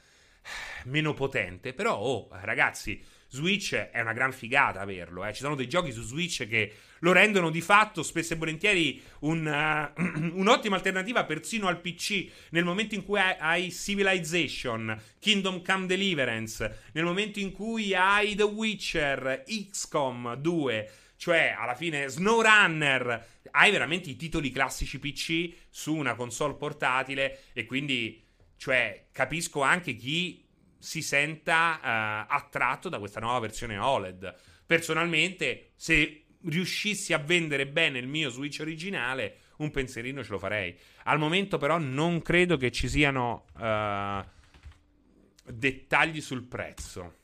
meno 0.85 1.13
potente. 1.13 1.73
Però, 1.73 1.97
oh, 1.97 2.29
ragazzi, 2.31 3.03
Switch 3.29 3.75
è 3.75 4.01
una 4.01 4.13
gran 4.13 4.33
figata 4.33 4.81
averlo. 4.81 5.25
Eh. 5.25 5.33
Ci 5.33 5.41
sono 5.41 5.55
dei 5.55 5.69
giochi 5.69 5.93
su 5.93 6.03
Switch 6.03 6.47
che 6.47 6.73
lo 7.01 7.13
rendono 7.13 7.51
di 7.51 7.61
fatto 7.61 8.03
spesso 8.03 8.35
e 8.35 8.37
volentieri 8.37 9.03
un, 9.21 9.47
uh, 9.47 10.01
un'ottima 10.39 10.77
alternativa 10.77 11.25
persino 11.25 11.69
al 11.69 11.81
PC. 11.81 12.29
Nel 12.51 12.65
momento 12.65 12.95
in 12.95 13.05
cui 13.05 13.19
hai 13.21 13.71
Civilization, 13.71 14.99
Kingdom 15.19 15.63
Come 15.63 15.87
Deliverance, 15.87 16.85
nel 16.93 17.05
momento 17.05 17.39
in 17.39 17.53
cui 17.53 17.95
hai 17.95 18.35
The 18.35 18.45
Witcher, 18.45 19.45
XCOM 19.47 20.35
2 20.37 20.91
cioè, 21.17 21.55
alla 21.59 21.75
fine, 21.75 22.09
SnowRunner, 22.09 23.27
hai 23.53 23.71
veramente 23.71 24.11
i 24.11 24.17
titoli 24.17 24.51
classici 24.51 24.99
PC 24.99 25.51
su 25.71 25.95
una 25.95 26.15
console 26.15 26.55
portatile 26.55 27.45
e 27.55 27.65
quindi, 27.65 28.23
cioè, 28.57 29.07
capisco 29.13 29.63
anche 29.63 29.97
chi 29.97 30.46
si 30.79 31.03
senta 31.03 31.79
uh, 32.29 32.33
attratto 32.33 32.89
da 32.89 32.99
questa 32.99 33.21
nuova 33.21 33.39
versione 33.41 33.79
OLED. 33.79 34.35
Personalmente, 34.67 35.73
se 35.77 36.25
riuscissi 36.43 37.13
a 37.13 37.19
vendere 37.19 37.67
bene 37.67 37.99
il 37.99 38.09
mio 38.09 38.31
Switch 38.31 38.61
originale, 38.61 39.39
un 39.59 39.71
pensierino 39.71 40.23
ce 40.23 40.31
lo 40.31 40.39
farei. 40.39 40.77
Al 41.05 41.19
momento, 41.19 41.59
però, 41.59 41.79
non 41.79 42.23
credo 42.23 42.57
che 42.57 42.71
ci 42.71 42.89
siano 42.89 43.47
uh, 43.59 44.25
dettagli 45.51 46.21
sul 46.21 46.45
prezzo. 46.45 47.15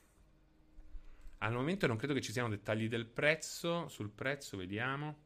Al 1.39 1.53
momento 1.53 1.87
non 1.87 1.97
credo 1.97 2.13
che 2.13 2.21
ci 2.21 2.31
siano 2.31 2.49
dettagli 2.49 2.87
del 2.87 3.05
prezzo. 3.05 3.87
Sul 3.89 4.09
prezzo, 4.09 4.57
vediamo. 4.57 5.17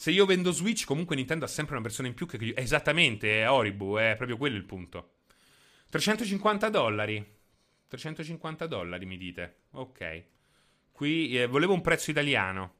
Se 0.00 0.12
io 0.12 0.26
vendo 0.26 0.52
Switch, 0.52 0.84
comunque 0.84 1.16
Nintendo 1.16 1.44
ha 1.44 1.48
sempre 1.48 1.74
una 1.74 1.82
versione 1.82 2.08
in 2.08 2.14
più 2.14 2.24
che... 2.24 2.54
Esattamente, 2.54 3.42
è 3.42 3.50
Oribu, 3.50 3.96
è 3.96 4.14
proprio 4.16 4.36
quello 4.36 4.56
il 4.56 4.62
punto. 4.62 5.14
350 5.90 6.68
dollari. 6.68 7.36
350 7.88 8.68
dollari, 8.68 9.06
mi 9.06 9.16
dite. 9.16 9.62
Ok. 9.72 10.24
Qui 10.92 11.36
eh, 11.36 11.46
volevo 11.46 11.72
un 11.72 11.80
prezzo 11.80 12.12
italiano. 12.12 12.74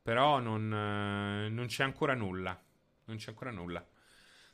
Però 0.00 0.38
non, 0.38 0.72
eh, 0.72 1.48
non 1.48 1.66
c'è 1.66 1.82
ancora 1.82 2.14
nulla. 2.14 2.56
Non 3.06 3.16
c'è 3.16 3.30
ancora 3.30 3.50
nulla. 3.50 3.84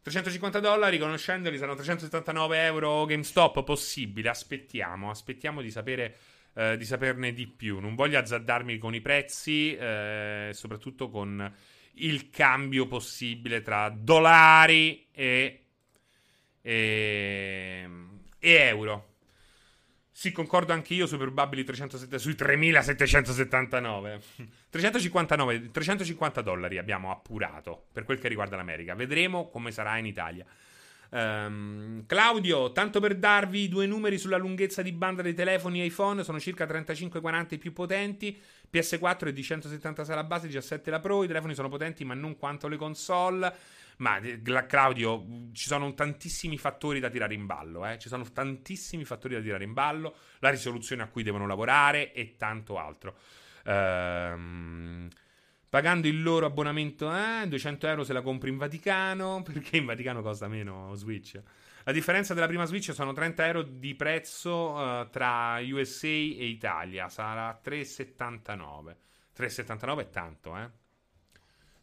350 0.01 0.61
dollari, 0.61 0.99
conoscendoli 0.99 1.59
saranno 1.59 1.75
379 1.75 2.65
euro 2.65 3.05
GameStop, 3.05 3.63
possibile, 3.65 4.31
aspettiamo, 4.31 5.11
aspettiamo 5.11 5.61
di 5.61 5.71
sapere... 5.71 6.17
Eh, 6.55 6.79
di 6.79 6.87
saperne 6.87 7.35
di 7.35 7.47
più. 7.47 7.81
Non 7.81 7.95
voglio 7.95 8.19
azzardarmi 8.19 8.79
con 8.79 8.95
i 8.95 9.01
prezzi, 9.03 9.75
eh, 9.75 10.51
soprattutto 10.53 11.09
con 11.11 11.53
il 11.95 12.31
cambio 12.31 12.87
possibile 12.87 13.63
tra 13.63 13.89
dollari 13.89 15.09
e, 15.13 15.65
e, 16.61 17.89
e 18.39 18.53
euro. 18.53 19.11
Sì, 20.11 20.31
concordo 20.31 20.73
anche 20.73 20.95
io 20.95 21.07
sui 21.07 21.19
probabili 21.19 21.65
307, 21.65 22.19
sui 22.19 22.37
3779. 22.37 24.23
359, 24.71 25.71
350 25.73 26.41
dollari 26.43 26.79
abbiamo 26.79 27.11
appurato 27.11 27.87
per 27.93 28.05
quel 28.05 28.19
che 28.19 28.29
riguarda 28.29 28.55
l'America. 28.55 28.95
Vedremo 28.95 29.49
come 29.49 29.73
sarà 29.73 29.99
in 29.99 30.07
Italia. 30.07 30.47
Um, 31.15 32.07
Claudio, 32.07 32.73
tanto 32.73 32.99
per 32.99 33.17
darvi 33.17 33.69
due 33.69 33.85
numeri 33.85 34.17
sulla 34.17 34.39
lunghezza 34.39 34.81
di 34.81 34.93
banda 34.93 35.21
dei 35.21 35.35
telefoni 35.35 35.85
iPhone, 35.85 36.25
sono 36.25 36.41
circa 36.41 36.65
35-40 36.65 37.47
i 37.51 37.59
più 37.59 37.75
potenti, 37.75 38.41
PS4 38.73 39.27
è 39.27 39.33
di 39.33 39.43
176 39.43 40.15
la 40.15 40.25
base, 40.25 40.47
17 40.47 40.91
la 40.91 41.01
Pro, 41.01 41.23
i 41.23 41.27
telefoni 41.27 41.55
sono 41.55 41.69
potenti 41.69 42.03
ma 42.05 42.15
non 42.15 42.39
quanto 42.39 42.67
le 42.67 42.77
console. 42.77 43.55
Ma 43.99 44.17
eh, 44.21 44.41
Claudio, 44.67 45.51
ci 45.53 45.67
sono 45.67 45.93
tantissimi 45.93 46.57
fattori 46.57 46.99
da 46.99 47.11
tirare 47.11 47.35
in 47.35 47.45
ballo, 47.45 47.85
eh? 47.85 47.99
ci 47.99 48.09
sono 48.09 48.25
tantissimi 48.33 49.05
fattori 49.05 49.35
da 49.35 49.43
tirare 49.43 49.65
in 49.65 49.75
ballo, 49.75 50.17
la 50.39 50.49
risoluzione 50.49 51.03
a 51.03 51.09
cui 51.09 51.23
devono 51.23 51.47
lavorare 51.47 52.15
e 52.15 52.37
tanto 52.39 52.79
altro. 52.79 53.17
Ehm, 53.65 55.09
pagando 55.73 56.07
il 56.07 56.23
loro 56.23 56.45
abbonamento, 56.45 57.11
eh, 57.17 57.49
200 57.49 57.87
euro 57.87 58.05
se 58.05 58.13
la 58.13 58.21
compri 58.21 58.51
in 58.51 58.59
Vaticano, 58.59 59.41
perché 59.43 59.79
in 59.79 59.87
Vaticano 59.87 60.21
costa 60.21 60.47
meno 60.47 60.95
Switch. 60.97 61.41
La 61.85 61.93
differenza 61.93 62.35
della 62.35 62.47
prima 62.47 62.67
Switch 62.67 62.93
sono 62.93 63.15
30 63.15 63.47
euro 63.47 63.63
di 63.63 63.95
prezzo 63.95 64.73
uh, 64.73 65.09
tra 65.09 65.61
USA 65.63 66.09
e 66.09 66.47
Italia, 66.47 67.09
sarà 67.09 67.59
3,79. 67.65 68.97
3,79 69.35 69.99
è 69.99 70.11
tanto, 70.11 70.59
eh. 70.59 70.71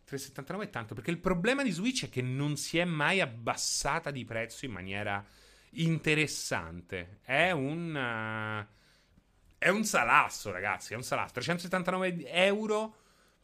3,79 0.08 0.62
è 0.62 0.70
tanto 0.70 0.94
perché 0.94 1.10
il 1.10 1.18
problema 1.18 1.64
di 1.64 1.72
Switch 1.72 2.06
è 2.06 2.10
che 2.10 2.22
non 2.22 2.58
si 2.58 2.78
è 2.78 2.86
mai 2.86 3.22
abbassata 3.22 4.12
di 4.12 4.24
prezzo 4.24 4.66
in 4.66 4.72
maniera 4.72 5.26
interessante. 5.72 7.22
È 7.24 7.50
un. 7.50 7.96
Uh, 7.96 8.78
È 9.58 9.70
un 9.70 9.84
salasso, 9.84 10.52
ragazzi, 10.52 10.94
è 10.94 10.96
un 10.96 11.04
salasso. 11.04 11.34
379 11.34 12.28
euro 12.28 12.94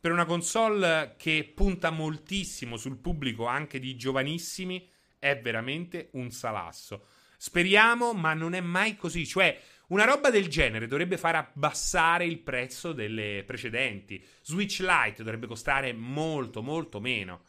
per 0.05 0.13
una 0.13 0.25
console 0.25 1.15
che 1.17 1.51
punta 1.55 1.89
moltissimo 1.89 2.77
sul 2.77 2.97
pubblico 2.97 3.47
anche 3.47 3.79
di 3.79 3.95
giovanissimi 3.95 4.87
è 5.17 5.41
veramente 5.41 6.09
un 6.11 6.29
salasso. 6.29 7.07
Speriamo, 7.37 8.13
ma 8.13 8.35
non 8.35 8.53
è 8.53 8.61
mai 8.61 8.97
così. 8.97 9.25
Cioè, 9.25 9.59
una 9.87 10.05
roba 10.05 10.29
del 10.29 10.47
genere 10.47 10.85
dovrebbe 10.85 11.17
far 11.17 11.33
abbassare 11.33 12.23
il 12.23 12.37
prezzo 12.37 12.93
delle 12.93 13.41
precedenti. 13.47 14.23
Switch 14.43 14.77
Lite 14.81 15.23
dovrebbe 15.23 15.47
costare 15.47 15.91
molto, 15.91 16.61
molto 16.61 16.99
meno. 16.99 17.41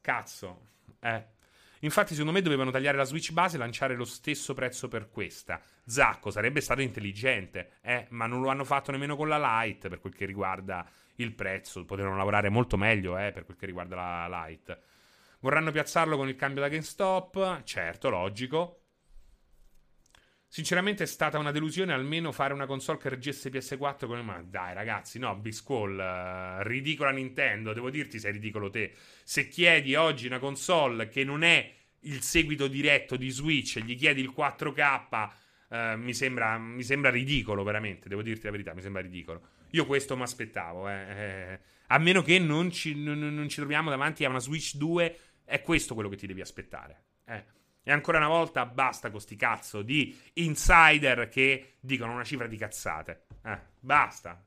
Cazzo. 0.00 0.66
Eh. 1.00 1.32
Infatti, 1.80 2.12
secondo 2.12 2.30
me 2.30 2.42
dovevano 2.42 2.70
tagliare 2.70 2.96
la 2.96 3.02
Switch 3.02 3.32
base 3.32 3.56
e 3.56 3.58
lanciare 3.58 3.96
lo 3.96 4.04
stesso 4.04 4.54
prezzo 4.54 4.86
per 4.86 5.10
questa. 5.10 5.60
Zacco 5.84 6.30
sarebbe 6.30 6.60
stato 6.60 6.80
intelligente, 6.80 7.72
eh, 7.82 8.06
ma 8.10 8.26
non 8.26 8.40
lo 8.40 8.50
hanno 8.50 8.64
fatto 8.64 8.92
nemmeno 8.92 9.16
con 9.16 9.26
la 9.26 9.64
Lite 9.64 9.88
per 9.88 9.98
quel 9.98 10.14
che 10.14 10.26
riguarda 10.26 10.88
il 11.16 11.34
prezzo. 11.34 11.84
Potevano 11.84 12.16
lavorare 12.16 12.48
molto 12.48 12.76
meglio 12.76 13.18
eh, 13.18 13.32
per 13.32 13.44
quel 13.44 13.56
che 13.56 13.66
riguarda 13.66 13.96
la 13.96 14.46
Lite. 14.46 14.80
Vorranno 15.40 15.70
piazzarlo 15.70 16.16
con 16.16 16.28
il 16.28 16.36
cambio 16.36 16.62
da 16.62 16.68
GameStop? 16.68 17.62
Certo, 17.64 18.08
logico. 18.08 18.84
Sinceramente 20.54 21.02
è 21.02 21.06
stata 21.06 21.36
una 21.36 21.50
delusione 21.50 21.92
almeno 21.92 22.30
fare 22.30 22.54
una 22.54 22.64
console 22.64 22.98
che 22.98 23.08
reggesse 23.08 23.50
PS4 23.50 24.06
come 24.06 24.22
ma 24.22 24.40
dai 24.40 24.72
ragazzi, 24.72 25.18
no, 25.18 25.34
Biscall, 25.34 25.98
uh, 25.98 26.62
ridicola 26.62 27.10
Nintendo, 27.10 27.72
devo 27.72 27.90
dirti 27.90 28.20
sei 28.20 28.30
ridicolo 28.30 28.70
te. 28.70 28.94
Se 29.24 29.48
chiedi 29.48 29.96
oggi 29.96 30.28
una 30.28 30.38
console 30.38 31.08
che 31.08 31.24
non 31.24 31.42
è 31.42 31.74
il 32.02 32.22
seguito 32.22 32.68
diretto 32.68 33.16
di 33.16 33.30
Switch, 33.30 33.80
gli 33.80 33.96
chiedi 33.96 34.20
il 34.20 34.32
4K, 34.32 35.08
uh, 35.10 35.74
eh, 35.74 35.96
mi, 35.96 36.14
sembra, 36.14 36.56
mi, 36.56 36.84
sembra, 36.84 37.10
ridicolo 37.10 37.64
veramente, 37.64 38.08
devo 38.08 38.22
dirti 38.22 38.44
la 38.44 38.52
verità, 38.52 38.74
mi 38.74 38.80
sembra 38.80 39.02
ridicolo. 39.02 39.48
Io 39.74 39.86
questo 39.86 40.16
mi 40.16 40.22
aspettavo, 40.22 40.88
eh, 40.88 40.92
eh, 40.94 41.60
a 41.88 41.98
meno 41.98 42.22
che 42.22 42.38
non 42.38 42.70
ci, 42.70 42.94
non, 42.94 43.18
non 43.18 43.48
ci 43.48 43.56
troviamo 43.56 43.90
davanti 43.90 44.24
a 44.24 44.28
una 44.28 44.38
Switch 44.38 44.76
2, 44.76 45.18
è 45.44 45.60
questo 45.62 45.94
quello 45.94 46.08
che 46.08 46.16
ti 46.16 46.28
devi 46.28 46.40
aspettare. 46.40 47.02
Eh. 47.24 47.44
E 47.82 47.92
ancora 47.92 48.18
una 48.18 48.28
volta 48.28 48.64
basta 48.66 49.10
con 49.10 49.20
sti 49.20 49.36
cazzo 49.36 49.82
di 49.82 50.16
insider 50.34 51.28
che 51.28 51.74
dicono 51.80 52.12
una 52.12 52.24
cifra 52.24 52.46
di 52.46 52.56
cazzate. 52.56 53.26
Eh, 53.44 53.58
basta. 53.80 54.42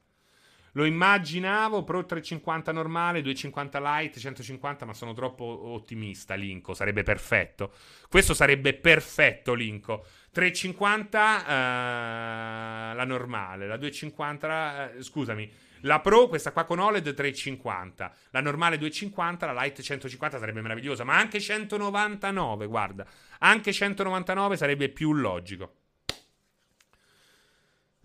Lo 0.77 0.85
immaginavo 0.85 1.83
Pro 1.83 2.05
350 2.05 2.71
normale, 2.71 3.23
250 3.23 3.99
Lite, 3.99 4.19
150, 4.19 4.85
ma 4.85 4.93
sono 4.93 5.13
troppo 5.13 5.43
ottimista. 5.43 6.35
Linko 6.35 6.75
sarebbe 6.75 7.01
perfetto. 7.01 7.73
Questo 8.07 8.35
sarebbe 8.35 8.75
perfetto, 8.75 9.55
Linko. 9.55 10.05
350 10.31 11.41
uh, 11.41 12.95
la 12.95 13.05
normale, 13.05 13.65
la 13.65 13.77
250, 13.77 14.91
uh, 14.97 15.01
scusami, 15.01 15.51
la 15.81 15.99
Pro, 15.99 16.27
questa 16.27 16.51
qua 16.51 16.65
con 16.65 16.77
OLED 16.77 17.11
350, 17.11 18.13
la 18.29 18.41
normale 18.41 18.77
250, 18.77 19.51
la 19.51 19.63
Lite 19.63 19.81
150 19.81 20.37
sarebbe 20.37 20.61
meravigliosa, 20.61 21.03
ma 21.03 21.17
anche 21.17 21.39
199, 21.39 22.67
guarda, 22.67 23.03
anche 23.39 23.73
199 23.73 24.55
sarebbe 24.55 24.89
più 24.89 25.11
logico. 25.11 25.86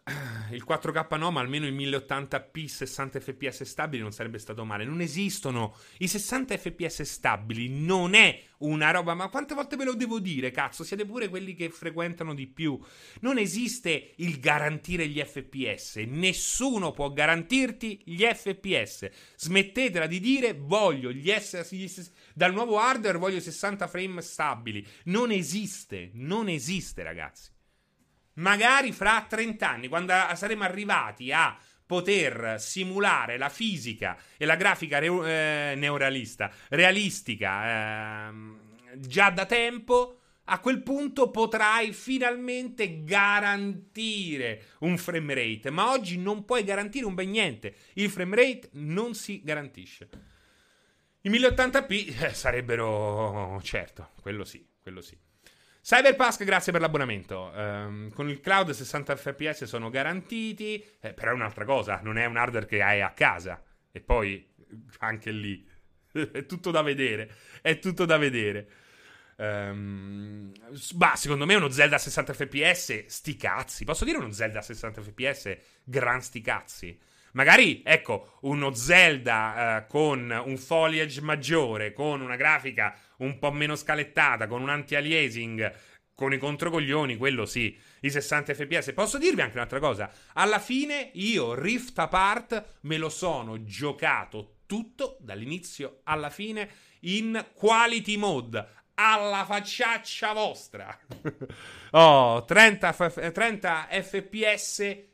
Il 0.50 0.64
4K 0.68 1.16
no, 1.16 1.30
ma 1.30 1.40
almeno 1.40 1.64
il 1.66 1.74
1080p 1.74 2.66
60 2.66 3.20
fps 3.20 3.62
stabili 3.62 4.02
non 4.02 4.10
sarebbe 4.10 4.38
stato 4.38 4.64
male. 4.64 4.84
Non 4.84 5.00
esistono 5.00 5.76
i 5.98 6.08
60 6.08 6.56
fps 6.58 7.02
stabili, 7.02 7.68
non 7.68 8.14
è 8.14 8.42
una 8.58 8.90
roba. 8.90 9.14
Ma 9.14 9.28
quante 9.28 9.54
volte 9.54 9.76
ve 9.76 9.84
lo 9.84 9.94
devo 9.94 10.18
dire, 10.18 10.50
cazzo? 10.50 10.82
Siete 10.82 11.06
pure 11.06 11.28
quelli 11.28 11.54
che 11.54 11.70
frequentano 11.70 12.34
di 12.34 12.48
più. 12.48 12.78
Non 13.20 13.38
esiste 13.38 14.14
il 14.16 14.40
garantire 14.40 15.06
gli 15.06 15.20
fps. 15.20 15.96
Nessuno 16.08 16.90
può 16.90 17.12
garantirti 17.12 18.02
gli 18.04 18.24
fps. 18.24 19.08
Smettetela 19.36 20.06
di 20.06 20.18
dire 20.18 20.54
voglio 20.54 21.12
gli 21.12 21.30
S. 21.30 22.10
Dal 22.34 22.52
nuovo 22.52 22.78
hardware 22.78 23.18
voglio 23.18 23.38
60 23.38 23.86
frame 23.86 24.20
stabili. 24.20 24.84
Non 25.04 25.30
esiste, 25.30 26.10
non 26.14 26.48
esiste, 26.48 27.04
ragazzi. 27.04 27.51
Magari 28.34 28.92
fra 28.92 29.26
30 29.28 29.68
anni, 29.68 29.88
quando 29.88 30.12
saremo 30.34 30.64
arrivati 30.64 31.32
a 31.32 31.56
poter 31.84 32.56
simulare 32.59 33.36
la 33.36 33.50
fisica 33.50 34.16
e 34.38 34.46
la 34.46 34.56
grafica 34.56 34.98
re- 34.98 35.72
eh, 35.72 35.74
neorealista, 35.74 36.50
realistica, 36.70 38.30
eh, 38.30 38.32
già 38.96 39.30
da 39.30 39.44
tempo, 39.44 40.20
a 40.44 40.59
quel 40.59 40.82
punto 40.82 41.30
potrai 41.30 41.92
finalmente 41.92 43.04
garantire 43.04 44.64
un 44.80 44.96
frame 44.96 45.34
rate. 45.34 45.70
Ma 45.70 45.90
oggi 45.90 46.18
non 46.18 46.44
puoi 46.44 46.64
garantire 46.64 47.04
un 47.04 47.14
ben 47.14 47.30
niente. 47.30 47.74
Il 47.94 48.10
frame 48.10 48.36
rate 48.36 48.70
non 48.72 49.14
si 49.14 49.42
garantisce. 49.42 50.09
I 51.22 51.30
1080p 51.30 52.22
eh, 52.24 52.34
sarebbero, 52.34 53.60
certo, 53.62 54.10
quello 54.20 54.44
sì, 54.44 54.66
quello 54.80 55.00
sì. 55.00 55.16
Cyberpunk, 55.82 56.44
grazie 56.44 56.70
per 56.70 56.80
l'abbonamento. 56.80 57.50
Um, 57.54 58.12
con 58.12 58.28
il 58.28 58.38
cloud 58.38 58.70
60 58.70 59.16
fps 59.16 59.64
sono 59.64 59.90
garantiti, 59.90 60.82
eh, 61.00 61.12
però 61.12 61.32
è 61.32 61.34
un'altra 61.34 61.64
cosa, 61.64 61.98
non 62.04 62.18
è 62.18 62.24
un 62.24 62.36
hardware 62.36 62.66
che 62.66 62.80
hai 62.82 63.02
a 63.02 63.10
casa. 63.10 63.60
E 63.90 64.00
poi, 64.00 64.48
anche 65.00 65.32
lì, 65.32 65.68
è 66.12 66.46
tutto 66.46 66.70
da 66.70 66.82
vedere. 66.82 67.34
È 67.60 67.80
tutto 67.80 68.04
da 68.04 68.16
vedere. 68.16 68.68
Um, 69.36 70.52
bah, 70.94 71.16
secondo 71.16 71.46
me 71.46 71.56
uno 71.56 71.68
Zelda 71.68 71.96
a 71.96 71.98
60 71.98 72.32
fps, 72.32 73.06
sti 73.06 73.36
cazzi. 73.36 73.84
Posso 73.84 74.04
dire 74.04 74.18
uno 74.18 74.30
Zelda 74.30 74.60
a 74.60 74.62
60 74.62 75.02
fps, 75.02 75.56
gran 75.82 76.22
sti 76.22 76.40
cazzi. 76.40 77.00
Magari, 77.32 77.82
ecco, 77.84 78.38
uno 78.42 78.72
Zelda 78.74 79.84
uh, 79.84 79.90
con 79.90 80.30
un 80.44 80.56
foliage 80.59 81.22
maggiore, 81.22 81.92
con 81.92 82.20
una 82.20 82.36
grafica 82.36 82.94
un 83.23 83.39
po' 83.39 83.51
meno 83.53 83.77
scalettata, 83.77 84.47
con 84.47 84.62
un 84.62 84.69
anti-aliasing, 84.69 85.73
con 86.15 86.32
i 86.32 86.39
controcoglioni, 86.39 87.16
quello 87.16 87.47
sì, 87.47 87.77
i 88.01 88.11
60 88.11 88.55
fps. 88.55 88.93
Posso 88.93 89.19
dirvi 89.19 89.40
anche 89.40 89.57
un'altra 89.57 89.78
cosa? 89.78 90.11
Alla 90.35 90.59
fine 90.59 91.11
io 91.15 91.55
Rift 91.55 91.99
Apart 91.99 92.78
me 92.82 92.99
lo 92.99 93.09
sono 93.09 93.65
giocato 93.65 94.57
tutto 94.66 95.16
dall'inizio 95.20 96.01
alla 96.05 96.31
fine 96.31 96.69
in 97.01 97.47
quality 97.55 98.16
mode 98.16 98.66
alla 98.94 99.44
facciaccia 99.44 100.32
vostra. 100.32 100.99
oh, 101.93 102.44
30, 102.44 102.93
f- 102.93 103.32
30 103.32 103.89
fps 103.90 105.11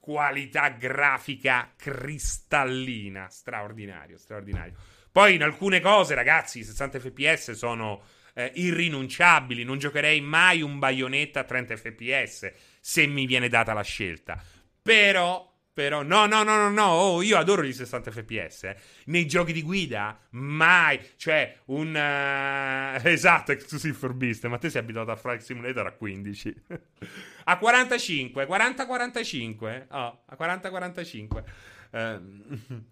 qualità 0.00 0.68
grafica 0.68 1.72
cristallina, 1.76 3.28
straordinario, 3.28 4.16
straordinario. 4.16 4.74
Poi 5.16 5.36
in 5.36 5.42
alcune 5.42 5.80
cose, 5.80 6.14
ragazzi, 6.14 6.58
i 6.58 6.62
60 6.62 7.00
fps 7.00 7.52
sono 7.52 8.02
eh, 8.34 8.52
irrinunciabili. 8.56 9.64
Non 9.64 9.78
giocherei 9.78 10.20
mai 10.20 10.60
un 10.60 10.78
baionetta 10.78 11.40
a 11.40 11.44
30 11.44 11.74
fps 11.74 12.52
se 12.80 13.06
mi 13.06 13.24
viene 13.24 13.48
data 13.48 13.72
la 13.72 13.80
scelta. 13.80 14.38
Però 14.82 15.54
però, 15.72 16.02
no, 16.02 16.26
no, 16.26 16.42
no, 16.42 16.56
no, 16.56 16.68
no, 16.68 16.84
oh, 16.84 17.22
io 17.22 17.38
adoro 17.38 17.62
gli 17.62 17.72
60 17.72 18.10
fps. 18.10 18.64
Eh. 18.64 18.76
Nei 19.06 19.26
giochi 19.26 19.54
di 19.54 19.62
guida, 19.62 20.18
mai. 20.32 21.00
Cioè, 21.16 21.60
un. 21.66 21.94
Uh, 21.94 23.00
esatto, 23.08 23.52
Exclusive 23.52 23.94
for 23.94 24.12
Beast. 24.12 24.44
Ma 24.46 24.58
te 24.58 24.68
sei 24.68 24.82
abituato 24.82 25.12
a 25.12 25.16
Flight 25.16 25.40
Simulator 25.40 25.86
a 25.86 25.92
15. 25.92 26.62
a 27.44 27.56
45, 27.56 28.44
40-45. 28.44 29.86
Oh, 29.88 30.24
a 30.26 30.36
40-45. 30.38 31.44
Uh, 31.90 32.84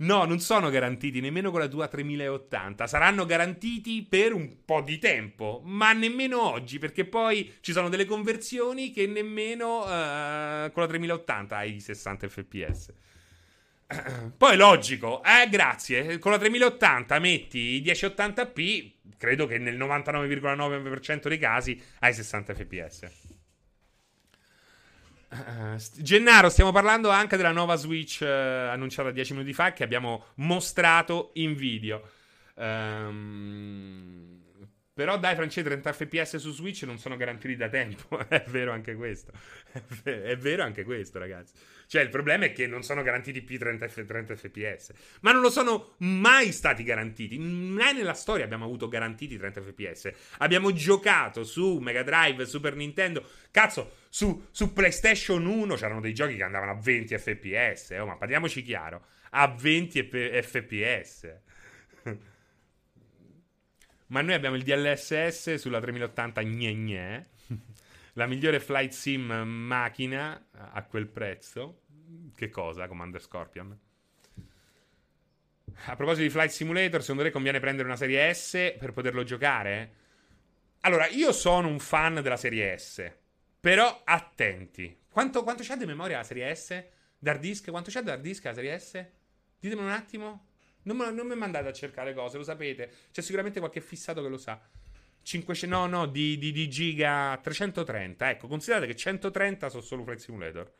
No, 0.00 0.24
non 0.24 0.40
sono 0.40 0.70
garantiti 0.70 1.20
nemmeno 1.20 1.50
con 1.50 1.60
la 1.60 1.68
tua 1.68 1.86
3080. 1.86 2.86
Saranno 2.86 3.26
garantiti 3.26 4.06
per 4.08 4.32
un 4.32 4.64
po' 4.64 4.80
di 4.80 4.98
tempo, 4.98 5.60
ma 5.64 5.92
nemmeno 5.92 6.40
oggi, 6.40 6.78
perché 6.78 7.04
poi 7.04 7.56
ci 7.60 7.72
sono 7.72 7.88
delle 7.90 8.06
conversioni 8.06 8.92
che 8.92 9.06
nemmeno 9.06 9.80
uh, 9.80 10.72
con 10.72 10.82
la 10.82 10.86
3080 10.86 11.56
hai 11.56 11.80
60 11.80 12.28
fps. 12.28 12.92
Poi 14.36 14.56
logico, 14.56 15.20
eh, 15.24 15.48
grazie. 15.48 16.18
Con 16.20 16.30
la 16.30 16.38
3080 16.38 17.18
metti 17.18 17.58
i 17.58 17.82
1080p, 17.82 18.92
credo 19.18 19.46
che 19.46 19.58
nel 19.58 19.76
99,9% 19.76 21.26
dei 21.26 21.38
casi 21.38 21.82
hai 21.98 22.14
60 22.14 22.54
fps. 22.54 23.29
Uh, 25.32 25.76
Gennaro, 26.02 26.48
stiamo 26.48 26.72
parlando 26.72 27.08
anche 27.08 27.36
della 27.36 27.52
nuova 27.52 27.76
Switch 27.76 28.18
uh, 28.20 28.26
annunciata 28.26 29.12
10 29.12 29.32
minuti 29.34 29.52
fa 29.52 29.72
che 29.72 29.84
abbiamo 29.84 30.24
mostrato 30.36 31.30
in 31.34 31.54
video. 31.54 32.02
Um, 32.54 34.40
Però 34.92 35.18
dai, 35.18 35.34
Francesco, 35.34 35.68
30 35.68 35.92
fps 35.92 36.36
su 36.36 36.52
Switch 36.52 36.82
non 36.82 36.98
sono 36.98 37.16
garantiti 37.16 37.56
da 37.56 37.68
tempo. 37.68 38.18
è 38.28 38.44
vero 38.48 38.72
anche 38.72 38.94
questo. 38.94 39.32
è 40.02 40.36
vero 40.36 40.62
anche 40.62 40.84
questo, 40.84 41.18
ragazzi. 41.18 41.54
Cioè, 41.86 42.02
il 42.02 42.08
problema 42.08 42.44
è 42.44 42.52
che 42.52 42.66
non 42.66 42.82
sono 42.82 43.02
garantiti 43.02 43.40
più 43.42 43.58
30, 43.58 43.86
30 43.86 44.36
fps. 44.36 44.92
Ma 45.20 45.32
non 45.32 45.40
lo 45.40 45.50
sono 45.50 45.94
mai 45.98 46.52
stati 46.52 46.82
garantiti. 46.82 47.38
Mai 47.38 47.94
nella 47.94 48.14
storia 48.14 48.44
abbiamo 48.44 48.64
avuto 48.64 48.88
garantiti 48.88 49.38
30 49.38 49.60
fps. 49.62 50.10
Abbiamo 50.38 50.72
giocato 50.72 51.44
su 51.44 51.78
Mega 51.78 52.02
Drive, 52.02 52.44
Super 52.44 52.74
Nintendo. 52.74 53.24
Cazzo, 53.50 53.96
su, 54.08 54.48
su 54.50 54.72
PlayStation 54.72 55.46
1 55.46 55.74
c'erano 55.76 56.00
dei 56.00 56.14
giochi 56.14 56.36
che 56.36 56.42
andavano 56.42 56.72
a 56.72 56.78
20 56.80 57.16
fps. 57.16 57.96
Oh, 57.98 58.06
ma 58.06 58.16
parliamoci 58.16 58.62
chiaro. 58.62 59.04
A 59.30 59.46
20 59.48 60.10
fps. 60.42 61.28
Ma 64.10 64.22
noi 64.22 64.34
abbiamo 64.34 64.56
il 64.56 64.62
DLSS 64.62 65.54
sulla 65.54 65.80
3080 65.80 66.42
gne 66.42 66.74
gne. 66.74 67.28
La 68.14 68.26
migliore 68.26 68.58
flight 68.58 68.92
sim 68.92 69.22
macchina 69.22 70.48
a 70.52 70.82
quel 70.84 71.06
prezzo. 71.06 71.82
Che 72.34 72.48
cosa, 72.50 72.88
Commander 72.88 73.22
Scorpion? 73.22 73.78
A 75.86 75.96
proposito 75.96 76.22
di 76.22 76.30
Flight 76.30 76.50
Simulator, 76.50 77.00
secondo 77.00 77.22
te 77.22 77.30
conviene 77.30 77.60
prendere 77.60 77.86
una 77.86 77.96
serie 77.96 78.34
S 78.34 78.74
per 78.78 78.92
poterlo 78.92 79.22
giocare? 79.22 79.94
Allora, 80.80 81.06
io 81.06 81.32
sono 81.32 81.68
un 81.68 81.78
fan 81.78 82.20
della 82.20 82.36
serie 82.36 82.76
S. 82.76 83.10
Però 83.60 84.02
attenti. 84.04 85.04
Quanto, 85.08 85.42
quanto 85.44 85.62
c'è 85.62 85.76
di 85.76 85.86
memoria 85.86 86.18
la 86.18 86.24
serie 86.24 86.52
S? 86.54 86.84
D'hard 87.18 87.40
disk? 87.40 87.70
Quanto 87.70 87.90
c'è 87.90 88.02
di 88.02 88.10
hard 88.10 88.22
disk 88.22 88.44
la 88.44 88.54
serie 88.54 88.78
S? 88.78 89.04
Ditemi 89.60 89.82
un 89.82 89.90
attimo. 89.90 90.48
Non, 90.82 90.96
non 90.96 91.26
mi 91.26 91.34
mandate 91.34 91.68
a 91.68 91.72
cercare 91.72 92.14
cose, 92.14 92.36
lo 92.36 92.42
sapete. 92.42 92.90
C'è 93.12 93.20
sicuramente 93.20 93.58
qualche 93.58 93.80
fissato 93.80 94.22
che 94.22 94.28
lo 94.28 94.38
sa. 94.38 94.60
500, 95.22 95.76
no, 95.76 95.86
no, 95.86 96.06
di, 96.06 96.38
di, 96.38 96.52
di, 96.52 96.68
giga 96.68 97.38
330. 97.42 98.30
Ecco, 98.30 98.48
considerate 98.48 98.86
che 98.86 98.96
130 98.96 99.68
sono 99.68 99.82
solo 99.82 100.04
Flight 100.04 100.20
Simulator. 100.20 100.72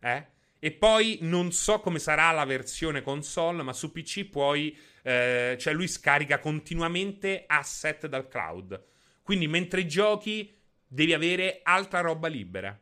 Eh? 0.00 0.26
E 0.58 0.72
poi 0.72 1.18
non 1.22 1.52
so 1.52 1.80
come 1.80 1.98
sarà 1.98 2.30
la 2.30 2.44
versione 2.44 3.02
console, 3.02 3.62
ma 3.62 3.72
su 3.72 3.92
PC 3.92 4.26
puoi. 4.26 4.76
Eh, 5.02 5.56
cioè, 5.58 5.74
lui 5.74 5.88
scarica 5.88 6.38
continuamente 6.38 7.44
asset 7.46 8.06
dal 8.06 8.28
cloud. 8.28 8.82
Quindi, 9.22 9.48
mentre 9.48 9.86
giochi, 9.86 10.56
devi 10.86 11.12
avere 11.12 11.60
altra 11.62 12.00
roba 12.00 12.28
libera. 12.28 12.78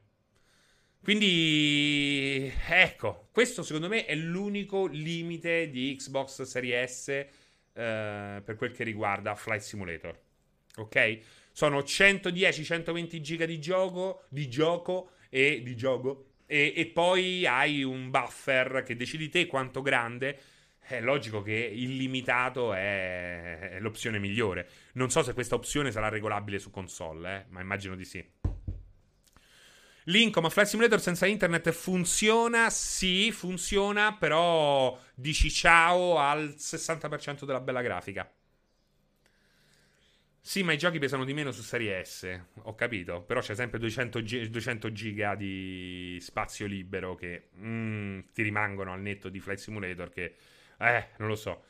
Quindi, 1.02 2.52
ecco, 2.68 3.28
questo 3.32 3.64
secondo 3.64 3.88
me 3.88 4.04
è 4.04 4.14
l'unico 4.14 4.86
limite 4.86 5.68
di 5.68 5.96
Xbox 5.96 6.42
Series 6.42 7.02
S 7.02 7.08
eh, 7.08 7.28
per 7.72 8.54
quel 8.56 8.70
che 8.70 8.84
riguarda 8.84 9.34
Flight 9.34 9.62
Simulator. 9.62 10.16
Ok? 10.76 11.18
Sono 11.50 11.80
110-120 11.80 13.20
giga 13.20 13.46
di 13.46 13.58
gioco, 13.58 14.26
di 14.28 14.48
gioco 14.48 15.10
e 15.28 15.60
di 15.64 15.74
gioco. 15.74 16.26
E, 16.46 16.72
e, 16.76 16.86
poi 16.86 17.46
hai 17.46 17.82
un 17.82 18.10
buffer 18.10 18.84
che 18.86 18.94
decidi 18.94 19.28
te 19.28 19.46
quanto 19.46 19.82
grande. 19.82 20.38
È 20.78 21.00
logico 21.00 21.42
che 21.42 21.52
illimitato 21.52 22.74
è, 22.74 23.70
è 23.72 23.80
l'opzione 23.80 24.20
migliore. 24.20 24.68
Non 24.92 25.10
so 25.10 25.24
se 25.24 25.34
questa 25.34 25.56
opzione 25.56 25.90
sarà 25.90 26.08
regolabile 26.08 26.60
su 26.60 26.70
console, 26.70 27.38
eh, 27.40 27.44
ma 27.48 27.60
immagino 27.60 27.96
di 27.96 28.04
sì. 28.04 28.41
Link, 30.06 30.36
ma 30.38 30.48
Flight 30.48 30.68
Simulator 30.68 31.00
senza 31.00 31.26
internet 31.26 31.70
funziona? 31.70 32.70
Sì, 32.70 33.30
funziona, 33.32 34.14
però 34.14 34.98
dici 35.14 35.50
ciao 35.50 36.18
al 36.18 36.54
60% 36.58 37.44
della 37.44 37.60
bella 37.60 37.82
grafica. 37.82 38.28
Sì, 40.44 40.64
ma 40.64 40.72
i 40.72 40.78
giochi 40.78 40.98
pesano 40.98 41.24
di 41.24 41.34
meno 41.34 41.52
su 41.52 41.62
Serie 41.62 42.04
S, 42.04 42.40
ho 42.62 42.74
capito, 42.74 43.22
però 43.22 43.38
c'è 43.40 43.54
sempre 43.54 43.78
200, 43.78 44.20
gi- 44.22 44.50
200 44.50 44.90
giga 44.90 45.36
di 45.36 46.18
spazio 46.20 46.66
libero 46.66 47.14
che 47.14 47.50
mm, 47.56 48.20
ti 48.34 48.42
rimangono 48.42 48.92
al 48.92 49.00
netto 49.00 49.28
di 49.28 49.38
Flight 49.38 49.60
Simulator 49.60 50.10
che, 50.10 50.34
eh, 50.78 51.08
non 51.18 51.28
lo 51.28 51.36
so. 51.36 51.62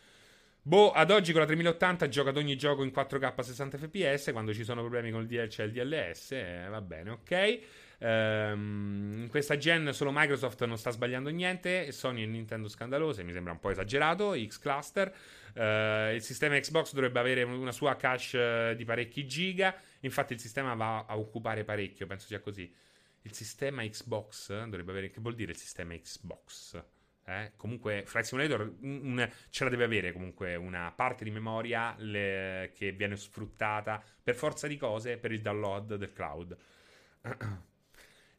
Boh, 0.63 0.91
ad 0.93 1.11
oggi 1.11 1.33
con 1.33 1.41
la 1.43 1.47
3080 1.47 2.09
gioca 2.09 2.31
ad 2.31 2.37
ogni 2.39 2.57
gioco 2.57 2.83
in 2.83 2.91
4K 2.93 3.43
60 3.43 3.77
fps, 3.79 4.31
quando 4.33 4.55
ci 4.55 4.65
sono 4.65 4.81
problemi 4.81 5.11
con 5.11 5.21
il 5.23 5.27
DLC 5.27 5.59
e 5.61 5.65
il 5.65 5.73
DLS, 5.73 6.33
eh, 6.33 6.67
va 6.71 6.81
bene, 6.81 7.11
ok. 7.11 7.61
Um, 8.03 9.21
in 9.23 9.29
questa 9.29 9.57
gen 9.57 9.93
solo 9.93 10.11
Microsoft 10.13 10.65
non 10.65 10.77
sta 10.77 10.91
sbagliando 10.91 11.31
niente, 11.31 11.93
Sony 11.93 12.25
e 12.25 12.27
Nintendo 12.27 12.67
scandalose, 12.69 13.23
mi 13.23 13.33
sembra 13.33 13.53
un 13.53 13.61
po' 13.61 13.71
esagerato, 13.71 14.35
X-Cluster. 14.35 15.15
Uh, 15.55 16.13
il 16.13 16.23
sistema 16.23 16.59
Xbox 16.59 16.95
dovrebbe 16.95 17.21
avere 17.21 17.45
una 17.45 17.71
sua 17.71 17.95
cache 17.95 18.73
uh, 18.73 18.75
di 18.75 18.85
parecchi 18.85 19.25
giga, 19.27 19.77
infatti 20.01 20.33
il 20.33 20.41
sistema 20.41 20.75
va 20.75 21.05
a 21.05 21.17
occupare 21.17 21.63
parecchio, 21.63 22.09
penso 22.09 22.27
sia 22.27 22.41
così. 22.41 22.75
Il 23.25 23.35
sistema 23.35 23.85
Xbox 23.85 24.49
dovrebbe 24.49 24.91
avere... 24.91 25.11
Che 25.11 25.21
vuol 25.21 25.37
dire 25.37 25.53
il 25.53 25.59
sistema 25.59 25.95
Xbox? 25.95 26.83
Eh? 27.25 27.53
Comunque, 27.55 28.03
Flight 28.05 28.27
Simulator 28.27 28.63
un, 28.81 29.01
un, 29.05 29.31
ce 29.49 29.63
la 29.63 29.71
deve 29.71 29.85
avere 29.85 30.13
comunque 30.13 30.57
una 30.57 30.91
parte 30.91 31.23
di 31.23 31.31
memoria 31.31 31.95
le, 31.99 32.73
che 32.75 32.91
viene 32.91 33.17
sfruttata 33.17 34.03
per 34.21 34.35
forza 34.35 34.67
di 34.67 34.77
cose 34.77 35.19
per 35.19 35.31
il 35.31 35.41
download 35.41 35.95
del 35.95 36.13
cloud. 36.13 36.57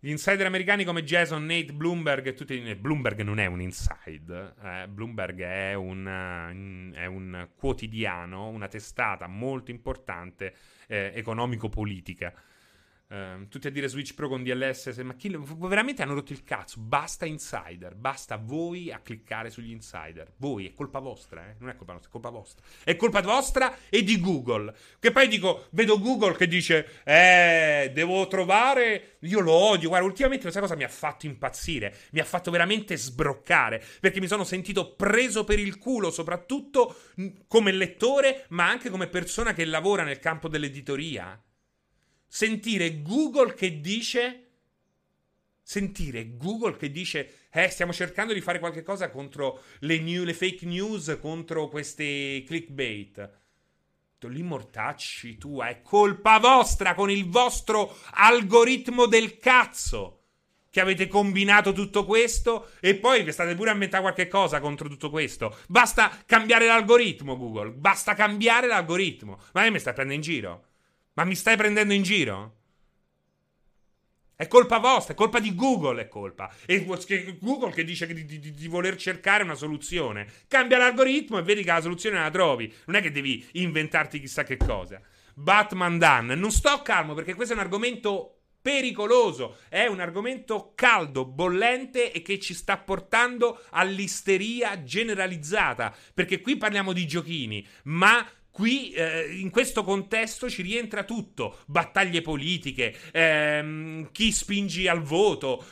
Gli 0.05 0.09
insider 0.09 0.45
americani 0.45 0.84
come 0.84 1.05
Jason, 1.05 1.45
Nate, 1.45 1.71
Bloomberg 1.71 2.27
e 2.27 2.34
tutti... 2.34 2.75
Bloomberg 2.75 3.21
non 3.21 3.39
è 3.39 3.45
un 3.45 3.61
inside, 3.61 4.53
eh? 4.61 4.88
Bloomberg 4.89 5.39
è 5.39 5.75
un, 5.75 6.91
è 6.93 7.05
un, 7.05 7.47
quotidiano, 7.55 8.49
una 8.49 8.67
testata 8.67 9.27
molto 9.27 9.71
importante 9.71 10.55
eh, 10.88 11.13
economico-politica 11.15 12.34
Uh, 13.14 13.48
tutti 13.48 13.68
a 13.68 13.69
dire 13.69 13.88
Switch 13.88 14.15
Pro 14.15 14.27
con 14.27 14.41
DLS, 14.41 14.88
ma 15.03 15.14
chi, 15.14 15.38
veramente 15.60 16.02
hanno 16.02 16.15
rotto 16.15 16.34
il 16.34 16.44
cazzo. 16.44 16.80
Basta 16.80 17.27
insider, 17.27 17.94
basta 17.94 18.38
voi 18.38 18.91
a 18.91 19.02
cliccare 19.02 19.52
sugli 19.52 19.69
insider. 19.69 20.34
Voi, 20.38 20.65
è 20.65 20.73
colpa 20.73 20.98
vostra, 20.98 21.48
eh? 21.48 21.56
non 21.60 21.69
è 21.69 21.76
colpa 21.76 21.94
nostra, 21.94 22.10
è 22.10 22.11
colpa 22.11 22.30
vostra. 22.31 22.65
È 22.84 22.95
colpa 22.95 23.22
vostra 23.22 23.77
e 23.88 24.02
di 24.03 24.19
Google. 24.19 24.73
Che 24.98 25.11
poi 25.11 25.27
dico, 25.27 25.68
vedo 25.73 25.99
Google 25.99 26.35
che 26.35 26.48
dice, 26.48 27.03
eh, 27.03 27.91
devo 27.94 28.26
trovare. 28.26 29.18
Io 29.19 29.41
lo 29.41 29.52
odio. 29.52 29.90
Guarda, 29.90 30.07
ultimamente 30.07 30.41
questa 30.41 30.61
cosa 30.61 30.76
mi 30.76 30.84
ha 30.84 30.90
fatto 30.90 31.27
impazzire, 31.27 31.95
mi 32.14 32.19
ha 32.19 32.26
fatto 32.26 32.49
veramente 32.49 32.98
sbroccare 32.98 33.80
perché 33.99 34.22
mi 34.22 34.27
sono 34.27 34.44
sentito 34.44 34.95
preso 34.95 35.44
per 35.44 35.60
il 35.60 35.77
culo, 35.77 36.10
soprattutto 36.10 36.95
come 37.45 37.72
lettore, 37.72 38.45
ma 38.49 38.68
anche 38.68 38.90
come 38.90 39.06
persona 39.06 39.53
che 39.53 39.65
lavora 39.65 40.02
nel 40.02 40.18
campo 40.18 40.48
dell'editoria 40.48 41.40
sentire 42.35 43.03
Google 43.03 43.53
che 43.53 43.80
dice 43.80 44.47
sentire 45.61 46.35
Google 46.35 46.77
che 46.77 46.89
dice 46.89 47.45
eh, 47.51 47.69
stiamo 47.69 47.93
cercando 47.93 48.34
di 48.34 48.41
fare 48.41 48.57
qualche 48.57 48.81
cosa 48.81 49.11
contro 49.11 49.61
le, 49.81 49.99
new, 49.99 50.23
le 50.23 50.34
fake 50.34 50.65
news, 50.65 51.15
contro 51.22 51.69
queste 51.69 52.43
clickbait. 52.47 53.30
Li 54.22 54.41
mortacci 54.41 55.38
tu, 55.38 55.61
è 55.61 55.81
colpa 55.84 56.39
vostra 56.39 56.95
con 56.95 57.11
il 57.11 57.30
vostro 57.30 57.95
algoritmo 58.14 59.05
del 59.05 59.38
cazzo 59.38 60.22
che 60.72 60.80
avete 60.80 61.07
combinato 61.07 61.72
tutto 61.72 62.03
questo 62.03 62.72
e 62.80 62.95
poi 62.95 63.22
vi 63.22 63.31
state 63.31 63.53
pure 63.53 63.69
a 63.69 63.73
inventare 63.73 64.01
qualche 64.01 64.27
cosa 64.27 64.60
contro 64.60 64.89
tutto 64.89 65.11
questo. 65.11 65.55
Basta 65.68 66.23
cambiare 66.26 66.65
l'algoritmo, 66.65 67.38
Google. 67.38 67.72
Basta 67.72 68.15
cambiare 68.15 68.65
l'algoritmo. 68.65 69.39
Ma 69.51 69.69
mi 69.69 69.77
stai 69.77 69.93
prendendo 69.93 70.26
in 70.26 70.34
giro? 70.34 70.73
Ma 71.14 71.23
mi 71.23 71.35
stai 71.35 71.56
prendendo 71.57 71.94
in 71.94 72.03
giro? 72.03 72.57
È 74.35 74.48
colpa 74.48 74.80
vostra, 74.80 75.14
è 75.14 75.15
colpa 75.15 75.40
di 75.40 75.53
Google, 75.53 76.02
è 76.02 76.07
colpa. 76.07 76.53
E 76.65 76.84
Google 77.40 77.72
che 77.72 77.84
dice 77.84 78.07
di, 78.07 78.26
di, 78.26 78.52
di, 78.52 78.68
voler 78.68 78.95
cercare 78.95 79.44
una 79.44 79.56
soluzione. 79.56 80.27
Cambia 80.48 80.77
l'algoritmo 80.77 81.38
e 81.38 81.44
vedi 81.44 81.64
che 81.64 81.72
la 81.72 81.81
soluzione 81.81 82.19
la 82.19 82.31
trovi. 82.31 82.73
Non 82.85 82.95
è 82.95 83.02
che 83.02 83.11
devi 83.11 83.48
inventarti 83.53 84.19
chissà 84.19 84.44
che 84.44 84.57
cosa. 84.57 84.99
Batman 85.35 85.99
Dan. 85.99 86.26
Non 86.26 86.52
sto 86.52 86.81
calmo 86.81 87.14
perché 87.14 87.35
questo 87.35 87.53
è 87.53 87.57
un 87.57 87.64
argomento 87.64 88.40
pericoloso. 88.60 89.60
È 89.69 89.85
un 89.85 89.99
argomento 89.99 90.73
caldo, 90.76 91.26
bollente 91.26 92.11
e 92.11 92.23
che 92.23 92.40
ci 92.40 92.56
sta 92.56 92.77
portando 92.77 93.61
all'isteria 93.69 94.84
generalizzata. 94.84 95.95
Perché 96.14 96.41
qui 96.41 96.57
parliamo 96.57 96.91
di 96.91 97.06
giochini, 97.06 97.65
ma 97.84 98.27
Qui, 98.53 98.91
eh, 98.91 99.35
in 99.39 99.49
questo 99.49 99.84
contesto, 99.84 100.47
ci 100.47 100.61
rientra 100.61 101.05
tutto: 101.05 101.61
battaglie 101.65 102.21
politiche, 102.21 102.95
ehm, 103.11 104.11
chi 104.11 104.31
spingi 104.31 104.88
al 104.88 105.01
voto, 105.01 105.65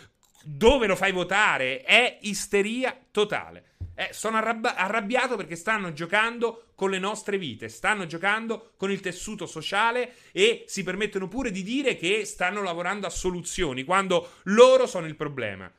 dove 0.44 0.88
lo 0.88 0.96
fai 0.96 1.12
votare. 1.12 1.84
È 1.84 2.18
isteria 2.22 3.00
totale. 3.12 3.76
Eh, 3.94 4.10
sono 4.14 4.38
arrabbi- 4.38 4.74
arrabbiato 4.74 5.36
perché 5.36 5.56
stanno 5.56 5.94
giocando 5.94 6.72
con 6.74 6.90
le 6.90 6.98
nostre 6.98 7.38
vite, 7.38 7.70
stanno 7.70 8.08
giocando 8.08 8.72
con 8.78 8.90
il 8.90 9.00
tessuto 9.00 9.46
sociale 9.46 10.16
e 10.32 10.64
si 10.66 10.82
permettono 10.82 11.28
pure 11.28 11.52
di 11.52 11.62
dire 11.62 11.96
che 11.96 12.26
stanno 12.26 12.64
lavorando 12.64 13.06
a 13.06 13.12
soluzioni 13.12 13.84
quando 13.84 14.38
loro 14.46 14.88
sono 14.88 15.06
il 15.06 15.16
problema. 15.16 15.72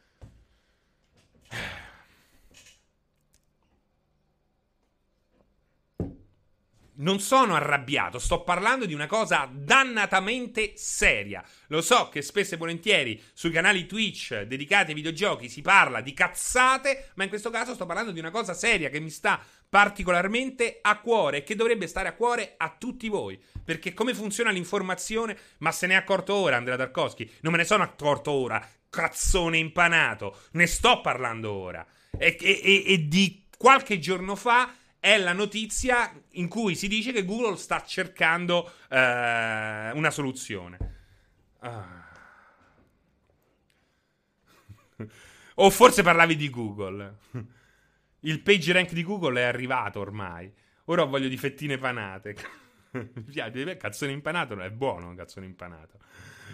Non 7.02 7.20
sono 7.20 7.54
arrabbiato, 7.54 8.18
sto 8.18 8.42
parlando 8.42 8.86
di 8.86 8.94
una 8.94 9.06
cosa 9.06 9.48
dannatamente 9.52 10.72
seria. 10.76 11.44
Lo 11.68 11.82
so 11.82 12.08
che 12.08 12.22
spesso 12.22 12.54
e 12.54 12.58
volentieri 12.58 13.20
sui 13.32 13.50
canali 13.50 13.86
Twitch 13.86 14.42
dedicati 14.42 14.90
ai 14.90 14.96
videogiochi 14.96 15.48
si 15.48 15.62
parla 15.62 16.00
di 16.00 16.14
cazzate, 16.14 17.10
ma 17.14 17.24
in 17.24 17.28
questo 17.28 17.50
caso 17.50 17.74
sto 17.74 17.86
parlando 17.86 18.10
di 18.10 18.18
una 18.18 18.30
cosa 18.30 18.54
seria 18.54 18.88
che 18.88 19.00
mi 19.00 19.10
sta 19.10 19.40
particolarmente 19.68 20.78
a 20.82 20.98
cuore 21.00 21.38
e 21.38 21.42
che 21.42 21.56
dovrebbe 21.56 21.86
stare 21.86 22.08
a 22.08 22.14
cuore 22.14 22.54
a 22.56 22.74
tutti 22.78 23.08
voi. 23.08 23.40
Perché 23.64 23.94
come 23.94 24.14
funziona 24.14 24.50
l'informazione? 24.50 25.36
Ma 25.58 25.72
se 25.72 25.86
ne 25.86 25.94
è 25.94 25.96
accorto 25.96 26.34
ora 26.34 26.56
Andrea 26.56 26.76
Tarkovsky? 26.76 27.30
Non 27.40 27.52
me 27.52 27.58
ne 27.58 27.64
sono 27.64 27.82
accorto 27.82 28.30
ora, 28.30 28.66
cazzone 28.90 29.56
impanato. 29.56 30.36
Ne 30.52 30.66
sto 30.66 31.00
parlando 31.00 31.52
ora. 31.52 31.86
E, 32.18 32.36
e, 32.40 32.84
e 32.86 33.08
di 33.08 33.46
qualche 33.56 33.98
giorno 33.98 34.36
fa 34.36 34.74
è 35.02 35.18
la 35.18 35.32
notizia 35.32 36.12
in 36.34 36.46
cui 36.46 36.76
si 36.76 36.86
dice 36.86 37.10
che 37.10 37.24
Google 37.24 37.56
sta 37.56 37.82
cercando 37.84 38.72
eh, 38.88 39.90
una 39.94 40.10
soluzione. 40.12 40.78
Ah. 41.58 42.08
o 45.54 45.70
forse 45.70 46.04
parlavi 46.04 46.36
di 46.36 46.48
Google. 46.48 47.16
Il 48.20 48.42
page 48.42 48.72
rank 48.72 48.92
di 48.92 49.02
Google 49.02 49.40
è 49.40 49.42
arrivato 49.42 49.98
ormai. 49.98 50.48
Ora 50.84 51.02
ho 51.02 51.08
voglia 51.08 51.26
di 51.26 51.36
fettine 51.36 51.78
panate. 51.78 52.36
Mi 52.92 53.22
piace, 53.24 53.76
cazzone 53.76 54.12
impanato 54.12 54.56
è 54.60 54.70
buono 54.70 55.08
un 55.08 55.16
cazzone 55.16 55.46
impanato. 55.46 55.98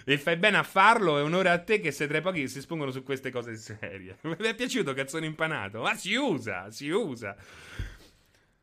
E 0.07 0.17
fai 0.17 0.39
bene 0.39 0.57
a 0.57 0.63
farlo, 0.63 1.19
è 1.19 1.23
onore 1.23 1.51
a 1.51 1.59
te 1.59 1.81
che 1.81 1.91
sei 1.91 2.09
tra 2.09 2.17
i 2.17 2.23
pochi 2.23 2.41
che 2.41 2.49
si 2.49 2.61
espongono 2.61 2.93
su 2.93 3.03
queste 3.03 3.31
cose 3.31 3.57
serie. 3.57 4.17
Mi 4.25 4.37
è 4.39 4.55
piaciuto 4.55 4.95
cazzone 4.95 5.27
impanato? 5.27 5.83
Ma 5.83 5.95
si 5.95 6.15
usa, 6.15 6.71
si 6.71 6.89
usa. 6.89 7.37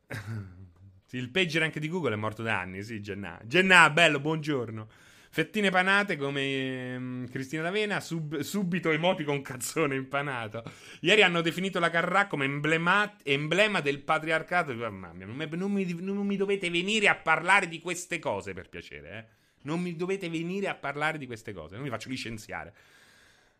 Il 1.11 1.30
pager 1.30 1.64
anche 1.64 1.80
di 1.80 1.88
Google 1.88 2.14
è 2.14 2.18
morto 2.18 2.44
da 2.44 2.60
anni, 2.60 2.84
sì, 2.84 3.02
Gennà. 3.02 3.40
Gennà, 3.45 3.90
bello, 3.90 4.19
buongiorno. 4.19 4.88
Fettine 5.30 5.69
panate 5.69 6.15
come 6.15 6.95
um, 6.95 7.27
Cristina 7.30 7.61
D'Avena, 7.61 7.99
sub, 7.99 8.40
subito 8.40 8.90
emoti 8.91 9.23
con 9.26 9.41
cazzone 9.41 9.95
impanato. 9.95 10.64
Ieri 11.02 11.23
hanno 11.23 11.41
definito 11.41 11.80
la 11.80 11.90
Carrà 11.90 12.27
come 12.27 12.45
emblema, 12.45 13.18
emblema 13.23 13.82
del 13.82 13.99
patriarcato. 13.99 14.73
Mamma 14.73 15.11
mia, 15.14 15.26
non, 15.26 15.36
non, 15.38 15.72
mi, 15.72 15.94
non, 15.99 16.26
mi, 16.26 16.38
dovete 16.38 16.69
venire 16.69 17.10
a 17.10 17.15
parlare 17.15 17.68
di 17.68 17.80
queste 17.80 18.18
cose, 18.19 18.53
per 18.53 18.69
piacere, 18.69 19.18
eh. 19.18 19.44
Non 19.64 19.82
mi 19.82 19.95
dovete 19.95 20.30
venire 20.30 20.68
a 20.69 20.76
parlare 20.76 21.18
di 21.18 21.26
queste 21.26 21.52
cose, 21.52 21.76
non 21.76 21.84
mi 21.84 21.90
faccio 21.90 22.07
licenziare. 22.07 22.73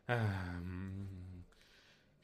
Um, 0.06 1.25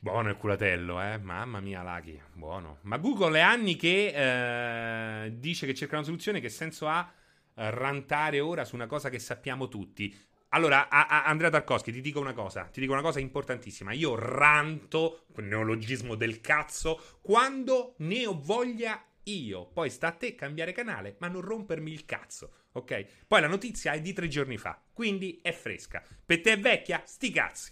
Buono 0.04 0.30
il 0.30 0.36
culatello, 0.36 1.00
eh? 1.00 1.20
Mamma 1.20 1.60
mia, 1.60 1.84
Laghi, 1.84 2.20
buono. 2.34 2.80
Ma 2.82 2.98
Google 2.98 3.38
è 3.38 3.42
anni 3.44 3.76
che 3.76 5.26
eh, 5.26 5.38
dice 5.38 5.68
che 5.68 5.76
cerca 5.76 5.98
una 5.98 6.04
soluzione. 6.04 6.40
Che 6.40 6.50
senso 6.50 6.88
ha 6.88 7.08
eh, 7.54 7.70
rantare 7.70 8.40
ora 8.40 8.66
su 8.66 8.74
una 8.74 8.88
cosa 8.88 9.10
che 9.10 9.20
sappiamo 9.20 9.68
tutti? 9.68 10.12
Allora, 10.50 10.90
a, 10.90 11.06
a 11.06 11.26
Andrea 11.26 11.52
Tarkovsky, 11.52 11.92
ti 11.92 12.02
dico 12.02 12.20
una 12.20 12.34
cosa, 12.34 12.64
ti 12.64 12.80
dico 12.80 12.94
una 12.94 13.04
cosa 13.04 13.20
importantissima. 13.20 13.92
Io 13.92 14.16
ranto, 14.16 15.26
neologismo 15.36 16.16
del 16.16 16.42
cazzo, 16.42 17.20
quando 17.22 17.94
ne 17.98 18.26
ho 18.26 18.42
voglia 18.42 19.06
io. 19.26 19.68
Poi 19.68 19.92
sta 19.92 20.08
a 20.08 20.14
te 20.14 20.34
cambiare 20.34 20.72
canale, 20.72 21.18
ma 21.20 21.28
non 21.28 21.42
rompermi 21.42 21.92
il 21.92 22.06
cazzo, 22.06 22.54
ok? 22.72 23.26
Poi 23.28 23.40
la 23.40 23.48
notizia 23.48 23.92
è 23.92 24.02
di 24.02 24.14
tre 24.14 24.28
giorni 24.28 24.58
fa, 24.58 24.82
quindi 24.92 25.40
è 25.44 25.52
fresca. 25.52 26.04
Per 26.26 26.42
te 26.42 26.54
è 26.54 26.60
vecchia? 26.60 27.04
Sti 27.06 27.30
cazzi. 27.30 27.72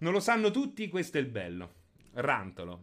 Non 0.00 0.12
lo 0.12 0.20
sanno 0.20 0.50
tutti, 0.50 0.88
questo 0.88 1.18
è 1.18 1.20
il 1.20 1.26
bello. 1.26 1.74
Rantolo. 2.14 2.82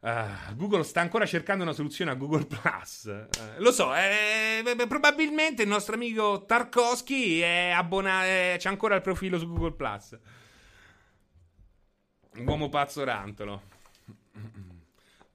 Uh, 0.00 0.54
Google 0.56 0.84
sta 0.84 1.00
ancora 1.00 1.26
cercando 1.26 1.62
una 1.62 1.72
soluzione 1.72 2.10
a 2.10 2.14
Google 2.14 2.46
Plus. 2.46 3.04
Uh, 3.04 3.28
lo 3.58 3.70
so, 3.70 3.94
eh, 3.94 4.62
probabilmente 4.88 5.62
il 5.62 5.68
nostro 5.68 5.94
amico 5.94 6.44
Tarkovsky 6.46 7.40
è 7.40 7.70
abbonato. 7.74 8.26
Eh, 8.26 8.56
c'è 8.58 8.68
ancora 8.68 8.94
il 8.94 9.02
profilo 9.02 9.38
su 9.38 9.46
Google 9.48 9.72
Plus. 9.72 10.18
Uomo 12.36 12.68
pazzo 12.68 13.04
rantolo. 13.04 13.72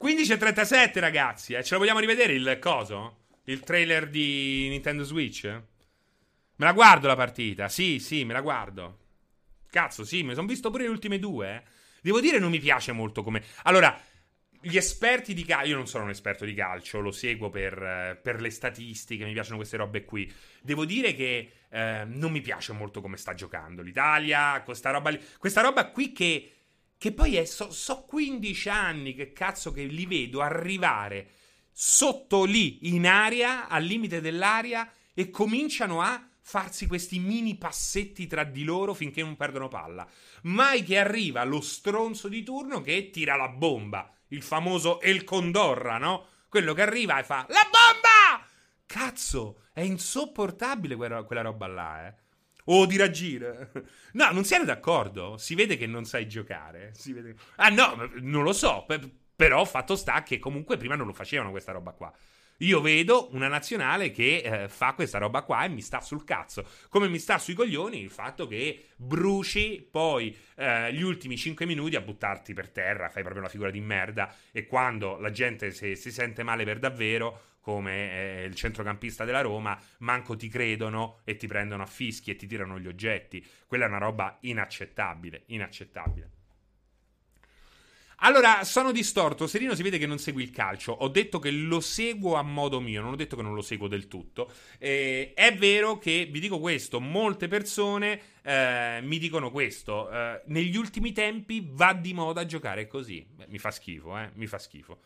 15.37, 0.02 0.99
ragazzi. 0.99 1.53
Eh, 1.53 1.64
ce 1.64 1.73
lo 1.73 1.80
vogliamo 1.80 1.99
rivedere 1.99 2.34
il 2.34 2.57
coso? 2.60 3.18
Il 3.44 3.60
trailer 3.61 4.10
di 4.10 4.68
Nintendo 4.69 5.03
Switch? 5.03 5.44
Me 5.45 6.65
la 6.65 6.73
guardo 6.73 7.07
la 7.07 7.15
partita. 7.15 7.69
Sì, 7.69 7.99
sì, 7.99 8.26
me 8.26 8.34
la 8.34 8.41
guardo. 8.41 8.98
Cazzo, 9.70 10.04
sì, 10.04 10.24
mi 10.24 10.34
sono 10.34 10.48
visto 10.48 10.70
pure 10.70 10.84
le 10.84 10.90
ultime 10.90 11.20
due. 11.20 11.56
Eh. 11.56 11.64
Devo 12.02 12.20
dire, 12.20 12.40
non 12.40 12.50
mi 12.50 12.60
piace 12.60 12.91
molto 12.91 13.24
come. 13.24 13.44
Allora, 13.64 14.00
gli 14.62 14.78
esperti 14.78 15.34
di 15.34 15.46
calcio. 15.46 15.70
Io 15.70 15.76
non 15.76 15.88
sono 15.88 16.06
un 16.06 16.10
esperto 16.10 16.46
di 16.46 16.54
calcio, 16.54 17.00
lo 17.00 17.12
seguo 17.12 17.50
per, 17.50 18.20
per, 18.22 18.41
le 18.41 18.50
statistiche, 18.50 19.26
mi 19.26 19.34
piacciono 19.34 19.58
queste 19.58 19.78
robe 19.78 20.06
qui. 20.06 20.32
Devo 20.62 20.86
dire 20.86 21.14
che 21.14 21.52
eh, 21.70 22.04
non 22.06 22.32
mi 22.32 22.41
piace 22.41 22.74
molto 22.74 23.02
come 23.02 23.18
sta 23.18 23.34
giocando 23.34 23.82
l'Italia. 23.82 24.62
Questa 24.64 24.91
roba, 24.91 25.10
li... 25.10 25.20
questa 25.38 25.62
roba 25.62 25.90
qui 25.90 26.12
che. 26.12 26.54
Che 26.98 27.14
poi 27.14 27.38
è. 27.38 27.46
So, 27.46 27.72
so 27.72 28.04
15 28.04 28.70
anni 28.70 29.14
che 29.14 29.32
cazzo 29.32 29.72
che 29.72 29.84
li 29.84 30.06
vedo 30.06 30.41
arrivare 30.41 31.30
sotto 31.72 32.44
lì 32.44 32.94
in 32.94 33.08
aria, 33.08 33.70
al 33.70 33.84
limite 33.86 34.20
dell'aria, 34.20 34.91
e 35.14 35.30
cominciano 35.30 36.02
a 36.02 36.29
farsi 36.41 36.88
questi 36.88 37.20
mini 37.20 37.57
passetti 37.57 38.28
tra 38.28 38.44
di 38.44 38.64
loro 38.64 38.94
finché 38.94 39.22
non 39.22 39.36
perdono 39.36 39.68
palla. 39.68 40.07
Mai 40.44 40.84
che 40.84 40.98
arriva 40.98 41.44
lo 41.44 41.61
stronzo 41.61 42.28
di 42.28 42.44
turno 42.44 42.82
che 42.82 43.10
tira 43.11 43.36
la 43.36 43.49
bomba, 43.49 44.11
il 44.30 44.41
famoso 44.41 44.99
El 45.02 45.24
Condorra, 45.24 45.98
no? 45.98 46.26
Quello 46.49 46.74
che 46.74 46.82
arriva 46.82 47.20
e 47.20 47.24
fa 47.24 47.45
la 47.49 47.64
bomba! 47.64 48.48
Cazzo, 48.86 49.66
è 49.72 49.82
insopportabile 49.82 50.95
quella, 50.95 51.41
roba 51.41 51.68
là, 51.68 52.07
eh. 52.07 52.16
O 52.66 52.86
di 52.86 52.98
raggire. 52.98 53.72
No, 54.14 54.32
non 54.32 54.44
siete 54.44 54.66
d'accordo? 54.66 55.38
Si 55.38 55.53
vede 55.56 55.78
che 55.78 55.86
non 55.86 56.06
sai 56.06 56.28
giocare. 56.28 56.91
Si 56.95 57.14
vede... 57.14 57.36
Ah 57.57 57.70
no, 57.70 58.10
non 58.22 58.44
lo 58.44 58.53
so. 58.53 58.86
Però 59.36 59.64
fatto 59.66 59.95
sta 59.95 60.22
che 60.24 60.40
comunque 60.40 60.78
prima 60.78 60.95
non 60.95 61.07
lo 61.07 61.14
facevano 61.14 61.52
questa 61.52 61.72
roba 61.72 61.91
qua. 61.91 62.11
Io 62.61 62.81
vedo 62.81 63.30
una 63.34 63.48
nazionale 63.48 64.11
che 64.11 64.41
eh, 64.44 64.68
fa 64.68 64.94
questa 64.94 65.18
roba 65.18 65.44
qua 65.44 65.64
e 65.64 65.69
mi 65.69 65.81
sta 65.81 66.02
sul 66.02 66.26
cazzo. 66.26 66.68
Come 66.90 67.07
mi 67.07 67.18
sta 67.18 67.38
sui 67.38 67.53
coglioni 67.53 68.02
il 68.02 68.10
fatto 68.10 68.48
che 68.48 68.88
bruci 68.98 69.88
poi 69.90 70.36
eh, 70.56 70.94
gli 70.94 71.02
ultimi 71.02 71.38
5 71.38 71.65
minuti 71.65 71.95
a 71.95 72.02
buttarti 72.02 72.53
per 72.53 72.69
terra, 72.69 73.10
fai 73.10 73.22
proprio 73.22 73.41
una 73.41 73.52
figura 73.52 73.72
di 73.72 73.80
merda. 73.80 74.34
E 74.52 74.68
quando 74.68 75.18
la 75.19 75.31
gente 75.31 75.72
si, 75.72 75.95
si 75.95 76.11
sente 76.11 76.44
male 76.44 76.65
per 76.65 76.80
davvero, 76.80 77.57
come 77.61 78.41
eh, 78.41 78.44
il 78.44 78.56
centrocampista 78.56 79.23
della 79.23 79.41
Roma, 79.41 79.80
manco 79.99 80.36
ti 80.36 80.49
credono 80.49 81.19
e 81.23 81.38
ti 81.38 81.48
prendono 81.48 81.84
a 81.84 81.88
fischi 81.88 82.31
e 82.31 82.36
ti 82.36 82.45
tirano 82.45 82.77
gli 82.77 82.88
oggetti. 82.88 83.45
Quella 83.68 83.86
è 83.86 83.88
una 83.88 83.99
roba 83.99 84.38
inaccettabile, 84.41 85.44
inaccettabile. 85.48 86.39
Allora, 88.22 88.64
sono 88.64 88.91
distorto. 88.91 89.48
Serino 89.48 89.76
si 89.76 89.84
vede 89.84 89.98
che 89.98 90.06
non 90.06 90.18
segui 90.18 90.44
il 90.44 90.52
calcio. 90.52 90.91
Ho 90.91 91.08
detto 91.08 91.40
che 91.40 91.52
lo 91.52 91.80
seguo 91.80 92.36
a 92.36 92.41
modo 92.41 92.80
mio, 92.80 93.02
non 93.02 93.14
ho 93.14 93.16
detto 93.16 93.36
che 93.36 93.41
non 93.41 93.54
lo 93.54 93.62
seguo 93.62 93.88
del 93.88 94.08
tutto. 94.08 94.52
Eh, 94.78 95.34
è 95.34 95.56
vero 95.56 95.98
che, 95.98 96.28
vi 96.30 96.40
dico 96.40 96.60
questo, 96.60 97.00
molte 97.00 97.48
persone 97.48 98.22
eh, 98.41 99.00
mi 99.02 99.20
dicono 99.20 99.52
questo. 99.52 100.12
Eh, 100.12 100.41
negli 100.48 100.76
ultimi 100.76 101.14
tempi 101.14 101.66
va 101.66 101.94
di 101.94 102.14
moda 102.14 102.46
giocare 102.46 102.88
così. 102.88 103.26
Mi 103.48 103.58
fa 103.58 103.72
schifo, 103.72 104.18
eh, 104.18 104.32
mi 104.34 104.48
fa 104.48 104.58
schifo. 104.58 105.00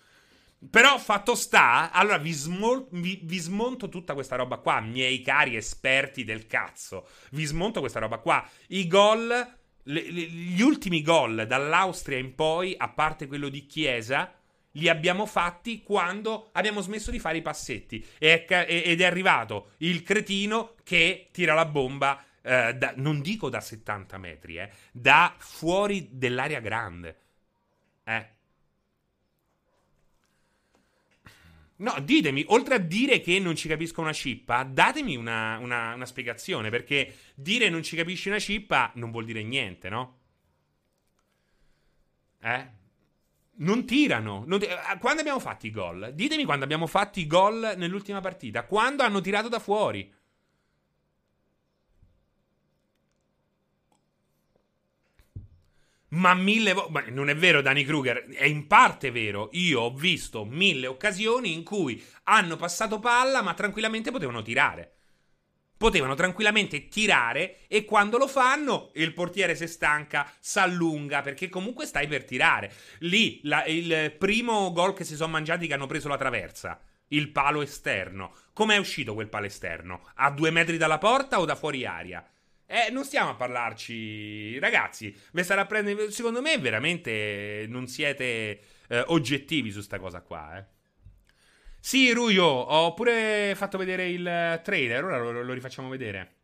Però 0.69 0.97
fatto 0.97 1.35
sta, 1.35 1.91
allora 1.91 2.17
vi, 2.17 2.31
smol- 2.31 2.87
vi, 2.91 3.19
vi, 3.23 3.37
smonto 3.37 3.89
tutta 3.89 4.13
questa 4.13 4.37
roba 4.37 4.57
qua, 4.57 4.79
miei 4.79 5.21
cari 5.21 5.57
esperti 5.57 6.23
del 6.23 6.47
cazzo. 6.47 7.07
Vi 7.31 7.43
smonto 7.43 7.81
questa 7.81 7.99
roba 7.99 8.19
qua. 8.19 8.47
I 8.67 8.87
gol 8.87 9.61
le, 9.83 10.11
le, 10.11 10.21
gli 10.21 10.61
ultimi 10.61 11.01
gol 11.01 11.45
dall'Austria 11.47 12.17
in 12.17 12.35
poi, 12.35 12.75
a 12.77 12.89
parte 12.89 13.27
quello 13.27 13.49
di 13.49 13.65
Chiesa, 13.65 14.33
li 14.73 14.89
abbiamo 14.89 15.25
fatti 15.25 15.83
quando 15.83 16.49
abbiamo 16.53 16.81
smesso 16.81 17.11
di 17.11 17.19
fare 17.19 17.37
i 17.37 17.41
passetti. 17.41 18.05
ed 18.17 18.49
è 18.49 19.05
arrivato 19.05 19.71
il 19.77 20.03
cretino 20.03 20.75
che 20.83 21.29
tira 21.31 21.53
la 21.53 21.65
bomba, 21.65 22.23
eh, 22.41 22.73
da, 22.73 22.93
non 22.95 23.21
dico 23.21 23.49
da 23.49 23.61
70 23.61 24.17
metri, 24.17 24.57
eh, 24.57 24.69
da 24.91 25.35
fuori 25.37 26.09
dell'area 26.11 26.59
grande. 26.59 27.17
Eh. 28.03 28.32
No, 31.83 31.99
ditemi, 32.01 32.45
oltre 32.47 32.75
a 32.75 32.77
dire 32.77 33.19
che 33.19 33.39
non 33.39 33.57
ci 33.57 33.67
capisco 33.67 33.99
una 33.99 34.13
cippa, 34.13 34.63
datemi 34.63 35.17
una, 35.17 35.57
una, 35.57 35.93
una, 35.93 36.05
spiegazione, 36.05 36.69
perché 36.69 37.13
dire 37.35 37.67
non 37.67 37.83
ci 37.83 37.97
capisci 37.97 38.29
una 38.29 38.39
cippa 38.39 38.89
non 38.95 39.11
vuol 39.11 39.25
dire 39.25 39.43
niente, 39.43 39.89
no? 39.89 40.19
Eh? 42.39 42.67
Non 43.55 43.85
tirano. 43.85 44.43
Non 44.47 44.59
t- 44.59 44.63
eh, 44.63 44.97
quando 44.99 45.19
abbiamo 45.19 45.39
fatto 45.39 45.67
i 45.67 45.71
gol? 45.71 46.11
Ditemi 46.13 46.45
quando 46.45 46.63
abbiamo 46.63 46.87
fatto 46.87 47.19
i 47.19 47.27
gol 47.27 47.73
nell'ultima 47.75 48.21
partita. 48.21 48.63
Quando 48.63 49.03
hanno 49.03 49.19
tirato 49.19 49.49
da 49.49 49.59
fuori? 49.59 50.09
Ma 56.13 56.33
mille 56.33 56.73
volte. 56.73 57.09
Non 57.11 57.29
è 57.29 57.35
vero, 57.35 57.61
Danny 57.61 57.83
Kruger. 57.83 58.25
È 58.27 58.45
in 58.45 58.67
parte 58.67 59.11
vero. 59.11 59.49
Io 59.53 59.81
ho 59.81 59.93
visto 59.93 60.45
mille 60.45 60.87
occasioni 60.87 61.53
in 61.53 61.63
cui 61.63 62.03
hanno 62.23 62.55
passato 62.55 62.99
palla, 62.99 63.41
ma 63.41 63.53
tranquillamente 63.53 64.11
potevano 64.11 64.41
tirare. 64.41 64.97
Potevano 65.75 66.13
tranquillamente 66.13 66.87
tirare 66.87 67.67
e 67.67 67.83
quando 67.83 68.17
lo 68.17 68.27
fanno 68.27 68.91
il 68.93 69.13
portiere 69.13 69.55
si 69.55 69.67
stanca, 69.67 70.31
s'allunga 70.39 71.21
perché 71.21 71.49
comunque 71.49 71.85
stai 71.85 72.07
per 72.07 72.23
tirare. 72.23 72.71
Lì 72.99 73.41
la, 73.43 73.65
il 73.65 74.15
primo 74.17 74.71
gol 74.71 74.93
che 74.93 75.03
si 75.03 75.15
sono 75.15 75.31
mangiati 75.31 75.67
che 75.67 75.73
hanno 75.73 75.87
preso 75.87 76.07
la 76.07 76.15
traversa, 76.15 76.79
il 77.07 77.31
palo 77.31 77.61
esterno. 77.61 78.33
Com'è 78.53 78.77
uscito 78.77 79.13
quel 79.13 79.27
palo 79.27 79.47
esterno? 79.47 80.07
A 80.15 80.31
due 80.31 80.51
metri 80.51 80.77
dalla 80.77 80.99
porta 80.99 81.39
o 81.41 81.45
da 81.45 81.55
fuori 81.55 81.85
aria? 81.85 82.25
Eh, 82.65 82.89
non 82.91 83.03
stiamo 83.03 83.31
a 83.31 83.35
parlarci, 83.35 84.57
ragazzi. 84.59 85.15
Prendere... 85.67 86.11
Secondo 86.11 86.41
me, 86.41 86.57
veramente 86.57 87.65
non 87.67 87.87
siete 87.87 88.59
eh, 88.87 89.03
oggettivi 89.07 89.71
su 89.71 89.81
sta 89.81 89.99
cosa 89.99 90.21
qua, 90.21 90.57
eh. 90.57 90.65
Sì, 91.79 92.13
Ruio, 92.13 92.45
ho 92.45 92.93
pure 92.93 93.53
fatto 93.55 93.77
vedere 93.77 94.09
il 94.09 94.61
trailer, 94.63 95.03
ora 95.03 95.17
lo, 95.17 95.43
lo 95.43 95.53
rifacciamo 95.53 95.89
vedere. 95.89 96.35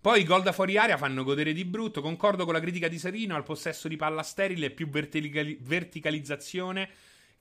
Poi 0.00 0.20
i 0.20 0.24
gol 0.24 0.42
da 0.42 0.52
fuori 0.52 0.78
aria 0.78 0.96
fanno 0.96 1.24
godere 1.24 1.52
di 1.52 1.66
brutto. 1.66 2.00
Concordo 2.00 2.44
con 2.44 2.54
la 2.54 2.60
critica 2.60 2.88
di 2.88 2.98
Serino 2.98 3.34
al 3.36 3.42
possesso 3.42 3.86
di 3.86 3.96
palla 3.96 4.22
sterile 4.22 4.66
e 4.66 4.70
più 4.70 4.88
verticali- 4.88 5.58
verticalizzazione. 5.60 6.88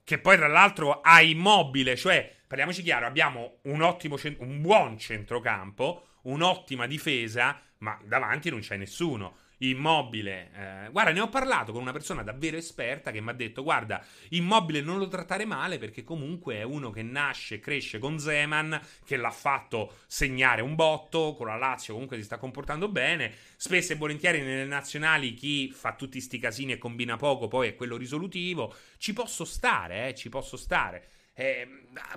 Che 0.03 0.19
poi, 0.19 0.35
tra 0.35 0.47
l'altro, 0.47 0.99
ha 0.99 1.21
immobile. 1.21 1.95
Cioè, 1.95 2.35
parliamoci 2.45 2.81
chiaro: 2.83 3.05
abbiamo 3.05 3.59
un 3.63 3.81
ottimo, 3.81 4.17
cent- 4.17 4.41
un 4.41 4.59
buon 4.59 4.97
centrocampo 4.97 6.06
un'ottima 6.23 6.87
difesa, 6.87 7.59
ma 7.79 7.97
davanti 8.03 8.49
non 8.49 8.59
c'è 8.59 8.77
nessuno. 8.77 9.37
Immobile, 9.59 10.51
eh, 10.53 10.89
guarda, 10.91 11.11
ne 11.11 11.19
ho 11.19 11.29
parlato 11.29 11.71
con 11.71 11.81
una 11.81 11.91
persona 11.91 12.21
davvero 12.21 12.57
esperta 12.57 13.09
che 13.09 13.21
mi 13.21 13.29
ha 13.29 13.33
detto: 13.33 13.63
Guarda, 13.63 14.05
immobile 14.29 14.81
non 14.81 14.99
lo 14.99 15.07
trattare 15.07 15.45
male 15.45 15.79
perché 15.79 16.03
comunque 16.03 16.57
è 16.57 16.61
uno 16.61 16.91
che 16.91 17.01
nasce 17.01 17.59
cresce 17.59 17.97
con 17.97 18.19
Zeman, 18.19 18.79
che 19.03 19.17
l'ha 19.17 19.31
fatto 19.31 19.95
segnare 20.05 20.61
un 20.61 20.75
botto. 20.75 21.33
Con 21.33 21.47
la 21.47 21.55
Lazio 21.55 21.93
comunque 21.93 22.17
si 22.17 22.23
sta 22.23 22.37
comportando 22.37 22.87
bene. 22.87 23.33
Spesso 23.55 23.93
e 23.93 23.95
volentieri 23.95 24.41
nelle 24.41 24.65
nazionali 24.65 25.33
chi 25.33 25.71
fa 25.71 25.95
tutti 25.95 26.21
sti 26.21 26.37
casini 26.37 26.73
e 26.73 26.77
combina 26.77 27.17
poco 27.17 27.47
poi 27.47 27.69
è 27.69 27.75
quello 27.75 27.97
risolutivo. 27.97 28.75
Ci 28.97 29.13
posso 29.13 29.43
stare, 29.43 30.09
eh, 30.09 30.13
ci 30.13 30.29
posso 30.29 30.55
stare. 30.55 31.07
Eh, 31.39 31.67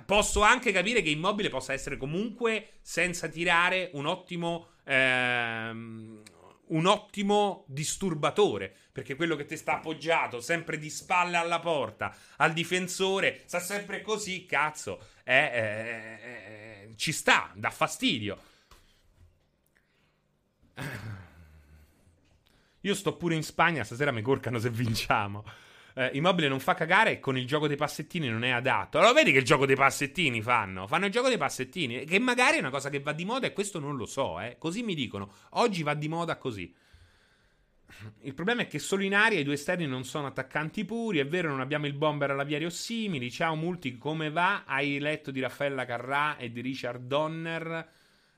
posso 0.03 0.41
anche 0.41 0.71
capire 0.71 1.03
che 1.03 1.11
Immobile 1.11 1.49
possa 1.49 1.73
essere 1.73 1.95
comunque, 1.95 2.79
senza 2.81 3.27
tirare, 3.27 3.91
un 3.93 4.07
ottimo. 4.07 4.69
Ehm, 4.85 6.23
un 6.71 6.85
ottimo 6.85 7.65
disturbatore. 7.67 8.73
Perché 8.91 9.15
quello 9.15 9.35
che 9.35 9.45
ti 9.45 9.57
sta 9.57 9.75
appoggiato 9.75 10.41
sempre 10.41 10.77
di 10.77 10.89
spalle 10.89 11.37
alla 11.37 11.59
porta 11.59 12.15
al 12.37 12.53
difensore, 12.53 13.43
sta 13.45 13.59
sempre 13.59 14.01
così, 14.01 14.45
cazzo, 14.45 15.05
eh, 15.23 15.35
eh, 15.35 16.19
eh, 16.23 16.93
ci 16.95 17.11
sta, 17.11 17.51
dà 17.53 17.69
fastidio. 17.69 18.41
Io 22.81 22.95
sto 22.95 23.15
pure 23.17 23.35
in 23.35 23.43
Spagna, 23.43 23.83
stasera 23.83 24.11
mi 24.11 24.21
corcano 24.21 24.57
se 24.57 24.69
vinciamo 24.69 25.45
eh, 25.95 26.11
Immobile 26.13 26.47
non 26.47 26.59
fa 26.59 26.73
cagare 26.73 27.11
e 27.13 27.19
con 27.19 27.37
il 27.37 27.45
gioco 27.45 27.67
dei 27.67 27.77
passettini 27.77 28.29
non 28.29 28.43
è 28.43 28.49
adatto. 28.49 28.97
Allora 28.97 29.13
vedi 29.13 29.31
che 29.31 29.39
il 29.39 29.43
gioco 29.43 29.65
dei 29.65 29.75
passettini 29.75 30.41
fanno? 30.41 30.87
Fanno 30.87 31.05
il 31.05 31.11
gioco 31.11 31.27
dei 31.27 31.37
passettini, 31.37 32.05
che 32.05 32.19
magari 32.19 32.57
è 32.57 32.59
una 32.59 32.69
cosa 32.69 32.89
che 32.89 32.99
va 32.99 33.13
di 33.13 33.25
moda 33.25 33.47
e 33.47 33.53
questo 33.53 33.79
non 33.79 33.95
lo 33.95 34.05
so, 34.05 34.39
eh. 34.39 34.55
Così 34.57 34.83
mi 34.83 34.95
dicono. 34.95 35.31
Oggi 35.51 35.83
va 35.83 35.93
di 35.93 36.07
moda 36.07 36.37
così. 36.37 36.73
Il 38.21 38.33
problema 38.33 38.61
è 38.63 38.67
che 38.67 38.79
solo 38.79 39.03
in 39.03 39.13
aria 39.13 39.39
i 39.39 39.43
due 39.43 39.53
esterni 39.53 39.85
non 39.85 40.03
sono 40.05 40.27
attaccanti 40.27 40.85
puri. 40.85 41.19
È 41.19 41.27
vero, 41.27 41.49
non 41.49 41.59
abbiamo 41.59 41.85
il 41.85 41.93
bomber 41.93 42.31
all'aviario 42.31 42.69
simili. 42.69 43.29
Ciao 43.29 43.55
Multi, 43.55 43.97
come 43.97 44.29
va? 44.31 44.63
Hai 44.65 44.99
letto 44.99 45.29
di 45.29 45.39
Raffaella 45.39 45.85
Carrà 45.85 46.37
e 46.37 46.51
di 46.51 46.61
Richard 46.61 47.05
Donner? 47.05 47.89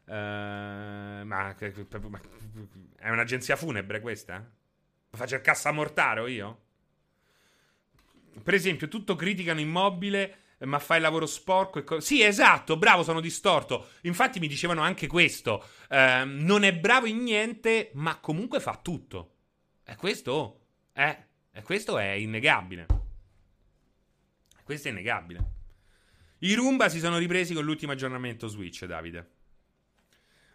Uh, 0.05 0.11
ma, 0.11 1.55
è 1.55 3.09
un'agenzia 3.09 3.55
funebre 3.55 4.01
questa? 4.01 4.45
Faccio 5.11 5.35
il 5.35 5.41
cassamortaro 5.41 6.27
io? 6.27 6.62
Per 8.41 8.53
esempio, 8.53 8.87
tutto 8.87 9.15
criticano 9.15 9.59
immobile, 9.59 10.37
ma 10.59 10.79
fa 10.79 10.95
il 10.95 11.01
lavoro 11.01 11.25
sporco. 11.25 11.79
E 11.79 11.83
co- 11.83 11.99
sì, 11.99 12.21
esatto, 12.21 12.77
bravo, 12.77 13.03
sono 13.03 13.19
distorto. 13.19 13.89
Infatti 14.01 14.39
mi 14.39 14.47
dicevano 14.47 14.81
anche 14.81 15.07
questo. 15.07 15.65
Eh, 15.89 16.23
non 16.25 16.63
è 16.63 16.73
bravo 16.73 17.05
in 17.05 17.23
niente, 17.23 17.91
ma 17.93 18.19
comunque 18.19 18.59
fa 18.59 18.79
tutto. 18.81 19.35
E 19.83 19.95
questo, 19.95 20.61
eh, 20.93 21.27
questo 21.63 21.97
è 21.97 22.11
innegabile. 22.11 22.85
Questo 24.63 24.87
è 24.87 24.91
innegabile. 24.91 25.51
I 26.39 26.53
Roomba 26.55 26.89
si 26.89 26.99
sono 26.99 27.17
ripresi 27.17 27.53
con 27.53 27.63
l'ultimo 27.63 27.91
aggiornamento 27.91 28.47
Switch, 28.47 28.85
Davide. 28.85 29.31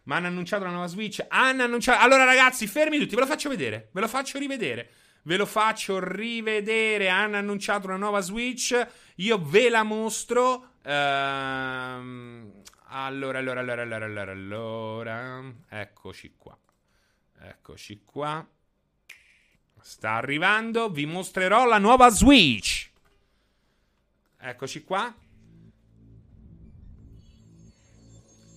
Ma 0.05 0.17
hanno 0.17 0.27
annunciato 0.29 0.65
la 0.65 0.71
nuova 0.71 0.87
Switch? 0.87 1.25
Hanno 1.29 1.65
annunciato... 1.65 2.03
Allora 2.03 2.25
ragazzi, 2.25 2.67
fermi 2.67 2.99
tutti, 2.99 3.15
ve 3.15 3.21
lo 3.21 3.27
faccio 3.27 3.51
vedere. 3.51 3.91
Ve 3.93 4.01
lo 4.01 4.09
faccio 4.09 4.39
rivedere. 4.39 4.91
Ve 5.29 5.37
lo 5.37 5.45
faccio 5.45 5.99
rivedere. 6.01 7.11
Hanno 7.11 7.37
annunciato 7.37 7.87
una 7.87 7.99
nuova 7.99 8.21
Switch. 8.21 8.75
Io 9.17 9.39
ve 9.39 9.69
la 9.69 9.83
mostro. 9.83 10.77
Ehm, 10.83 12.51
allora, 12.87 13.39
allora, 13.39 13.61
allora, 13.61 13.83
allora, 13.83 14.07
allora, 14.07 14.33
allora. 14.33 15.53
Eccoci 15.69 16.33
qua. 16.35 16.57
Eccoci 17.41 18.05
qua. 18.07 18.49
Sta 19.83 20.13
arrivando. 20.13 20.89
Vi 20.89 21.05
mostrerò 21.05 21.67
la 21.67 21.77
nuova 21.77 22.09
Switch. 22.09 22.89
Eccoci 24.39 24.83
qua. 24.83 25.15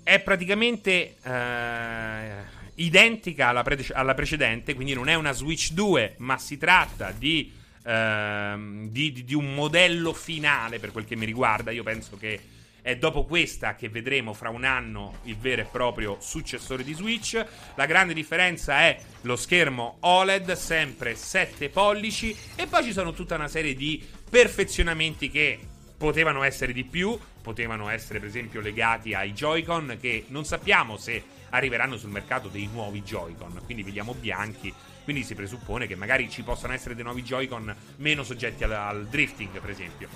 È 0.03 0.22
praticamente. 0.22 1.18
Eh, 1.22 2.61
identica 2.76 3.49
alla, 3.49 3.64
pre- 3.64 3.85
alla, 3.93 4.14
precedente, 4.14 4.73
quindi 4.73 4.93
non 4.93 5.10
è 5.10 5.15
una 5.15 5.31
Switch 5.31 5.72
2, 5.72 6.15
ma 6.18 6.38
si 6.38 6.57
tratta 6.57 7.11
di, 7.11 7.52
ehm, 7.84 8.89
di, 8.89 9.11
di, 9.11 9.23
di, 9.23 9.34
un 9.34 9.53
modello 9.53 10.14
finale 10.14 10.80
per 10.80 10.91
quel 10.91 11.06
che 11.06 11.15
mi 11.15 11.26
riguarda. 11.26 11.72
Io 11.72 11.84
penso 11.84 12.18
che 12.18 12.39
è 12.81 12.98
dopo 12.98 13.26
questa 13.26 13.76
che 13.76 13.89
vedremo 13.89 14.34
fra 14.34 14.49
un 14.49 14.64
anno 14.64 15.19
il 15.23 15.38
vero 15.38 15.61
e 15.61 15.65
proprio 15.65 16.18
successore 16.19 16.84
di 16.84 16.93
Switch. 16.93 17.45
La 17.76 17.85
grande 17.85 18.14
differenza 18.14 18.80
è 18.80 18.99
lo 19.22 19.35
schermo 19.35 19.98
OLED, 19.99 20.53
sempre 20.53 21.15
7 21.15 21.69
pollici, 21.69 22.35
e 22.56 22.68
poi 22.68 22.84
ci 22.84 22.91
sono 22.91 23.14
tutta 23.14 23.35
una 23.35 23.48
serie 23.48 23.76
di 23.76 24.03
perfezionamenti 24.30 25.30
che 25.30 25.60
potevano 25.95 26.41
essere 26.41 26.73
di 26.73 26.84
più, 26.84 27.18
potevano 27.41 27.89
essere 27.89 28.19
per 28.19 28.27
esempio 28.27 28.60
legati 28.60 29.14
ai 29.14 29.34
Joy-Con 29.34 29.98
che 30.02 30.26
non 30.30 30.45
sappiamo 30.45 30.98
se 30.98 31.23
arriveranno 31.52 31.98
sul 31.98 32.10
mercato 32.10 32.49
dei 32.49 32.68
nuovi 32.72 33.02
Joy-Con, 33.02 33.61
quindi 33.65 33.84
vediamo 33.84 34.14
bianchi, 34.14 34.73
quindi 35.03 35.23
si 35.23 35.36
presuppone 35.36 35.88
che 35.88 35.95
magari 35.95 36.30
ci 36.30 36.44
possano 36.44 36.73
essere 36.73 36.95
dei 36.95 37.03
nuovi 37.03 37.22
Joy-Con 37.22 37.73
meno 37.98 38.23
soggetti 38.23 38.64
al, 38.64 38.72
al 38.72 39.07
drifting, 39.07 39.60
per 39.60 39.69
esempio. 39.69 40.10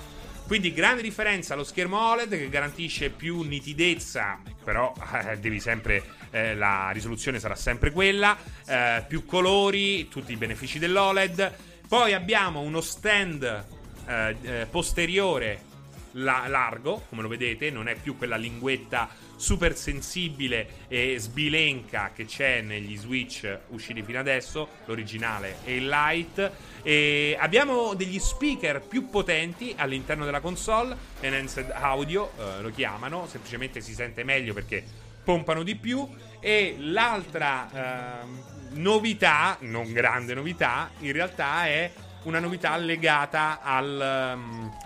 Quindi 0.47 0.73
grande 0.73 1.01
differenza 1.01 1.55
lo 1.55 1.63
schermo 1.63 1.99
OLED 1.99 2.29
che 2.29 2.49
garantisce 2.49 3.09
più 3.09 3.41
nitidezza, 3.41 4.39
però 4.63 4.93
eh, 5.13 5.39
devi 5.39 5.59
sempre 5.59 6.03
eh, 6.29 6.53
la 6.53 6.91
risoluzione 6.91 7.39
sarà 7.39 7.55
sempre 7.55 7.91
quella, 7.91 8.37
eh, 8.67 9.03
più 9.07 9.25
colori, 9.25 10.07
tutti 10.07 10.33
i 10.33 10.37
benefici 10.37 10.77
dell'OLED. 10.77 11.51
Poi 11.87 12.13
abbiamo 12.13 12.61
uno 12.61 12.79
stand 12.81 13.65
eh, 14.05 14.35
eh, 14.43 14.67
posteriore 14.69 15.63
la- 16.11 16.45
largo, 16.47 17.05
come 17.09 17.23
lo 17.23 17.27
vedete, 17.27 17.71
non 17.71 17.87
è 17.87 17.95
più 17.95 18.15
quella 18.15 18.35
linguetta 18.35 19.09
super 19.35 19.75
sensibile 19.75 20.85
e 20.87 21.15
sbilenca 21.19 22.11
che 22.13 22.25
c'è 22.25 22.61
negli 22.61 22.97
Switch 22.97 23.59
usciti 23.69 24.01
fino 24.03 24.19
adesso, 24.19 24.67
l'originale 24.85 25.57
e 25.63 25.75
il 25.75 25.87
Lite. 25.87 26.51
E 26.83 27.37
abbiamo 27.39 27.93
degli 27.93 28.19
speaker 28.19 28.81
più 28.81 29.09
potenti 29.09 29.73
all'interno 29.77 30.25
della 30.25 30.39
console, 30.39 30.95
Enhanced 31.19 31.71
Audio 31.71 32.31
eh, 32.37 32.61
lo 32.61 32.71
chiamano, 32.71 33.27
semplicemente 33.27 33.81
si 33.81 33.93
sente 33.93 34.23
meglio 34.23 34.53
perché 34.53 34.83
pompano 35.23 35.63
di 35.63 35.75
più. 35.75 36.07
E 36.39 36.75
l'altra 36.77 38.21
eh, 38.21 38.25
novità, 38.73 39.57
non 39.61 39.91
grande 39.91 40.33
novità, 40.33 40.91
in 40.99 41.11
realtà 41.11 41.65
è 41.65 41.91
una 42.23 42.39
novità 42.39 42.75
legata 42.77 43.61
al... 43.61 44.33
Um, 44.35 44.84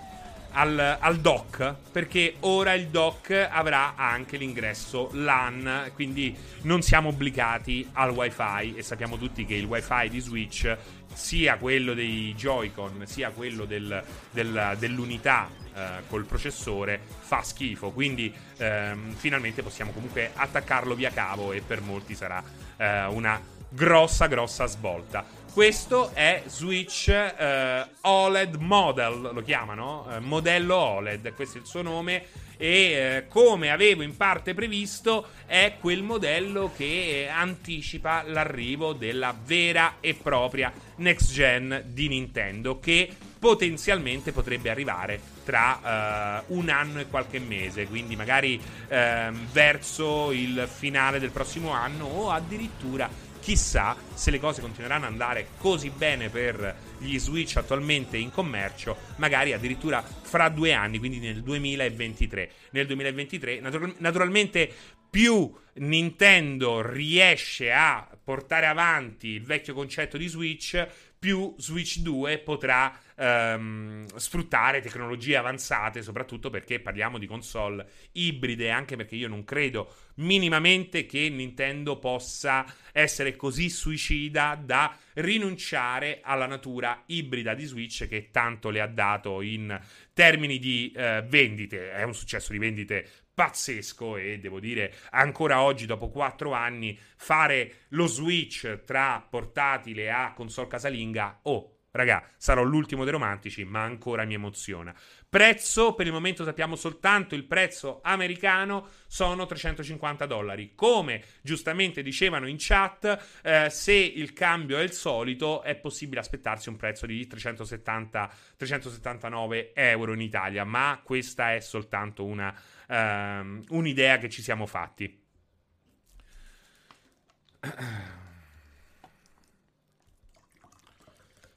al, 0.52 0.98
al, 1.00 1.20
dock 1.20 1.76
perché 1.92 2.36
ora 2.42 2.74
il 2.74 2.88
dock 2.88 3.48
avrà 3.50 3.96
anche 3.96 4.38
l'ingresso 4.38 5.10
LAN 5.14 5.92
quindi 5.94 6.36
non 6.64 6.82
siamo 6.82 7.10
obbligati 7.10 7.88
al 7.94 8.12
wifi 8.12 8.76
e 8.76 8.84
sappiamo 8.84 9.18
tutti 9.18 9.46
che 9.46 9.56
il 9.56 9.66
wifi 9.66 10.10
di 10.10 10.20
Switch 10.20 10.78
sia 11.14 11.58
quello 11.58 11.94
dei 11.94 12.34
Joy-Con 12.36 13.04
sia 13.06 13.30
quello 13.32 13.66
del, 13.66 14.04
del, 14.32 14.76
dell'unità 14.78 15.50
eh, 15.74 15.88
col 16.08 16.26
processore 16.26 17.00
fa 17.20 17.42
schifo 17.42 17.92
quindi 17.92 18.34
ehm, 18.58 19.14
finalmente 19.16 19.64
possiamo 19.64 19.92
comunque 19.92 20.32
attaccarlo 20.34 20.96
via 20.96 21.12
cavo 21.12 21.52
e 21.52 21.62
per 21.62 21.82
molti 21.82 22.16
sarà 22.16 22.44
eh, 22.78 23.06
una 23.06 23.58
grossa, 23.70 24.28
grossa 24.28 24.66
svolta. 24.66 25.26
Questo 25.52 26.12
è 26.14 26.44
Switch 26.46 27.10
eh, 27.10 27.86
OLED 28.02 28.56
Model, 28.56 29.32
lo 29.34 29.42
chiamano, 29.42 30.08
eh, 30.10 30.20
modello 30.20 30.76
OLED, 30.76 31.34
questo 31.34 31.58
è 31.58 31.62
il 31.62 31.68
suo 31.68 31.82
nome 31.82 32.24
e 32.56 32.68
eh, 32.68 33.28
come 33.28 33.72
avevo 33.72 34.04
in 34.04 34.16
parte 34.16 34.54
previsto 34.54 35.30
è 35.46 35.76
quel 35.80 36.04
modello 36.04 36.72
che 36.76 37.28
anticipa 37.32 38.24
l'arrivo 38.28 38.94
della 38.94 39.36
vera 39.46 39.96
e 40.00 40.14
propria 40.14 40.72
next 40.98 41.32
gen 41.32 41.84
di 41.88 42.08
Nintendo 42.10 42.80
che 42.80 43.10
potenzialmente 43.40 44.34
potrebbe 44.34 44.70
arrivare 44.70 45.20
tra 45.46 46.44
uh, 46.46 46.58
un 46.58 46.68
anno 46.68 47.00
e 47.00 47.08
qualche 47.08 47.40
mese, 47.40 47.88
quindi 47.88 48.18
magari 48.18 48.56
uh, 48.90 49.32
verso 49.52 50.32
il 50.32 50.68
finale 50.72 51.20
del 51.20 51.32
prossimo 51.32 51.72
anno 51.72 52.06
o 52.06 52.30
addirittura 52.30 53.10
chissà 53.50 53.98
se 54.14 54.30
le 54.30 54.40
cose 54.40 54.62
continueranno 54.62 55.06
ad 55.06 55.12
andare 55.12 55.48
così 55.58 55.90
bene 55.90 56.30
per 56.30 56.76
gli 57.00 57.18
Switch 57.18 57.58
attualmente 57.58 58.16
in 58.16 58.30
commercio, 58.30 58.96
magari 59.16 59.54
addirittura 59.54 60.04
fra 60.04 60.50
due 60.50 60.72
anni, 60.72 61.00
quindi 61.00 61.18
nel 61.18 61.42
2023. 61.42 62.52
Nel 62.70 62.86
2023, 62.86 63.60
natur- 63.60 63.96
naturalmente, 63.98 64.72
più 65.10 65.52
Nintendo 65.78 66.88
riesce 66.88 67.72
a 67.72 68.08
portare 68.24 68.68
avanti 68.68 69.30
il 69.30 69.44
vecchio 69.44 69.74
concetto 69.74 70.18
di 70.18 70.28
Switch, 70.28 70.88
più 71.20 71.54
Switch 71.58 72.00
2 72.00 72.40
potrà 72.40 72.98
ehm, 73.16 74.06
sfruttare 74.16 74.80
tecnologie 74.80 75.36
avanzate, 75.36 76.02
soprattutto 76.02 76.50
perché 76.50 76.80
parliamo 76.80 77.18
di 77.18 77.28
console 77.28 77.86
ibride, 78.14 78.72
anche 78.72 78.96
perché 78.96 79.16
io 79.16 79.28
non 79.28 79.44
credo 79.44 79.94
minimamente 80.16 81.06
che 81.06 81.30
Nintendo 81.30 82.00
possa 82.00 82.66
essere 82.94 83.36
così 83.36 83.70
suicida 83.70 84.60
da 84.62 84.98
rinunciare 85.16 86.22
alla 86.24 86.48
natura 86.48 87.04
ibrida 87.08 87.54
di 87.54 87.66
Switch 87.66 88.08
che 88.08 88.30
tanto 88.32 88.70
le 88.70 88.80
ha 88.80 88.88
dato 88.88 89.42
in 89.42 89.78
termini 90.14 90.58
di 90.58 90.92
eh, 90.96 91.24
vendite. 91.28 91.92
È 91.92 92.04
un 92.04 92.16
successo 92.16 92.54
di 92.54 92.58
vendite 92.58 93.08
pazzesco 93.40 94.18
e 94.18 94.38
devo 94.38 94.60
dire 94.60 94.94
ancora 95.12 95.62
oggi 95.62 95.86
dopo 95.86 96.10
quattro 96.10 96.52
anni 96.52 97.00
fare 97.16 97.86
lo 97.90 98.06
switch 98.06 98.84
tra 98.84 99.26
portatile 99.30 100.12
a 100.12 100.34
console 100.34 100.68
casalinga 100.68 101.40
oh 101.44 101.76
Raga, 101.92 102.24
sarò 102.38 102.62
l'ultimo 102.62 103.04
dei 103.04 103.12
romantici, 103.12 103.64
ma 103.64 103.82
ancora 103.82 104.24
mi 104.24 104.36
emoziona. 104.36 104.94
Prezzo, 105.28 105.96
per 105.96 106.06
il 106.06 106.12
momento 106.12 106.44
sappiamo 106.44 106.76
soltanto 106.76 107.34
il 107.34 107.46
prezzo 107.46 108.00
americano, 108.04 108.90
sono 109.08 109.48
350 109.48 110.28
dollari. 110.28 110.76
Come 110.76 111.24
giustamente 111.42 112.04
dicevano 112.04 112.48
in 112.48 112.58
chat, 112.60 113.40
eh, 113.42 113.72
se 113.72 113.94
il 113.94 114.34
cambio 114.34 114.78
è 114.78 114.84
il 114.84 114.92
solito, 114.92 115.64
è 115.64 115.76
possibile 115.78 116.20
aspettarsi 116.20 116.70
un 116.70 116.76
prezzo 116.76 117.08
di 117.08 117.26
370, 117.26 118.34
379 118.56 119.74
euro 119.74 120.14
in 120.14 120.22
Italia, 120.22 120.64
ma 120.66 121.02
questa 121.04 121.56
è 121.56 121.60
soltanto 121.60 122.24
una, 122.24 122.56
um, 122.90 123.64
un'idea 123.70 124.18
che 124.18 124.30
ci 124.30 124.42
siamo 124.42 124.66
fatti. 124.66 125.24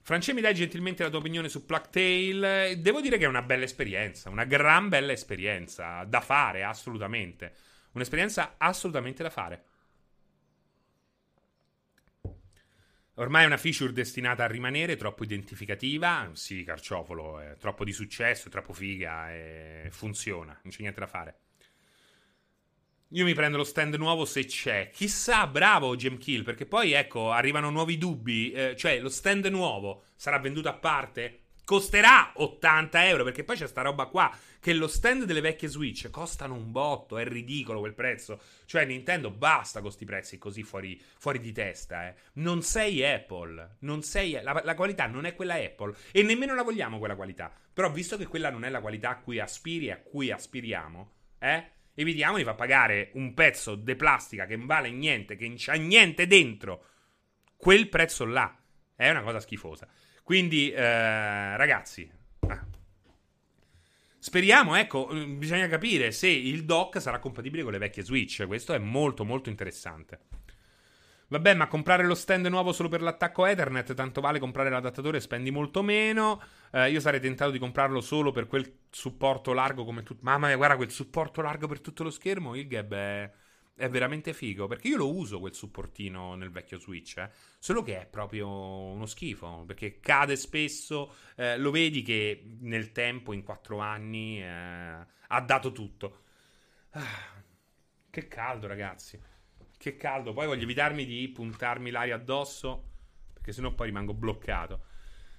Francesco, 0.04 0.34
mi 0.34 0.42
dai 0.42 0.54
gentilmente 0.54 1.02
la 1.02 1.08
tua 1.08 1.20
opinione 1.20 1.48
su 1.48 1.64
Plucktail? 1.64 2.80
Devo 2.80 3.00
dire 3.00 3.18
che 3.18 3.24
è 3.24 3.28
una 3.28 3.42
bella 3.42 3.64
esperienza, 3.64 4.30
una 4.30 4.44
gran 4.44 4.88
bella 4.88 5.12
esperienza 5.12 6.04
da 6.04 6.20
fare, 6.20 6.64
assolutamente. 6.64 7.54
Un'esperienza 7.92 8.54
assolutamente 8.58 9.22
da 9.22 9.30
fare. 9.30 9.64
Ormai 13.16 13.42
è 13.42 13.46
una 13.46 13.58
feature 13.58 13.92
destinata 13.92 14.44
a 14.44 14.46
rimanere 14.46 14.96
troppo 14.96 15.24
identificativa. 15.24 16.30
Sì, 16.32 16.64
Carciofolo, 16.64 17.40
è 17.40 17.56
troppo 17.58 17.84
di 17.84 17.92
successo, 17.92 18.48
è 18.48 18.50
troppo 18.50 18.72
figa 18.72 19.30
e 19.32 19.88
funziona, 19.90 20.58
non 20.62 20.72
c'è 20.72 20.80
niente 20.80 21.00
da 21.00 21.06
fare. 21.06 21.36
Io 23.08 23.24
mi 23.24 23.34
prendo 23.34 23.58
lo 23.58 23.64
stand 23.64 23.94
nuovo 23.96 24.24
se 24.24 24.46
c'è. 24.46 24.88
Chissà, 24.90 25.46
bravo 25.46 25.94
Gemkill, 25.96 26.44
perché 26.44 26.64
poi 26.64 26.92
ecco, 26.92 27.30
arrivano 27.30 27.68
nuovi 27.68 27.98
dubbi. 27.98 28.52
Eh, 28.52 28.74
cioè, 28.74 28.98
lo 29.00 29.10
stand 29.10 29.44
nuovo 29.46 30.04
sarà 30.16 30.38
venduto 30.38 30.70
a 30.70 30.74
parte? 30.74 31.41
Costerà 31.64 32.32
80 32.34 33.06
euro, 33.06 33.24
perché 33.24 33.44
poi 33.44 33.56
c'è 33.56 33.66
sta 33.66 33.82
roba 33.82 34.06
qua. 34.06 34.34
Che 34.60 34.72
lo 34.74 34.86
stand 34.86 35.24
delle 35.24 35.40
vecchie 35.40 35.68
Switch 35.68 36.10
costano 36.10 36.54
un 36.54 36.70
botto, 36.70 37.18
è 37.18 37.24
ridicolo 37.24 37.80
quel 37.80 37.94
prezzo. 37.94 38.40
Cioè, 38.64 38.84
Nintendo 38.84 39.30
basta 39.30 39.80
con 39.80 39.88
questi 39.88 40.04
prezzi 40.04 40.38
così 40.38 40.62
fuori, 40.62 41.00
fuori 41.18 41.40
di 41.40 41.52
testa, 41.52 42.08
eh. 42.08 42.14
Non 42.34 42.62
sei 42.62 43.04
Apple, 43.04 43.76
non 43.80 44.02
sei... 44.02 44.40
La, 44.42 44.60
la 44.64 44.74
qualità 44.74 45.06
non 45.06 45.24
è 45.24 45.34
quella 45.34 45.54
Apple 45.54 45.94
e 46.12 46.22
nemmeno 46.22 46.54
la 46.54 46.62
vogliamo 46.62 46.98
quella 46.98 47.16
qualità. 47.16 47.52
Però, 47.72 47.90
visto 47.90 48.16
che 48.16 48.26
quella 48.26 48.50
non 48.50 48.64
è 48.64 48.68
la 48.68 48.80
qualità 48.80 49.10
a 49.10 49.18
cui 49.18 49.38
aspiri 49.38 49.86
e 49.86 49.92
a 49.92 50.00
cui 50.00 50.30
aspiriamo, 50.30 51.12
eh 51.38 51.80
evitiamo 51.94 52.36
di 52.36 52.44
far 52.44 52.54
pagare 52.54 53.10
un 53.14 53.34
pezzo 53.34 53.74
di 53.74 53.94
plastica 53.94 54.46
che 54.46 54.56
non 54.56 54.66
vale 54.66 54.90
niente, 54.90 55.36
che 55.36 55.46
non 55.46 55.56
c'ha 55.58 55.74
niente 55.74 56.26
dentro, 56.26 56.84
quel 57.56 57.88
prezzo 57.88 58.24
là. 58.24 58.56
È 58.94 59.10
una 59.10 59.22
cosa 59.22 59.40
schifosa. 59.40 59.88
Quindi, 60.32 60.72
eh, 60.72 61.56
ragazzi, 61.58 62.10
ah. 62.48 62.64
speriamo, 64.18 64.76
ecco, 64.76 65.10
mm, 65.12 65.38
bisogna 65.38 65.68
capire 65.68 66.10
se 66.10 66.26
il 66.26 66.64
dock 66.64 67.02
sarà 67.02 67.18
compatibile 67.18 67.62
con 67.62 67.70
le 67.70 67.76
vecchie 67.76 68.02
Switch. 68.02 68.46
Questo 68.46 68.72
è 68.72 68.78
molto, 68.78 69.26
molto 69.26 69.50
interessante. 69.50 70.20
Vabbè, 71.28 71.52
ma 71.52 71.66
comprare 71.66 72.04
lo 72.04 72.14
stand 72.14 72.46
nuovo 72.46 72.72
solo 72.72 72.88
per 72.88 73.02
l'attacco 73.02 73.44
Ethernet, 73.44 73.92
tanto 73.92 74.22
vale 74.22 74.38
comprare 74.38 74.70
l'adattatore 74.70 75.18
e 75.18 75.20
spendi 75.20 75.50
molto 75.50 75.82
meno. 75.82 76.40
Eh, 76.72 76.90
io 76.90 77.00
sarei 77.00 77.20
tentato 77.20 77.50
di 77.50 77.58
comprarlo 77.58 78.00
solo 78.00 78.32
per 78.32 78.46
quel 78.46 78.78
supporto 78.88 79.52
largo 79.52 79.84
come 79.84 80.02
tutto. 80.02 80.20
Mamma 80.22 80.46
mia, 80.46 80.56
guarda 80.56 80.76
quel 80.76 80.90
supporto 80.90 81.42
largo 81.42 81.66
per 81.66 81.82
tutto 81.82 82.04
lo 82.04 82.10
schermo. 82.10 82.54
Il 82.54 82.68
Gab 82.68 82.94
è, 82.94 83.30
è 83.74 83.88
veramente 83.88 84.32
figo. 84.32 84.66
Perché 84.66 84.88
io 84.88 84.96
lo 84.96 85.14
uso 85.14 85.40
quel 85.40 85.54
supportino 85.54 86.34
nel 86.34 86.50
vecchio 86.50 86.78
Switch. 86.78 87.16
Eh. 87.18 87.30
Solo 87.58 87.82
che 87.82 88.00
è 88.00 88.06
proprio 88.06 88.48
uno 88.48 89.06
schifo. 89.06 89.64
Perché 89.66 90.00
cade 90.00 90.36
spesso. 90.36 91.14
Eh, 91.36 91.58
lo 91.58 91.70
vedi 91.70 92.02
che 92.02 92.56
nel 92.60 92.92
tempo, 92.92 93.32
in 93.32 93.42
quattro 93.42 93.78
anni, 93.78 94.42
eh, 94.42 94.46
ha 94.46 95.40
dato 95.40 95.72
tutto. 95.72 96.20
Ah, 96.90 97.42
che 98.10 98.28
caldo, 98.28 98.66
ragazzi. 98.66 99.20
Che 99.76 99.96
caldo. 99.96 100.32
Poi 100.32 100.46
voglio 100.46 100.64
evitarmi 100.64 101.04
di 101.04 101.28
puntarmi 101.28 101.90
l'aria 101.90 102.16
addosso. 102.16 102.90
Perché 103.32 103.52
sennò 103.52 103.72
poi 103.72 103.86
rimango 103.86 104.14
bloccato. 104.14 104.84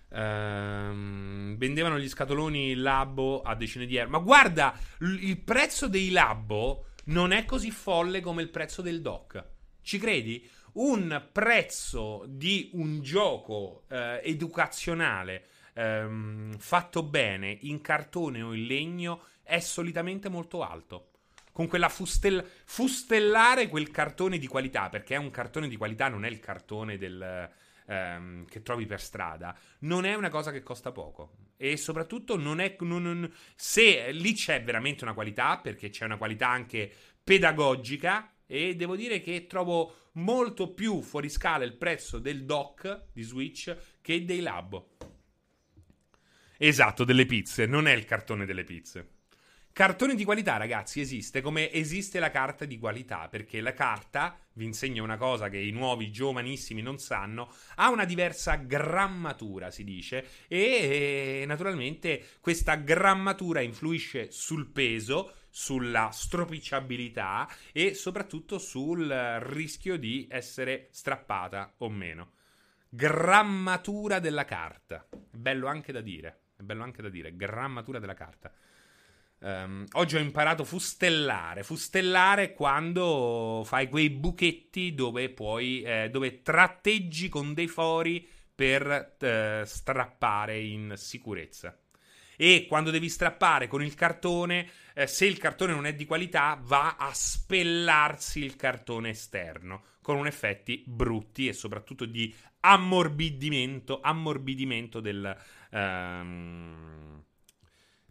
Ehm, 0.10 1.58
vendevano 1.58 1.98
gli 1.98 2.08
scatoloni 2.08 2.76
Labbo 2.76 3.42
a 3.42 3.56
decine 3.56 3.86
di 3.86 3.96
euro. 3.96 4.10
Ma 4.10 4.20
guarda, 4.20 4.78
il 5.00 5.38
prezzo 5.40 5.88
dei 5.88 6.12
Labbo 6.12 6.88
non 7.06 7.32
è 7.32 7.46
così 7.46 7.72
folle 7.72 8.22
come 8.22 8.42
il 8.42 8.50
prezzo 8.50 8.82
del 8.82 9.02
dock. 9.02 9.44
Ci 9.82 9.98
credi? 9.98 10.50
Un 10.74 11.30
prezzo 11.32 12.24
di 12.28 12.72
un 12.74 13.02
gioco 13.02 13.84
eh, 13.90 14.22
educazionale 14.24 15.46
ehm, 15.74 16.58
fatto 16.58 17.04
bene 17.04 17.58
in 17.62 17.82
cartone 17.82 18.42
o 18.42 18.54
in 18.54 18.66
legno 18.66 19.26
è 19.44 19.60
solitamente 19.60 20.30
molto 20.30 20.64
alto 20.64 21.10
con 21.54 21.68
quella 21.68 21.88
fustel- 21.88 22.44
fustellare 22.66 23.68
quel 23.70 23.92
cartone 23.92 24.40
di 24.40 24.48
qualità, 24.48 24.90
perché 24.90 25.14
è 25.14 25.20
un 25.20 25.30
cartone 25.30 25.70
di 25.70 25.78
qualità, 25.78 26.10
non 26.10 26.26
è 26.26 26.28
il 26.28 26.40
cartone 26.40 26.98
del, 26.98 27.50
ehm, 27.86 28.46
che 28.46 28.62
trovi 28.64 28.86
per 28.88 29.00
strada, 29.00 29.56
non 29.80 30.04
è 30.06 30.16
una 30.16 30.30
cosa 30.30 30.52
che 30.52 30.64
costa 30.64 30.92
poco. 30.92 31.36
E 31.64 31.78
soprattutto 31.78 32.36
non 32.36 32.60
è. 32.60 32.76
Non, 32.82 33.04
non, 33.04 33.34
se 33.56 34.12
lì 34.12 34.34
c'è 34.34 34.62
veramente 34.62 35.06
una 35.06 35.14
qualità, 35.14 35.60
perché 35.60 35.90
c'è 35.90 36.04
una 36.04 36.18
qualità 36.18 36.50
anche 36.50 36.92
pedagogica. 37.24 38.34
E 38.46 38.76
devo 38.76 38.98
dire 38.98 39.22
che 39.22 39.48
trovo 39.48 40.10
molto 40.16 40.74
più 40.74 41.02
fuori 41.02 41.30
scala 41.30 41.64
il 41.64 41.78
prezzo 41.78 42.20
del 42.20 42.44
dock 42.44 43.06
di 43.14 43.22
Switch 43.22 43.74
che 44.02 44.26
dei 44.26 44.42
Labo. 44.42 44.98
Esatto, 46.58 47.06
delle 47.06 47.26
pizze, 47.26 47.66
non 47.66 47.88
è 47.88 47.94
il 47.94 48.04
cartone 48.04 48.46
delle 48.46 48.66
pizze. 48.66 49.23
Cartone 49.74 50.14
di 50.14 50.24
qualità, 50.24 50.58
ragazzi, 50.58 51.00
esiste 51.00 51.42
come 51.42 51.72
esiste 51.72 52.20
la 52.20 52.30
carta 52.30 52.64
di 52.64 52.78
qualità, 52.78 53.28
perché 53.28 53.60
la 53.60 53.74
carta, 53.74 54.38
vi 54.54 54.66
insegno 54.66 55.04
una 55.04 55.18
cosa 55.18 55.50
che 55.50 55.58
i 55.58 55.72
nuovi 55.72 56.12
giovanissimi 56.12 56.84
non 56.84 57.00
sanno, 57.00 57.52
ha 57.78 57.90
una 57.90 58.06
diversa 58.06 58.54
grammatura, 58.54 59.72
si 59.72 59.84
dice, 59.84 60.28
e 60.48 61.44
naturalmente 61.48 62.24
questa 62.40 62.76
grammatura 62.76 63.62
influisce 63.62 64.30
sul 64.30 64.70
peso, 64.70 65.38
sulla 65.50 66.12
stropicciabilità 66.12 67.50
e 67.72 67.96
soprattutto 67.96 68.60
sul 68.60 69.08
rischio 69.42 69.98
di 69.98 70.28
essere 70.30 70.90
strappata 70.92 71.74
o 71.78 71.90
meno. 71.90 72.34
Grammatura 72.90 74.20
della 74.20 74.46
carta. 74.46 75.08
Bello 75.32 75.66
anche 75.66 75.92
da 75.92 76.02
dire. 76.02 76.42
È 76.56 76.62
bello 76.62 76.84
anche 76.84 77.02
da 77.02 77.10
dire. 77.10 77.36
Grammatura 77.36 77.98
della 77.98 78.14
carta. 78.14 78.54
Um, 79.44 79.86
oggi 79.94 80.16
ho 80.16 80.20
imparato 80.20 80.64
fustellare. 80.64 81.64
Fustellare 81.64 82.54
quando 82.54 83.64
fai 83.66 83.90
quei 83.90 84.10
buchetti 84.10 84.94
dove 84.94 85.30
puoi. 85.30 85.82
Eh, 85.82 86.10
dove 86.10 86.42
tratteggi 86.42 87.28
con 87.28 87.54
dei 87.54 87.68
fori 87.68 88.26
per 88.56 89.18
eh, 89.20 89.64
strappare 89.66 90.60
in 90.60 90.94
sicurezza. 90.96 91.78
E 92.38 92.66
quando 92.68 92.90
devi 92.90 93.10
strappare 93.10 93.68
con 93.68 93.84
il 93.84 93.96
cartone, 93.96 94.70
eh, 94.94 95.08
se 95.08 95.26
il 95.26 95.38
cartone 95.38 95.74
non 95.74 95.86
è 95.86 95.94
di 95.94 96.06
qualità, 96.06 96.58
va 96.62 96.96
a 96.98 97.12
spellarsi 97.14 98.44
il 98.44 98.56
cartone 98.56 99.10
esterno 99.10 99.84
con 100.02 100.26
effetti 100.26 100.84
brutti 100.86 101.48
e 101.48 101.54
soprattutto 101.54 102.06
di 102.06 102.34
ammorbidimento, 102.62 104.00
ammorbidimento 104.02 105.00
del, 105.00 105.36
ehm, 105.70 107.24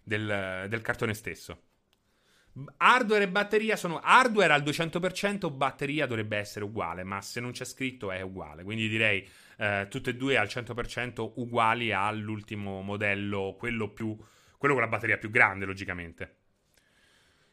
del, 0.02 0.66
del 0.68 0.80
cartone 0.80 1.14
stesso. 1.14 1.62
Hardware 2.76 3.24
e 3.24 3.28
batteria 3.28 3.76
sono 3.76 3.98
hardware 4.02 4.52
al 4.52 4.62
200%, 4.62 5.50
batteria 5.54 6.06
dovrebbe 6.06 6.36
essere 6.36 6.66
uguale, 6.66 7.02
ma 7.02 7.20
se 7.22 7.40
non 7.40 7.52
c'è 7.52 7.64
scritto 7.64 8.10
è 8.10 8.20
uguale. 8.20 8.62
Quindi 8.62 8.88
direi 8.88 9.26
eh, 9.56 9.86
tutte 9.88 10.10
e 10.10 10.16
due 10.16 10.36
al 10.36 10.48
100% 10.48 11.32
uguali 11.36 11.92
all'ultimo 11.92 12.82
modello, 12.82 13.54
quello, 13.58 13.88
più, 13.88 14.16
quello 14.58 14.74
con 14.74 14.82
la 14.82 14.90
batteria 14.90 15.16
più 15.16 15.30
grande, 15.30 15.64
logicamente. 15.64 16.36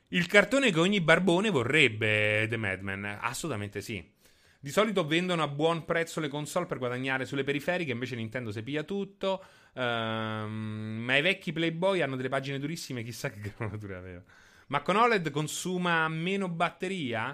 Il 0.09 0.25
cartone 0.27 0.71
che 0.71 0.79
ogni 0.79 1.01
barbone 1.01 1.49
vorrebbe 1.49 2.47
The 2.49 2.57
Madman? 2.57 3.19
Assolutamente 3.21 3.79
sì. 3.79 4.17
Di 4.61 4.71
solito 4.71 5.07
vendono 5.07 5.41
a 5.41 5.47
buon 5.47 5.85
prezzo 5.85 6.19
le 6.19 6.27
console 6.27 6.65
per 6.65 6.79
guadagnare 6.79 7.25
sulle 7.25 7.45
periferiche, 7.45 7.93
invece 7.93 8.15
Nintendo 8.15 8.51
si 8.51 8.61
piglia 8.61 8.83
tutto. 8.83 9.41
Um, 9.73 11.01
ma 11.01 11.15
i 11.15 11.21
vecchi 11.21 11.53
Playboy 11.53 12.01
hanno 12.01 12.17
delle 12.17 12.27
pagine 12.27 12.59
durissime, 12.59 13.03
chissà 13.03 13.29
che 13.29 13.39
granatura 13.55 13.97
aveva. 13.97 14.21
Ma 14.67 14.81
con 14.81 14.97
OLED 14.97 15.31
consuma 15.31 16.05
meno 16.09 16.49
batteria? 16.49 17.29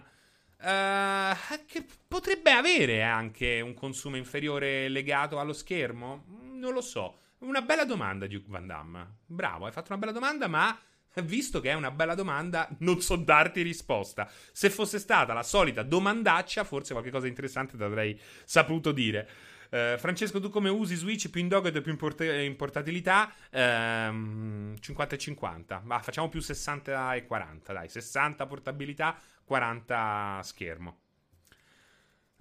Uh, 0.57 1.65
che 1.65 1.83
potrebbe 2.07 2.51
avere 2.51 3.01
anche 3.01 3.59
un 3.59 3.73
consumo 3.73 4.17
inferiore 4.17 4.87
legato 4.87 5.39
allo 5.39 5.53
schermo? 5.53 6.25
Non 6.53 6.73
lo 6.73 6.81
so. 6.81 7.21
Una 7.39 7.61
bella 7.61 7.85
domanda, 7.85 8.27
Duke 8.27 8.45
Van 8.49 8.67
Damme. 8.67 9.17
Bravo, 9.25 9.65
hai 9.65 9.71
fatto 9.71 9.87
una 9.91 9.99
bella 9.99 10.11
domanda, 10.11 10.47
ma 10.47 10.77
visto 11.23 11.59
che 11.59 11.69
è 11.69 11.73
una 11.73 11.91
bella 11.91 12.15
domanda, 12.15 12.67
non 12.79 13.01
so 13.01 13.15
darti 13.15 13.61
risposta. 13.61 14.29
Se 14.51 14.69
fosse 14.69 14.99
stata 14.99 15.33
la 15.33 15.43
solita 15.43 15.83
domandaccia, 15.83 16.63
forse 16.63 16.93
qualche 16.93 17.11
cosa 17.11 17.27
interessante 17.27 17.77
ti 17.77 17.83
avrei 17.83 18.19
saputo 18.43 18.91
dire. 18.91 19.29
Uh, 19.65 19.97
Francesco, 19.97 20.39
tu 20.39 20.49
come 20.49 20.69
usi 20.69 20.95
Switch 20.95 21.29
più 21.29 21.41
in 21.41 21.47
dogged 21.47 21.75
e 21.75 21.81
più 21.81 21.91
in, 21.91 21.97
port- 21.97 22.21
in 22.21 22.55
portatilità? 22.55 23.33
Uh, 23.51 24.75
50 24.77 25.15
e 25.15 25.17
50. 25.17 25.81
Ma 25.83 25.99
facciamo 25.99 26.29
più 26.29 26.39
60 26.39 27.15
e 27.15 27.25
40, 27.25 27.73
dai. 27.73 27.89
60 27.89 28.45
portabilità, 28.45 29.19
40 29.43 30.41
schermo. 30.43 30.99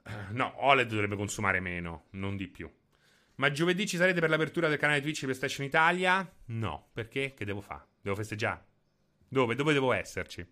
Uh, 0.05 0.11
no, 0.33 0.53
OLED 0.67 0.89
dovrebbe 0.89 1.17
consumare 1.17 1.61
meno, 1.61 2.07
non 2.11 2.37
di 2.37 2.47
più. 2.47 2.71
Ma 3.37 3.51
giovedì 3.51 3.87
ci 3.87 3.97
sarete 3.97 4.21
per 4.21 4.29
l'apertura 4.29 4.69
del 4.69 4.79
canale 4.79 5.01
Twitch 5.01 5.23
PlayStation 5.23 5.67
Italia? 5.67 6.31
No, 6.47 6.89
perché? 6.93 7.35
Che 7.35 7.45
devo 7.45 7.61
fare? 7.61 7.94
Devo 8.05 8.17
festeggiare? 8.17 8.63
Dove? 9.27 9.55
Dove 9.55 9.73
devo 9.73 9.91
esserci? 9.95 10.47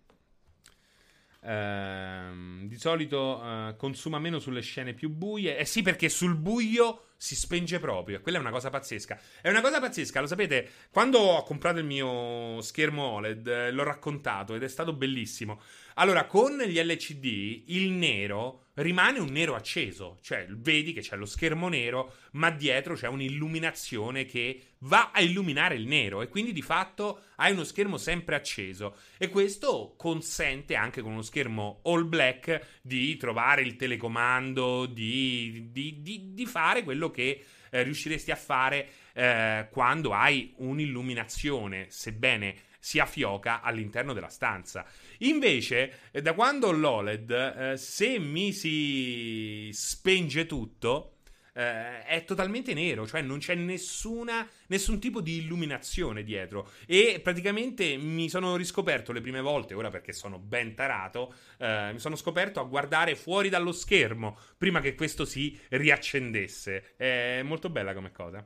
Uh, 1.41 2.65
di 2.65 2.77
solito 2.79 3.37
uh, 3.37 3.75
consuma 3.75 4.17
meno 4.17 4.39
sulle 4.39 4.61
scene 4.61 4.95
più 4.95 5.09
buie. 5.09 5.55
Eh 5.55 5.65
sì, 5.65 5.83
perché 5.83 6.09
sul 6.09 6.35
buio 6.35 7.09
si 7.15 7.35
spenge 7.35 7.77
proprio. 7.77 8.21
Quella 8.21 8.39
è 8.39 8.41
una 8.41 8.49
cosa 8.49 8.71
pazzesca. 8.71 9.19
È 9.39 9.49
una 9.49 9.61
cosa 9.61 9.79
pazzesca, 9.79 10.19
lo 10.19 10.25
sapete. 10.25 10.67
Quando 10.89 11.19
ho 11.19 11.43
comprato 11.43 11.77
il 11.77 11.85
mio 11.85 12.59
schermo 12.61 13.03
OLED, 13.03 13.45
eh, 13.45 13.71
l'ho 13.71 13.83
raccontato 13.83 14.55
ed 14.55 14.63
è 14.63 14.67
stato 14.67 14.93
bellissimo. 14.93 15.61
Allora, 15.95 16.25
con 16.25 16.57
gli 16.57 16.79
LCD, 16.79 17.63
il 17.67 17.91
nero 17.91 18.65
rimane 18.75 19.19
un 19.19 19.29
nero 19.29 19.53
acceso, 19.53 20.17
cioè 20.21 20.47
vedi 20.49 20.93
che 20.93 21.01
c'è 21.01 21.15
lo 21.15 21.25
schermo 21.25 21.67
nero, 21.67 22.15
ma 22.31 22.49
dietro 22.49 22.95
c'è 22.95 23.07
un'illuminazione 23.07 24.25
che 24.25 24.61
va 24.79 25.11
a 25.13 25.21
illuminare 25.21 25.75
il 25.75 25.85
nero 25.85 26.21
e 26.21 26.27
quindi 26.27 26.51
di 26.51 26.63
fatto 26.63 27.25
hai 27.35 27.51
uno 27.51 27.63
schermo 27.63 27.97
sempre 27.97 28.35
acceso. 28.35 28.97
E 29.17 29.29
questo 29.29 29.93
consente 29.95 30.75
anche 30.75 31.01
con 31.01 31.11
uno 31.11 31.21
schermo 31.21 31.81
all 31.83 32.07
black 32.09 32.79
di 32.81 33.15
trovare 33.17 33.61
il 33.61 33.75
telecomando, 33.75 34.87
di, 34.87 35.69
di, 35.71 36.01
di, 36.01 36.33
di 36.33 36.45
fare 36.47 36.83
quello 36.83 37.11
che 37.11 37.43
eh, 37.69 37.83
riusciresti 37.83 38.31
a 38.31 38.35
fare 38.35 38.87
eh, 39.13 39.67
quando 39.71 40.13
hai 40.13 40.53
un'illuminazione, 40.57 41.87
sebbene 41.89 42.55
sia 42.83 43.05
fioca 43.05 43.61
all'interno 43.61 44.11
della 44.11 44.27
stanza. 44.27 44.85
Invece, 45.19 46.09
eh, 46.11 46.21
da 46.21 46.33
quando 46.33 46.67
ho 46.67 46.71
l'OLED, 46.71 47.31
eh, 47.31 47.77
se 47.77 48.19
mi 48.19 48.51
si 48.51 49.69
spenge 49.71 50.45
tutto, 50.45 51.09
Uh, 51.55 52.01
è 52.07 52.23
totalmente 52.25 52.73
nero, 52.73 53.05
cioè 53.05 53.21
non 53.21 53.37
c'è 53.37 53.53
nessuna, 53.53 54.49
nessun 54.69 54.99
tipo 54.99 55.21
di 55.21 55.37
illuminazione 55.37 56.23
dietro. 56.23 56.71
E 56.87 57.19
praticamente 57.21 57.95
mi 57.95 58.27
sono 58.27 58.55
riscoperto 58.55 59.11
le 59.11 59.21
prime 59.21 59.39
volte, 59.39 59.75
ora 59.75 59.91
perché 59.91 60.13
sono 60.13 60.39
ben 60.39 60.73
tarato, 60.73 61.31
uh, 61.59 61.91
mi 61.91 61.99
sono 61.99 62.15
scoperto 62.15 62.59
a 62.59 62.63
guardare 62.63 63.15
fuori 63.15 63.49
dallo 63.49 63.71
schermo 63.71 64.35
prima 64.57 64.81
che 64.81 64.95
questo 64.95 65.25
si 65.25 65.55
riaccendesse. 65.69 66.95
È 66.97 67.43
molto 67.43 67.69
bella 67.69 67.93
come 67.93 68.11
cosa. 68.11 68.43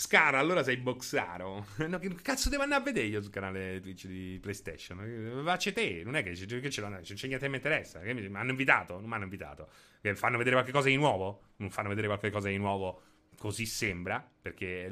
Scara, 0.00 0.38
allora 0.38 0.62
sei 0.62 0.78
boxaro. 0.78 1.66
No, 1.86 1.98
che 1.98 2.14
cazzo 2.22 2.48
devo 2.48 2.62
andare 2.62 2.80
a 2.80 2.84
vedere 2.84 3.06
io 3.06 3.20
sul 3.20 3.30
canale 3.30 3.80
Twitch 3.80 4.06
di 4.06 4.38
PlayStation? 4.40 5.42
Facci 5.44 5.74
te, 5.74 6.00
non 6.02 6.16
è 6.16 6.22
che, 6.22 6.32
che 6.32 6.70
ce 6.70 6.80
l'ho, 6.80 6.88
c'è 7.02 7.26
niente 7.26 7.44
che 7.44 7.48
mi 7.48 7.56
interessa. 7.56 8.00
Mi 8.00 8.30
hanno 8.32 8.48
invitato, 8.48 8.94
non 8.94 9.10
mi 9.10 9.14
hanno 9.14 9.24
invitato. 9.24 9.68
Che 10.00 10.16
fanno 10.16 10.38
vedere 10.38 10.56
qualcosa 10.56 10.88
di 10.88 10.96
nuovo? 10.96 11.48
Non 11.56 11.68
fanno 11.68 11.90
vedere 11.90 12.06
qualcosa 12.06 12.48
di 12.48 12.56
nuovo 12.56 13.02
così 13.36 13.66
sembra, 13.66 14.26
perché 14.40 14.86
è, 14.86 14.88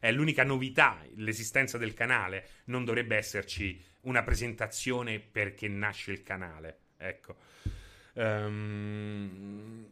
è, 0.00 0.12
l'unica 0.12 0.42
novità, 0.42 1.00
l'esistenza 1.14 1.78
del 1.78 1.94
canale. 1.94 2.48
Non 2.64 2.84
dovrebbe 2.84 3.14
esserci 3.14 3.80
una 4.00 4.24
presentazione 4.24 5.20
perché 5.20 5.68
nasce 5.68 6.10
il 6.10 6.24
canale. 6.24 6.78
Ecco. 6.96 7.36
Um, 8.14 9.88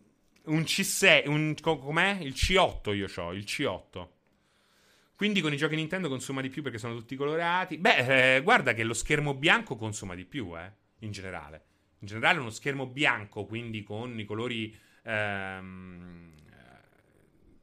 un 0.46 0.60
C6, 0.62 1.28
un, 1.28 1.54
com'è? 1.62 2.18
Il 2.20 2.32
C8 2.32 2.92
io 2.92 3.06
ho, 3.14 3.32
il 3.32 3.44
C8. 3.44 4.08
Quindi 5.14 5.40
con 5.40 5.52
i 5.52 5.56
giochi 5.56 5.76
Nintendo 5.76 6.08
consuma 6.08 6.40
di 6.40 6.48
più 6.48 6.62
perché 6.62 6.78
sono 6.78 6.96
tutti 6.96 7.16
colorati. 7.16 7.78
Beh, 7.78 8.36
eh, 8.36 8.40
guarda 8.42 8.74
che 8.74 8.84
lo 8.84 8.94
schermo 8.94 9.34
bianco 9.34 9.76
consuma 9.76 10.14
di 10.14 10.24
più, 10.24 10.58
eh, 10.58 10.72
in 11.00 11.10
generale. 11.12 11.64
In 12.00 12.08
generale 12.08 12.40
uno 12.40 12.50
schermo 12.50 12.86
bianco, 12.86 13.44
quindi 13.44 13.82
con 13.82 14.18
i 14.18 14.24
colori... 14.24 14.76
Ehm, 15.04 16.30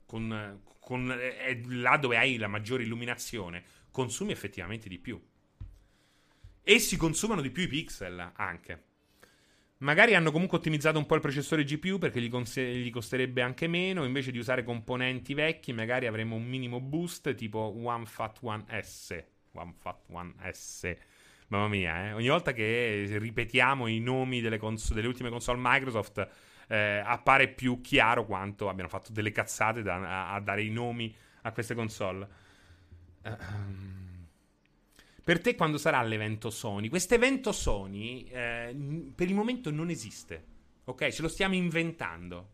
con, 0.10 0.62
con 0.80 1.12
eh, 1.12 1.62
là 1.68 1.96
dove 1.98 2.18
hai 2.18 2.38
la 2.38 2.48
maggiore 2.48 2.82
illuminazione, 2.82 3.64
consumi 3.92 4.32
effettivamente 4.32 4.90
di 4.90 4.98
più. 4.98 5.22
E 6.64 6.80
si 6.80 6.98
consumano 6.98 7.42
di 7.42 7.52
più 7.52 7.64
i 7.64 7.68
pixel 7.68 8.32
anche. 8.36 8.86
Magari 9.82 10.14
hanno 10.14 10.32
comunque 10.32 10.58
ottimizzato 10.58 10.98
un 10.98 11.06
po' 11.06 11.16
il 11.16 11.22
processore 11.22 11.64
GPU 11.64 12.00
perché 12.00 12.20
gli, 12.20 12.30
cons- 12.30 12.60
gli, 12.60 12.90
costerebbe 12.90 13.42
anche 13.42 13.68
meno. 13.68 14.04
Invece 14.04 14.32
di 14.32 14.38
usare 14.38 14.64
componenti 14.64 15.34
vecchi, 15.34 15.72
magari 15.72 16.06
avremo 16.06 16.36
un 16.36 16.46
minimo 16.46 16.82
boost 16.82 17.34
tipo 17.36 17.60
One 17.60 18.06
Fat 18.06 18.40
One 18.42 18.66
S. 18.82 19.24
Mamma 21.48 21.68
mia, 21.68 22.10
eh? 22.10 22.14
ogni 22.14 22.28
volta 22.28 22.52
che 22.52 23.08
ripetiamo 23.18 23.88
i 23.88 24.00
nomi 24.00 24.40
delle, 24.42 24.60
cons- 24.60 24.94
delle 24.94 25.08
ultime 25.08 25.30
console 25.30 25.58
Microsoft, 25.60 26.28
eh, 26.68 27.02
appare 27.04 27.48
più 27.48 27.82
chiaro 27.82 28.26
quanto 28.26 28.70
abbiano 28.70 28.90
fatto 28.90 29.12
delle 29.12 29.32
cazzate 29.32 29.82
da- 29.82 29.96
a-, 29.96 30.34
a 30.36 30.40
dare 30.42 30.62
i 30.62 30.70
nomi 30.70 31.16
a 31.44 31.52
queste 31.52 31.74
console. 31.74 32.28
Uh, 33.24 33.36
per 35.30 35.42
te 35.42 35.54
quando 35.54 35.78
sarà 35.78 36.02
l'evento 36.02 36.50
Sony? 36.50 36.88
Questo 36.88 37.14
evento 37.14 37.52
Sony 37.52 38.24
eh, 38.32 38.76
per 39.14 39.28
il 39.28 39.36
momento 39.36 39.70
non 39.70 39.92
esiste, 39.92 40.44
ok? 40.86 41.10
Ce 41.10 41.22
lo 41.22 41.28
stiamo 41.28 41.54
inventando, 41.54 42.50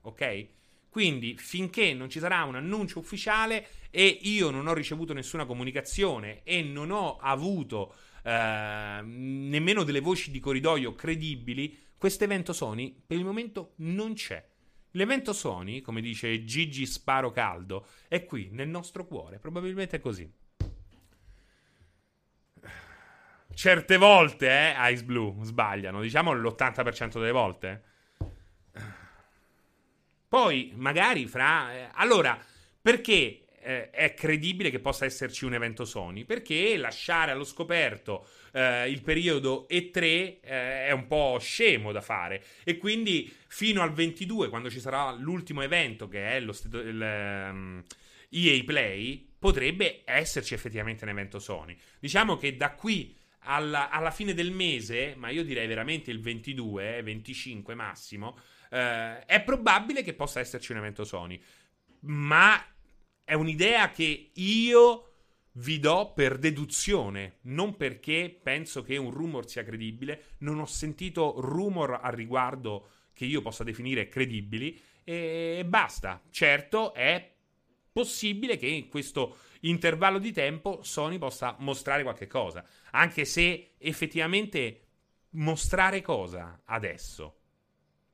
ok? 0.00 0.46
Quindi 0.88 1.36
finché 1.36 1.92
non 1.92 2.08
ci 2.08 2.18
sarà 2.18 2.44
un 2.44 2.54
annuncio 2.54 2.98
ufficiale 2.98 3.66
e 3.90 4.06
io 4.22 4.48
non 4.48 4.68
ho 4.68 4.72
ricevuto 4.72 5.12
nessuna 5.12 5.44
comunicazione 5.44 6.40
e 6.44 6.62
non 6.62 6.92
ho 6.92 7.18
avuto 7.18 7.94
eh, 8.22 9.02
nemmeno 9.04 9.82
delle 9.82 10.00
voci 10.00 10.30
di 10.30 10.40
corridoio 10.40 10.94
credibili, 10.94 11.76
questo 11.98 12.24
evento 12.24 12.54
Sony 12.54 13.02
per 13.06 13.18
il 13.18 13.24
momento 13.26 13.72
non 13.80 14.14
c'è. 14.14 14.42
L'evento 14.92 15.34
Sony, 15.34 15.82
come 15.82 16.00
dice 16.00 16.42
Gigi 16.46 16.86
Sparo 16.86 17.30
Caldo, 17.32 17.86
è 18.08 18.24
qui 18.24 18.48
nel 18.50 18.68
nostro 18.70 19.04
cuore, 19.04 19.38
probabilmente 19.38 19.96
è 19.96 20.00
così. 20.00 20.46
Certe 23.58 23.96
volte, 23.96 24.48
eh, 24.48 24.92
Ice 24.92 25.02
Blue 25.02 25.34
sbagliano, 25.42 26.00
diciamo 26.00 26.32
l'80% 26.32 27.14
delle 27.14 27.32
volte. 27.32 27.82
Poi, 30.28 30.72
magari 30.76 31.26
fra... 31.26 31.74
Eh, 31.74 31.88
allora, 31.94 32.38
perché 32.80 33.46
eh, 33.60 33.90
è 33.90 34.14
credibile 34.14 34.70
che 34.70 34.78
possa 34.78 35.06
esserci 35.06 35.44
un 35.44 35.54
evento 35.54 35.84
Sony, 35.84 36.22
perché 36.22 36.76
lasciare 36.76 37.32
allo 37.32 37.42
scoperto 37.42 38.28
eh, 38.52 38.88
il 38.88 39.02
periodo 39.02 39.66
E3 39.68 40.02
eh, 40.02 40.38
è 40.86 40.92
un 40.92 41.08
po' 41.08 41.38
scemo 41.40 41.90
da 41.90 42.00
fare 42.00 42.40
e 42.62 42.78
quindi 42.78 43.34
fino 43.48 43.82
al 43.82 43.92
22, 43.92 44.50
quando 44.50 44.70
ci 44.70 44.78
sarà 44.78 45.10
l'ultimo 45.10 45.62
evento 45.62 46.06
che 46.06 46.30
è 46.30 46.38
lo 46.38 46.52
stato, 46.52 46.78
il, 46.78 46.94
um, 46.94 47.02
ehm, 47.02 47.84
EA 48.30 48.62
Play, 48.62 49.26
potrebbe 49.36 50.02
esserci 50.04 50.54
effettivamente 50.54 51.02
un 51.02 51.10
evento 51.10 51.40
Sony. 51.40 51.76
Diciamo 51.98 52.36
che 52.36 52.56
da 52.56 52.74
qui 52.74 53.17
alla, 53.40 53.90
alla 53.90 54.10
fine 54.10 54.34
del 54.34 54.52
mese, 54.52 55.14
ma 55.16 55.30
io 55.30 55.44
direi 55.44 55.66
veramente 55.66 56.10
il 56.10 56.20
22, 56.20 57.02
25 57.02 57.74
massimo, 57.74 58.38
eh, 58.70 59.24
è 59.24 59.42
probabile 59.42 60.02
che 60.02 60.14
possa 60.14 60.40
esserci 60.40 60.72
un 60.72 60.78
evento 60.78 61.04
Sony. 61.04 61.40
Ma 62.00 62.62
è 63.24 63.34
un'idea 63.34 63.90
che 63.90 64.30
io 64.34 65.02
vi 65.52 65.80
do 65.80 66.12
per 66.14 66.38
deduzione, 66.38 67.38
non 67.42 67.76
perché 67.76 68.38
penso 68.42 68.82
che 68.82 68.96
un 68.96 69.10
rumor 69.10 69.48
sia 69.48 69.64
credibile. 69.64 70.34
Non 70.38 70.58
ho 70.60 70.66
sentito 70.66 71.34
rumor 71.40 71.98
al 72.02 72.12
riguardo 72.12 72.90
che 73.12 73.24
io 73.24 73.42
possa 73.42 73.64
definire 73.64 74.08
credibili 74.08 74.80
e 75.02 75.64
basta. 75.66 76.22
Certo, 76.30 76.94
è 76.94 77.34
possibile 77.90 78.56
che 78.56 78.66
in 78.66 78.88
questo 78.88 79.38
intervallo 79.60 80.18
di 80.18 80.32
tempo 80.32 80.82
Sony 80.82 81.18
possa 81.18 81.56
mostrare 81.58 82.02
qualche 82.02 82.26
cosa, 82.26 82.64
anche 82.90 83.24
se 83.24 83.74
effettivamente 83.78 84.82
mostrare 85.30 86.00
cosa 86.00 86.62
adesso? 86.64 87.34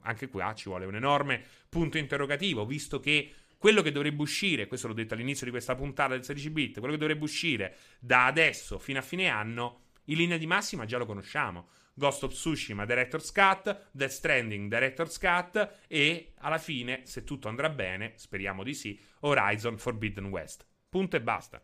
Anche 0.03 0.29
qua 0.29 0.53
ci 0.55 0.69
vuole 0.69 0.87
un 0.87 0.97
enorme 0.97 1.43
punto 1.69 1.99
interrogativo, 1.99 2.67
visto 2.67 3.01
che 3.01 3.33
quello 3.57 3.81
che 3.81 3.93
dovrebbe 3.93 4.21
uscire, 4.21 4.67
questo 4.67 4.89
l'ho 4.89 4.93
detto 4.93 5.15
all'inizio 5.15 5.47
di 5.47 5.53
questa 5.53 5.75
puntata 5.75 6.13
del 6.13 6.25
16 6.25 6.51
bit, 6.51 6.79
quello 6.79 6.93
che 6.93 7.01
dovrebbe 7.01 7.25
uscire 7.25 7.77
da 7.99 8.27
adesso 8.27 8.79
fino 8.79 8.99
a 8.99 9.03
fine 9.03 9.29
anno, 9.29 9.85
in 10.05 10.17
linea 10.19 10.37
di 10.37 10.47
massima 10.47 10.85
già 10.85 10.99
lo 10.99 11.07
conosciamo. 11.07 11.69
Ghost 11.95 12.25
of 12.25 12.33
Tsushima 12.33 12.85
Director's 12.85 13.33
Cut, 13.33 13.89
Death 13.93 14.11
Stranding 14.11 14.69
Director's 14.69 15.17
Cut 15.19 15.79
e 15.87 16.33
alla 16.39 16.59
fine, 16.59 17.07
se 17.07 17.25
tutto 17.25 17.49
andrà 17.49 17.71
bene, 17.71 18.13
speriamo 18.17 18.63
di 18.65 18.75
sì, 18.75 19.01
Horizon 19.21 19.79
Forbidden 19.79 20.27
West. 20.27 20.67
Punto 20.95 21.17
e 21.17 21.21
basta. 21.21 21.61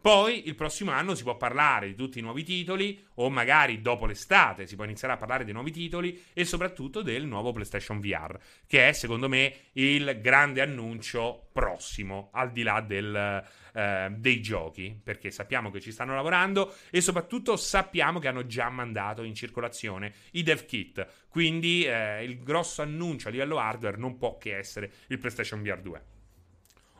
Poi 0.00 0.48
il 0.48 0.56
prossimo 0.56 0.90
anno 0.90 1.14
si 1.14 1.22
può 1.22 1.36
parlare 1.36 1.86
di 1.86 1.94
tutti 1.94 2.18
i 2.18 2.22
nuovi 2.22 2.42
titoli, 2.42 3.00
o 3.14 3.30
magari 3.30 3.80
dopo 3.80 4.04
l'estate 4.04 4.66
si 4.66 4.74
può 4.74 4.82
iniziare 4.82 5.14
a 5.14 5.16
parlare 5.16 5.44
dei 5.44 5.52
nuovi 5.52 5.70
titoli 5.70 6.24
e 6.32 6.44
soprattutto 6.44 7.00
del 7.00 7.24
nuovo 7.24 7.52
PlayStation 7.52 8.00
VR, 8.00 8.36
che 8.66 8.88
è 8.88 8.92
secondo 8.92 9.28
me 9.28 9.68
il 9.74 10.18
grande 10.20 10.60
annuncio 10.60 11.50
prossimo, 11.52 12.30
al 12.32 12.50
di 12.50 12.64
là 12.64 12.80
del, 12.80 13.44
eh, 13.74 14.08
dei 14.10 14.42
giochi, 14.42 15.00
perché 15.00 15.30
sappiamo 15.30 15.70
che 15.70 15.80
ci 15.80 15.92
stanno 15.92 16.16
lavorando 16.16 16.74
e 16.90 17.00
soprattutto 17.00 17.54
sappiamo 17.56 18.18
che 18.18 18.26
hanno 18.26 18.44
già 18.44 18.68
mandato 18.70 19.22
in 19.22 19.36
circolazione 19.36 20.14
i 20.32 20.42
dev 20.42 20.64
kit. 20.66 21.06
Quindi 21.28 21.84
eh, 21.84 22.24
il 22.24 22.42
grosso 22.42 22.82
annuncio 22.82 23.28
a 23.28 23.30
livello 23.30 23.60
hardware 23.60 23.98
non 23.98 24.18
può 24.18 24.36
che 24.36 24.56
essere 24.58 24.90
il 25.06 25.18
PlayStation 25.18 25.62
VR 25.62 25.80
2. 25.80 26.04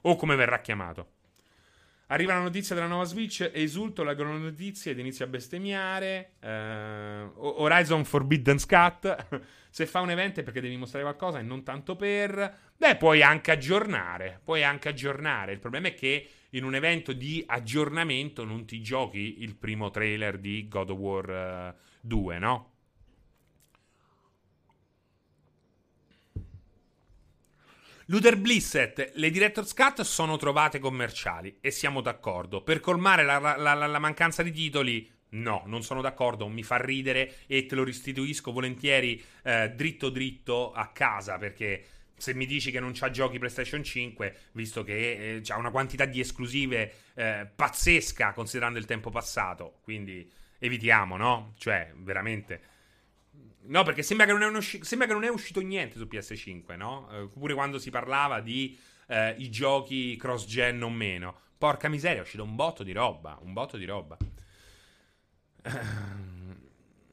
O 0.03 0.15
come 0.15 0.37
verrà 0.37 0.61
chiamato. 0.61 1.14
Arriva 2.15 2.35
la 2.35 2.43
notizia 2.43 2.77
della 2.77 2.87
nuova 2.87 3.03
Switch, 3.03 3.51
esulto, 3.53 4.05
la 4.05 4.15
notizia 4.15 4.93
ed 4.93 5.01
inizio 5.01 5.25
a 5.25 5.29
bestemmiare. 5.29 6.35
Uh, 6.41 6.49
Horizon 7.35 8.05
Forbidden 8.05 8.57
Scat. 8.57 9.43
Se 9.69 9.85
fa 9.85 9.99
un 9.99 10.11
evento 10.11 10.39
è 10.39 10.45
perché 10.45 10.61
devi 10.61 10.77
mostrare 10.77 11.05
qualcosa 11.05 11.41
e 11.41 11.43
non 11.43 11.65
tanto 11.65 11.97
per. 11.97 12.57
Beh, 12.77 12.95
puoi 12.95 13.21
anche 13.21 13.51
aggiornare. 13.51 14.41
Puoi 14.45 14.63
anche 14.63 14.91
aggiornare. 14.91 15.55
Il 15.55 15.59
problema 15.59 15.89
è 15.89 15.95
che 15.95 16.29
in 16.51 16.63
un 16.63 16.77
evento 16.77 17.13
di 17.13 17.43
aggiornamento 17.45 18.45
non 18.45 18.65
ti 18.65 18.81
giochi 18.81 19.43
il 19.43 19.57
primo 19.57 19.91
trailer 19.91 20.39
di 20.39 20.69
God 20.69 20.91
of 20.91 20.99
War 20.99 21.75
uh, 21.75 21.81
2, 22.01 22.39
no? 22.39 22.74
Luther 28.09 28.37
Blissett, 28.37 29.13
le 29.15 29.31
Director's 29.31 29.73
Cut 29.73 30.03
sono 30.03 30.37
trovate 30.37 30.79
commerciali 30.79 31.57
e 31.63 31.71
siamo 31.71 32.03
d'accordo. 32.03 32.61
Per 32.61 32.81
colmare 32.81 33.25
la, 33.25 33.39
la, 33.39 33.57
la, 33.57 33.87
la, 33.87 33.99
mancanza 33.99 34.43
di 34.43 34.53
titoli, 34.53 35.11
no, 35.31 35.63
non 35.65 35.83
sono 35.83 36.03
d'accordo. 36.03 36.47
Mi 36.49 36.63
fa 36.63 36.77
ridere 36.77 37.37
e 37.47 37.65
te 37.65 37.75
lo 37.75 37.83
restituisco 37.83 38.53
volentieri 38.53 39.23
eh, 39.43 39.73
dritto 39.75 40.11
dritto 40.11 40.73
a 40.73 40.89
casa 40.89 41.39
perché 41.39 41.85
se 42.15 42.35
mi 42.35 42.45
dici 42.45 42.71
che 42.71 42.79
non 42.79 42.93
c'ha 42.93 43.11
giochi 43.11 43.39
PlayStation 43.39 43.83
5, 43.83 44.37
visto 44.53 44.85
che 44.85 45.37
eh, 45.37 45.41
c'ha 45.43 45.57
una 45.57 45.71
quantità 45.71 46.05
di 46.05 46.21
esclusive 46.21 46.93
eh, 47.15 47.49
pazzesca 47.57 48.33
considerando 48.33 48.79
il 48.79 48.85
tempo 48.85 49.09
passato, 49.09 49.79
quindi 49.83 50.31
evitiamo, 50.59 51.17
no? 51.17 51.55
Cioè, 51.57 51.93
veramente 51.97 52.61
No, 53.67 53.83
perché 53.83 54.03
sembra 54.03 54.27
che, 54.27 54.33
usci- 54.33 54.85
sembra 54.85 55.07
che, 55.07 55.15
non 55.15 55.25
è 55.25 55.29
uscito 55.29 55.61
niente 55.61 55.97
su 55.97 56.05
PS5, 56.05 56.77
no? 56.77 57.09
Eh, 57.11 57.29
pure 57.29 57.55
quando 57.55 57.79
si 57.79 57.91
parlava 57.91 58.41
di 58.41 58.77
eh, 59.07 59.35
i 59.39 59.51
giochi 59.51 60.17
cross-gen 60.17 60.83
o 60.83 60.91
meno. 60.91 61.37
Porca 61.57 61.89
miseria, 61.89 62.19
è 62.19 62.23
uscito 62.23 62.43
un 62.43 62.55
botto 62.55 62.83
di 62.83 62.93
roba. 62.93 63.39
Un 63.41 63.53
botto 63.53 63.77
di 63.77 63.85
roba. 63.85 64.17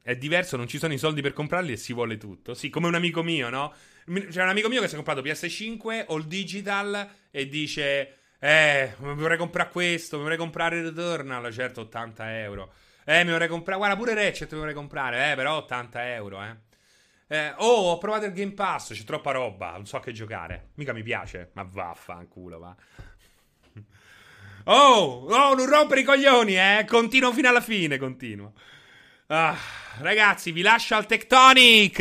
È 0.03 0.15
diverso, 0.15 0.57
non 0.57 0.67
ci 0.67 0.79
sono 0.79 0.93
i 0.93 0.97
soldi 0.97 1.21
per 1.21 1.31
comprarli 1.31 1.73
e 1.73 1.77
si 1.77 1.93
vuole 1.93 2.17
tutto. 2.17 2.53
Sì, 2.53 2.69
come 2.69 2.87
un 2.87 2.95
amico 2.95 3.21
mio, 3.21 3.49
no? 3.49 3.71
C'è 4.03 4.41
un 4.41 4.49
amico 4.49 4.67
mio 4.67 4.81
che 4.81 4.87
si 4.87 4.93
è 4.93 4.95
comprato 4.95 5.21
PS5 5.21 6.05
o 6.07 6.17
il 6.17 6.25
digital 6.25 7.07
e 7.29 7.47
dice: 7.47 8.15
Eh, 8.39 8.95
vorrei 8.97 9.37
comprare 9.37 9.69
questo, 9.69 10.17
vorrei 10.17 10.37
comprare 10.37 10.81
Returnal. 10.81 11.53
Certo, 11.53 11.81
80 11.81 12.39
euro. 12.39 12.73
Eh, 13.03 13.23
mi 13.23 13.31
vorrei 13.31 13.47
comprare. 13.47 13.77
Guarda, 13.79 13.97
pure 13.97 14.13
Ratchet 14.13 14.51
mi 14.51 14.59
vorrei 14.59 14.73
comprare. 14.73 15.31
Eh, 15.31 15.35
però 15.35 15.57
80 15.57 16.13
euro, 16.13 16.41
eh. 16.43 16.55
eh. 17.27 17.53
Oh, 17.57 17.91
ho 17.91 17.97
provato 17.97 18.25
il 18.25 18.33
Game 18.33 18.53
Pass. 18.53 18.93
C'è 18.93 19.03
troppa 19.03 19.31
roba. 19.31 19.71
Non 19.71 19.85
so 19.85 19.99
che 19.99 20.11
giocare. 20.11 20.69
Mica 20.75 20.93
mi 20.93 21.03
piace. 21.03 21.51
Ma 21.53 21.63
vaffanculo, 21.63 22.59
va. 22.59 22.75
Oh, 24.65 25.25
oh, 25.27 25.55
non 25.55 25.67
rompere 25.67 26.01
i 26.01 26.03
coglioni, 26.03 26.55
eh. 26.55 26.85
Continuo 26.87 27.33
fino 27.33 27.49
alla 27.49 27.61
fine. 27.61 27.97
Continuo. 27.97 28.53
Ah, 29.27 29.55
ragazzi, 29.99 30.51
vi 30.51 30.61
lascio 30.61 30.95
al 30.95 31.05
Tectonic. 31.05 31.99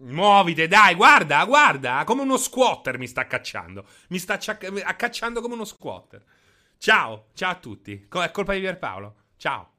Muovite, 0.00 0.68
dai, 0.68 0.94
guarda, 0.94 1.44
guarda, 1.46 2.02
come 2.04 2.20
uno 2.22 2.36
squatter 2.36 2.98
mi 2.98 3.06
sta 3.06 3.26
cacciando. 3.26 3.86
Mi 4.08 4.18
sta 4.18 4.36
cacciando 4.36 5.40
come 5.40 5.54
uno 5.54 5.64
squatter. 5.64 6.22
Ciao, 6.76 7.28
ciao 7.32 7.52
a 7.52 7.54
tutti. 7.54 8.06
È 8.10 8.30
colpa 8.30 8.52
di 8.52 8.60
Pierpaolo. 8.60 9.23
Ciao. 9.44 9.73